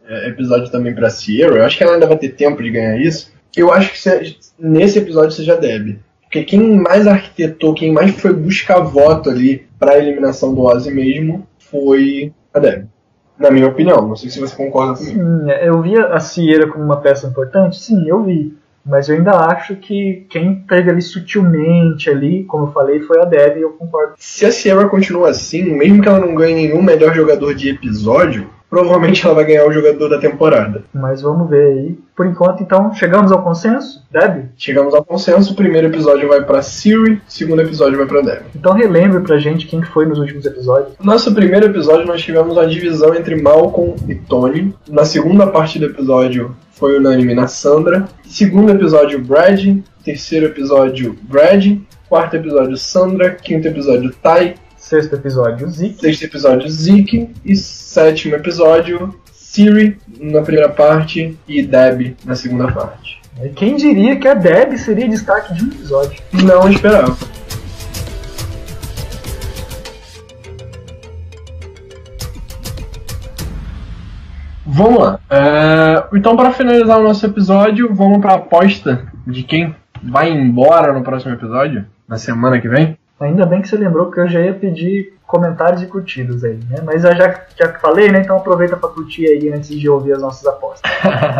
é, 0.06 0.28
episódio 0.28 0.70
também 0.70 0.94
pra 0.94 1.10
Sierra, 1.10 1.56
eu 1.56 1.64
acho 1.64 1.76
que 1.76 1.84
ela 1.84 1.94
ainda 1.94 2.06
vai 2.06 2.16
ter 2.16 2.30
tempo 2.30 2.62
de 2.62 2.70
ganhar 2.70 3.00
isso. 3.00 3.32
Eu 3.56 3.72
acho 3.72 3.92
que 3.92 4.36
nesse 4.58 4.98
episódio 4.98 5.32
seja 5.32 5.54
a 5.54 5.56
Debbie. 5.56 5.98
Porque 6.22 6.44
quem 6.44 6.60
mais 6.76 7.06
arquitetou, 7.06 7.74
quem 7.74 7.92
mais 7.92 8.10
foi 8.20 8.32
buscar 8.32 8.80
voto 8.80 9.30
ali 9.30 9.66
pra 9.78 9.98
eliminação 9.98 10.54
do 10.54 10.62
Ozzy 10.62 10.90
mesmo 10.90 11.46
foi 11.58 12.32
a 12.52 12.58
Debbie. 12.58 12.88
Na 13.38 13.50
minha 13.50 13.68
opinião, 13.68 14.06
não 14.08 14.16
sei 14.16 14.30
se 14.30 14.40
você 14.40 14.56
concorda 14.56 14.98
comigo. 14.98 15.18
Sim, 15.18 15.50
eu 15.62 15.82
via 15.82 16.06
a 16.06 16.20
Sierra 16.20 16.68
como 16.68 16.84
uma 16.84 17.00
peça 17.00 17.26
importante, 17.26 17.78
sim, 17.78 18.08
eu 18.08 18.24
vi. 18.24 18.56
Mas 18.86 19.08
eu 19.08 19.16
ainda 19.16 19.32
acho 19.32 19.74
que 19.76 20.26
quem 20.30 20.64
teve 20.68 20.90
ali 20.90 21.02
sutilmente 21.02 22.08
ali, 22.08 22.44
como 22.44 22.66
eu 22.66 22.72
falei, 22.72 23.00
foi 23.00 23.20
a 23.20 23.24
Debbie 23.24 23.58
e 23.58 23.62
eu 23.62 23.72
concordo. 23.72 24.14
Se 24.16 24.46
a 24.46 24.52
Sierra 24.52 24.88
continua 24.88 25.30
assim, 25.30 25.64
mesmo 25.64 26.00
que 26.00 26.08
ela 26.08 26.20
não 26.20 26.34
ganhe 26.34 26.54
nenhum 26.54 26.80
melhor 26.80 27.12
jogador 27.12 27.52
de 27.54 27.68
episódio, 27.68 28.48
provavelmente 28.76 29.24
ela 29.24 29.34
vai 29.34 29.46
ganhar 29.46 29.66
o 29.66 29.72
jogador 29.72 30.10
da 30.10 30.18
temporada. 30.18 30.84
Mas 30.92 31.22
vamos 31.22 31.48
ver 31.48 31.66
aí. 31.66 31.98
Por 32.14 32.26
enquanto, 32.26 32.62
então, 32.62 32.92
chegamos 32.92 33.32
ao 33.32 33.42
consenso? 33.42 34.04
Deb? 34.10 34.50
Chegamos 34.54 34.92
ao 34.92 35.02
consenso. 35.02 35.54
O 35.54 35.56
primeiro 35.56 35.86
episódio 35.86 36.28
vai 36.28 36.44
para 36.44 36.60
Siri, 36.60 37.14
o 37.14 37.20
segundo 37.26 37.62
episódio 37.62 37.96
vai 37.96 38.06
para 38.06 38.20
Deb. 38.20 38.42
Então 38.54 38.74
relembre 38.74 39.20
pra 39.20 39.38
gente 39.38 39.66
quem 39.66 39.80
foi 39.82 40.04
nos 40.04 40.18
últimos 40.18 40.44
episódios. 40.44 40.92
No 41.00 41.06
nosso 41.06 41.34
primeiro 41.34 41.66
episódio, 41.66 42.06
nós 42.06 42.22
tivemos 42.22 42.54
uma 42.54 42.66
divisão 42.66 43.14
entre 43.14 43.40
Malcolm 43.40 43.94
e 44.08 44.14
Tony. 44.14 44.74
Na 44.90 45.06
segunda 45.06 45.46
parte 45.46 45.78
do 45.78 45.86
episódio, 45.86 46.54
foi 46.72 46.98
unânime 46.98 47.34
na 47.34 47.46
Sandra. 47.46 48.04
Segundo 48.24 48.70
episódio, 48.72 49.18
Brad. 49.24 49.78
Terceiro 50.04 50.46
episódio, 50.46 51.16
Brad. 51.22 51.78
Quarto 52.10 52.36
episódio, 52.36 52.76
Sandra. 52.76 53.30
Quinto 53.30 53.68
episódio, 53.68 54.10
Ty. 54.10 54.54
Sexto 54.86 55.16
episódio, 55.16 55.68
Zeke. 55.68 56.00
Sexto 56.00 56.22
episódio, 56.26 56.70
Zeke. 56.70 57.28
E 57.44 57.56
sétimo 57.56 58.36
episódio, 58.36 59.18
Siri 59.32 59.98
na 60.20 60.42
primeira 60.42 60.68
parte 60.68 61.36
e 61.48 61.60
Deb 61.60 62.16
na 62.24 62.36
segunda 62.36 62.70
parte. 62.70 63.20
Quem 63.56 63.74
diria 63.74 64.14
que 64.14 64.28
a 64.28 64.34
Deb 64.34 64.78
seria 64.78 65.08
destaque 65.08 65.54
de 65.54 65.64
um 65.64 65.66
episódio? 65.66 66.22
Não 66.32 66.70
esperava. 66.70 67.16
Vamos 74.64 75.00
lá. 75.00 75.18
É... 75.28 76.16
Então, 76.16 76.36
para 76.36 76.52
finalizar 76.52 77.00
o 77.00 77.02
nosso 77.02 77.26
episódio, 77.26 77.92
vamos 77.92 78.20
para 78.20 78.34
a 78.34 78.36
aposta 78.36 79.04
de 79.26 79.42
quem 79.42 79.74
vai 80.00 80.30
embora 80.30 80.92
no 80.92 81.02
próximo 81.02 81.34
episódio, 81.34 81.84
na 82.08 82.18
semana 82.18 82.60
que 82.60 82.68
vem. 82.68 82.96
Ainda 83.18 83.46
bem 83.46 83.62
que 83.62 83.68
você 83.68 83.76
lembrou 83.76 84.10
que 84.10 84.20
eu 84.20 84.28
já 84.28 84.40
ia 84.40 84.52
pedir 84.52 85.14
comentários 85.26 85.82
e 85.82 85.86
curtidas 85.86 86.44
aí, 86.44 86.58
né? 86.68 86.78
Mas 86.84 87.02
eu 87.02 87.16
já, 87.16 87.44
já 87.58 87.72
falei, 87.78 88.10
né? 88.10 88.20
Então 88.20 88.36
aproveita 88.36 88.76
para 88.76 88.90
curtir 88.90 89.26
aí 89.26 89.50
antes 89.52 89.70
de 89.70 89.88
ouvir 89.88 90.12
as 90.12 90.20
nossas 90.20 90.46
apostas. 90.46 90.90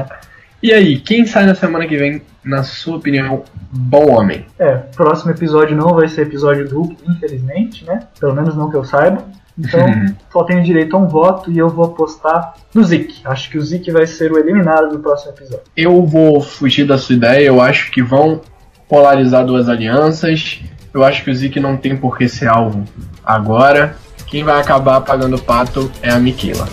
e 0.62 0.72
aí, 0.72 0.99
quem 0.99 1.27
sai 1.27 1.45
na 1.45 1.55
semana 1.55 1.87
que 1.87 1.97
vem, 1.97 2.22
na 2.43 2.62
sua 2.62 2.97
opinião, 2.97 3.45
bom 3.70 4.11
homem? 4.11 4.47
É, 4.59 4.74
próximo 4.97 5.31
episódio 5.31 5.77
não 5.77 5.95
vai 5.95 6.09
ser 6.09 6.22
episódio 6.22 6.66
duplo, 6.66 6.97
infelizmente, 7.09 7.85
né? 7.85 8.01
Pelo 8.18 8.35
menos 8.35 8.57
não 8.57 8.70
que 8.70 8.77
eu 8.77 8.85
saiba. 8.85 9.22
Então, 9.59 9.87
só 10.33 10.45
tenho 10.45 10.64
direito 10.64 10.97
a 10.97 10.99
um 10.99 11.07
voto 11.07 11.51
e 11.51 11.59
eu 11.59 11.68
vou 11.68 11.85
apostar 11.85 12.55
no 12.74 12.83
Zik. 12.83 13.20
Acho 13.22 13.51
que 13.51 13.59
o 13.59 13.62
Zik 13.62 13.91
vai 13.91 14.07
ser 14.07 14.33
o 14.33 14.39
eliminado 14.39 14.89
do 14.89 14.99
próximo 14.99 15.33
episódio. 15.33 15.64
Eu 15.77 16.07
vou 16.07 16.41
fugir 16.41 16.87
da 16.87 16.97
sua 16.97 17.16
ideia, 17.16 17.47
eu 17.47 17.61
acho 17.61 17.91
que 17.91 18.03
vão 18.03 18.41
polarizar 18.89 19.45
duas 19.45 19.68
alianças 19.68 20.62
eu 20.97 21.05
acho 21.05 21.22
que 21.22 21.30
o 21.30 21.34
Zeke 21.34 21.61
não 21.61 21.76
tem 21.76 21.94
por 21.94 22.16
que 22.16 22.26
ser 22.26 22.49
alvo 22.49 22.82
agora. 23.22 23.97
Quem 24.26 24.42
vai 24.42 24.59
acabar 24.59 25.03
pagando 25.03 25.36
o 25.36 25.42
pato 25.42 25.90
é 26.01 26.11
a 26.11 26.18
Miquela. 26.18 26.66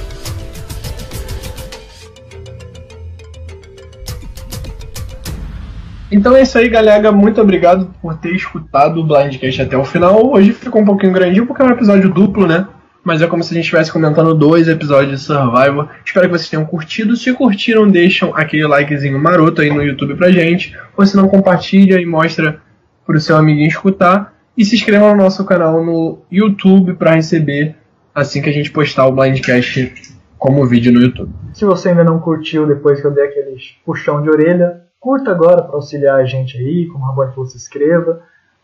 Então 6.09 6.36
é 6.36 6.43
isso 6.43 6.57
aí, 6.57 6.69
galera. 6.69 7.11
Muito 7.11 7.41
obrigado 7.41 7.93
por 8.01 8.15
ter 8.17 8.34
escutado 8.34 9.01
o 9.01 9.03
Blindcast 9.03 9.61
até 9.61 9.76
o 9.76 9.84
final. 9.84 10.32
Hoje 10.32 10.53
ficou 10.53 10.82
um 10.82 10.86
pouquinho 10.86 11.11
grandinho 11.11 11.45
porque 11.45 11.61
é 11.61 11.65
um 11.65 11.71
episódio 11.71 12.09
duplo, 12.09 12.47
né? 12.47 12.65
Mas 13.03 13.21
é 13.21 13.28
como 13.28 13.43
se 13.43 13.53
a 13.53 13.55
gente 13.55 13.65
estivesse 13.65 13.91
comentando 13.91 14.34
dois 14.34 14.69
episódios 14.69 15.19
de 15.19 15.26
Survival. 15.26 15.89
Espero 16.05 16.28
que 16.28 16.38
vocês 16.38 16.49
tenham 16.49 16.65
curtido. 16.65 17.17
Se 17.17 17.34
curtiram, 17.34 17.89
deixam 17.89 18.32
aquele 18.34 18.65
likezinho 18.65 19.19
maroto 19.19 19.61
aí 19.61 19.69
no 19.69 19.84
YouTube 19.84 20.15
pra 20.15 20.32
gente. 20.32 20.74
Ou 20.95 21.05
se 21.05 21.17
não, 21.17 21.28
compartilha 21.28 21.99
e 21.99 22.05
mostra 22.05 22.62
para 23.06 23.18
o 23.18 23.20
seu 23.20 23.36
amiguinho 23.36 23.68
escutar. 23.68 24.34
E 24.58 24.64
se 24.64 24.76
inscreva 24.76 25.10
no 25.10 25.16
nosso 25.16 25.43
canal 25.45 25.84
no 25.84 26.20
YouTube 26.32 26.93
para 26.93 27.16
receber 27.16 27.76
assim 28.14 28.41
que 28.41 28.49
a 28.49 28.54
gente 28.54 28.72
postar 28.72 29.08
o 29.08 29.12
Blindcast 29.12 30.12
como 30.38 30.68
vídeo 30.68 30.91
no 30.91 31.01
YouTube. 31.01 31.32
Se 31.54 31.66
você 31.66 31.89
ainda 31.89 32.04
não 32.04 32.20
curtiu 32.20 32.68
depois 32.68 33.01
que 33.01 33.08
eu 33.08 33.12
dei 33.12 33.26
aquele 33.26 33.58
puxão 33.86 34.22
de 34.22 34.30
orelha, 34.30 34.84
curta 34.99 35.32
agora 35.32 35.64
para 35.64 35.76
auxiliar 35.76 36.20
a 36.20 36.26
gente 36.26 36.58
aí, 36.58 36.88
como 36.88 37.06
a 37.06 37.08
Rabone 37.08 37.32
falou, 37.32 37.45
se 37.45 37.56
inscreva. 37.58 38.22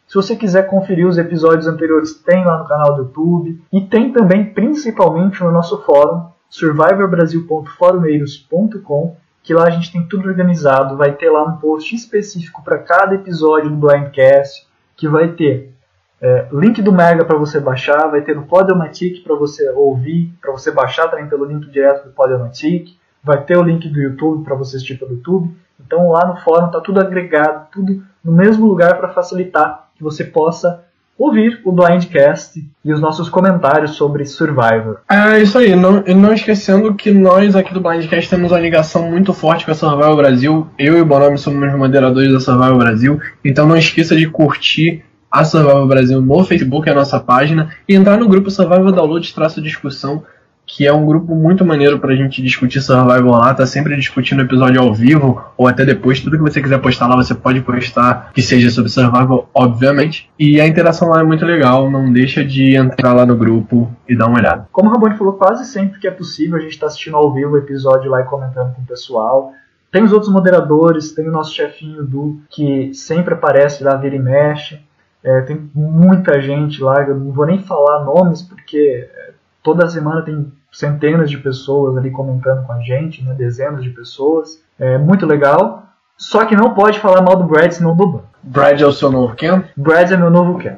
Se 0.08 0.16
você 0.16 0.36
quiser 0.36 0.68
conferir 0.68 1.08
os 1.08 1.18
episódios 1.18 1.68
anteriores, 1.68 2.16
tem 2.16 2.44
lá 2.44 2.58
no 2.58 2.68
canal 2.68 2.96
do 2.96 3.04
YouTube. 3.04 3.62
E 3.72 3.80
tem 3.82 4.12
também, 4.12 4.54
principalmente, 4.54 5.42
no 5.44 5.52
nosso 5.52 5.82
fórum, 5.84 6.30
survivorbrasil.forumeiros.com, 6.50 9.16
que 9.50 9.54
lá 9.56 9.64
a 9.64 9.70
gente 9.72 9.92
tem 9.92 10.04
tudo 10.04 10.30
organizado, 10.30 10.96
vai 10.96 11.12
ter 11.14 11.32
lá 11.32 11.44
um 11.44 11.58
post 11.58 11.96
específico 11.96 12.64
para 12.64 12.78
cada 12.78 13.16
episódio 13.16 13.68
do 13.68 13.78
Blindcast, 13.78 14.68
que 14.96 15.08
vai 15.08 15.30
ter 15.30 15.74
é, 16.22 16.48
link 16.52 16.80
do 16.84 16.94
Mega 16.94 17.26
para 17.26 17.36
você 17.36 17.60
baixar, 17.60 18.12
vai 18.12 18.22
ter 18.22 18.36
no 18.36 18.44
Podomatic 18.44 19.24
para 19.24 19.34
você 19.34 19.68
ouvir, 19.72 20.32
para 20.40 20.52
você 20.52 20.72
baixar 20.72 21.08
também 21.08 21.26
pelo 21.28 21.46
link 21.46 21.68
direto 21.72 22.06
do 22.06 22.14
Podomatic, 22.14 22.96
vai 23.24 23.44
ter 23.44 23.58
o 23.58 23.64
link 23.64 23.90
do 23.90 24.00
YouTube 24.00 24.44
para 24.44 24.54
você 24.54 24.76
assistir 24.76 25.00
pelo 25.00 25.16
YouTube. 25.16 25.52
Então 25.80 26.12
lá 26.12 26.28
no 26.28 26.36
fórum 26.42 26.68
está 26.68 26.80
tudo 26.80 27.00
agregado, 27.00 27.70
tudo 27.72 28.04
no 28.24 28.32
mesmo 28.32 28.68
lugar 28.68 29.00
para 29.00 29.10
facilitar 29.10 29.90
que 29.96 30.04
você 30.04 30.24
possa 30.24 30.86
ouvir 31.20 31.60
o 31.66 31.72
Blindcast 31.74 32.66
e 32.84 32.94
os 32.94 33.02
nossos 33.02 33.28
comentários 33.28 33.92
sobre 33.92 34.26
Survivor. 34.26 35.00
É 35.12 35.42
isso 35.42 35.58
aí, 35.58 35.76
não, 35.76 36.02
não 36.02 36.34
esquecendo 36.34 36.94
que 36.94 37.12
nós 37.12 37.58
aqui 37.58 37.74
do 37.74 37.82
Blindcast 37.82 38.30
temos 38.30 38.52
uma 38.52 38.60
ligação 38.60 39.12
muito 39.12 39.34
forte 39.34 39.66
com 39.66 39.72
a 39.72 39.76
Survivor 39.76 40.16
Brasil. 40.16 40.68
Eu 40.80 40.98
e 40.98 41.02
o 41.02 41.06
Bonome 41.06 41.38
somos 41.38 41.68
os 41.68 41.78
moderadores 41.78 42.32
da 42.32 42.40
Survivor 42.40 42.78
Brasil, 42.78 43.20
então 43.44 43.68
não 43.68 43.76
esqueça 43.76 44.16
de 44.16 44.28
curtir 44.30 45.04
a 45.30 45.44
Survivor 45.44 45.86
Brasil 45.86 46.22
no 46.22 46.44
Facebook, 46.46 46.90
a 46.90 46.96
nossa 46.96 47.20
página, 47.20 47.70
e 47.88 47.94
entrar 47.94 48.18
no 48.18 48.28
grupo 48.28 48.50
Survivor 48.50 48.92
Download 48.92 49.34
Traço 49.34 49.62
Discussão, 49.62 50.24
que 50.70 50.86
é 50.86 50.94
um 50.94 51.04
grupo 51.04 51.34
muito 51.34 51.66
maneiro 51.66 51.98
pra 51.98 52.16
gente 52.16 52.44
discutir 52.44 52.80
Survival 52.80 53.32
lá, 53.32 53.54
tá 53.56 53.66
sempre 53.66 53.96
discutindo 53.96 54.44
episódio 54.44 54.80
ao 54.80 54.94
vivo, 54.94 55.44
ou 55.58 55.68
até 55.68 55.84
depois, 55.84 56.20
tudo 56.20 56.38
que 56.38 56.44
você 56.44 56.62
quiser 56.62 56.78
postar 56.80 57.08
lá, 57.08 57.16
você 57.16 57.34
pode 57.34 57.60
postar, 57.62 58.32
que 58.32 58.42
seja 58.42 58.70
sobre 58.70 58.92
Survival, 58.92 59.50
obviamente. 59.52 60.30
E 60.38 60.62
a 60.62 60.68
interação 60.68 61.10
lá 61.10 61.22
é 61.22 61.24
muito 61.24 61.44
legal, 61.44 61.90
não 61.90 62.14
deixa 62.14 62.46
de 62.46 62.76
entrar 62.76 63.14
lá 63.14 63.26
no 63.26 63.36
grupo 63.36 63.92
e 64.08 64.16
dar 64.16 64.28
uma 64.28 64.38
olhada. 64.38 64.68
Como 64.72 64.90
o 64.90 64.92
Rabone 64.94 65.18
falou, 65.18 65.34
quase 65.34 65.66
sempre 65.66 66.00
que 66.00 66.08
é 66.08 66.12
possível, 66.12 66.58
a 66.58 66.62
gente 66.62 66.78
tá 66.78 66.86
assistindo 66.86 67.18
ao 67.18 67.34
vivo 67.34 67.54
o 67.54 67.58
episódio 67.58 68.12
lá 68.12 68.22
e 68.22 68.26
comentando 68.26 68.76
com 68.76 68.84
o 68.84 68.86
pessoal. 68.86 69.52
Tem 69.92 70.04
os 70.04 70.14
outros 70.14 70.32
moderadores, 70.32 71.14
tem 71.14 71.28
o 71.28 71.32
nosso 71.32 71.52
chefinho 71.52 72.04
Du, 72.04 72.42
que 72.48 72.94
sempre 72.94 73.34
aparece 73.34 73.84
lá, 73.84 73.96
vira 73.96 74.16
e 74.16 74.20
mexe. 74.20 74.80
É, 75.24 75.42
tem 75.42 75.70
muita 75.74 76.40
gente 76.40 76.82
lá, 76.82 77.02
eu 77.02 77.18
não 77.18 77.32
vou 77.32 77.48
nem 77.48 77.60
falar 77.60 78.06
nomes, 78.06 78.44
porque 78.44 79.10
é, 79.12 79.32
toda 79.64 79.90
semana 79.90 80.22
tem 80.22 80.52
centenas 80.72 81.30
de 81.30 81.38
pessoas 81.38 81.98
ali 81.98 82.12
comentando 82.12 82.66
com 82.66 82.74
a 82.74 82.80
gente, 82.80 83.24
né, 83.24 83.34
dezenas 83.34 83.84
de 83.84 83.90
pessoas. 83.90 84.62
É 84.80 84.98
muito 84.98 85.26
legal. 85.26 85.84
Só 86.18 86.46
que 86.46 86.56
não 86.56 86.74
pode 86.74 87.00
falar 87.00 87.22
mal 87.22 87.38
do 87.38 87.46
Brad, 87.46 87.72
senão 87.72 87.96
do 87.96 88.06
banco. 88.06 88.30
Brad 88.44 88.80
é 88.80 88.86
o 88.86 88.92
seu 88.92 89.12
novo 89.12 89.36
Ken? 89.36 89.64
Brad 89.76 90.12
é 90.12 90.18
meu 90.18 90.30
novo 90.30 90.60
Ken. 90.60 90.76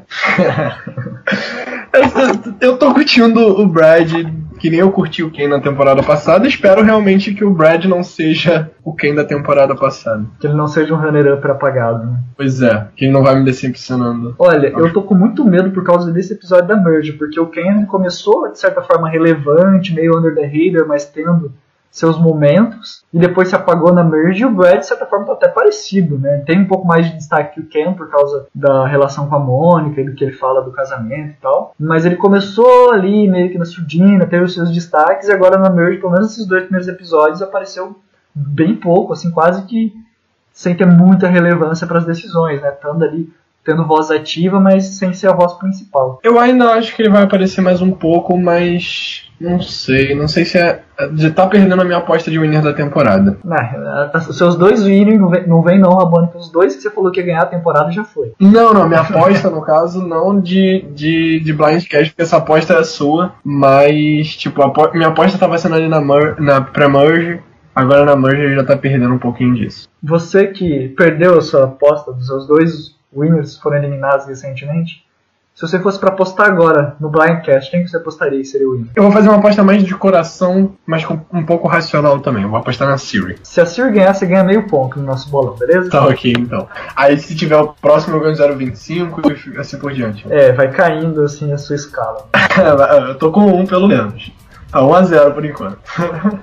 eu, 2.61 2.69
eu 2.69 2.77
tô 2.77 2.93
curtindo 2.93 3.59
o 3.59 3.67
Brad 3.67 4.11
que 4.61 4.69
nem 4.69 4.79
eu 4.79 4.91
curti 4.91 5.23
o 5.23 5.31
Ken 5.31 5.47
na 5.47 5.59
temporada 5.59 6.03
passada. 6.03 6.47
Espero 6.47 6.83
realmente 6.83 7.33
que 7.33 7.43
o 7.43 7.49
Brad 7.49 7.85
não 7.85 8.03
seja 8.03 8.69
o 8.83 8.93
Ken 8.93 9.15
da 9.15 9.25
temporada 9.25 9.75
passada. 9.75 10.23
Que 10.39 10.45
ele 10.45 10.53
não 10.53 10.67
seja 10.67 10.93
um 10.93 10.97
runner-up 10.97 11.43
apagado, 11.47 12.05
né? 12.05 12.19
Pois 12.37 12.61
é, 12.61 12.87
que 12.95 13.05
ele 13.05 13.11
não 13.11 13.23
vai 13.23 13.35
me 13.35 13.43
decepcionando. 13.43 14.35
Olha, 14.37 14.67
eu 14.67 14.93
tô 14.93 15.01
com 15.01 15.15
muito 15.15 15.43
medo 15.43 15.71
por 15.71 15.83
causa 15.83 16.11
desse 16.11 16.33
episódio 16.33 16.67
da 16.67 16.75
Merge, 16.75 17.13
porque 17.13 17.39
o 17.39 17.47
Ken 17.47 17.85
começou 17.87 18.51
de 18.51 18.59
certa 18.59 18.83
forma 18.83 19.09
relevante, 19.09 19.95
meio 19.95 20.15
under 20.15 20.35
the 20.35 20.45
radar, 20.45 20.87
mas 20.87 21.05
tendo 21.05 21.51
seus 21.91 22.17
momentos 22.17 23.03
e 23.13 23.19
depois 23.19 23.49
se 23.49 23.55
apagou 23.55 23.93
na 23.93 24.03
merge 24.03 24.43
e 24.43 24.45
o 24.45 24.49
Brad 24.49 24.79
de 24.79 24.87
certa 24.87 25.05
forma 25.05 25.25
tá 25.25 25.33
até 25.33 25.49
parecido, 25.49 26.17
né? 26.17 26.41
Tem 26.45 26.61
um 26.61 26.67
pouco 26.67 26.87
mais 26.87 27.05
de 27.05 27.17
destaque 27.17 27.55
que 27.55 27.59
o 27.59 27.67
Ken 27.67 27.93
por 27.93 28.09
causa 28.09 28.47
da 28.55 28.87
relação 28.87 29.27
com 29.27 29.35
a 29.35 29.39
Mônica 29.39 29.99
e 29.99 30.05
do 30.05 30.15
que 30.15 30.23
ele 30.23 30.31
fala 30.31 30.61
do 30.61 30.71
casamento 30.71 31.31
e 31.31 31.41
tal, 31.41 31.75
mas 31.77 32.05
ele 32.05 32.15
começou 32.15 32.91
ali 32.93 33.27
meio 33.27 33.51
que 33.51 33.57
na 33.57 33.65
surdina, 33.65 34.25
teve 34.25 34.45
os 34.45 34.53
seus 34.53 34.71
destaques 34.71 35.27
e 35.27 35.31
agora 35.33 35.59
na 35.59 35.69
merge, 35.69 35.99
pelo 35.99 36.13
menos 36.13 36.31
esses 36.31 36.47
dois 36.47 36.63
primeiros 36.63 36.87
episódios 36.87 37.41
apareceu 37.41 37.99
bem 38.33 38.75
pouco, 38.75 39.11
assim, 39.11 39.29
quase 39.29 39.63
que 39.63 39.93
sem 40.53 40.75
ter 40.75 40.85
muita 40.85 41.27
relevância 41.27 41.85
para 41.85 41.99
as 41.99 42.05
decisões, 42.05 42.61
né? 42.61 42.69
Estando 42.69 43.03
ali 43.03 43.29
tendo 43.63 43.87
voz 43.87 44.09
ativa, 44.11 44.59
mas 44.59 44.85
sem 44.85 45.13
ser 45.13 45.27
a 45.27 45.33
voz 45.33 45.53
principal. 45.53 46.19
Eu 46.23 46.39
ainda 46.39 46.71
acho 46.71 46.95
que 46.95 47.01
ele 47.01 47.09
vai 47.09 47.23
aparecer 47.23 47.61
mais 47.61 47.81
um 47.81 47.91
pouco, 47.91 48.37
mas 48.37 49.29
não 49.41 49.59
sei. 49.59 50.13
Não 50.13 50.27
sei 50.27 50.45
se 50.45 50.57
é. 50.57 50.81
Já 51.15 51.31
tá 51.31 51.47
perdendo 51.47 51.81
a 51.81 51.85
minha 51.85 51.97
aposta 51.97 52.29
de 52.29 52.37
winner 52.37 52.61
da 52.61 52.73
temporada. 52.73 53.37
Não, 53.43 54.29
os 54.29 54.37
seus 54.37 54.55
dois 54.55 54.83
winners 54.83 55.19
não 55.19 55.29
vem 55.29 55.47
não, 55.47 55.61
vem 55.63 55.79
não 55.79 55.97
Rabone, 55.97 56.29
os 56.35 56.51
dois 56.51 56.75
que 56.75 56.81
você 56.81 56.91
falou 56.91 57.11
que 57.11 57.19
ia 57.19 57.25
ganhar 57.25 57.41
a 57.41 57.47
temporada 57.47 57.91
já 57.91 58.03
foi. 58.03 58.33
Não, 58.39 58.71
não, 58.71 58.87
minha 58.87 59.01
aposta, 59.01 59.49
no 59.49 59.61
caso, 59.61 60.05
não 60.05 60.39
de, 60.39 60.85
de, 60.93 61.39
de 61.39 61.53
Blind 61.53 61.87
Cash, 61.87 62.09
porque 62.09 62.21
essa 62.21 62.37
aposta 62.37 62.75
é 62.75 62.83
sua, 62.83 63.33
mas, 63.43 64.35
tipo, 64.35 64.61
a, 64.61 64.93
minha 64.93 65.07
aposta 65.07 65.39
tava 65.39 65.57
sendo 65.57 65.75
ali 65.75 65.87
na, 65.87 66.01
na 66.39 66.61
pré-merge. 66.61 67.41
Agora 67.73 68.03
na 68.03 68.17
merge 68.17 68.41
ele 68.41 68.55
já 68.55 68.65
tá 68.65 68.75
perdendo 68.75 69.13
um 69.13 69.17
pouquinho 69.17 69.55
disso. 69.55 69.87
Você 70.03 70.47
que 70.47 70.89
perdeu 70.89 71.37
a 71.37 71.41
sua 71.41 71.63
aposta 71.63 72.11
dos 72.11 72.27
seus 72.27 72.45
dois 72.45 73.00
winners 73.15 73.57
foram 73.57 73.77
eliminados 73.77 74.27
recentemente. 74.27 75.05
Se 75.53 75.67
você 75.67 75.79
fosse 75.79 75.99
para 75.99 76.09
apostar 76.09 76.47
agora 76.47 76.95
no 76.99 77.09
Blindcast, 77.09 77.69
quem 77.69 77.83
que 77.83 77.89
você 77.89 77.97
apostaria 77.97 78.39
que 78.39 78.45
seria 78.45 78.67
o 78.67 78.71
winner? 78.71 78.87
Eu 78.95 79.03
vou 79.03 79.11
fazer 79.11 79.27
uma 79.27 79.37
aposta 79.37 79.61
mais 79.61 79.83
de 79.83 79.93
coração, 79.93 80.73
mas 80.85 81.05
com 81.05 81.19
um 81.31 81.45
pouco 81.45 81.67
racional 81.67 82.19
também. 82.19 82.43
Eu 82.43 82.49
vou 82.49 82.57
apostar 82.57 82.87
na 82.87 82.97
Siri. 82.97 83.37
Se 83.43 83.59
a 83.59 83.65
Siri 83.65 83.91
ganhar, 83.91 84.13
você 84.13 84.25
ganha 84.25 84.43
meio 84.43 84.65
ponto 84.67 84.97
no 84.97 85.05
nosso 85.05 85.29
bolão, 85.29 85.55
beleza? 85.55 85.89
Tá 85.89 86.07
ok, 86.07 86.33
então. 86.37 86.67
Aí 86.95 87.17
se 87.17 87.35
tiver 87.35 87.57
o 87.57 87.67
próximo, 87.73 88.15
eu 88.15 88.21
ganho 88.21 88.35
0,25 88.35 89.53
e 89.53 89.57
assim 89.59 89.77
por 89.77 89.91
diante. 89.91 90.25
É, 90.31 90.53
vai 90.53 90.71
caindo 90.71 91.21
assim 91.21 91.51
a 91.51 91.57
sua 91.57 91.75
escala. 91.75 92.27
eu 93.07 93.15
tô 93.15 93.29
com 93.31 93.41
um 93.41 93.65
pelo 93.65 93.87
menos. 93.87 94.31
Tá 94.71 94.81
1 94.81 94.93
a 94.93 95.03
0 95.03 95.33
por 95.33 95.45
enquanto. 95.45 95.79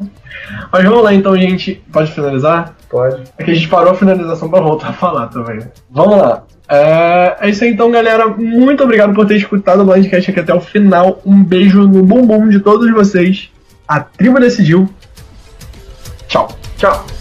Mas 0.71 0.85
vamos 0.85 1.03
lá 1.03 1.15
então, 1.15 1.37
gente. 1.37 1.83
Pode 1.91 2.13
finalizar? 2.13 2.75
Pode. 2.91 3.25
É 3.39 3.43
que 3.43 3.51
a 3.51 3.55
gente 3.55 3.69
parou 3.69 3.93
a 3.93 3.97
finalização 3.97 4.51
pra 4.51 4.61
voltar 4.61 4.91
a 4.91 4.93
falar 4.93 5.29
também. 5.29 5.61
Vamos 5.91 6.19
lá. 6.19 6.45
É, 6.69 7.37
é 7.41 7.51
isso 7.51 7.65
aí 7.65 7.71
então, 7.71 7.91
galera. 7.91 8.29
Muito 8.29 8.83
obrigado 8.85 9.15
por 9.15 9.27
ter 9.27 9.37
escutado 9.37 9.81
o 9.81 9.85
Blindcast 9.85 10.31
aqui 10.31 10.41
até 10.41 10.55
o 10.55 10.61
final. 10.61 11.21
Um 11.25 11.43
beijo 11.43 11.87
no 11.87 12.03
bumbum 12.03 12.49
de 12.49 12.61
todos 12.61 12.91
vocês. 12.93 13.51
A 13.87 14.01
tribo 14.01 14.39
decidiu. 14.39 14.89
Tchau. 16.29 16.49
Tchau. 16.77 17.18